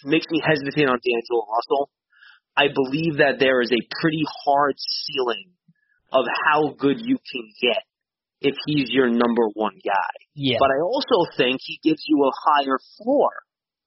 makes 0.04 0.26
me 0.30 0.42
hesitant 0.42 0.90
on 0.90 0.98
D'Angelo 0.98 1.46
Russell, 1.46 1.90
I 2.56 2.68
believe 2.72 3.22
that 3.22 3.38
there 3.38 3.62
is 3.62 3.70
a 3.70 3.82
pretty 4.00 4.24
hard 4.44 4.74
ceiling 4.78 5.54
of 6.12 6.24
how 6.26 6.74
good 6.74 6.98
you 7.00 7.18
can 7.18 7.46
get 7.62 7.82
if 8.40 8.54
he's 8.66 8.90
your 8.90 9.08
number 9.08 9.48
one 9.54 9.78
guy. 9.84 10.12
Yeah, 10.34 10.58
But 10.60 10.70
I 10.70 10.80
also 10.82 11.30
think 11.36 11.60
he 11.64 11.80
gives 11.82 12.02
you 12.06 12.24
a 12.24 12.32
higher 12.34 12.78
floor. 12.98 13.30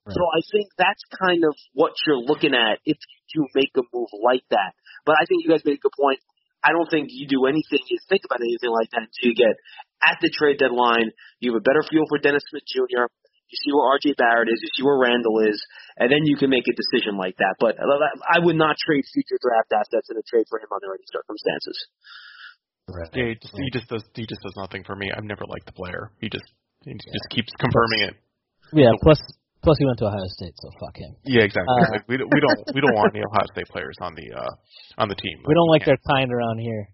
Right. 0.05 0.15
So 0.15 0.21
I 0.25 0.41
think 0.51 0.69
that's 0.77 1.03
kind 1.21 1.43
of 1.43 1.53
what 1.73 1.93
you're 2.05 2.19
looking 2.19 2.53
at 2.53 2.79
if 2.85 2.97
you 3.33 3.45
do 3.45 3.47
make 3.53 3.71
a 3.77 3.83
move 3.93 4.09
like 4.23 4.43
that. 4.49 4.73
But 5.05 5.15
I 5.21 5.25
think 5.25 5.43
you 5.43 5.49
guys 5.49 5.61
made 5.65 5.77
a 5.77 5.81
good 5.81 5.95
point. 5.97 6.19
I 6.63 6.75
don't 6.75 6.89
think 6.91 7.09
you 7.11 7.27
do 7.27 7.47
anything, 7.47 7.79
you 7.87 7.99
think 8.11 8.27
about 8.27 8.43
anything 8.43 8.71
like 8.71 8.91
that 8.91 9.07
until 9.07 9.25
you 9.31 9.35
get 9.35 9.55
at 10.03 10.19
the 10.19 10.31
trade 10.31 10.59
deadline. 10.59 11.11
You 11.39 11.55
have 11.55 11.63
a 11.63 11.65
better 11.65 11.83
feel 11.87 12.03
for 12.11 12.19
Dennis 12.19 12.43
Smith 12.51 12.67
Jr. 12.67 13.07
You 13.49 13.57
see 13.57 13.71
where 13.73 13.89
RJ 13.97 14.13
Barrett 14.19 14.51
is. 14.53 14.61
You 14.61 14.69
see 14.77 14.85
where 14.85 14.99
Randle 14.99 15.41
is, 15.49 15.57
and 15.97 16.11
then 16.11 16.21
you 16.21 16.37
can 16.37 16.53
make 16.53 16.69
a 16.69 16.75
decision 16.75 17.17
like 17.17 17.33
that. 17.41 17.57
But 17.57 17.81
I 17.81 18.37
would 18.37 18.55
not 18.55 18.77
trade 18.77 19.01
future 19.09 19.41
draft 19.41 19.73
assets 19.73 20.13
in 20.13 20.21
a 20.21 20.25
trade 20.29 20.45
for 20.49 20.61
him 20.61 20.69
under 20.69 20.93
any 20.93 21.07
circumstances. 21.09 21.77
right. 22.93 23.09
Yeah, 23.09 23.33
he 23.33 23.35
just, 23.41 23.55
he 23.57 23.69
just 23.73 23.87
does 23.89 24.05
he 24.13 24.25
just 24.29 24.41
does 24.45 24.53
nothing 24.61 24.85
for 24.85 24.95
me. 24.95 25.09
I've 25.09 25.25
never 25.25 25.49
liked 25.49 25.65
the 25.65 25.73
player. 25.73 26.13
He 26.21 26.29
just 26.29 26.45
he 26.85 26.93
just 26.93 27.29
keeps 27.33 27.49
confirming 27.57 28.13
it. 28.13 28.15
yeah. 28.73 28.93
Plus, 29.01 29.17
plus 29.63 29.77
he 29.79 29.85
went 29.85 29.97
to 29.99 30.05
Ohio 30.05 30.27
State, 30.37 30.53
so 30.55 30.69
fuck 30.79 30.95
him. 30.97 31.15
Yeah, 31.25 31.43
exactly. 31.43 31.69
Uh, 31.71 31.91
like, 31.91 32.07
we 32.07 32.17
don't 32.17 32.29
we 32.33 32.39
don't 32.39 32.59
we 32.75 32.81
don't 32.81 32.95
want 32.95 33.13
any 33.15 33.23
Ohio 33.29 33.47
State 33.53 33.67
players 33.67 33.95
on 34.01 34.15
the 34.15 34.27
uh 34.35 34.51
on 34.97 35.07
the 35.09 35.15
team. 35.15 35.37
We 35.47 35.53
don't 35.53 35.69
like 35.69 35.83
can't- 35.85 35.99
their 36.05 36.15
kind 36.15 36.31
around 36.31 36.59
here. 36.59 36.89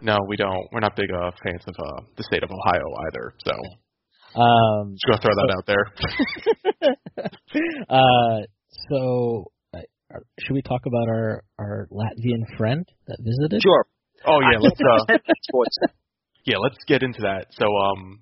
No, 0.00 0.18
we 0.28 0.36
don't. 0.36 0.66
We're 0.72 0.80
not 0.80 0.96
big 0.96 1.10
uh, 1.10 1.30
fans 1.42 1.62
of 1.66 1.74
uh, 1.78 2.00
the 2.16 2.24
state 2.24 2.42
of 2.42 2.50
Ohio 2.50 2.86
either. 3.08 3.32
So 3.46 3.52
Um, 4.40 4.96
just 4.98 5.06
gonna 5.06 5.22
throw 5.22 5.34
that 5.38 5.50
out 5.56 5.66
there. 5.70 6.94
uh, 7.88 8.46
so 8.90 9.52
uh, 9.72 10.18
should 10.40 10.54
we 10.54 10.62
talk 10.62 10.82
about 10.86 11.08
our 11.08 11.44
our 11.58 11.88
Latvian 11.92 12.42
friend 12.58 12.84
that 13.06 13.18
visited? 13.20 13.62
Sure. 13.62 13.86
Oh 14.26 14.40
yeah, 14.40 14.58
let's 14.58 14.80
uh 14.80 15.86
yeah, 16.44 16.56
let's 16.58 16.76
get 16.86 17.02
into 17.02 17.22
that. 17.22 17.46
So 17.52 17.64
um 17.64 18.20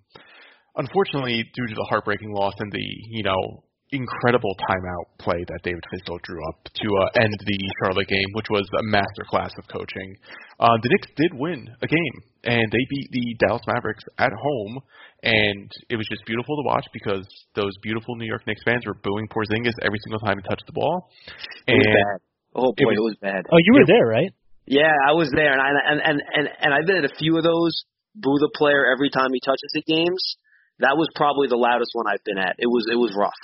unfortunately 0.77 1.45
due 1.55 1.67
to 1.67 1.75
the 1.75 1.87
heartbreaking 1.89 2.33
loss 2.33 2.55
and 2.59 2.71
the, 2.73 2.85
you 3.11 3.23
know, 3.23 3.65
incredible 3.93 4.57
timeout 4.69 5.07
play 5.19 5.45
that 5.47 5.61
David 5.63 5.85
Fizdale 5.93 6.21
drew 6.23 6.41
up 6.49 6.65
to 6.65 6.87
uh, 6.89 7.23
end 7.23 7.37
the 7.45 7.59
Charlotte 7.85 8.09
game, 8.09 8.27
which 8.33 8.49
was 8.51 8.65
a 8.81 8.85
masterclass 8.89 9.53
of 9.59 9.69
coaching. 9.69 10.17
Uh, 10.59 10.77
the 10.83 10.89
Knicks 10.89 11.09
did 11.17 11.33
win 11.35 11.69
a 11.83 11.87
game, 11.87 12.17
and 12.45 12.73
they 12.73 12.85
beat 12.89 13.09
the 13.13 13.37
Dallas 13.39 13.63
Mavericks 13.69 14.05
at 14.19 14.33
home, 14.33 14.81
and 15.23 15.71
it 15.91 15.97
was 15.97 16.07
just 16.09 16.25
beautiful 16.25 16.57
to 16.57 16.65
watch 16.67 16.87
because 16.93 17.27
those 17.55 17.73
beautiful 17.83 18.17
New 18.17 18.27
York 18.27 18.43
Knicks 18.47 18.63
fans 18.65 18.87
were 18.87 18.97
booing 19.05 19.29
Porzingis 19.29 19.77
every 19.83 19.99
single 20.05 20.21
time 20.21 20.39
he 20.41 20.49
touched 20.49 20.67
the 20.67 20.73
ball. 20.73 21.11
It 21.69 21.77
was 21.77 21.87
bad. 21.87 22.19
Oh 22.55 22.73
boy, 22.73 22.93
it 22.93 23.01
it 23.01 23.05
was 23.05 23.17
bad. 23.21 23.45
Oh, 23.53 23.61
you 23.61 23.73
were 23.75 23.87
there, 23.87 24.07
right? 24.07 24.33
Yeah, 24.67 24.93
I 25.09 25.13
was 25.13 25.31
there, 25.35 25.53
and 25.53 25.61
I 25.61 25.69
and 25.69 26.01
and 26.01 26.19
and 26.23 26.45
and 26.61 26.71
I've 26.75 26.87
been 26.87 27.05
at 27.05 27.09
a 27.11 27.15
few 27.19 27.37
of 27.37 27.45
those. 27.45 27.85
Boo 28.15 28.37
the 28.37 28.53
player 28.53 28.93
every 28.93 29.09
time 29.09 29.33
he 29.33 29.41
touches 29.41 29.73
the 29.73 29.81
games. 29.89 30.37
That 30.81 31.01
was 31.01 31.09
probably 31.17 31.49
the 31.49 31.57
loudest 31.57 31.97
one 31.97 32.05
I've 32.07 32.25
been 32.25 32.37
at. 32.37 32.57
It 32.59 32.69
was 32.69 32.85
it 32.93 32.97
was 32.97 33.17
rough. 33.17 33.41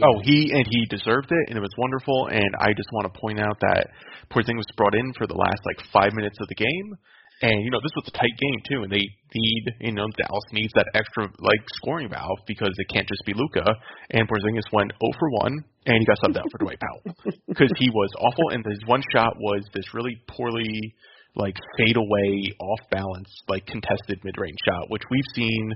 Oh, 0.00 0.20
he 0.24 0.52
and 0.54 0.64
he 0.64 0.86
deserved 0.88 1.28
it, 1.30 1.44
and 1.48 1.58
it 1.58 1.60
was 1.60 1.74
wonderful. 1.76 2.28
And 2.32 2.48
I 2.60 2.72
just 2.72 2.88
want 2.92 3.12
to 3.12 3.20
point 3.20 3.40
out 3.40 3.60
that 3.60 3.88
Porzingis 4.30 4.64
was 4.64 4.76
brought 4.76 4.94
in 4.94 5.12
for 5.18 5.26
the 5.26 5.36
last 5.36 5.60
like 5.66 5.84
five 5.92 6.14
minutes 6.14 6.38
of 6.40 6.48
the 6.48 6.54
game, 6.54 6.96
And 7.42 7.60
you 7.64 7.70
know 7.70 7.80
this 7.82 7.92
was 7.96 8.06
a 8.06 8.16
tight 8.16 8.36
game 8.38 8.60
too, 8.70 8.82
and 8.84 8.90
they 8.92 9.02
need 9.34 9.64
you 9.80 9.92
know 9.92 10.06
Dallas 10.16 10.46
needs 10.52 10.72
that 10.74 10.86
extra 10.94 11.24
like 11.40 11.60
scoring 11.82 12.08
valve 12.08 12.38
because 12.46 12.70
it 12.78 12.88
can't 12.88 13.08
just 13.08 13.26
be 13.26 13.34
Luka. 13.34 13.66
And 14.10 14.28
Porzingis 14.28 14.70
went 14.72 14.92
0 15.02 15.12
for 15.18 15.28
1, 15.50 15.64
and 15.86 15.96
he 15.98 16.06
got 16.06 16.18
subbed 16.22 16.38
out 16.38 16.48
for 16.52 16.58
Dwight 16.58 16.78
Powell 16.78 17.02
because 17.48 17.72
he 17.76 17.90
was 17.90 18.10
awful. 18.18 18.54
And 18.54 18.64
his 18.64 18.86
one 18.86 19.02
shot 19.12 19.34
was 19.38 19.66
this 19.74 19.92
really 19.92 20.16
poorly 20.30 20.94
like 21.34 21.56
fade 21.78 21.96
away, 21.96 22.54
off 22.60 22.80
balance, 22.90 23.28
like 23.48 23.64
contested 23.66 24.20
mid 24.22 24.34
range 24.38 24.58
shot, 24.66 24.90
which 24.90 25.02
we've 25.10 25.24
seen 25.34 25.72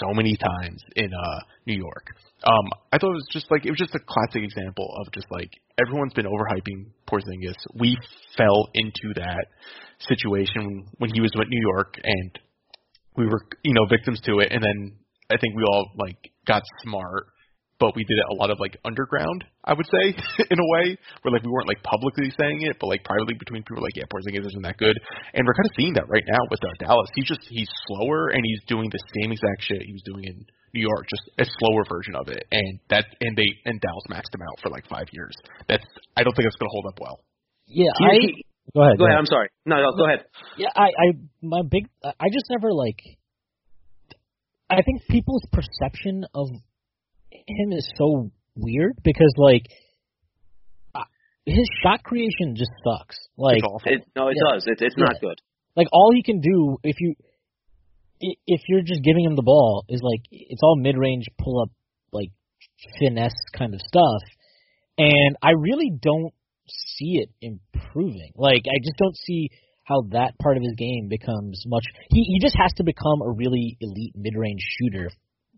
so 0.00 0.14
many 0.14 0.36
times 0.36 0.82
in 0.96 1.12
uh 1.12 1.40
New 1.66 1.76
York. 1.76 2.14
Um, 2.44 2.70
I 2.92 2.98
thought 2.98 3.10
it 3.10 3.20
was 3.20 3.28
just 3.30 3.50
like 3.50 3.66
it 3.66 3.70
was 3.70 3.78
just 3.78 3.94
a 3.94 4.00
classic 4.00 4.42
example 4.42 4.88
of 5.00 5.12
just 5.12 5.26
like 5.30 5.50
everyone's 5.84 6.14
been 6.14 6.26
overhyping 6.26 6.86
Porzingis. 7.08 7.56
We 7.74 7.98
fell 8.36 8.68
into 8.74 9.14
that 9.16 9.46
situation 10.00 10.86
when 10.98 11.10
he 11.12 11.20
was 11.20 11.32
with 11.36 11.48
New 11.48 11.60
York, 11.74 11.98
and 12.02 12.38
we 13.16 13.26
were 13.26 13.42
you 13.62 13.74
know 13.74 13.86
victims 13.90 14.20
to 14.22 14.38
it. 14.38 14.52
And 14.52 14.62
then 14.62 14.96
I 15.30 15.36
think 15.36 15.54
we 15.56 15.64
all 15.64 15.90
like 15.96 16.30
got 16.46 16.62
smart 16.82 17.26
but 17.78 17.94
we 17.94 18.04
did 18.04 18.18
it 18.18 18.26
a 18.30 18.34
lot 18.34 18.50
of 18.50 18.58
like 18.58 18.76
underground, 18.84 19.44
I 19.64 19.72
would 19.72 19.86
say, 19.86 20.14
in 20.50 20.58
a 20.58 20.68
way, 20.78 20.98
where 21.22 21.32
like 21.32 21.42
we 21.42 21.50
weren't 21.50 21.68
like 21.68 21.82
publicly 21.82 22.30
saying 22.38 22.62
it, 22.62 22.76
but 22.80 22.88
like 22.88 23.04
privately 23.04 23.34
between 23.38 23.62
people 23.62 23.82
like, 23.82 23.96
yeah, 23.96 24.10
Porzingis 24.10 24.46
isn't 24.46 24.62
that 24.62 24.78
good, 24.78 24.98
and 25.34 25.46
we're 25.46 25.54
kind 25.54 25.70
of 25.70 25.76
seeing 25.78 25.94
that 25.94 26.08
right 26.08 26.24
now 26.26 26.42
with 26.50 26.60
uh, 26.62 26.74
Dallas. 26.78 27.08
He's 27.14 27.26
just 27.26 27.46
he's 27.48 27.70
slower 27.86 28.28
and 28.34 28.42
he's 28.44 28.62
doing 28.66 28.90
the 28.90 29.02
same 29.20 29.30
exact 29.30 29.62
shit 29.62 29.82
he 29.82 29.92
was 29.92 30.02
doing 30.02 30.24
in 30.24 30.44
New 30.74 30.82
York, 30.82 31.06
just 31.08 31.30
a 31.38 31.46
slower 31.58 31.84
version 31.88 32.14
of 32.14 32.28
it, 32.28 32.44
and 32.50 32.78
that 32.90 33.06
and 33.20 33.36
they 33.36 33.48
and 33.64 33.80
Dallas 33.80 34.06
maxed 34.10 34.34
him 34.34 34.42
out 34.42 34.58
for 34.62 34.70
like 34.70 34.86
five 34.88 35.06
years. 35.12 35.34
That's 35.68 35.84
I 36.16 36.24
don't 36.24 36.34
think 36.34 36.46
that's 36.46 36.58
going 36.58 36.68
to 36.68 36.74
hold 36.74 36.86
up 36.90 36.98
well. 37.00 37.20
Yeah, 37.66 37.92
I 37.94 38.42
go 38.74 38.82
ahead. 38.82 38.98
Go, 38.98 39.04
go 39.04 39.06
ahead. 39.06 39.18
I'm 39.18 39.26
sorry. 39.26 39.48
No, 39.64 39.76
no, 39.76 39.96
go 39.96 40.06
ahead. 40.06 40.24
Yeah, 40.56 40.68
I, 40.74 40.88
I, 40.88 41.06
my 41.42 41.62
big, 41.68 41.88
I 42.04 42.28
just 42.32 42.46
never 42.50 42.72
like. 42.72 43.00
I 44.70 44.82
think 44.82 45.06
people's 45.08 45.44
perception 45.50 46.26
of 46.34 46.48
him 47.48 47.72
is 47.72 47.90
so 47.96 48.30
weird 48.54 48.94
because 49.02 49.32
like 49.36 49.66
his 51.48 51.68
shot 51.82 52.02
creation 52.02 52.54
just 52.54 52.70
sucks. 52.84 53.16
Like 53.36 53.62
it, 53.86 54.02
no, 54.14 54.28
it 54.28 54.36
yeah. 54.36 54.54
does. 54.54 54.64
It, 54.66 54.78
it's 54.80 54.94
yeah. 54.96 55.04
not 55.04 55.20
good. 55.20 55.40
Like 55.76 55.88
all 55.92 56.10
he 56.14 56.22
can 56.22 56.40
do 56.40 56.76
if 56.82 56.96
you 57.00 57.14
if 58.20 58.60
you're 58.68 58.82
just 58.82 59.02
giving 59.02 59.24
him 59.24 59.36
the 59.36 59.42
ball 59.42 59.84
is 59.88 60.00
like 60.02 60.20
it's 60.30 60.60
all 60.62 60.76
mid 60.76 60.96
range 60.98 61.26
pull 61.40 61.62
up 61.62 61.70
like 62.12 62.30
finesse 62.98 63.44
kind 63.56 63.74
of 63.74 63.80
stuff, 63.80 64.22
and 64.98 65.36
I 65.42 65.50
really 65.50 65.92
don't 66.00 66.32
see 66.68 67.22
it 67.22 67.30
improving. 67.40 68.32
Like 68.34 68.62
I 68.66 68.78
just 68.82 68.96
don't 68.98 69.16
see 69.16 69.50
how 69.84 70.02
that 70.10 70.38
part 70.38 70.56
of 70.56 70.62
his 70.62 70.74
game 70.76 71.08
becomes 71.08 71.62
much. 71.66 71.84
He 72.10 72.22
he 72.22 72.38
just 72.40 72.56
has 72.60 72.72
to 72.74 72.84
become 72.84 73.22
a 73.22 73.30
really 73.30 73.76
elite 73.80 74.14
mid 74.16 74.34
range 74.36 74.60
shooter 74.60 75.10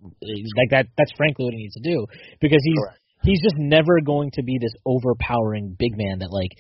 like 0.03 0.71
that 0.71 0.87
that's 0.97 1.13
frankly 1.17 1.45
what 1.45 1.55
he 1.55 1.61
needs 1.61 1.75
to 1.75 1.85
do 1.85 2.07
because 2.41 2.61
he's 2.65 2.79
Correct. 2.79 3.01
he's 3.25 3.43
just 3.43 3.57
never 3.59 4.01
going 4.01 4.31
to 4.35 4.43
be 4.43 4.59
this 4.61 4.73
overpowering 4.87 5.77
big 5.79 5.97
man 5.97 6.21
that 6.21 6.31
like 6.31 6.53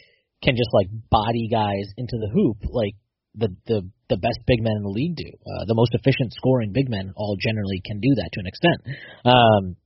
can 0.42 0.56
just 0.56 0.70
like 0.72 0.88
body 1.10 1.48
guys 1.50 1.88
into 1.96 2.16
the 2.16 2.28
hoop 2.32 2.58
like 2.68 2.94
the 3.34 3.48
the 3.66 3.88
the 4.08 4.16
best 4.16 4.40
big 4.46 4.62
men 4.62 4.74
in 4.76 4.82
the 4.82 4.90
league 4.90 5.14
do. 5.14 5.30
Uh, 5.46 5.64
the 5.66 5.74
most 5.74 5.94
efficient 5.94 6.32
scoring 6.34 6.72
big 6.72 6.90
men 6.90 7.12
all 7.14 7.36
generally 7.38 7.80
can 7.84 8.00
do 8.00 8.10
that 8.16 8.30
to 8.32 8.40
an 8.40 8.46
extent. 8.46 8.78
Um, 9.24 9.76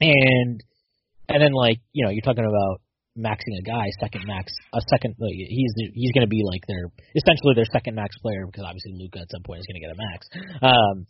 and 0.00 0.60
and 1.28 1.38
then 1.42 1.52
like 1.52 1.78
you 1.92 2.04
know 2.04 2.10
you're 2.10 2.24
talking 2.24 2.44
about 2.44 2.80
maxing 3.12 3.60
a 3.60 3.62
guy 3.62 3.84
second 4.00 4.24
max 4.24 4.52
a 4.72 4.80
second 4.88 5.14
like, 5.20 5.36
he's 5.36 5.72
he's 5.92 6.12
going 6.12 6.24
to 6.24 6.32
be 6.32 6.42
like 6.44 6.64
their 6.66 6.88
essentially 7.14 7.52
their 7.54 7.68
second 7.72 7.94
max 7.94 8.16
player 8.22 8.46
because 8.46 8.64
obviously 8.64 8.96
Luka 8.96 9.20
at 9.20 9.30
some 9.30 9.42
point 9.44 9.60
is 9.60 9.66
going 9.68 9.76
to 9.76 9.84
get 9.84 9.92
a 9.92 10.00
max. 10.00 10.20
Um, 10.62 11.06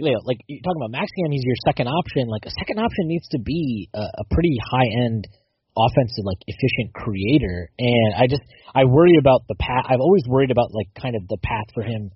you 0.00 0.12
know, 0.12 0.24
like 0.24 0.40
you're 0.48 0.64
talking 0.64 0.80
about 0.80 0.96
Maxi, 0.96 1.20
he's 1.28 1.44
your 1.44 1.58
second 1.68 1.88
option. 1.88 2.28
Like 2.28 2.48
a 2.48 2.54
second 2.56 2.80
option 2.80 3.06
needs 3.06 3.28
to 3.36 3.38
be 3.38 3.88
a, 3.92 4.00
a 4.00 4.24
pretty 4.30 4.56
high 4.56 4.88
end 4.88 5.28
offensive, 5.76 6.24
like 6.24 6.40
efficient 6.48 6.96
creator. 6.96 7.70
And 7.78 8.14
I 8.16 8.26
just 8.26 8.42
I 8.74 8.84
worry 8.84 9.16
about 9.20 9.44
the 9.48 9.56
path. 9.60 9.86
I've 9.88 10.00
always 10.00 10.24
worried 10.26 10.50
about 10.50 10.72
like 10.72 10.88
kind 10.96 11.14
of 11.14 11.28
the 11.28 11.38
path 11.38 11.68
for 11.74 11.82
him 11.82 12.10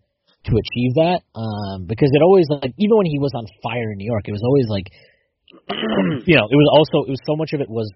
to 0.45 0.53
achieve 0.53 0.93
that, 1.01 1.25
um, 1.33 1.87
because 1.89 2.11
it 2.13 2.21
always 2.21 2.47
like 2.49 2.73
even 2.77 2.97
when 2.97 3.07
he 3.07 3.19
was 3.19 3.33
on 3.37 3.45
fire 3.63 3.93
in 3.93 3.99
New 3.99 4.09
York, 4.09 4.29
it 4.29 4.33
was 4.33 4.45
always 4.45 4.69
like, 4.69 4.89
you 6.29 6.37
know, 6.37 6.47
it 6.49 6.59
was 6.59 6.71
also 6.73 7.07
it 7.09 7.13
was 7.13 7.23
so 7.25 7.37
much 7.37 7.53
of 7.53 7.61
it 7.61 7.71
was 7.71 7.89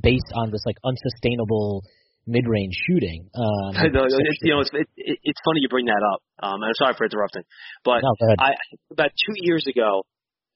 based 0.00 0.30
on 0.34 0.50
this 0.50 0.62
like 0.66 0.76
unsustainable 0.84 1.84
mid-range 2.26 2.74
shooting. 2.86 3.28
Um, 3.34 3.74
it's, 3.76 4.38
you 4.42 4.54
know, 4.54 4.60
it's 4.60 4.70
it, 4.72 4.88
it, 4.96 5.18
it's 5.22 5.40
funny 5.44 5.60
you 5.60 5.68
bring 5.68 5.86
that 5.86 6.02
up. 6.02 6.22
Um, 6.42 6.62
I'm 6.62 6.74
sorry 6.74 6.94
for 6.96 7.04
interrupting, 7.04 7.42
but 7.84 8.02
no, 8.02 8.14
I 8.38 8.54
about 8.90 9.10
two 9.10 9.34
years 9.36 9.66
ago, 9.66 10.02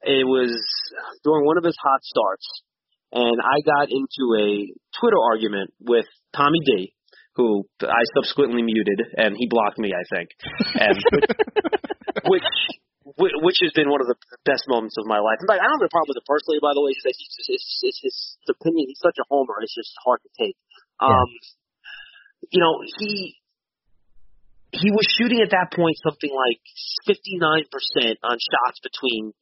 it 0.02 0.26
was 0.26 0.54
during 1.24 1.44
one 1.44 1.58
of 1.58 1.64
his 1.64 1.76
hot 1.82 2.02
starts, 2.02 2.46
and 3.12 3.38
I 3.40 3.60
got 3.62 3.90
into 3.90 4.24
a 4.38 4.70
Twitter 4.98 5.20
argument 5.22 5.72
with 5.80 6.06
Tommy 6.34 6.60
D, 6.64 6.92
who 7.34 7.64
I 7.82 8.02
subsequently 8.14 8.62
muted, 8.62 9.02
and 9.16 9.36
he 9.36 9.46
blocked 9.48 9.78
me, 9.78 9.92
I 9.92 10.04
think, 10.14 10.28
and 10.74 10.96
which 12.30 12.50
which 13.16 13.58
has 13.62 13.72
been 13.72 13.88
one 13.88 14.02
of 14.02 14.10
the 14.10 14.18
best 14.44 14.66
moments 14.66 14.98
of 14.98 15.06
my 15.06 15.22
life. 15.22 15.38
In 15.40 15.46
fact, 15.46 15.62
I 15.62 15.70
don't 15.70 15.78
have 15.78 15.86
a 15.86 15.94
problem 15.94 16.10
with 16.10 16.20
it 16.20 16.26
personally. 16.26 16.58
By 16.58 16.74
the 16.74 16.82
way, 16.82 16.90
it's 16.90 17.06
just 17.06 17.22
it's, 17.48 17.68
it's 17.82 18.00
his 18.02 18.16
opinion. 18.50 18.90
He's 18.90 19.00
such 19.00 19.16
a 19.22 19.26
homer; 19.30 19.62
it's 19.62 19.74
just 19.74 19.94
hard 20.02 20.20
to 20.26 20.30
take. 20.34 20.58
Um, 21.00 21.10
yeah. 21.10 22.50
You 22.50 22.60
know, 22.62 22.78
he 22.98 23.36
he 24.70 24.90
was 24.92 25.06
shooting 25.16 25.40
at 25.40 25.50
that 25.50 25.72
point 25.72 25.96
something 26.04 26.30
like 26.30 26.60
59% 27.08 27.64
on 28.22 28.36
shots 28.36 28.78
between 28.84 29.32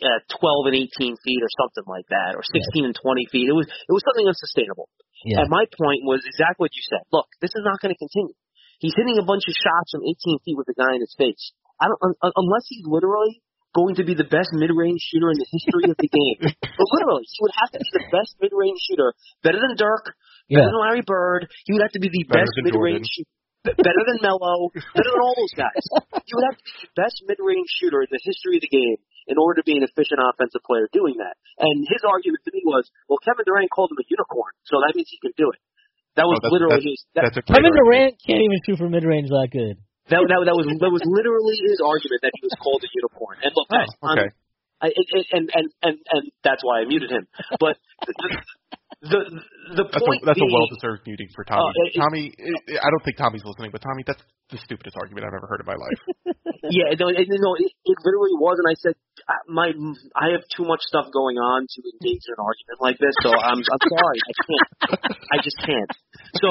uh, 0.00 0.20
12 0.30 0.70
and 0.70 0.76
18 0.88 1.16
feet 1.18 1.40
or 1.42 1.50
something 1.60 1.86
like 1.86 2.06
that, 2.08 2.38
or 2.38 2.42
16 2.46 2.54
yeah. 2.54 2.88
and 2.88 2.94
20 2.94 3.26
feet. 3.28 3.46
It 3.50 3.56
was 3.56 3.66
it 3.66 3.92
was 3.92 4.04
something 4.06 4.26
unsustainable. 4.26 4.88
Yeah. 5.24 5.44
And 5.44 5.48
my 5.50 5.64
point 5.72 6.04
was 6.04 6.24
exactly 6.24 6.68
what 6.68 6.74
you 6.76 6.84
said. 6.84 7.04
Look, 7.12 7.28
this 7.40 7.52
is 7.52 7.64
not 7.64 7.80
going 7.80 7.92
to 7.92 8.00
continue. 8.00 8.36
He's 8.80 8.92
hitting 8.96 9.16
a 9.16 9.24
bunch 9.24 9.48
of 9.48 9.54
shots 9.56 9.96
from 9.96 10.04
18 10.04 10.44
feet 10.44 10.56
with 10.56 10.68
a 10.68 10.76
guy 10.76 10.92
in 10.96 11.00
his 11.00 11.14
face. 11.16 11.52
I 11.80 11.88
don't 11.88 12.00
un- 12.20 12.36
unless 12.36 12.68
he's 12.68 12.84
literally 12.84 13.40
going 13.74 13.98
to 13.98 14.04
be 14.06 14.14
the 14.14 14.28
best 14.28 14.54
mid-range 14.54 15.02
shooter 15.10 15.34
in 15.34 15.38
the 15.40 15.48
history 15.50 15.90
of 15.90 15.98
the 15.98 16.06
game. 16.06 16.38
but 16.78 16.86
literally, 16.94 17.26
he 17.26 17.38
would 17.42 17.56
have 17.58 17.70
to 17.74 17.80
be 17.82 17.90
the 17.90 18.06
best 18.14 18.38
mid-range 18.38 18.78
shooter, 18.86 19.12
better 19.42 19.58
than 19.58 19.74
Dirk, 19.74 20.14
better 20.48 20.64
yeah. 20.64 20.68
than 20.68 20.80
Larry 20.80 21.04
Bird. 21.04 21.48
He 21.64 21.72
would 21.72 21.84
have 21.84 21.94
to 21.96 22.02
be 22.02 22.10
the 22.12 22.24
better 22.28 22.48
best 22.48 22.60
mid-range 22.64 23.06
shooter. 23.08 23.32
Better 23.64 24.04
than 24.04 24.20
Melo, 24.20 24.68
better 24.76 25.08
than 25.08 25.22
all 25.24 25.32
those 25.40 25.56
guys. 25.56 25.84
You 26.28 26.40
would 26.40 26.48
have 26.52 26.60
to 26.60 26.64
be 26.64 26.74
the 26.88 26.92
best 26.96 27.16
mid-range 27.28 27.68
shooter 27.80 28.00
in 28.00 28.08
the 28.08 28.20
history 28.20 28.60
of 28.60 28.64
the 28.64 28.72
game 28.72 29.00
in 29.28 29.36
order 29.40 29.60
to 29.60 29.64
be 29.64 29.76
an 29.76 29.84
efficient 29.84 30.20
offensive 30.20 30.64
player 30.64 30.88
doing 30.92 31.20
that. 31.20 31.36
And 31.60 31.84
his 31.84 32.00
argument 32.04 32.44
to 32.48 32.52
me 32.52 32.64
was, 32.64 32.88
well, 33.08 33.20
Kevin 33.20 33.44
Durant 33.44 33.68
called 33.72 33.92
him 33.92 34.00
a 34.00 34.06
unicorn, 34.08 34.52
so 34.68 34.80
that 34.80 34.92
means 34.96 35.08
he 35.08 35.20
can 35.20 35.36
do 35.36 35.52
it. 35.52 35.60
That 36.16 36.28
was 36.28 36.40
oh, 36.40 36.48
that's, 36.48 36.52
literally 36.52 36.80
that's, 36.80 36.92
his. 36.92 37.00
That, 37.12 37.22
that's 37.28 37.40
Kevin 37.44 37.72
Durant 37.72 38.20
can't 38.20 38.40
even 38.44 38.58
shoot 38.64 38.80
from 38.80 38.92
mid-range 38.92 39.32
that 39.32 39.48
good. 39.52 39.80
That, 40.12 40.20
that 40.20 40.40
that 40.44 40.56
was 40.56 40.68
that 40.68 40.92
was 40.92 41.00
literally 41.00 41.56
his 41.64 41.80
argument 41.80 42.20
that 42.20 42.32
he 42.36 42.44
was 42.44 42.52
called 42.60 42.84
a 42.84 42.90
unicorn. 42.92 43.40
And 43.40 43.52
look, 43.56 43.68
oh, 43.72 44.12
okay. 44.12 44.28
I, 44.84 44.88
it, 44.92 45.06
it, 45.16 45.26
and 45.32 45.48
and 45.54 45.66
and 45.80 45.96
and 46.12 46.22
that's 46.44 46.60
why 46.60 46.80
I 46.80 46.84
muted 46.84 47.10
him. 47.10 47.24
But 47.58 47.80
the 48.04 48.28
the, 49.00 49.20
the 49.80 49.84
that's 49.88 50.04
point 50.04 50.20
a, 50.20 50.26
that's 50.28 50.40
being, 50.40 50.52
a 50.52 50.56
well-deserved 50.60 51.08
muting 51.08 51.28
for 51.32 51.44
Tommy. 51.44 51.72
Uh, 51.72 51.88
it, 51.88 51.96
Tommy, 51.96 52.24
I 52.76 52.88
don't 52.92 53.04
think 53.04 53.16
Tommy's 53.16 53.44
listening, 53.44 53.72
but 53.72 53.80
Tommy, 53.80 54.04
that's 54.04 54.20
the 54.52 54.60
stupidest 54.60 54.96
argument 55.00 55.24
I've 55.24 55.36
ever 55.36 55.48
heard 55.48 55.64
in 55.64 55.68
my 55.68 55.76
life. 55.76 56.00
yeah, 56.68 56.92
no, 57.00 57.08
it, 57.08 57.24
no, 57.28 57.56
it, 57.56 57.72
it 57.84 57.98
literally 58.04 58.36
was, 58.36 58.60
and 58.60 58.68
I 58.68 58.76
said, 58.80 58.96
my 59.48 59.72
I 60.16 60.36
have 60.36 60.44
too 60.52 60.68
much 60.68 60.84
stuff 60.84 61.08
going 61.12 61.40
on 61.40 61.64
to 61.64 61.78
engage 61.80 62.24
in 62.28 62.32
an 62.36 62.44
argument 62.44 62.78
like 62.80 62.98
this, 63.00 63.16
so 63.24 63.32
I'm 63.32 63.60
I'm 63.60 63.84
sorry, 63.88 64.20
I 64.20 64.32
can't, 64.36 64.70
I 65.32 65.36
just 65.40 65.58
can't. 65.64 65.92
So 66.40 66.48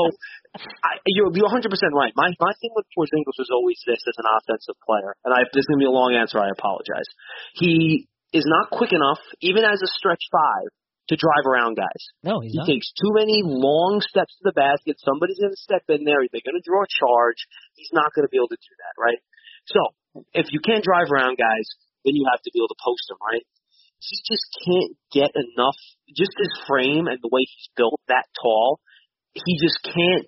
I, 0.58 1.02
you're 1.10 1.34
you're 1.34 1.50
100 1.50 1.70
percent 1.70 1.94
right. 1.94 2.14
My 2.18 2.30
my 2.38 2.54
thing 2.62 2.74
with 2.78 2.86
Porzingis 2.94 3.38
was 3.38 3.50
always 3.54 3.78
this 3.86 4.02
as 4.06 4.18
an 4.18 4.30
offensive 4.30 4.78
player, 4.86 5.18
and 5.26 5.34
I, 5.34 5.46
this 5.54 5.66
is 5.66 5.70
gonna 5.70 5.82
be 5.82 5.90
a 5.90 5.94
long 5.94 6.14
answer. 6.14 6.38
I 6.38 6.50
apologize. 6.54 7.10
He 7.58 8.10
is 8.34 8.44
not 8.50 8.74
quick 8.74 8.92
enough, 8.92 9.22
even 9.42 9.64
as 9.64 9.80
a 9.82 9.88
stretch 9.88 10.26
five, 10.34 10.74
to 11.10 11.16
drive 11.16 11.46
around 11.46 11.78
guys. 11.78 12.04
No, 12.24 12.42
he's 12.42 12.58
not. 12.58 12.66
he 12.66 12.74
not. 12.74 12.74
takes 12.74 12.90
too 12.98 13.14
many 13.14 13.46
long 13.46 14.02
steps 14.02 14.34
to 14.42 14.44
the 14.50 14.58
basket. 14.58 14.98
Somebody's 15.00 15.40
going 15.40 15.54
to 15.54 15.62
step 15.62 15.86
in 15.88 16.04
there. 16.04 16.26
They're 16.32 16.46
going 16.46 16.58
to 16.58 16.66
draw 16.66 16.84
a 16.84 16.90
charge. 16.90 17.46
He's 17.76 17.94
not 17.94 18.12
going 18.16 18.26
to 18.26 18.32
be 18.32 18.40
able 18.42 18.52
to 18.52 18.60
do 18.60 18.74
that, 18.82 18.96
right? 18.98 19.22
So 19.70 19.80
if 20.34 20.50
you 20.52 20.60
can't 20.64 20.84
drive 20.84 21.12
around 21.12 21.38
guys, 21.38 21.68
then 22.04 22.16
you 22.16 22.26
have 22.32 22.42
to 22.42 22.52
be 22.52 22.60
able 22.60 22.74
to 22.74 22.82
post 22.84 23.06
them, 23.08 23.20
right? 23.20 23.46
He 24.00 24.20
just 24.28 24.48
can't 24.64 24.94
get 25.12 25.32
enough. 25.32 25.80
Just 26.12 26.36
his 26.36 26.52
frame 26.68 27.08
and 27.08 27.20
the 27.24 27.32
way 27.32 27.48
he's 27.48 27.72
built, 27.76 28.00
that 28.12 28.28
tall, 28.36 28.80
he 29.32 29.56
just 29.60 29.80
can't 29.84 30.28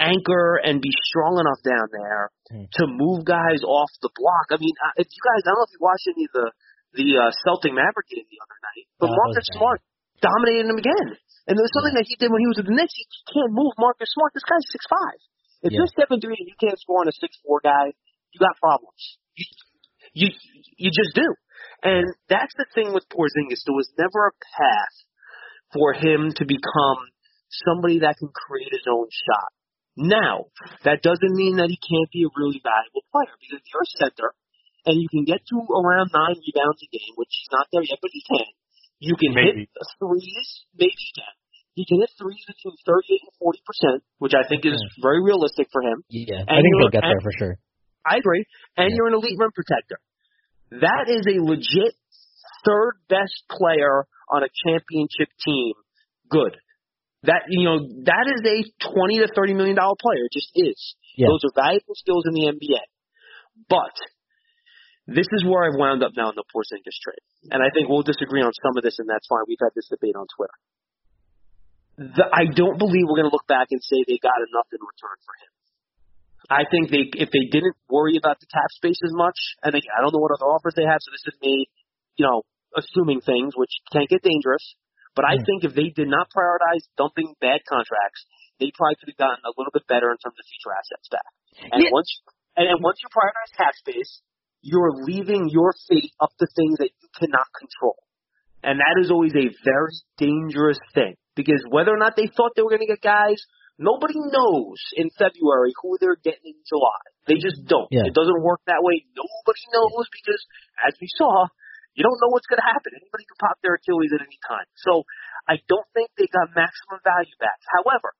anchor 0.00 0.58
and 0.58 0.80
be 0.80 0.90
strong 1.06 1.38
enough 1.38 1.60
down 1.62 1.86
there 1.92 2.32
mm. 2.50 2.66
to 2.72 2.82
move 2.88 3.24
guys 3.24 3.62
off 3.62 3.92
the 4.02 4.10
block. 4.16 4.48
I 4.50 4.58
mean, 4.58 4.74
uh, 4.80 4.96
if 4.96 5.06
you 5.06 5.22
guys, 5.22 5.44
I 5.44 5.52
don't 5.52 5.60
know 5.60 5.68
if 5.68 5.76
you 5.76 5.82
watched 5.84 6.08
any 6.08 6.24
of 6.24 6.34
the 6.34 6.48
the 6.94 7.08
uh, 7.18 7.30
Celtic 7.46 7.72
Maverick 7.72 8.08
game 8.10 8.26
the 8.26 8.40
other 8.42 8.58
night, 8.60 8.86
but 8.98 9.10
Marcus 9.10 9.46
Smart 9.54 9.80
dominated 10.20 10.68
him 10.68 10.78
again. 10.78 11.08
And 11.48 11.56
there's 11.56 11.72
something 11.74 11.96
yeah. 11.96 12.04
that 12.04 12.10
he 12.10 12.16
did 12.20 12.30
when 12.30 12.42
he 12.44 12.50
was 12.50 12.60
with 12.60 12.68
the 12.68 12.76
Knicks. 12.76 12.94
He 12.94 13.06
can't 13.32 13.50
move 13.50 13.72
Marcus 13.80 14.10
Smart. 14.12 14.34
This 14.36 14.46
guy's 14.46 14.66
six 14.70 14.84
five. 14.86 15.18
If 15.62 15.70
Yeah. 15.72 15.82
you're 15.82 15.92
seven 15.96 16.20
three 16.20 16.36
and 16.38 16.48
you 16.48 16.58
can't 16.60 16.78
score 16.78 17.02
on 17.02 17.08
a 17.08 17.16
six 17.16 17.36
four 17.42 17.60
guy, 17.62 17.92
you 18.32 18.38
got 18.38 18.56
problems. 18.60 19.18
You, 19.34 19.46
you 20.14 20.28
you 20.76 20.88
just 20.90 21.14
do. 21.14 21.28
And 21.82 22.06
that's 22.28 22.52
the 22.56 22.66
thing 22.74 22.92
with 22.92 23.08
Porzingis. 23.08 23.64
There 23.64 23.76
was 23.76 23.88
never 23.96 24.28
a 24.28 24.34
path 24.36 24.96
for 25.72 25.92
him 25.92 26.32
to 26.36 26.44
become 26.44 27.00
somebody 27.66 28.00
that 28.00 28.16
can 28.18 28.28
create 28.32 28.72
his 28.72 28.84
own 28.88 29.08
shot. 29.08 29.50
Now, 29.96 30.46
that 30.84 31.02
doesn't 31.02 31.34
mean 31.34 31.56
that 31.56 31.68
he 31.68 31.76
can't 31.76 32.10
be 32.12 32.24
a 32.24 32.32
really 32.36 32.60
valuable 32.62 33.04
player 33.10 33.34
because 33.40 33.60
a 33.60 33.84
center 33.98 34.32
and 34.86 34.96
you 35.00 35.08
can 35.12 35.24
get 35.24 35.40
to 35.50 35.56
around 35.72 36.10
nine 36.14 36.36
rebounds 36.40 36.80
a 36.82 36.88
game, 36.92 37.12
which 37.16 37.30
he's 37.30 37.52
not 37.52 37.66
there 37.72 37.82
yet, 37.84 37.98
but 38.00 38.10
he 38.12 38.22
can. 38.24 38.48
You 39.00 39.16
can 39.16 39.32
Maybe. 39.32 39.64
hit 39.64 39.88
threes, 39.98 40.48
maybe 40.76 40.92
he 40.96 41.10
can. 41.16 41.32
He 41.78 41.84
can 41.88 42.00
hit 42.00 42.10
threes 42.20 42.44
between 42.44 42.76
38 42.84 43.20
and 43.24 43.34
40 43.40 43.60
percent, 43.64 43.98
which 44.20 44.34
I 44.36 44.44
think 44.48 44.66
is 44.66 44.76
very 45.00 45.22
realistic 45.24 45.68
for 45.72 45.80
him. 45.80 46.04
Yeah, 46.10 46.44
And 46.44 46.50
I 46.52 46.60
think 46.60 46.74
he'll 46.80 46.92
get 46.92 47.02
there 47.06 47.22
for 47.22 47.32
sure. 47.38 47.54
I 48.04 48.16
agree. 48.20 48.44
And 48.76 48.90
Yeah. 48.90 48.96
you're 48.96 49.08
an 49.08 49.14
elite 49.14 49.38
rim 49.38 49.52
protector. 49.54 49.96
That 50.84 51.08
is 51.08 51.24
a 51.26 51.40
legit 51.40 51.94
third 52.66 53.00
best 53.08 53.44
player 53.50 54.04
on 54.30 54.42
a 54.44 54.50
championship 54.66 55.28
team. 55.44 55.74
Good. 56.28 56.56
That 57.24 57.48
you 57.48 57.64
know 57.64 57.78
that 58.08 58.26
is 58.32 58.40
a 58.44 58.58
twenty 58.92 59.18
to 59.20 59.28
thirty 59.34 59.52
million 59.54 59.76
dollar 59.76 59.96
player. 60.00 60.24
It 60.24 60.32
just 60.32 60.50
is. 60.54 60.78
Yeah. 61.16 61.26
Those 61.28 61.44
are 61.44 61.52
valuable 61.56 61.94
skills 61.94 62.24
in 62.26 62.32
the 62.34 62.48
NBA. 62.52 62.80
But 63.68 63.92
this 65.06 65.26
is 65.32 65.44
where 65.44 65.64
I've 65.64 65.78
wound 65.78 66.02
up 66.02 66.12
now 66.16 66.28
in 66.30 66.36
the 66.36 66.44
Porzingis 66.52 66.98
trade, 67.00 67.24
and 67.52 67.62
I 67.62 67.68
think 67.72 67.88
we'll 67.88 68.04
disagree 68.06 68.42
on 68.42 68.52
some 68.60 68.76
of 68.76 68.82
this, 68.82 68.98
and 68.98 69.08
that's 69.08 69.26
fine. 69.28 69.44
We've 69.48 69.60
had 69.60 69.72
this 69.74 69.88
debate 69.88 70.16
on 70.16 70.26
Twitter. 70.36 70.56
The, 72.00 72.24
I 72.32 72.48
don't 72.48 72.80
believe 72.80 73.04
we're 73.04 73.20
going 73.20 73.28
to 73.28 73.34
look 73.34 73.48
back 73.48 73.68
and 73.70 73.80
say 73.84 74.00
they 74.08 74.16
got 74.20 74.40
enough 74.40 74.68
in 74.72 74.80
return 74.80 75.18
for 75.20 75.34
him. 75.36 75.52
I 76.48 76.64
think 76.64 76.88
they 76.88 77.04
if 77.20 77.28
they 77.30 77.46
didn't 77.52 77.76
worry 77.92 78.16
about 78.16 78.40
the 78.40 78.48
cap 78.48 78.72
space 78.72 78.98
as 79.04 79.12
much, 79.12 79.36
and 79.62 79.76
again, 79.76 79.92
I 79.92 80.00
don't 80.00 80.10
know 80.16 80.24
what 80.24 80.32
other 80.32 80.48
offers 80.48 80.72
they 80.74 80.88
have, 80.88 80.98
so 81.04 81.12
this 81.12 81.28
is 81.28 81.36
me, 81.44 81.68
you 82.16 82.24
know, 82.24 82.42
assuming 82.72 83.20
things 83.20 83.52
which 83.54 83.70
can 83.92 84.08
get 84.08 84.24
dangerous. 84.24 84.64
But 85.14 85.26
I 85.28 85.36
Mm. 85.36 85.44
think 85.44 85.58
if 85.64 85.74
they 85.74 85.90
did 85.90 86.08
not 86.08 86.30
prioritize 86.30 86.86
dumping 86.96 87.34
bad 87.40 87.60
contracts, 87.68 88.24
they 88.58 88.70
probably 88.72 88.96
could 88.96 89.10
have 89.10 89.20
gotten 89.20 89.44
a 89.44 89.52
little 89.58 89.70
bit 89.74 89.86
better 89.86 90.10
in 90.10 90.16
terms 90.18 90.38
of 90.38 90.44
future 90.46 90.72
assets 90.72 91.08
back. 91.10 91.30
And 91.72 91.82
Yeah. 91.84 91.90
once 91.92 92.08
and 92.56 92.66
then 92.66 92.82
once 92.82 92.98
you 93.02 93.08
prioritize 93.12 93.52
cap 93.56 93.74
space, 93.74 94.22
you're 94.62 94.92
leaving 95.04 95.48
your 95.48 95.72
fate 95.88 96.12
up 96.20 96.30
to 96.38 96.46
things 96.56 96.78
that 96.78 96.90
you 97.00 97.08
cannot 97.18 97.46
control. 97.56 97.96
And 98.62 98.78
that 98.78 99.00
is 99.00 99.10
always 99.10 99.32
a 99.32 99.48
very 99.64 99.94
dangerous 100.18 100.78
thing 100.92 101.16
because 101.34 101.64
whether 101.68 101.92
or 101.92 101.96
not 101.96 102.16
they 102.16 102.28
thought 102.28 102.52
they 102.56 102.62
were 102.62 102.68
going 102.68 102.84
to 102.84 102.92
get 102.92 103.00
guys, 103.00 103.40
nobody 103.80 104.20
knows 104.20 104.76
in 105.00 105.08
February 105.16 105.72
who 105.80 105.96
they're 105.96 106.20
getting 106.20 106.52
in 106.52 106.60
July. 106.68 107.00
They 107.24 107.40
just 107.40 107.64
don't. 107.64 107.88
Yeah. 107.88 108.04
It 108.04 108.12
doesn't 108.12 108.44
work 108.44 108.60
that 108.68 108.84
way. 108.84 109.00
Nobody 109.16 109.64
knows 109.72 110.04
because, 110.12 110.42
as 110.84 110.92
we 111.00 111.08
saw, 111.16 111.48
you 111.96 112.04
don't 112.04 112.20
know 112.20 112.28
what's 112.28 112.46
going 112.46 112.60
to 112.60 112.68
happen. 112.68 112.92
Anybody 112.92 113.24
can 113.24 113.40
pop 113.40 113.56
their 113.64 113.80
Achilles 113.80 114.12
at 114.12 114.20
any 114.20 114.38
time. 114.44 114.68
So 114.84 115.08
I 115.48 115.56
don't 115.64 115.88
think 115.96 116.12
they 116.20 116.28
got 116.28 116.52
maximum 116.52 117.00
value 117.00 117.34
back. 117.40 117.56
However, 117.80 118.12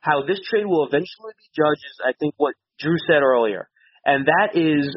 how 0.00 0.24
this 0.24 0.40
trade 0.48 0.64
will 0.64 0.88
eventually 0.88 1.36
be 1.36 1.48
judged 1.52 1.84
is, 1.84 1.98
I 2.00 2.16
think, 2.16 2.34
what 2.40 2.56
Drew 2.80 2.96
said 3.04 3.20
earlier, 3.20 3.68
and 4.04 4.26
that 4.26 4.54
is, 4.54 4.94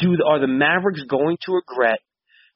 do 0.00 0.16
are 0.24 0.40
the 0.40 0.48
Mavericks 0.50 1.04
going 1.04 1.36
to 1.44 1.52
regret 1.52 2.00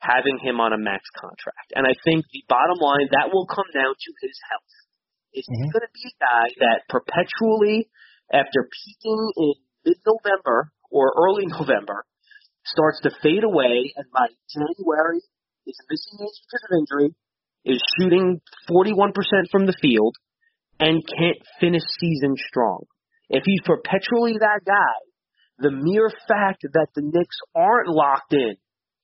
having 0.01 0.39
him 0.41 0.61
on 0.61 0.73
a 0.73 0.79
max 0.79 1.05
contract? 1.15 1.77
And 1.77 1.87
I 1.87 1.95
think 2.05 2.25
the 2.33 2.45
bottom 2.49 2.79
line 2.81 3.09
that 3.13 3.31
will 3.33 3.47
come 3.47 3.69
down 3.73 3.93
to 3.93 4.11
his 4.21 4.37
health. 4.51 4.73
Is 5.35 5.45
he 5.49 5.57
Mhm. 5.57 5.73
going 5.73 5.87
to 5.87 5.93
be 5.93 6.07
a 6.09 6.17
guy 6.25 6.47
that 6.59 6.79
perpetually, 6.89 7.91
after 8.33 8.69
peaking 8.71 9.33
in 9.37 9.55
mid-November 9.85 10.71
or 10.91 11.13
early 11.19 11.47
November, 11.59 12.05
starts 12.65 13.01
to 13.03 13.11
fade 13.21 13.45
away, 13.45 13.93
and 13.97 14.07
by 14.13 14.29
January 14.49 15.21
is 15.67 15.79
missing 15.91 16.19
games 16.19 16.41
because 16.47 16.65
of 16.65 16.79
injury, 16.79 17.15
is 17.65 17.83
shooting 17.99 18.41
41% 18.69 19.51
from 19.51 19.67
the 19.67 19.75
field, 19.81 20.17
and 20.79 21.03
can't 21.07 21.39
finish 21.61 21.83
season 21.99 22.37
strong. 22.37 22.85
If 23.29 23.45
he's 23.45 23.63
perpetually 23.65 24.39
that 24.39 24.61
guy, 24.65 24.97
the 25.59 25.71
mere 25.71 26.11
fact 26.29 26.63
that 26.63 26.89
the 26.95 27.03
Knicks 27.03 27.39
aren't 27.55 27.89
locked 27.89 28.33
in 28.33 28.57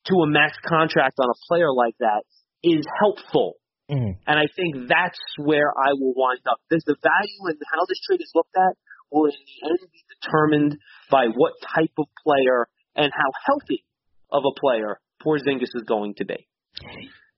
to 0.07 0.15
a 0.25 0.27
max 0.27 0.57
contract 0.67 1.17
on 1.19 1.29
a 1.29 1.39
player 1.49 1.73
like 1.73 1.95
that 2.01 2.23
is 2.63 2.85
helpful. 2.99 3.55
Mhm. 3.91 4.19
And 4.27 4.39
I 4.39 4.47
think 4.55 4.89
that's 4.89 5.19
where 5.39 5.71
I 5.77 5.93
will 5.93 6.15
wind 6.15 6.41
up. 6.51 6.59
There's 6.69 6.85
the 6.85 6.97
value 7.03 7.51
in 7.51 7.59
how 7.73 7.85
this 7.89 8.01
trade 8.07 8.21
is 8.21 8.31
looked 8.35 8.57
at 8.57 8.77
will 9.11 9.27
in 9.27 9.33
the 9.33 9.69
end 9.69 9.79
be 9.93 10.03
determined 10.21 10.79
by 11.11 11.27
what 11.27 11.55
type 11.75 11.93
of 11.99 12.07
player 12.23 12.69
and 12.95 13.13
how 13.13 13.31
healthy 13.47 13.85
of 14.31 14.45
a 14.45 14.61
player 14.61 15.01
Porzingis 15.23 15.75
is 15.75 15.83
going 15.87 16.15
to 16.19 16.25
be. 16.25 16.47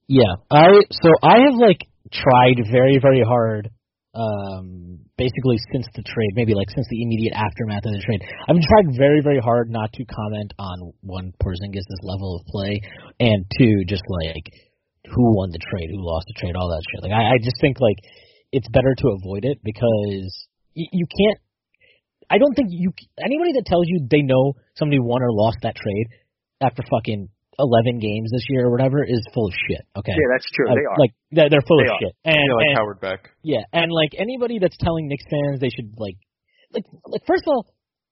Yeah, 0.07 0.35
I 0.51 0.67
so 0.91 1.09
I 1.21 1.39
have 1.49 1.55
like 1.55 1.87
tried 2.11 2.61
very 2.71 2.99
very 3.01 3.23
hard, 3.23 3.69
um, 4.13 5.02
basically 5.17 5.57
since 5.71 5.85
the 5.95 6.03
trade, 6.03 6.33
maybe 6.33 6.53
like 6.53 6.69
since 6.69 6.87
the 6.89 7.01
immediate 7.01 7.33
aftermath 7.33 7.85
of 7.85 7.93
the 7.93 8.03
trade. 8.03 8.21
I've 8.47 8.57
tried 8.57 8.97
very 8.97 9.21
very 9.21 9.39
hard 9.39 9.69
not 9.69 9.93
to 9.93 10.05
comment 10.05 10.53
on 10.57 10.93
one 11.01 11.33
Porzingis' 11.41 11.85
level 12.01 12.37
of 12.37 12.47
play, 12.47 12.81
and 13.19 13.45
two 13.57 13.85
just 13.85 14.03
like 14.09 14.45
who 15.05 15.35
won 15.35 15.51
the 15.51 15.59
trade, 15.59 15.89
who 15.91 15.99
lost 15.99 16.25
the 16.27 16.39
trade, 16.39 16.55
all 16.55 16.69
that 16.69 16.83
shit. 16.89 17.03
Like 17.03 17.11
I, 17.13 17.35
I 17.35 17.37
just 17.41 17.59
think 17.61 17.79
like 17.79 17.97
it's 18.51 18.67
better 18.69 18.95
to 18.97 19.17
avoid 19.19 19.45
it 19.45 19.59
because 19.63 20.47
you, 20.73 20.87
you 20.91 21.05
can't. 21.05 21.39
I 22.29 22.37
don't 22.37 22.55
think 22.55 22.69
you 22.71 22.91
anybody 23.19 23.53
that 23.53 23.65
tells 23.65 23.85
you 23.87 24.07
they 24.09 24.21
know 24.21 24.53
somebody 24.75 24.99
won 24.99 25.21
or 25.21 25.31
lost 25.31 25.57
that 25.63 25.75
trade 25.75 26.07
after 26.61 26.81
fucking 26.89 27.29
eleven 27.59 27.99
games 27.99 28.29
this 28.31 28.45
year 28.49 28.67
or 28.67 28.71
whatever 28.71 29.03
is 29.03 29.21
full 29.33 29.47
of 29.47 29.53
shit. 29.69 29.81
Okay. 29.97 30.11
Yeah, 30.13 30.29
that's 30.33 30.49
true. 30.53 30.67
Uh, 30.69 30.75
They 30.75 30.85
are. 30.87 30.97
Like 30.97 31.13
they're, 31.31 31.49
they're 31.49 31.67
full 31.67 31.77
They 31.79 31.89
of 31.89 31.95
are. 31.95 32.01
shit. 32.01 32.13
And, 32.25 32.35
Yeah, 32.35 32.55
like 32.55 32.67
and 32.67 32.77
Howard 32.77 32.99
Beck. 33.01 33.21
yeah, 33.43 33.63
and 33.73 33.91
like 33.91 34.11
anybody 34.17 34.59
that's 34.59 34.77
telling 34.77 35.07
Knicks 35.07 35.25
fans 35.29 35.59
they 35.59 35.69
should 35.69 35.93
like 35.97 36.17
like 36.73 36.85
like 37.07 37.21
first 37.27 37.43
of 37.45 37.51
all, 37.53 37.65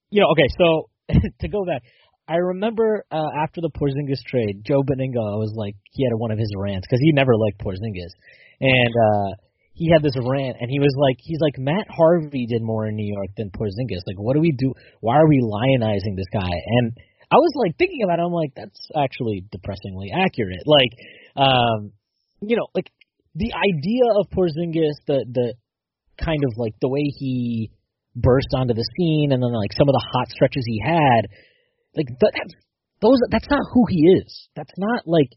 you 0.09 0.21
know, 0.21 0.29
okay, 0.37 0.47
so 0.57 0.89
to 1.41 1.47
go 1.49 1.65
back, 1.65 1.81
I 2.27 2.35
remember 2.37 3.03
uh, 3.11 3.31
after 3.41 3.59
the 3.61 3.71
Porzingis 3.73 4.21
trade, 4.29 4.61
Joe 4.63 4.83
Benigno 4.83 5.39
was 5.41 5.51
like 5.57 5.75
he 5.91 6.03
had 6.05 6.13
one 6.15 6.31
of 6.31 6.37
his 6.39 6.53
rants 6.55 6.87
because 6.87 7.01
he 7.01 7.11
never 7.11 7.35
liked 7.35 7.59
Porzingis, 7.59 8.13
and 8.61 8.93
uh 8.95 9.29
he 9.73 9.89
had 9.89 10.03
this 10.03 10.13
rant 10.19 10.57
and 10.59 10.69
he 10.69 10.79
was 10.79 10.93
like 10.99 11.15
he's 11.19 11.39
like 11.41 11.57
Matt 11.57 11.87
Harvey 11.89 12.45
did 12.45 12.61
more 12.61 12.85
in 12.87 12.95
New 12.95 13.07
York 13.11 13.29
than 13.37 13.49
Porzingis. 13.49 14.03
Like 14.05 14.19
what 14.19 14.35
do 14.35 14.41
we 14.41 14.51
do? 14.51 14.73
Why 14.99 15.15
are 15.17 15.27
we 15.27 15.41
lionizing 15.41 16.15
this 16.15 16.27
guy? 16.31 16.51
And 16.77 16.91
I 17.31 17.35
was 17.35 17.53
like 17.55 17.77
thinking 17.77 18.03
about 18.03 18.19
it. 18.19 18.23
I'm 18.23 18.33
like 18.33 18.53
that's 18.55 18.79
actually 18.95 19.45
depressingly 19.51 20.11
accurate. 20.11 20.63
Like 20.65 20.91
um 21.35 21.91
you 22.41 22.57
know 22.57 22.67
like 22.75 22.91
the 23.35 23.53
idea 23.55 24.03
of 24.19 24.29
Porzingis, 24.29 24.99
the 25.07 25.25
the 25.31 25.53
kind 26.23 26.43
of 26.43 26.57
like 26.57 26.75
the 26.81 26.89
way 26.89 27.03
he 27.07 27.71
burst 28.15 28.49
onto 28.53 28.73
the 28.73 28.85
scene, 28.97 29.31
and 29.31 29.41
then 29.41 29.53
like 29.53 29.71
some 29.73 29.87
of 29.87 29.93
the 29.93 30.05
hot 30.13 30.27
stretches 30.29 30.63
he 30.67 30.81
had, 30.83 31.31
like 31.95 32.07
that, 32.19 32.31
that's 32.35 32.55
those 33.01 33.17
that's 33.31 33.49
not 33.49 33.63
who 33.73 33.85
he 33.89 34.01
is. 34.19 34.49
That's 34.55 34.73
not 34.77 35.07
like 35.07 35.31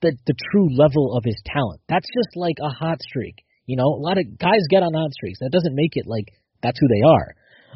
the 0.00 0.16
the 0.26 0.34
true 0.50 0.68
level 0.74 1.16
of 1.16 1.24
his 1.24 1.40
talent. 1.44 1.80
That's 1.88 2.08
just 2.08 2.36
like 2.36 2.56
a 2.62 2.72
hot 2.72 3.02
streak. 3.02 3.44
You 3.66 3.76
know, 3.76 3.88
a 3.88 4.00
lot 4.00 4.18
of 4.18 4.38
guys 4.38 4.60
get 4.70 4.82
on 4.82 4.92
hot 4.94 5.12
streaks. 5.12 5.38
That 5.40 5.52
doesn't 5.52 5.74
make 5.74 5.96
it 5.96 6.06
like 6.06 6.28
that's 6.62 6.78
who 6.80 6.88
they 6.88 7.04
are. 7.04 7.28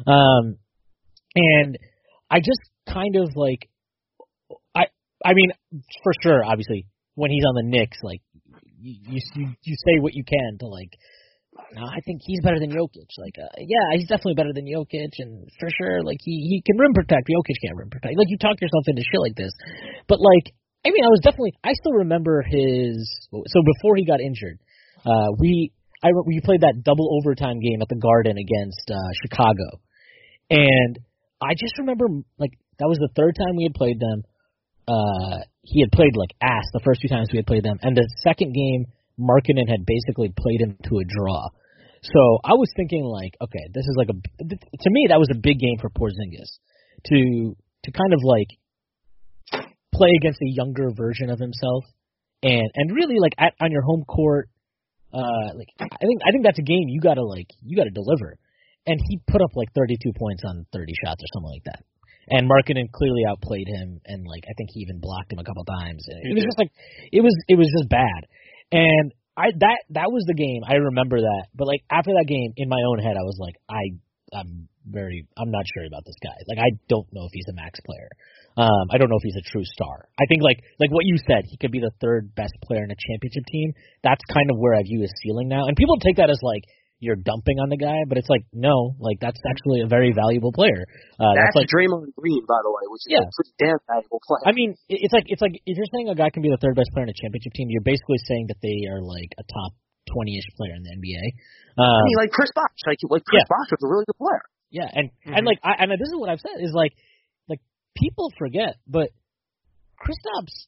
Um, 0.07 0.57
and 1.35 1.77
I 2.29 2.39
just 2.39 2.61
kind 2.91 3.15
of 3.15 3.29
like 3.35 3.69
I 4.75 4.85
I 5.23 5.33
mean 5.33 5.51
for 6.03 6.13
sure, 6.23 6.43
obviously 6.43 6.85
when 7.15 7.31
he's 7.31 7.43
on 7.47 7.55
the 7.55 7.67
Knicks, 7.67 7.97
like 8.03 8.21
you 8.81 9.19
you 9.35 9.47
you 9.63 9.75
say 9.75 9.99
what 9.99 10.13
you 10.13 10.23
can 10.23 10.57
to 10.59 10.67
like. 10.67 10.91
No, 11.75 11.83
I 11.83 11.99
think 12.05 12.21
he's 12.23 12.39
better 12.41 12.57
than 12.57 12.71
Jokic. 12.71 13.11
Like, 13.19 13.35
uh, 13.35 13.51
yeah, 13.59 13.91
he's 13.99 14.07
definitely 14.07 14.39
better 14.39 14.55
than 14.55 14.63
Jokic, 14.63 15.11
and 15.19 15.43
for 15.59 15.67
sure, 15.75 16.01
like 16.03 16.17
he 16.23 16.47
he 16.47 16.63
can 16.65 16.79
rim 16.79 16.93
protect. 16.93 17.27
Jokic 17.27 17.59
can't 17.61 17.75
rim 17.75 17.89
protect. 17.89 18.15
Like 18.15 18.31
you 18.31 18.37
talk 18.37 18.61
yourself 18.61 18.87
into 18.87 19.03
shit 19.03 19.19
like 19.19 19.35
this, 19.35 19.51
but 20.07 20.19
like 20.21 20.55
I 20.85 20.91
mean, 20.91 21.03
I 21.03 21.11
was 21.11 21.19
definitely 21.21 21.53
I 21.63 21.73
still 21.73 21.93
remember 22.07 22.41
his. 22.41 23.03
So 23.31 23.59
before 23.75 23.97
he 23.97 24.05
got 24.05 24.21
injured, 24.21 24.59
uh, 25.05 25.35
we 25.37 25.73
I 26.01 26.09
we 26.25 26.39
played 26.39 26.61
that 26.61 26.81
double 26.83 27.19
overtime 27.19 27.59
game 27.59 27.81
at 27.81 27.89
the 27.89 27.99
Garden 27.99 28.37
against 28.37 28.87
uh, 28.89 29.11
Chicago, 29.21 29.83
and 30.49 30.97
I 31.41 31.53
just 31.59 31.77
remember 31.77 32.07
like 32.37 32.51
that 32.79 32.87
was 32.87 32.97
the 32.97 33.11
third 33.15 33.35
time 33.35 33.55
we 33.55 33.63
had 33.63 33.75
played 33.75 33.99
them. 33.99 34.23
Uh, 34.87 35.45
he 35.61 35.81
had 35.81 35.91
played 35.91 36.15
like 36.15 36.31
ass 36.41 36.65
the 36.73 36.81
first 36.83 37.01
two 37.01 37.07
times 37.07 37.29
we 37.31 37.37
had 37.37 37.45
played 37.45 37.63
them, 37.63 37.77
and 37.81 37.95
the 37.95 38.07
second 38.23 38.53
game, 38.53 38.87
Markkanen 39.19 39.69
had 39.69 39.85
basically 39.85 40.33
played 40.35 40.61
him 40.61 40.77
to 40.89 40.99
a 40.99 41.05
draw. 41.05 41.49
So 42.01 42.39
I 42.43 42.55
was 42.55 42.71
thinking 42.75 43.03
like, 43.03 43.35
okay, 43.41 43.67
this 43.73 43.83
is 43.83 43.95
like 43.97 44.09
a 44.09 44.15
to 44.15 44.89
me 44.89 45.07
that 45.09 45.19
was 45.19 45.29
a 45.31 45.37
big 45.37 45.59
game 45.59 45.77
for 45.79 45.89
Porzingis 45.89 46.57
to 47.05 47.55
to 47.83 47.91
kind 47.91 48.13
of 48.13 48.19
like 48.23 48.47
play 49.93 50.09
against 50.17 50.41
a 50.41 50.49
younger 50.49 50.89
version 50.95 51.29
of 51.29 51.39
himself, 51.39 51.83
and 52.41 52.71
and 52.73 52.95
really 52.95 53.19
like 53.19 53.33
at, 53.37 53.53
on 53.59 53.71
your 53.71 53.83
home 53.83 54.05
court, 54.05 54.49
uh, 55.13 55.53
like 55.53 55.67
I 55.79 56.05
think 56.07 56.21
I 56.25 56.31
think 56.31 56.43
that's 56.43 56.59
a 56.59 56.63
game 56.63 56.87
you 56.87 57.01
gotta 57.01 57.23
like 57.23 57.47
you 57.61 57.75
gotta 57.75 57.91
deliver, 57.91 58.39
and 58.87 58.99
he 59.09 59.19
put 59.27 59.41
up 59.41 59.51
like 59.55 59.69
32 59.75 60.13
points 60.17 60.43
on 60.47 60.65
30 60.71 60.93
shots 61.03 61.21
or 61.21 61.29
something 61.33 61.51
like 61.51 61.65
that. 61.65 61.83
And 62.29 62.49
Markkanen 62.49 62.91
clearly 62.91 63.23
outplayed 63.27 63.67
him, 63.67 63.99
and 64.05 64.25
like 64.25 64.45
I 64.45 64.53
think 64.57 64.69
he 64.73 64.81
even 64.81 64.99
blocked 64.99 65.33
him 65.33 65.39
a 65.39 65.43
couple 65.43 65.65
times. 65.65 66.05
And 66.07 66.21
It 66.23 66.35
was 66.35 66.45
just 66.45 66.59
like 66.59 66.71
it 67.11 67.21
was 67.21 67.35
it 67.47 67.57
was 67.57 67.69
just 67.77 67.89
bad. 67.89 68.29
And 68.71 69.13
I 69.35 69.51
that 69.57 69.79
that 69.97 70.11
was 70.11 70.25
the 70.27 70.35
game 70.35 70.61
I 70.67 70.75
remember 70.91 71.21
that. 71.21 71.45
But 71.55 71.67
like 71.67 71.81
after 71.89 72.11
that 72.11 72.27
game, 72.27 72.53
in 72.57 72.69
my 72.69 72.81
own 72.91 72.99
head, 72.99 73.17
I 73.17 73.25
was 73.25 73.37
like, 73.39 73.55
I 73.69 73.97
I'm 74.33 74.69
very 74.85 75.25
I'm 75.37 75.51
not 75.51 75.65
sure 75.73 75.85
about 75.85 76.05
this 76.05 76.17
guy. 76.21 76.35
Like 76.47 76.59
I 76.59 76.69
don't 76.87 77.07
know 77.13 77.25
if 77.25 77.33
he's 77.33 77.47
a 77.49 77.55
max 77.55 77.79
player. 77.81 78.09
Um, 78.57 78.91
I 78.91 78.97
don't 78.97 79.09
know 79.09 79.15
if 79.15 79.23
he's 79.23 79.39
a 79.39 79.49
true 79.49 79.63
star. 79.63 80.09
I 80.19 80.25
think 80.27 80.43
like 80.43 80.61
like 80.79 80.91
what 80.91 81.05
you 81.05 81.17
said, 81.25 81.45
he 81.45 81.57
could 81.57 81.71
be 81.71 81.79
the 81.79 81.93
third 82.01 82.35
best 82.35 82.53
player 82.65 82.83
in 82.83 82.91
a 82.91 82.99
championship 82.99 83.45
team. 83.47 83.73
That's 84.03 84.21
kind 84.27 84.51
of 84.51 84.57
where 84.57 84.75
I 84.75 84.83
view 84.83 85.01
his 85.01 85.13
ceiling 85.23 85.47
now. 85.47 85.65
And 85.65 85.77
people 85.77 85.97
take 85.97 86.17
that 86.17 86.29
as 86.29 86.39
like 86.43 86.63
you're 86.99 87.15
dumping 87.15 87.63
on 87.63 87.71
the 87.71 87.79
guy, 87.79 88.03
but 88.07 88.19
it's 88.19 88.27
like 88.27 88.43
no, 88.51 88.95
like 88.99 89.23
that's 89.23 89.39
actually 89.47 89.79
a 89.81 89.87
very 89.87 90.11
valuable 90.11 90.51
player. 90.51 90.83
Uh, 91.15 91.31
that's, 91.31 91.55
that's 91.55 91.63
like 91.63 91.69
Draymond 91.71 92.11
Green, 92.19 92.43
by 92.43 92.59
the 92.59 92.71
way, 92.71 92.83
which 92.91 93.07
is 93.07 93.15
yeah. 93.15 93.23
a 93.23 93.31
pretty 93.31 93.55
damn 93.55 93.79
valuable 93.87 94.19
player. 94.19 94.43
I 94.43 94.51
mean, 94.51 94.75
it's 94.91 95.15
like 95.15 95.31
it's 95.31 95.41
like 95.41 95.55
if 95.63 95.79
you're 95.79 95.91
saying 95.95 96.11
a 96.11 96.15
guy 96.19 96.29
can 96.29 96.43
be 96.43 96.51
the 96.51 96.59
third 96.59 96.75
best 96.75 96.91
player 96.91 97.07
in 97.07 97.11
a 97.11 97.17
championship 97.17 97.55
team, 97.55 97.71
you're 97.71 97.87
basically 97.87 98.19
saying 98.27 98.51
that 98.51 98.59
they 98.59 98.91
are 98.91 98.99
like 98.99 99.31
a 99.39 99.47
top 99.47 99.71
twenty-ish 100.11 100.51
player 100.59 100.75
in 100.75 100.83
the 100.83 100.91
NBA. 100.91 101.23
Um, 101.79 101.87
I 101.87 102.03
mean, 102.03 102.19
like 102.19 102.35
Chris 102.35 102.51
Bosh, 102.51 102.75
like 102.83 102.99
like 103.07 103.23
Chris 103.23 103.47
yeah. 103.47 103.47
Bosh 103.47 103.71
was 103.71 103.83
a 103.83 103.89
really 103.89 104.03
good 104.03 104.19
player. 104.19 104.43
Yeah, 104.67 104.91
and 104.91 105.07
mm-hmm. 105.09 105.39
and 105.39 105.43
like 105.47 105.63
I 105.63 105.79
and 105.79 105.95
this 105.95 106.11
is 106.11 106.19
what 106.19 106.27
I've 106.27 106.43
said 106.43 106.59
is 106.59 106.75
like 106.75 106.91
like 107.47 107.63
people 107.95 108.27
forget, 108.35 108.75
but 108.83 109.15
Chris 109.95 110.19
Kristaps 110.19 110.67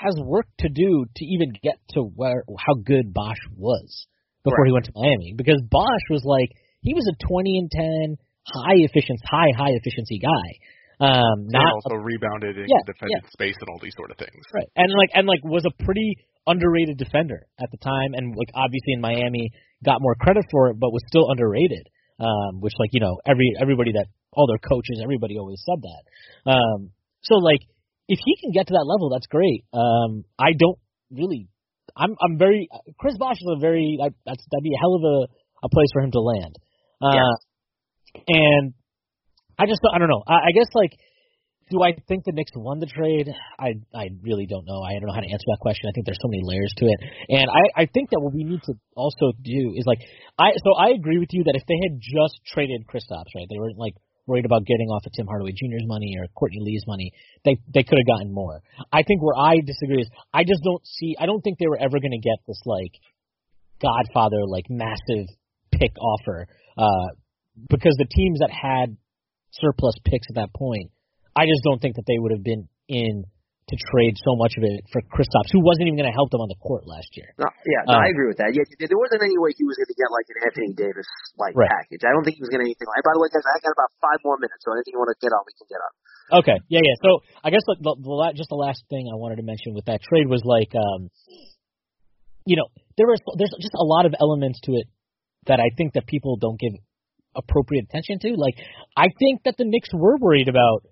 has 0.00 0.16
work 0.20 0.46
to 0.60 0.68
do 0.68 1.04
to 1.16 1.24
even 1.24 1.52
get 1.62 1.76
to 1.92 2.00
where 2.00 2.44
how 2.56 2.74
good 2.74 3.12
Bosh 3.12 3.40
was 3.52 4.06
before 4.48 4.64
right. 4.64 4.72
he 4.72 4.76
went 4.76 4.86
to 4.88 4.96
Miami 4.96 5.36
because 5.36 5.60
Bosh 5.68 6.06
was 6.08 6.24
like 6.24 6.50
he 6.80 6.94
was 6.96 7.04
a 7.04 7.14
20 7.28 7.58
and 7.58 7.68
10 8.16 8.16
high 8.48 8.80
efficiency 8.80 9.22
high 9.28 9.52
high 9.52 9.76
efficiency 9.76 10.18
guy. 10.18 10.48
Um, 10.98 11.46
not 11.46 11.62
and 11.62 11.78
also 11.78 11.94
a, 11.94 12.02
rebounded 12.02 12.58
in 12.58 12.66
yeah, 12.66 12.82
defensive 12.82 13.22
yeah. 13.22 13.30
space 13.30 13.54
and 13.60 13.68
all 13.70 13.78
these 13.78 13.94
sort 13.94 14.10
of 14.10 14.18
things. 14.18 14.42
Right, 14.50 14.66
and 14.74 14.90
like 14.90 15.10
and 15.14 15.30
like 15.30 15.44
was 15.44 15.62
a 15.62 15.74
pretty 15.84 16.18
underrated 16.46 16.98
defender 16.98 17.46
at 17.60 17.70
the 17.70 17.78
time, 17.78 18.18
and 18.18 18.34
like 18.34 18.50
obviously 18.54 18.98
in 18.98 19.00
Miami 19.00 19.52
got 19.84 20.02
more 20.02 20.16
credit 20.18 20.42
for 20.50 20.70
it, 20.70 20.76
but 20.80 20.90
was 20.90 21.02
still 21.06 21.30
underrated. 21.30 21.86
Um, 22.18 22.58
which 22.58 22.74
like 22.80 22.90
you 22.90 22.98
know 22.98 23.14
every 23.24 23.54
everybody 23.62 23.92
that 23.92 24.06
all 24.32 24.48
their 24.48 24.58
coaches 24.58 24.98
everybody 25.00 25.38
always 25.38 25.62
said 25.62 25.78
that. 25.86 26.02
Um, 26.50 26.90
so 27.22 27.36
like 27.36 27.62
if 28.08 28.18
he 28.18 28.34
can 28.42 28.50
get 28.50 28.66
to 28.66 28.74
that 28.74 28.86
level, 28.88 29.10
that's 29.10 29.28
great. 29.28 29.62
Um, 29.72 30.24
I 30.38 30.50
don't 30.58 30.78
really 31.12 31.46
I'm 31.98 32.14
I'm 32.22 32.38
very 32.38 32.68
Chris 32.98 33.18
Bosh 33.18 33.36
is 33.36 33.48
a 33.56 33.60
very 33.60 33.98
that's 34.00 34.44
that'd 34.50 34.62
be 34.62 34.74
a 34.74 34.80
hell 34.80 34.94
of 34.94 35.02
a 35.02 35.18
a 35.66 35.68
place 35.68 35.90
for 35.92 36.02
him 36.02 36.12
to 36.12 36.20
land. 36.20 36.54
Uh, 37.02 37.10
yeah. 37.14 37.32
And 38.28 38.74
I 39.58 39.66
just 39.66 39.80
I 39.92 39.98
don't 39.98 40.08
know. 40.08 40.22
I, 40.26 40.48
I 40.48 40.52
guess 40.54 40.70
like 40.74 40.92
do 41.70 41.82
I 41.82 41.92
think 42.08 42.24
the 42.24 42.32
Knicks 42.32 42.52
won 42.56 42.78
the 42.78 42.86
trade? 42.86 43.28
I 43.58 43.76
I 43.94 44.08
really 44.22 44.46
don't 44.46 44.64
know. 44.64 44.80
I 44.80 44.96
don't 44.96 45.06
know 45.06 45.14
how 45.14 45.20
to 45.20 45.30
answer 45.30 45.44
that 45.52 45.60
question. 45.60 45.88
I 45.88 45.92
think 45.92 46.06
there's 46.06 46.20
so 46.20 46.28
many 46.28 46.42
layers 46.42 46.72
to 46.78 46.84
it, 46.86 46.98
and 47.28 47.46
I 47.50 47.82
I 47.82 47.84
think 47.92 48.10
that 48.10 48.20
what 48.20 48.32
we 48.32 48.44
need 48.44 48.62
to 48.64 48.74
also 48.96 49.32
do 49.42 49.74
is 49.76 49.84
like 49.84 50.00
I 50.38 50.56
so 50.64 50.72
I 50.78 50.96
agree 50.96 51.18
with 51.18 51.28
you 51.32 51.44
that 51.44 51.56
if 51.56 51.66
they 51.68 51.76
had 51.76 52.00
just 52.00 52.40
traded 52.46 52.86
Kristaps, 52.88 53.34
right, 53.36 53.48
they 53.50 53.58
weren't 53.58 53.78
like 53.78 53.94
worried 54.28 54.44
about 54.44 54.66
getting 54.66 54.88
off 54.88 55.06
of 55.06 55.12
Tim 55.12 55.26
Hardaway 55.26 55.52
Jr.'s 55.52 55.86
money 55.86 56.14
or 56.20 56.28
Courtney 56.36 56.60
Lee's 56.60 56.84
money. 56.86 57.12
They 57.44 57.56
they 57.72 57.82
could 57.82 57.98
have 57.98 58.06
gotten 58.06 58.32
more. 58.32 58.62
I 58.92 59.02
think 59.02 59.22
where 59.22 59.36
I 59.36 59.60
disagree 59.64 60.02
is 60.02 60.10
I 60.32 60.44
just 60.44 60.62
don't 60.62 60.86
see. 60.86 61.16
I 61.18 61.26
don't 61.26 61.40
think 61.40 61.58
they 61.58 61.66
were 61.66 61.80
ever 61.80 61.98
going 61.98 62.12
to 62.12 62.22
get 62.22 62.38
this 62.46 62.60
like 62.66 62.92
Godfather 63.80 64.44
like 64.46 64.66
massive 64.68 65.26
pick 65.72 65.92
offer 65.98 66.46
uh, 66.76 67.08
because 67.68 67.94
the 67.98 68.06
teams 68.10 68.40
that 68.40 68.50
had 68.50 68.96
surplus 69.52 69.94
picks 70.04 70.28
at 70.30 70.36
that 70.36 70.52
point, 70.54 70.90
I 71.34 71.46
just 71.46 71.62
don't 71.64 71.80
think 71.80 71.96
that 71.96 72.04
they 72.06 72.18
would 72.18 72.32
have 72.32 72.44
been 72.44 72.68
in 72.88 73.24
to 73.68 73.76
trade 73.92 74.16
so 74.24 74.32
much 74.32 74.56
of 74.56 74.64
it 74.64 74.80
for 74.88 75.04
Kristaps, 75.12 75.52
who 75.52 75.60
wasn't 75.60 75.92
even 75.92 76.00
going 76.00 76.08
to 76.08 76.16
help 76.16 76.32
them 76.32 76.40
on 76.40 76.48
the 76.48 76.56
court 76.64 76.88
last 76.88 77.12
year. 77.12 77.36
No, 77.36 77.52
yeah, 77.68 77.84
no, 77.84 78.00
um, 78.00 78.04
I 78.04 78.08
agree 78.08 78.24
with 78.32 78.40
that. 78.40 78.56
Yeah, 78.56 78.64
there 78.64 78.96
wasn't 78.96 79.20
any 79.20 79.36
way 79.36 79.52
he 79.52 79.68
was 79.68 79.76
going 79.76 79.92
to 79.92 79.98
get 79.98 80.08
like 80.08 80.24
an 80.32 80.38
Anthony 80.48 80.72
Davis 80.72 81.08
like 81.36 81.52
right. 81.52 81.68
package. 81.68 82.00
I 82.08 82.16
don't 82.16 82.24
think 82.24 82.40
he 82.40 82.44
was 82.44 82.48
going 82.48 82.64
to 82.64 82.68
anything 82.68 82.88
like. 82.88 83.04
By 83.04 83.12
the 83.12 83.20
way, 83.20 83.28
guys, 83.28 83.44
I 83.44 83.60
got 83.60 83.76
about 83.76 83.92
five 84.00 84.20
more 84.24 84.40
minutes, 84.40 84.64
so 84.64 84.72
anything 84.72 84.96
you 84.96 85.00
want 85.04 85.12
to 85.12 85.20
get 85.20 85.36
on, 85.36 85.44
we 85.44 85.52
can 85.52 85.68
get 85.68 85.80
on. 85.84 85.92
Okay, 86.40 86.58
yeah, 86.72 86.80
yeah. 86.80 86.96
So 87.04 87.10
I 87.44 87.52
guess 87.52 87.64
the, 87.68 87.76
the, 87.80 87.92
the 88.00 88.16
just 88.32 88.48
the 88.48 88.60
last 88.60 88.80
thing 88.88 89.04
I 89.08 89.16
wanted 89.20 89.36
to 89.40 89.46
mention 89.46 89.76
with 89.76 89.84
that 89.92 90.00
trade 90.00 90.28
was 90.28 90.40
like, 90.48 90.72
um, 90.72 91.12
you 92.48 92.56
know, 92.56 92.72
there 92.96 93.08
was 93.08 93.20
there's 93.36 93.52
just 93.60 93.76
a 93.76 93.84
lot 93.84 94.08
of 94.08 94.16
elements 94.16 94.64
to 94.64 94.80
it 94.80 94.88
that 95.44 95.60
I 95.60 95.68
think 95.76 95.92
that 95.92 96.08
people 96.08 96.40
don't 96.40 96.56
give 96.56 96.72
appropriate 97.36 97.84
attention 97.92 98.16
to. 98.24 98.32
Like, 98.40 98.56
I 98.96 99.12
think 99.20 99.44
that 99.44 99.60
the 99.60 99.68
Knicks 99.68 99.92
were 99.92 100.16
worried 100.16 100.48
about 100.48 100.88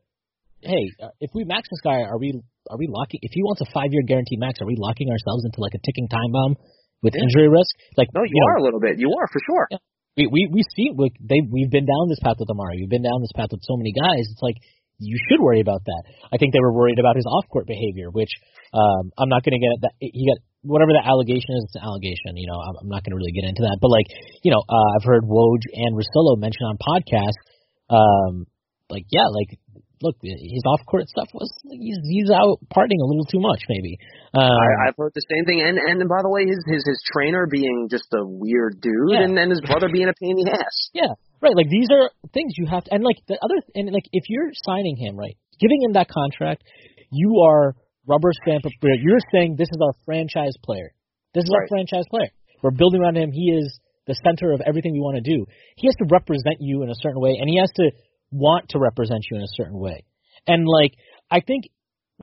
hey, 0.67 0.91
uh, 1.03 1.09
if 1.21 1.31
we 1.35 1.45
max 1.45 1.69
this 1.71 1.81
guy, 1.83 2.03
are 2.03 2.19
we 2.19 2.41
are 2.71 2.79
we 2.79 2.89
locking? 2.91 3.21
If 3.23 3.33
he 3.33 3.43
wants 3.43 3.61
a 3.63 3.69
five 3.73 3.91
year 3.91 4.03
guarantee 4.03 4.37
max, 4.37 4.61
are 4.61 4.69
we 4.69 4.77
locking 4.79 5.11
ourselves 5.11 5.45
into 5.45 5.61
like 5.61 5.75
a 5.75 5.83
ticking 5.85 6.09
time 6.09 6.31
bomb 6.33 6.55
with 7.03 7.15
yeah. 7.15 7.23
injury 7.25 7.49
risk? 7.49 7.73
Like, 7.97 8.09
no, 8.15 8.23
you, 8.23 8.35
you 8.35 8.43
are 8.47 8.59
know, 8.59 8.63
a 8.63 8.67
little 8.67 8.83
bit. 8.83 8.99
You 8.99 9.13
are 9.15 9.27
for 9.31 9.41
sure. 9.45 9.67
Yeah. 9.71 9.83
We 10.17 10.25
we 10.33 10.41
we 10.49 10.63
see 10.73 10.97
like 10.97 11.13
they 11.21 11.45
we've 11.45 11.71
been 11.71 11.85
down 11.85 12.09
this 12.09 12.21
path 12.25 12.41
with 12.41 12.49
Amar'e. 12.49 12.81
We've 12.81 12.93
been 12.93 13.05
down 13.05 13.21
this 13.21 13.37
path 13.37 13.53
with 13.53 13.61
so 13.63 13.77
many 13.77 13.93
guys. 13.93 14.25
It's 14.33 14.41
like 14.41 14.57
you 14.97 15.21
should 15.29 15.45
worry 15.45 15.61
about 15.61 15.85
that. 15.85 16.03
I 16.33 16.41
think 16.41 16.57
they 16.57 16.65
were 16.65 16.73
worried 16.73 16.97
about 16.97 17.21
his 17.21 17.29
off 17.29 17.45
court 17.53 17.69
behavior, 17.69 18.09
which 18.09 18.33
um 18.73 19.13
I'm 19.21 19.29
not 19.29 19.45
going 19.45 19.61
to 19.61 19.63
get 19.63 19.77
that. 19.85 19.93
He 20.01 20.25
got 20.25 20.41
whatever 20.67 20.91
the 20.93 21.05
allegation 21.05 21.55
is, 21.57 21.69
it's 21.71 21.79
an 21.79 21.87
allegation. 21.87 22.35
You 22.35 22.51
know, 22.51 22.59
I'm, 22.59 22.77
I'm 22.83 22.91
not 22.91 23.07
going 23.07 23.15
to 23.15 23.21
really 23.21 23.33
get 23.33 23.47
into 23.47 23.63
that. 23.63 23.79
But 23.81 23.93
like, 23.95 24.09
you 24.43 24.51
know, 24.51 24.63
uh, 24.67 24.89
I've 24.99 25.07
heard 25.07 25.23
Woj 25.23 25.63
and 25.73 25.95
Russillo 25.95 26.37
mention 26.37 26.67
on 26.67 26.77
podcasts, 26.81 27.41
um, 27.89 28.47
like 28.91 29.07
yeah, 29.11 29.31
like 29.31 29.59
look, 30.03 30.17
his 30.23 30.65
off 30.67 30.81
court 30.87 31.09
stuff 31.09 31.29
was 31.33 31.51
he's 31.71 31.99
he's 32.05 32.31
out 32.31 32.61
partying 32.69 33.01
a 33.01 33.09
little 33.09 33.25
too 33.25 33.41
much, 33.41 33.63
maybe. 33.69 33.99
Um, 34.35 34.53
I, 34.53 34.89
I've 34.89 34.97
heard 34.97 35.13
the 35.15 35.25
same 35.29 35.45
thing, 35.45 35.63
and 35.63 35.79
and 35.79 36.09
by 36.09 36.21
the 36.23 36.31
way, 36.31 36.47
his 36.47 36.61
his 36.67 36.85
his 36.85 37.01
trainer 37.13 37.47
being 37.47 37.89
just 37.91 38.09
a 38.13 38.25
weird 38.25 38.81
dude, 38.81 39.13
yeah. 39.13 39.25
and 39.25 39.39
and 39.39 39.51
his 39.51 39.61
brother 39.61 39.89
being 39.93 40.09
a 40.09 40.17
pain 40.17 40.37
in 40.39 40.45
the 40.45 40.53
ass. 40.53 40.91
Yeah, 40.97 41.13
right. 41.41 41.57
Like 41.57 41.69
these 41.69 41.89
are 41.93 42.11
things 42.33 42.55
you 42.57 42.67
have 42.67 42.85
to, 42.85 42.95
and 42.95 43.05
like 43.05 43.21
the 43.29 43.39
other, 43.41 43.61
and 43.75 43.93
like 43.93 44.09
if 44.13 44.25
you're 44.29 44.51
signing 44.65 44.97
him, 44.97 45.17
right, 45.17 45.37
giving 45.61 45.83
him 45.83 45.93
that 45.95 46.09
contract, 46.09 46.65
you 47.11 47.41
are 47.45 47.75
rubber 48.07 48.31
stamp. 48.43 48.65
You're 48.83 49.25
saying 49.33 49.57
this 49.59 49.69
is 49.69 49.81
our 49.83 49.95
franchise 50.05 50.57
player. 50.63 50.93
This 51.35 51.45
is 51.45 51.51
right. 51.53 51.65
our 51.65 51.69
franchise 51.69 52.05
player. 52.11 52.31
We're 52.63 52.71
building 52.73 53.03
around 53.03 53.17
him. 53.17 53.31
He 53.33 53.53
is 53.53 53.79
the 54.07 54.15
center 54.25 54.53
of 54.53 54.63
everything 54.65 54.93
we 54.93 55.01
want 55.01 55.17
to 55.17 55.27
do. 55.27 55.45
He 55.77 55.87
has 55.87 55.97
to 55.99 56.07
represent 56.11 56.57
you 56.61 56.83
in 56.83 56.91
a 56.91 56.99
certain 57.03 57.21
way, 57.21 57.37
and 57.41 57.51
he 57.51 57.59
has 57.59 57.71
to 57.77 57.91
want 58.31 58.71
to 58.71 58.79
represent 58.79 59.25
you 59.31 59.37
in 59.37 59.43
a 59.43 59.55
certain 59.57 59.79
way. 59.79 60.05
And 60.47 60.67
like 60.67 60.93
I 61.31 61.41
think 61.41 61.65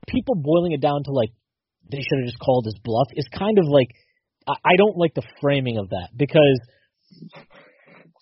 people 0.07 0.35
boiling 0.35 0.71
it 0.71 0.81
down 0.81 1.03
to 1.03 1.11
like 1.11 1.29
they 1.91 1.99
should 1.99 2.19
have 2.19 2.27
just 2.27 2.39
called 2.39 2.65
his 2.65 2.75
bluff 2.83 3.07
is 3.13 3.27
kind 3.37 3.57
of 3.57 3.65
like 3.67 3.89
I, 4.47 4.53
I 4.65 4.75
don't 4.77 4.97
like 4.97 5.13
the 5.13 5.23
framing 5.41 5.77
of 5.77 5.89
that 5.89 6.09
because 6.15 6.59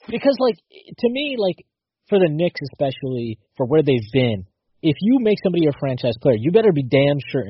because 0.08 0.36
like 0.40 0.56
to 1.00 1.10
me 1.10 1.36
like 1.38 1.66
for 2.10 2.20
the 2.20 2.30
Knicks 2.30 2.62
especially 2.74 3.40
for 3.58 3.66
where 3.66 3.84
they've 3.84 4.12
been 4.14 4.46
if 4.82 4.98
you 5.00 5.20
make 5.22 5.38
somebody 5.44 5.68
a 5.68 5.78
franchise 5.80 6.16
player, 6.22 6.36
you 6.38 6.52
better 6.52 6.72
be 6.74 6.84
damn 6.84 7.18
sure 7.32 7.46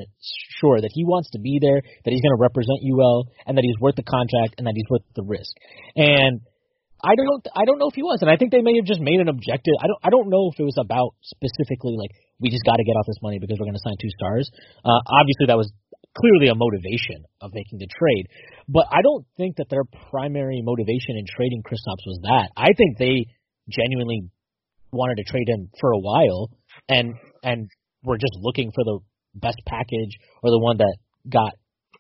sure 0.60 0.82
that 0.82 0.92
he 0.94 1.06
wants 1.06 1.30
to 1.32 1.40
be 1.40 1.60
there, 1.62 1.82
that 1.82 2.12
he's 2.12 2.22
going 2.22 2.36
to 2.36 2.42
represent 2.42 2.80
you 2.82 2.98
well, 2.98 3.26
and 3.48 3.58
that 3.58 3.64
he's 3.64 3.80
worth 3.80 3.96
the 3.96 4.04
contract, 4.04 4.56
and 4.58 4.68
that 4.68 4.74
he's 4.76 4.86
worth 4.90 5.02
the 5.16 5.24
risk. 5.24 5.56
And 5.96 6.42
I 7.04 7.16
don't 7.16 7.42
I 7.56 7.66
don't 7.66 7.80
know 7.80 7.90
if 7.90 7.96
he 7.96 8.04
was, 8.04 8.22
and 8.22 8.30
I 8.30 8.38
think 8.38 8.52
they 8.52 8.62
may 8.62 8.78
have 8.78 8.86
just 8.86 9.02
made 9.02 9.20
an 9.20 9.28
objective. 9.28 9.74
I 9.82 9.88
don't 9.88 10.02
I 10.06 10.10
don't 10.10 10.30
know 10.30 10.50
if 10.54 10.60
it 10.60 10.64
was 10.64 10.78
about 10.78 11.18
specifically 11.22 11.98
like 11.98 12.14
we 12.40 12.50
just 12.50 12.64
got 12.64 12.78
to 12.78 12.86
get 12.86 12.94
off 12.94 13.06
this 13.06 13.22
money 13.22 13.40
because 13.40 13.58
we're 13.60 13.70
going 13.70 13.78
to 13.78 13.86
sign 13.86 13.98
two 14.02 14.14
stars. 14.18 14.50
Uh, 14.86 15.02
obviously, 15.10 15.50
that 15.50 15.58
was 15.58 15.72
clearly 16.18 16.50
a 16.50 16.56
motivation 16.56 17.26
of 17.42 17.52
making 17.54 17.80
the 17.80 17.90
trade, 17.90 18.28
but 18.68 18.86
I 18.92 19.02
don't 19.02 19.26
think 19.38 19.58
that 19.58 19.70
their 19.70 19.86
primary 20.10 20.62
motivation 20.62 21.18
in 21.18 21.26
trading 21.26 21.64
Kristaps 21.64 22.06
was 22.06 22.20
that. 22.24 22.50
I 22.58 22.74
think 22.78 22.98
they 22.98 23.26
genuinely 23.70 24.30
wanted 24.92 25.18
to 25.18 25.26
trade 25.26 25.48
him 25.48 25.70
for 25.80 25.92
a 25.92 26.00
while, 26.00 26.50
and 26.90 27.16
and 27.44 27.70
were 28.04 28.18
just 28.18 28.38
looking 28.42 28.72
for 28.74 28.84
the 28.84 29.00
best 29.36 29.58
package 29.66 30.18
or 30.44 30.52
the 30.52 30.60
one 30.60 30.78
that 30.78 30.96
got 31.30 31.54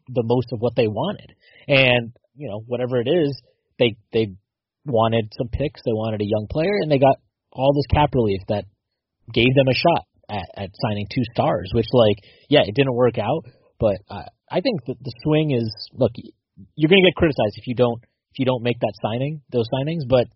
the 0.08 0.24
most 0.26 0.52
of 0.52 0.60
what 0.60 0.76
they 0.76 0.88
wanted. 0.88 1.34
And 1.68 2.14
you 2.36 2.50
know, 2.50 2.62
whatever 2.66 3.00
it 3.00 3.08
is, 3.08 3.40
they 3.80 3.96
they 4.14 4.36
wanted 4.86 5.32
some 5.38 5.48
picks, 5.48 5.82
they 5.86 5.94
wanted 5.94 6.22
a 6.22 6.28
young 6.28 6.48
player, 6.50 6.74
and 6.82 6.92
they 6.92 7.00
got 7.00 7.18
all 7.52 7.74
this 7.74 7.88
cap 7.94 8.10
relief 8.14 8.42
that 8.48 8.66
gave 9.34 9.54
them 9.56 9.68
a 9.68 9.76
shot 9.76 10.06
at, 10.30 10.48
at 10.56 10.70
signing 10.82 11.08
two 11.14 11.24
stars. 11.34 11.72
Which, 11.74 11.88
like, 11.94 12.18
yeah, 12.50 12.62
it 12.66 12.76
didn't 12.76 12.96
work 12.96 13.18
out, 13.18 13.46
but 13.80 13.98
uh, 14.10 14.30
I 14.50 14.62
think 14.62 14.86
that 14.88 14.98
the 15.02 15.14
swing 15.24 15.52
is 15.52 15.70
look, 15.94 16.12
you're 16.76 16.90
going 16.90 17.02
to 17.02 17.08
get 17.10 17.16
criticized 17.16 17.58
if 17.58 17.68
you 17.68 17.76
don't 17.76 18.02
if 18.32 18.40
you 18.40 18.46
don't 18.46 18.64
make 18.64 18.80
that 18.80 18.96
signing, 19.02 19.42
those 19.52 19.68
signings, 19.70 20.08
but. 20.08 20.28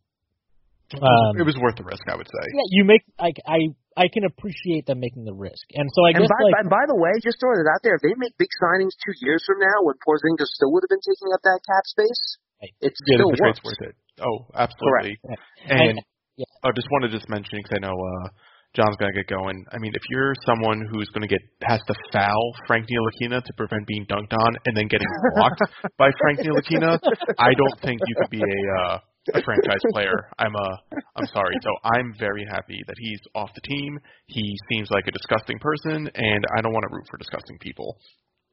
Um, 0.94 1.34
it 1.34 1.48
was 1.48 1.58
worth 1.58 1.82
the 1.82 1.88
risk, 1.88 2.06
I 2.06 2.14
would 2.14 2.30
say. 2.30 2.46
Yeah, 2.54 2.70
you 2.70 2.86
make 2.86 3.02
like 3.18 3.42
I 3.42 3.74
I 3.98 4.06
can 4.06 4.22
appreciate 4.22 4.86
them 4.86 5.02
making 5.02 5.26
the 5.26 5.34
risk, 5.34 5.66
and 5.74 5.90
so 5.90 6.06
I 6.06 6.14
and 6.14 6.22
guess 6.22 6.30
by, 6.30 6.46
like, 6.46 6.70
by, 6.70 6.78
by 6.78 6.86
the 6.86 6.94
way, 6.94 7.10
just 7.26 7.42
throwing 7.42 7.58
it 7.58 7.66
out 7.66 7.82
there, 7.82 7.98
if 7.98 8.06
they 8.06 8.14
make 8.22 8.38
big 8.38 8.54
signings 8.62 8.94
two 9.02 9.18
years 9.26 9.42
from 9.50 9.58
now, 9.58 9.82
when 9.82 9.98
Porzingis 10.06 10.46
still 10.54 10.70
would 10.78 10.86
have 10.86 10.94
been 10.94 11.02
taking 11.02 11.34
up 11.34 11.42
that 11.42 11.58
cap 11.66 11.90
space, 11.90 12.38
it's 12.86 13.02
yeah, 13.10 13.18
still 13.18 13.34
the 13.34 13.42
worth 13.42 13.82
it. 13.82 13.98
Oh, 14.22 14.48
absolutely. 14.56 15.18
Correct. 15.26 15.42
And, 15.70 15.82
and 15.82 16.00
Yeah. 16.38 16.46
I 16.64 16.70
just 16.76 16.88
want 16.92 17.04
to 17.04 17.10
just 17.10 17.30
mention 17.30 17.60
because 17.60 17.80
I 17.80 17.80
know 17.88 17.96
uh, 17.96 18.28
John's 18.76 18.98
gonna 19.00 19.14
get 19.16 19.28
going. 19.28 19.56
I 19.72 19.78
mean, 19.80 19.94
if 19.96 20.04
you're 20.10 20.34
someone 20.46 20.84
who's 20.92 21.08
gonna 21.14 21.28
get 21.32 21.40
has 21.64 21.80
to 21.88 21.96
foul 22.12 22.52
Frank 22.68 22.88
Ntilikina 22.88 23.42
to 23.44 23.54
prevent 23.58 23.88
being 23.88 24.06
dunked 24.06 24.34
on 24.34 24.52
and 24.66 24.76
then 24.76 24.88
getting 24.88 25.08
blocked 25.34 25.62
by 25.98 26.12
Frank 26.20 26.40
Ntilikina, 26.40 27.00
I 27.40 27.54
don't 27.56 27.80
think 27.82 28.02
you 28.06 28.16
could 28.20 28.30
be 28.32 28.42
a 28.44 28.82
uh, 28.84 29.00
a 29.34 29.42
franchise 29.42 29.82
player. 29.92 30.30
I'm 30.38 30.54
a 30.54 30.70
I'm 31.16 31.26
sorry. 31.34 31.56
So 31.64 31.70
I'm 31.96 32.14
very 32.20 32.46
happy 32.52 32.80
that 32.86 32.96
he's 33.00 33.20
off 33.34 33.50
the 33.56 33.62
team. 33.62 33.98
He 34.28 34.56
seems 34.70 34.92
like 34.92 35.08
a 35.08 35.12
disgusting 35.12 35.58
person, 35.60 36.10
and 36.14 36.44
I 36.58 36.62
don't 36.62 36.74
want 36.74 36.84
to 36.90 36.94
root 36.94 37.06
for 37.10 37.18
disgusting 37.18 37.58
people. 37.60 37.98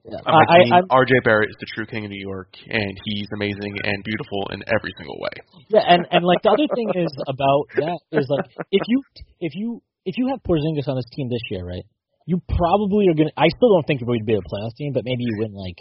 Yeah. 0.02 0.18
On 0.26 0.34
my 0.34 0.46
I, 0.50 0.58
team, 0.58 0.72
I, 0.74 0.98
RJ 0.98 1.22
Barrett 1.22 1.50
is 1.50 1.56
the 1.62 1.70
true 1.78 1.86
king 1.86 2.02
of 2.04 2.10
New 2.10 2.18
York, 2.18 2.50
and 2.66 2.98
he's 3.06 3.28
amazing 3.34 3.78
and 3.86 4.02
beautiful 4.02 4.50
in 4.50 4.58
every 4.66 4.90
single 4.98 5.14
way. 5.22 5.34
Yeah, 5.70 5.86
and 5.86 6.02
and 6.10 6.26
like 6.26 6.42
the 6.42 6.50
other 6.50 6.66
thing 6.74 6.90
is 6.98 7.12
about 7.30 7.70
that 7.78 7.98
is 8.10 8.26
like 8.26 8.50
if 8.74 8.82
you 8.88 9.02
if 9.38 9.54
you 9.54 9.80
if 10.04 10.18
you 10.18 10.34
have 10.34 10.42
Porzingis 10.42 10.90
on 10.90 10.96
this 10.98 11.06
team 11.14 11.30
this 11.30 11.46
year, 11.50 11.62
right? 11.62 11.86
You 12.26 12.42
probably 12.50 13.06
are 13.10 13.14
gonna. 13.14 13.34
I 13.38 13.46
still 13.54 13.70
don't 13.70 13.86
think 13.86 14.00
you're 14.00 14.10
going 14.10 14.26
to 14.26 14.30
be 14.30 14.34
a 14.34 14.42
playoff 14.42 14.74
team, 14.74 14.90
but 14.92 15.06
maybe 15.06 15.22
you 15.22 15.38
win 15.38 15.54
like 15.54 15.78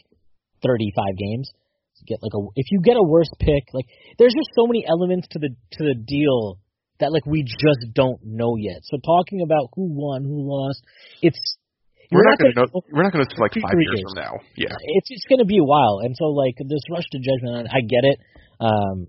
35 0.62 1.18
games. 1.18 1.50
Get 2.08 2.18
like 2.22 2.34
a 2.34 2.42
if 2.56 2.66
you 2.72 2.82
get 2.82 2.98
a 2.98 3.04
worse 3.06 3.30
pick, 3.40 3.74
like 3.74 3.86
there's 4.18 4.34
just 4.34 4.50
so 4.58 4.66
many 4.66 4.86
elements 4.88 5.28
to 5.34 5.40
the 5.40 5.50
to 5.50 5.82
the 5.86 5.94
deal 5.94 6.58
that 7.00 7.12
like 7.12 7.26
we 7.26 7.44
just 7.44 7.94
don't 7.94 8.18
know 8.24 8.56
yet. 8.58 8.82
So 8.84 8.98
talking 9.06 9.42
about 9.42 9.70
who 9.76 9.86
won, 9.90 10.24
who 10.24 10.42
lost, 10.50 10.82
it's 11.22 11.38
We're 12.12 12.28
not 12.28 12.38
going 12.38 12.52
to 12.52 12.58
know. 12.60 12.68
We're 12.92 13.04
not 13.04 13.14
going 13.14 13.26
to 13.26 13.32
like 13.40 13.56
five 13.56 13.80
years 13.80 13.96
years. 13.96 14.04
from 14.04 14.20
now. 14.20 14.34
Yeah. 14.60 14.76
it's 15.00 15.10
it's 15.10 15.26
going 15.32 15.40
to 15.40 15.48
be 15.48 15.58
a 15.58 15.64
while, 15.64 16.04
and 16.04 16.12
so 16.18 16.36
like 16.36 16.60
this 16.60 16.84
rush 16.92 17.08
to 17.12 17.20
judgment, 17.24 17.72
I 17.72 17.80
get 17.88 18.04
it. 18.04 18.18
Um, 18.60 19.08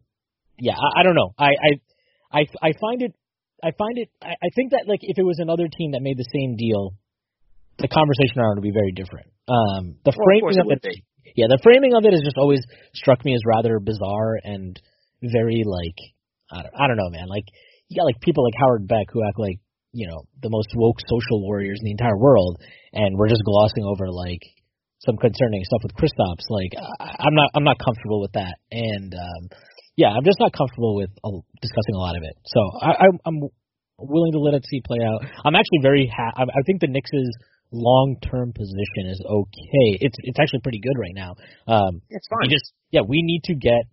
yeah, 0.58 0.78
I, 0.78 1.00
I 1.00 1.02
don't 1.02 1.18
know. 1.18 1.34
I, 1.36 1.50
I 1.50 1.70
I 2.30 2.40
I 2.62 2.70
find 2.78 3.02
it. 3.02 3.12
I 3.62 3.70
find 3.76 3.98
it. 3.98 4.08
I, 4.22 4.38
I 4.38 4.48
think 4.54 4.70
that 4.70 4.86
like 4.86 5.00
if 5.02 5.18
it 5.18 5.26
was 5.26 5.38
another 5.38 5.66
team 5.66 5.92
that 5.92 6.02
made 6.02 6.16
the 6.16 6.30
same 6.30 6.54
deal, 6.56 6.94
the 7.78 7.88
conversation 7.88 8.38
around 8.38 8.58
it 8.58 8.62
would 8.62 8.70
be 8.70 8.76
very 8.76 8.92
different. 8.92 9.26
Um, 9.50 9.98
the 10.06 10.14
Well, 10.14 10.26
framing 10.26 10.54
it 10.54 10.60
of 10.62 10.66
would 10.66 10.84
it, 10.86 11.02
yeah, 11.34 11.46
the 11.48 11.58
framing 11.62 11.94
of 11.94 12.04
it 12.04 12.12
has 12.12 12.22
just 12.22 12.38
always 12.38 12.62
struck 12.94 13.24
me 13.24 13.34
as 13.34 13.42
rather 13.46 13.80
bizarre 13.80 14.38
and 14.42 14.78
very 15.22 15.62
like 15.66 15.98
I 16.50 16.62
don't, 16.62 16.74
I 16.78 16.86
don't 16.86 16.96
know, 16.96 17.10
man. 17.10 17.26
Like 17.28 17.44
you 17.88 17.98
got 17.98 18.04
like 18.04 18.20
people 18.20 18.44
like 18.44 18.54
Howard 18.58 18.86
Beck 18.86 19.10
who 19.12 19.26
act 19.26 19.38
like 19.38 19.58
you 19.92 20.08
know 20.08 20.24
the 20.42 20.50
most 20.50 20.68
woke 20.74 20.96
social 21.06 21.42
warriors 21.42 21.78
in 21.80 21.84
the 21.84 21.92
entire 21.92 22.16
world, 22.18 22.60
and 22.92 23.16
we're 23.16 23.28
just 23.28 23.44
glossing 23.44 23.84
over 23.84 24.10
like 24.10 24.40
some 25.04 25.16
concerning 25.16 25.62
stuff 25.64 25.82
with 25.82 25.94
Kristaps. 25.94 26.44
Like 26.48 26.72
I, 26.76 27.26
I'm 27.28 27.34
not 27.34 27.50
I'm 27.54 27.64
not 27.64 27.78
comfortable 27.78 28.20
with 28.20 28.32
that, 28.32 28.56
and 28.70 29.14
um, 29.14 29.42
yeah, 29.96 30.08
I'm 30.08 30.24
just 30.24 30.40
not 30.40 30.52
comfortable 30.52 30.96
with 30.96 31.10
uh, 31.24 31.40
discussing 31.60 31.94
a 31.94 31.98
lot 31.98 32.16
of 32.16 32.22
it. 32.24 32.36
So 32.46 32.60
I, 32.80 32.90
I'm, 33.04 33.16
I'm 33.26 33.38
willing 33.98 34.32
to 34.32 34.40
let 34.40 34.54
it 34.54 34.64
see 34.68 34.80
play 34.80 34.98
out. 35.04 35.20
I'm 35.44 35.54
actually 35.54 35.80
very 35.82 36.10
ha- 36.10 36.32
I, 36.36 36.42
I 36.44 36.62
think 36.64 36.80
the 36.80 36.88
Knicks' 36.88 37.10
long 37.70 38.16
term 38.24 38.52
position 38.52 39.10
is 39.10 39.20
okay. 39.24 40.00
It's 40.00 40.16
it's 40.22 40.38
actually 40.40 40.60
pretty 40.60 40.80
good 40.80 40.96
right 40.98 41.14
now. 41.14 41.34
Um, 41.68 42.00
It's 42.08 42.26
fine. 42.28 42.50
just 42.50 42.72
yeah, 42.90 43.02
we 43.06 43.20
need 43.22 43.42
to 43.44 43.54
get 43.54 43.84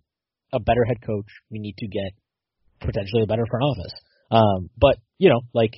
a 0.52 0.60
better 0.60 0.84
head 0.84 0.98
coach. 1.04 1.28
We 1.50 1.58
need 1.58 1.76
to 1.78 1.86
get 1.86 2.12
potentially 2.80 3.22
a 3.22 3.26
better 3.26 3.44
front 3.50 3.64
office. 3.64 3.92
Um, 4.30 4.70
but 4.78 4.96
you 5.18 5.28
know, 5.28 5.40
like 5.52 5.74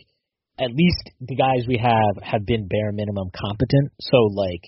at 0.63 0.71
least 0.71 1.11
the 1.21 1.35
guys 1.35 1.67
we 1.67 1.77
have 1.83 2.23
have 2.23 2.47
been 2.47 2.69
bare 2.69 2.93
minimum 2.93 3.35
competent. 3.35 3.91
So 4.01 4.17
like 4.31 4.63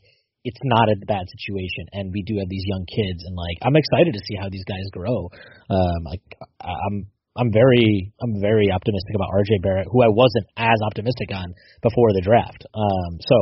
it's 0.45 0.61
not 0.63 0.93
a 0.93 1.01
bad 1.07 1.25
situation, 1.31 1.89
and 1.93 2.13
we 2.13 2.23
do 2.27 2.37
have 2.37 2.51
these 2.51 2.67
young 2.67 2.85
kids, 2.85 3.25
and 3.25 3.33
like 3.33 3.59
I'm 3.63 3.77
excited 3.79 4.13
to 4.13 4.25
see 4.27 4.37
how 4.37 4.51
these 4.51 4.67
guys 4.67 4.85
grow. 4.93 5.31
Um, 5.71 6.05
like 6.05 6.25
I'm 6.61 7.09
I'm 7.35 7.51
very 7.51 8.13
I'm 8.23 8.39
very 8.43 8.71
optimistic 8.71 9.15
about 9.15 9.33
RJ 9.35 9.63
Barrett, 9.63 9.89
who 9.91 10.03
I 10.03 10.11
wasn't 10.13 10.47
as 10.59 10.79
optimistic 10.85 11.33
on 11.35 11.55
before 11.81 12.13
the 12.13 12.23
draft. 12.23 12.63
Um, 12.75 13.19
so 13.25 13.37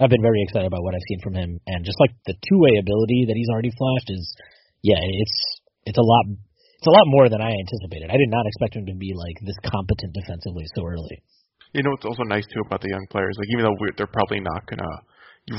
I've 0.00 0.10
been 0.10 0.24
very 0.24 0.42
excited 0.42 0.66
about 0.66 0.82
what 0.82 0.94
I've 0.94 1.08
seen 1.10 1.20
from 1.22 1.34
him, 1.34 1.60
and 1.66 1.84
just 1.84 2.00
like 2.00 2.10
the 2.26 2.34
two 2.34 2.58
way 2.58 2.80
ability 2.80 3.28
that 3.28 3.36
he's 3.36 3.50
already 3.52 3.70
flashed 3.70 4.10
is, 4.10 4.24
yeah, 4.82 4.98
it's 4.98 5.38
it's 5.84 5.98
a 5.98 6.06
lot 6.06 6.24
it's 6.30 6.88
a 6.88 6.94
lot 6.94 7.06
more 7.06 7.28
than 7.28 7.40
I 7.40 7.52
anticipated. 7.52 8.10
I 8.10 8.18
did 8.18 8.32
not 8.32 8.46
expect 8.46 8.76
him 8.76 8.86
to 8.86 8.94
be 8.94 9.12
like 9.12 9.38
this 9.44 9.56
competent 9.62 10.16
defensively 10.16 10.64
so 10.74 10.88
early. 10.88 11.22
You 11.76 11.84
know 11.84 11.92
what's 11.92 12.08
also 12.08 12.24
nice 12.24 12.48
too 12.48 12.64
about 12.64 12.80
the 12.80 12.88
young 12.88 13.04
players, 13.12 13.36
like 13.36 13.52
even 13.52 13.68
though 13.68 13.76
we're, 13.76 13.92
they're 14.00 14.08
probably 14.08 14.40
not 14.40 14.64
gonna 14.64 14.96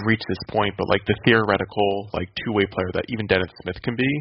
reach 0.09 0.25
this 0.25 0.41
point, 0.49 0.73
but 0.73 0.89
like 0.89 1.05
the 1.05 1.13
theoretical 1.21 2.09
like 2.11 2.33
two 2.41 2.57
way 2.57 2.65
player 2.65 2.89
that 2.97 3.05
even 3.13 3.29
Dennis 3.29 3.53
Smith 3.61 3.77
can 3.85 3.93
be, 3.93 4.11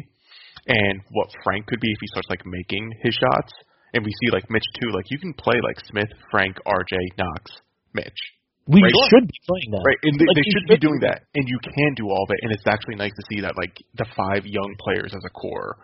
and 0.69 1.01
what 1.09 1.33
Frank 1.43 1.65
could 1.65 1.81
be 1.81 1.89
if 1.89 1.97
he 1.97 2.07
starts 2.13 2.29
like 2.29 2.45
making 2.45 2.85
his 3.01 3.17
shots, 3.17 3.49
and 3.97 4.05
we 4.05 4.13
see 4.21 4.29
like 4.29 4.45
Mitch 4.53 4.69
too, 4.77 4.93
like 4.93 5.09
you 5.09 5.17
can 5.17 5.33
play 5.41 5.57
like 5.65 5.81
Smith, 5.89 6.13
Frank, 6.29 6.61
RJ, 6.69 6.93
Knox, 7.17 7.65
Mitch, 7.97 8.21
We 8.69 8.83
Right. 8.85 8.93
should 9.09 9.25
be 9.25 9.39
playing 9.49 9.71
that. 9.73 9.83
right? 9.89 10.01
And 10.05 10.13
they, 10.21 10.27
Like, 10.29 10.37
they 10.37 10.45
you 10.45 10.53
should 10.53 10.67
be 10.69 10.77
doing 10.77 11.01
that, 11.01 11.25
and 11.33 11.49
you 11.49 11.57
can 11.65 11.97
do 11.97 12.13
all 12.13 12.21
of 12.21 12.29
it, 12.29 12.39
and 12.45 12.53
it's 12.53 12.67
actually 12.69 13.01
nice 13.01 13.15
to 13.17 13.23
see 13.33 13.41
that 13.41 13.57
like 13.57 13.73
the 13.97 14.05
five 14.13 14.45
young 14.45 14.75
players 14.85 15.17
as 15.17 15.25
a 15.25 15.33
core. 15.33 15.81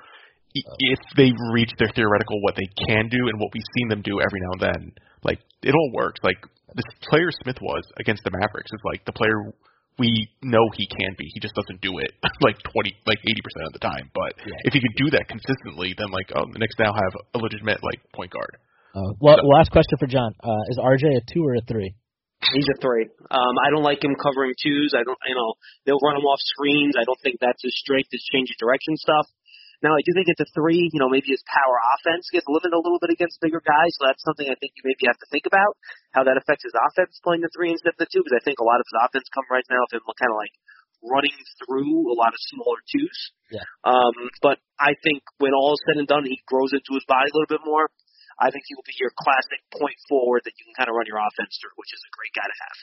I- 0.56 0.70
If 0.94 1.00
they 1.18 1.32
reach 1.52 1.72
their 1.80 1.90
theoretical 1.96 2.42
what 2.42 2.56
they 2.56 2.68
can 2.88 3.10
do 3.10 3.18
and 3.30 3.40
what 3.40 3.50
we've 3.54 3.72
seen 3.78 3.88
them 3.90 4.02
do 4.02 4.22
every 4.22 4.40
now 4.42 4.52
and 4.58 4.62
then, 4.62 4.82
like 5.24 5.40
it 5.64 5.74
all 5.74 5.92
works. 5.94 6.20
Like 6.24 6.38
this 6.76 6.86
player 7.10 7.30
Smith 7.44 7.58
was 7.62 7.84
against 8.00 8.24
the 8.24 8.32
Mavericks 8.32 8.72
is 8.74 8.82
like 8.86 9.06
the 9.06 9.14
player 9.14 9.54
we 10.00 10.10
know 10.42 10.66
he 10.74 10.88
can 10.90 11.14
be. 11.18 11.30
He 11.34 11.40
just 11.40 11.54
doesn't 11.54 11.82
do 11.82 12.00
it 12.00 12.12
like 12.42 12.58
twenty, 12.66 12.94
like 13.06 13.20
eighty 13.30 13.42
percent 13.46 13.68
of 13.70 13.74
the 13.74 13.84
time. 13.86 14.10
But 14.14 14.34
Yeah. 14.42 14.58
if 14.66 14.74
he 14.74 14.82
could 14.82 14.98
do 14.98 15.10
that 15.18 15.28
consistently, 15.30 15.94
then 15.98 16.10
like 16.10 16.30
oh, 16.36 16.46
the 16.52 16.60
Knicks 16.60 16.76
now 16.80 16.94
have 16.94 17.14
a 17.36 17.38
legitimate 17.40 17.82
like 17.84 18.02
point 18.14 18.32
guard. 18.32 18.58
Uh, 18.96 19.10
well, 19.22 19.38
last 19.58 19.72
question 19.72 19.98
for 19.98 20.06
John: 20.08 20.34
uh, 20.44 20.70
Is 20.70 20.78
RJ 20.78 21.18
a 21.18 21.22
two 21.34 21.42
or 21.46 21.56
a 21.56 21.62
three? 21.66 21.94
He's 22.54 22.68
a 22.76 22.78
three. 22.82 23.08
Um, 23.32 23.56
I 23.66 23.72
don't 23.72 23.82
like 23.88 24.04
him 24.04 24.14
covering 24.20 24.52
twos. 24.62 24.92
I 24.94 25.02
don't, 25.08 25.18
you 25.26 25.34
know, 25.34 25.54
they'll 25.88 26.04
run 26.04 26.18
him 26.20 26.28
off 26.28 26.40
screens. 26.44 26.94
I 27.00 27.06
don't 27.08 27.18
think 27.24 27.40
that's 27.40 27.64
his 27.64 27.72
strength, 27.80 28.10
his 28.12 28.22
change 28.34 28.52
of 28.52 28.58
direction 28.60 28.98
stuff. 28.98 29.26
Now, 29.84 29.94
I 29.94 30.02
do 30.08 30.16
think 30.16 30.32
it's 30.32 30.40
a 30.40 30.50
three. 30.56 30.88
You 30.96 31.00
know, 31.04 31.12
maybe 31.12 31.28
his 31.28 31.44
power 31.44 31.78
offense 31.94 32.32
gets 32.32 32.48
limited 32.48 32.72
a 32.72 32.80
little 32.80 33.04
bit 33.04 33.12
against 33.12 33.44
bigger 33.44 33.60
guys, 33.60 33.92
so 34.00 34.08
that's 34.08 34.24
something 34.24 34.48
I 34.48 34.56
think 34.56 34.74
you 34.80 34.88
maybe 34.88 35.06
have 35.12 35.20
to 35.20 35.30
think 35.30 35.44
about 35.44 35.76
how 36.16 36.24
that 36.24 36.40
affects 36.40 36.64
his 36.64 36.74
offense 36.74 37.20
playing 37.20 37.44
the 37.44 37.52
three 37.52 37.76
instead 37.76 37.94
of 37.94 38.02
the 38.02 38.08
two. 38.08 38.24
Because 38.24 38.40
I 38.40 38.44
think 38.48 38.64
a 38.64 38.68
lot 38.68 38.80
of 38.80 38.88
his 38.88 38.98
offense 38.98 39.28
come 39.36 39.46
right 39.52 39.68
now 39.68 39.84
of 39.84 39.92
him 39.92 40.08
kind 40.16 40.32
of 40.32 40.40
like 40.40 40.56
running 41.04 41.36
through 41.60 42.08
a 42.08 42.16
lot 42.16 42.32
of 42.32 42.40
smaller 42.48 42.80
twos. 42.88 43.20
Yeah. 43.52 43.68
Um, 43.84 44.16
but 44.40 44.64
I 44.80 44.96
think 45.04 45.22
when 45.44 45.52
all 45.52 45.76
is 45.76 45.84
said 45.84 46.00
and 46.00 46.08
done, 46.08 46.24
he 46.24 46.40
grows 46.48 46.72
into 46.72 46.96
his 46.96 47.04
body 47.04 47.28
a 47.28 47.36
little 47.36 47.52
bit 47.52 47.68
more. 47.68 47.92
I 48.40 48.50
think 48.50 48.66
he 48.66 48.74
will 48.74 48.88
be 48.88 48.98
your 48.98 49.14
classic 49.14 49.62
point 49.70 50.00
forward 50.10 50.42
that 50.48 50.56
you 50.58 50.64
can 50.66 50.74
kind 50.80 50.90
of 50.90 50.98
run 50.98 51.06
your 51.06 51.22
offense 51.22 51.54
through, 51.62 51.76
which 51.78 51.92
is 51.94 52.02
a 52.02 52.12
great 52.18 52.34
guy 52.34 52.48
to 52.48 52.58
have. 52.66 52.78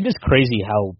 It 0.00 0.04
is 0.08 0.16
crazy 0.22 0.64
how 0.64 0.96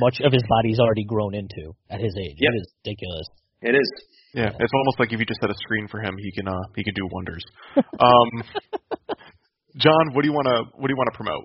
much 0.00 0.18
of 0.24 0.32
his 0.32 0.42
body's 0.48 0.80
already 0.80 1.04
grown 1.04 1.36
into 1.36 1.76
at 1.88 2.00
his 2.00 2.16
age. 2.16 2.40
Yep. 2.40 2.50
It 2.50 2.56
is 2.58 2.66
ridiculous. 2.82 3.26
It 3.62 3.74
is. 3.78 3.88
Yeah, 4.34 4.52
it's 4.52 4.74
almost 4.74 5.00
like 5.00 5.12
if 5.12 5.18
you 5.18 5.26
just 5.26 5.40
set 5.40 5.50
a 5.50 5.56
screen 5.56 5.88
for 5.88 6.00
him, 6.00 6.16
he 6.18 6.30
can 6.32 6.48
uh 6.48 6.64
he 6.76 6.84
can 6.84 6.94
do 6.94 7.08
wonders. 7.10 7.44
um, 7.76 8.30
John, 9.76 10.12
what 10.12 10.22
do 10.22 10.28
you 10.28 10.36
want 10.36 10.48
to 10.48 10.68
what 10.76 10.88
do 10.88 10.92
you 10.92 11.00
want 11.00 11.08
to 11.12 11.16
promote? 11.16 11.44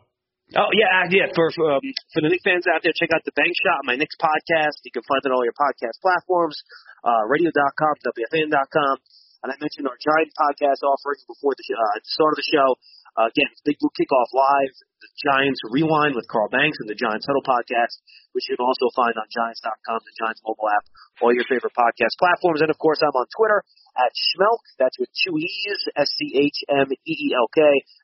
Oh 0.53 0.69
yeah, 0.75 1.07
yeah. 1.09 1.31
For 1.33 1.49
for, 1.55 1.79
um, 1.79 1.81
for 2.13 2.21
the 2.21 2.29
Knicks 2.29 2.43
fans 2.43 2.67
out 2.67 2.83
there, 2.83 2.93
check 2.93 3.09
out 3.15 3.23
the 3.25 3.33
Bank 3.33 3.55
Shot, 3.63 3.81
my 3.87 3.95
Knicks 3.95 4.13
podcast. 4.19 4.83
You 4.85 4.91
can 4.91 5.01
find 5.07 5.23
it 5.23 5.31
on 5.31 5.39
all 5.39 5.47
your 5.47 5.55
podcast 5.57 5.97
platforms, 6.03 6.59
uh, 7.01 7.25
radio.com, 7.31 7.95
WFAN.com. 8.05 8.95
And 9.43 9.51
I 9.51 9.59
mentioned 9.59 9.85
our 9.91 9.99
Giant 9.99 10.31
podcast 10.39 10.81
offering 10.87 11.19
before 11.27 11.51
the 11.53 11.67
uh, 11.75 11.99
the 11.99 12.11
start 12.15 12.31
of 12.31 12.39
the 12.39 12.47
show. 12.47 12.79
Uh, 13.13 13.29
again, 13.29 13.51
it's 13.53 13.61
Big 13.61 13.77
Blue 13.77 13.93
Kickoff 13.93 14.31
Live, 14.33 14.73
the 15.03 15.11
Giants 15.21 15.61
Rewind 15.69 16.17
with 16.17 16.25
Carl 16.31 16.49
Banks 16.49 16.81
and 16.81 16.89
the 16.89 16.97
Giants 16.97 17.29
Huddle 17.29 17.45
podcast, 17.45 18.01
which 18.33 18.49
you 18.49 18.57
can 18.57 18.65
also 18.65 18.89
find 18.97 19.13
on 19.13 19.29
Giants.com, 19.29 19.99
the 20.01 20.15
Giants 20.17 20.41
mobile 20.41 20.65
app, 20.73 20.87
all 21.21 21.29
your 21.29 21.45
favorite 21.45 21.77
podcast 21.77 22.17
platforms. 22.17 22.65
And 22.65 22.73
of 22.73 22.79
course, 22.81 23.05
I'm 23.05 23.13
on 23.13 23.29
Twitter 23.29 23.61
at 24.01 24.09
Schmeelk. 24.17 24.65
That's 24.81 24.97
with 24.97 25.13
two 25.13 25.37
E's, 25.37 25.79
S-C-H-M-E-E-L-K. 25.93 27.59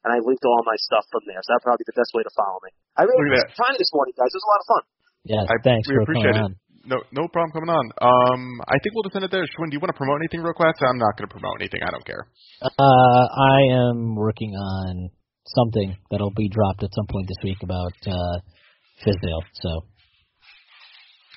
And 0.05 0.09
I 0.13 0.21
linked 0.21 0.45
all 0.45 0.61
my 0.61 0.77
stuff 0.77 1.09
from 1.09 1.25
there. 1.25 1.41
So 1.41 1.57
that's 1.57 1.65
probably 1.65 1.89
the 1.89 1.97
best 1.97 2.13
way 2.13 2.21
to 2.21 2.33
follow 2.37 2.61
me. 2.61 2.69
I 2.93 3.09
really 3.09 3.33
Look 3.33 3.41
at 3.41 3.49
appreciate 3.49 3.57
finding 3.57 3.81
this 3.81 3.93
morning, 3.95 4.13
guys. 4.13 4.29
It 4.29 4.37
was 4.37 4.45
a 4.45 4.51
lot 4.53 4.61
of 4.61 4.67
fun. 4.69 4.83
Yes, 5.25 5.45
I, 5.49 5.55
thanks 5.65 5.89
we 5.89 5.97
for 5.97 6.05
appreciate 6.05 6.37
coming 6.37 6.53
it. 6.53 6.61
on. 6.61 6.68
No, 6.89 6.97
no 7.13 7.27
problem 7.29 7.51
coming 7.53 7.69
on. 7.69 7.85
Um, 8.01 8.41
I 8.65 8.75
think 8.81 8.95
we'll 8.97 9.03
just 9.05 9.15
end 9.15 9.25
it 9.25 9.31
there. 9.31 9.45
Schwinn, 9.45 9.69
do 9.69 9.77
you 9.77 9.79
want 9.79 9.93
to 9.93 9.97
promote 9.97 10.17
anything 10.25 10.41
real 10.41 10.57
quick? 10.57 10.73
I'm 10.81 10.97
not 10.97 11.13
going 11.17 11.29
to 11.29 11.33
promote 11.33 11.61
anything. 11.61 11.81
I 11.85 11.91
don't 11.93 12.05
care. 12.05 12.25
Uh, 12.65 13.25
I 13.29 13.59
am 13.93 14.15
working 14.15 14.49
on 14.57 15.09
something 15.55 15.95
that'll 16.09 16.33
be 16.33 16.49
dropped 16.49 16.81
at 16.83 16.89
some 16.97 17.05
point 17.05 17.27
this 17.29 17.37
week 17.43 17.57
about 17.61 17.93
uh, 18.09 18.35
Fizdale. 19.05 19.43
So 19.61 19.69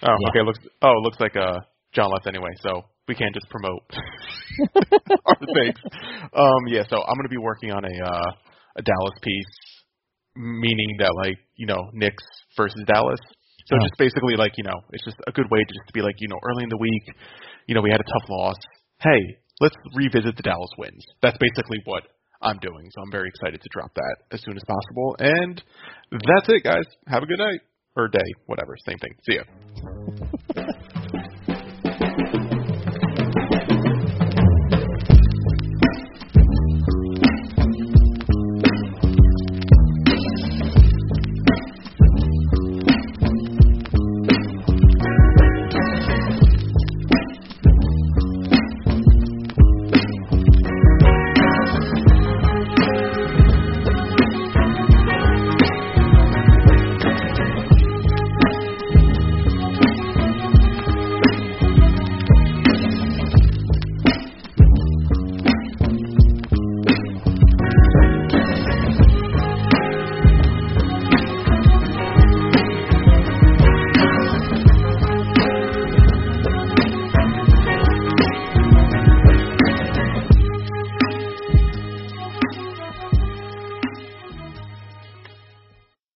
Oh, 0.04 0.16
Yeah. 0.18 0.28
okay. 0.30 0.42
Looks. 0.42 0.58
Oh, 0.82 0.94
looks 1.04 1.20
like 1.20 1.36
uh 1.36 1.60
John 1.94 2.10
left 2.10 2.26
anyway, 2.26 2.50
so 2.62 2.82
we 3.06 3.14
can't 3.14 3.34
just 3.34 3.46
promote 3.50 3.82
our 5.26 5.36
things. 5.54 5.78
Um, 6.34 6.62
yeah. 6.66 6.82
So 6.88 6.96
I'm 6.96 7.14
going 7.14 7.28
to 7.28 7.30
be 7.30 7.38
working 7.38 7.70
on 7.70 7.84
a 7.84 7.94
uh 8.04 8.30
a 8.78 8.82
Dallas 8.82 9.14
piece, 9.22 9.52
meaning 10.34 10.96
that 10.98 11.12
like 11.14 11.36
you 11.56 11.66
know 11.66 11.90
Knicks 11.92 12.24
versus 12.56 12.82
Dallas. 12.86 13.20
So 13.66 13.76
oh. 13.76 13.82
just 13.82 13.97
basically 13.98 14.36
like 14.36 14.56
you 14.56 14.64
know, 14.64 14.80
it's 14.93 15.05
just 15.05 15.16
a 15.26 15.32
good 15.32 15.51
way 15.51 15.60
to 15.60 15.72
just 15.72 15.93
be 15.93 16.02
like 16.02 16.16
you 16.18 16.28
know, 16.28 16.39
early 16.43 16.64
in 16.64 16.70
the 16.70 16.78
week, 16.78 17.05
you 17.66 17.74
know, 17.74 17.82
we 17.82 17.90
had 17.90 18.01
a 18.01 18.09
tough 18.18 18.28
loss. 18.28 18.56
Hey, 19.01 19.39
let's 19.60 19.76
revisit 19.94 20.36
the 20.36 20.43
Dallas 20.43 20.70
wins. 20.78 21.05
That's 21.22 21.39
basically 21.39 21.78
what 21.84 22.05
I'm 22.43 22.59
doing. 22.59 22.90
So 22.90 23.02
I'm 23.02 23.10
very 23.10 23.28
excited 23.28 23.60
to 23.60 23.68
drop 23.72 23.94
that 23.94 24.16
as 24.32 24.43
soon 24.43 24.56
as 24.56 24.62
possible. 24.66 25.16
And 25.18 25.62
that's 26.10 26.48
it, 26.48 26.64
guys. 26.64 26.84
Have 27.06 27.22
a 27.22 27.26
good 27.26 27.39
night 27.39 27.60
or 27.97 28.09
day, 28.09 28.18
whatever. 28.47 28.76
Same 28.84 28.98
thing. 28.98 29.14
See 29.24 29.36
ya. 29.36 29.44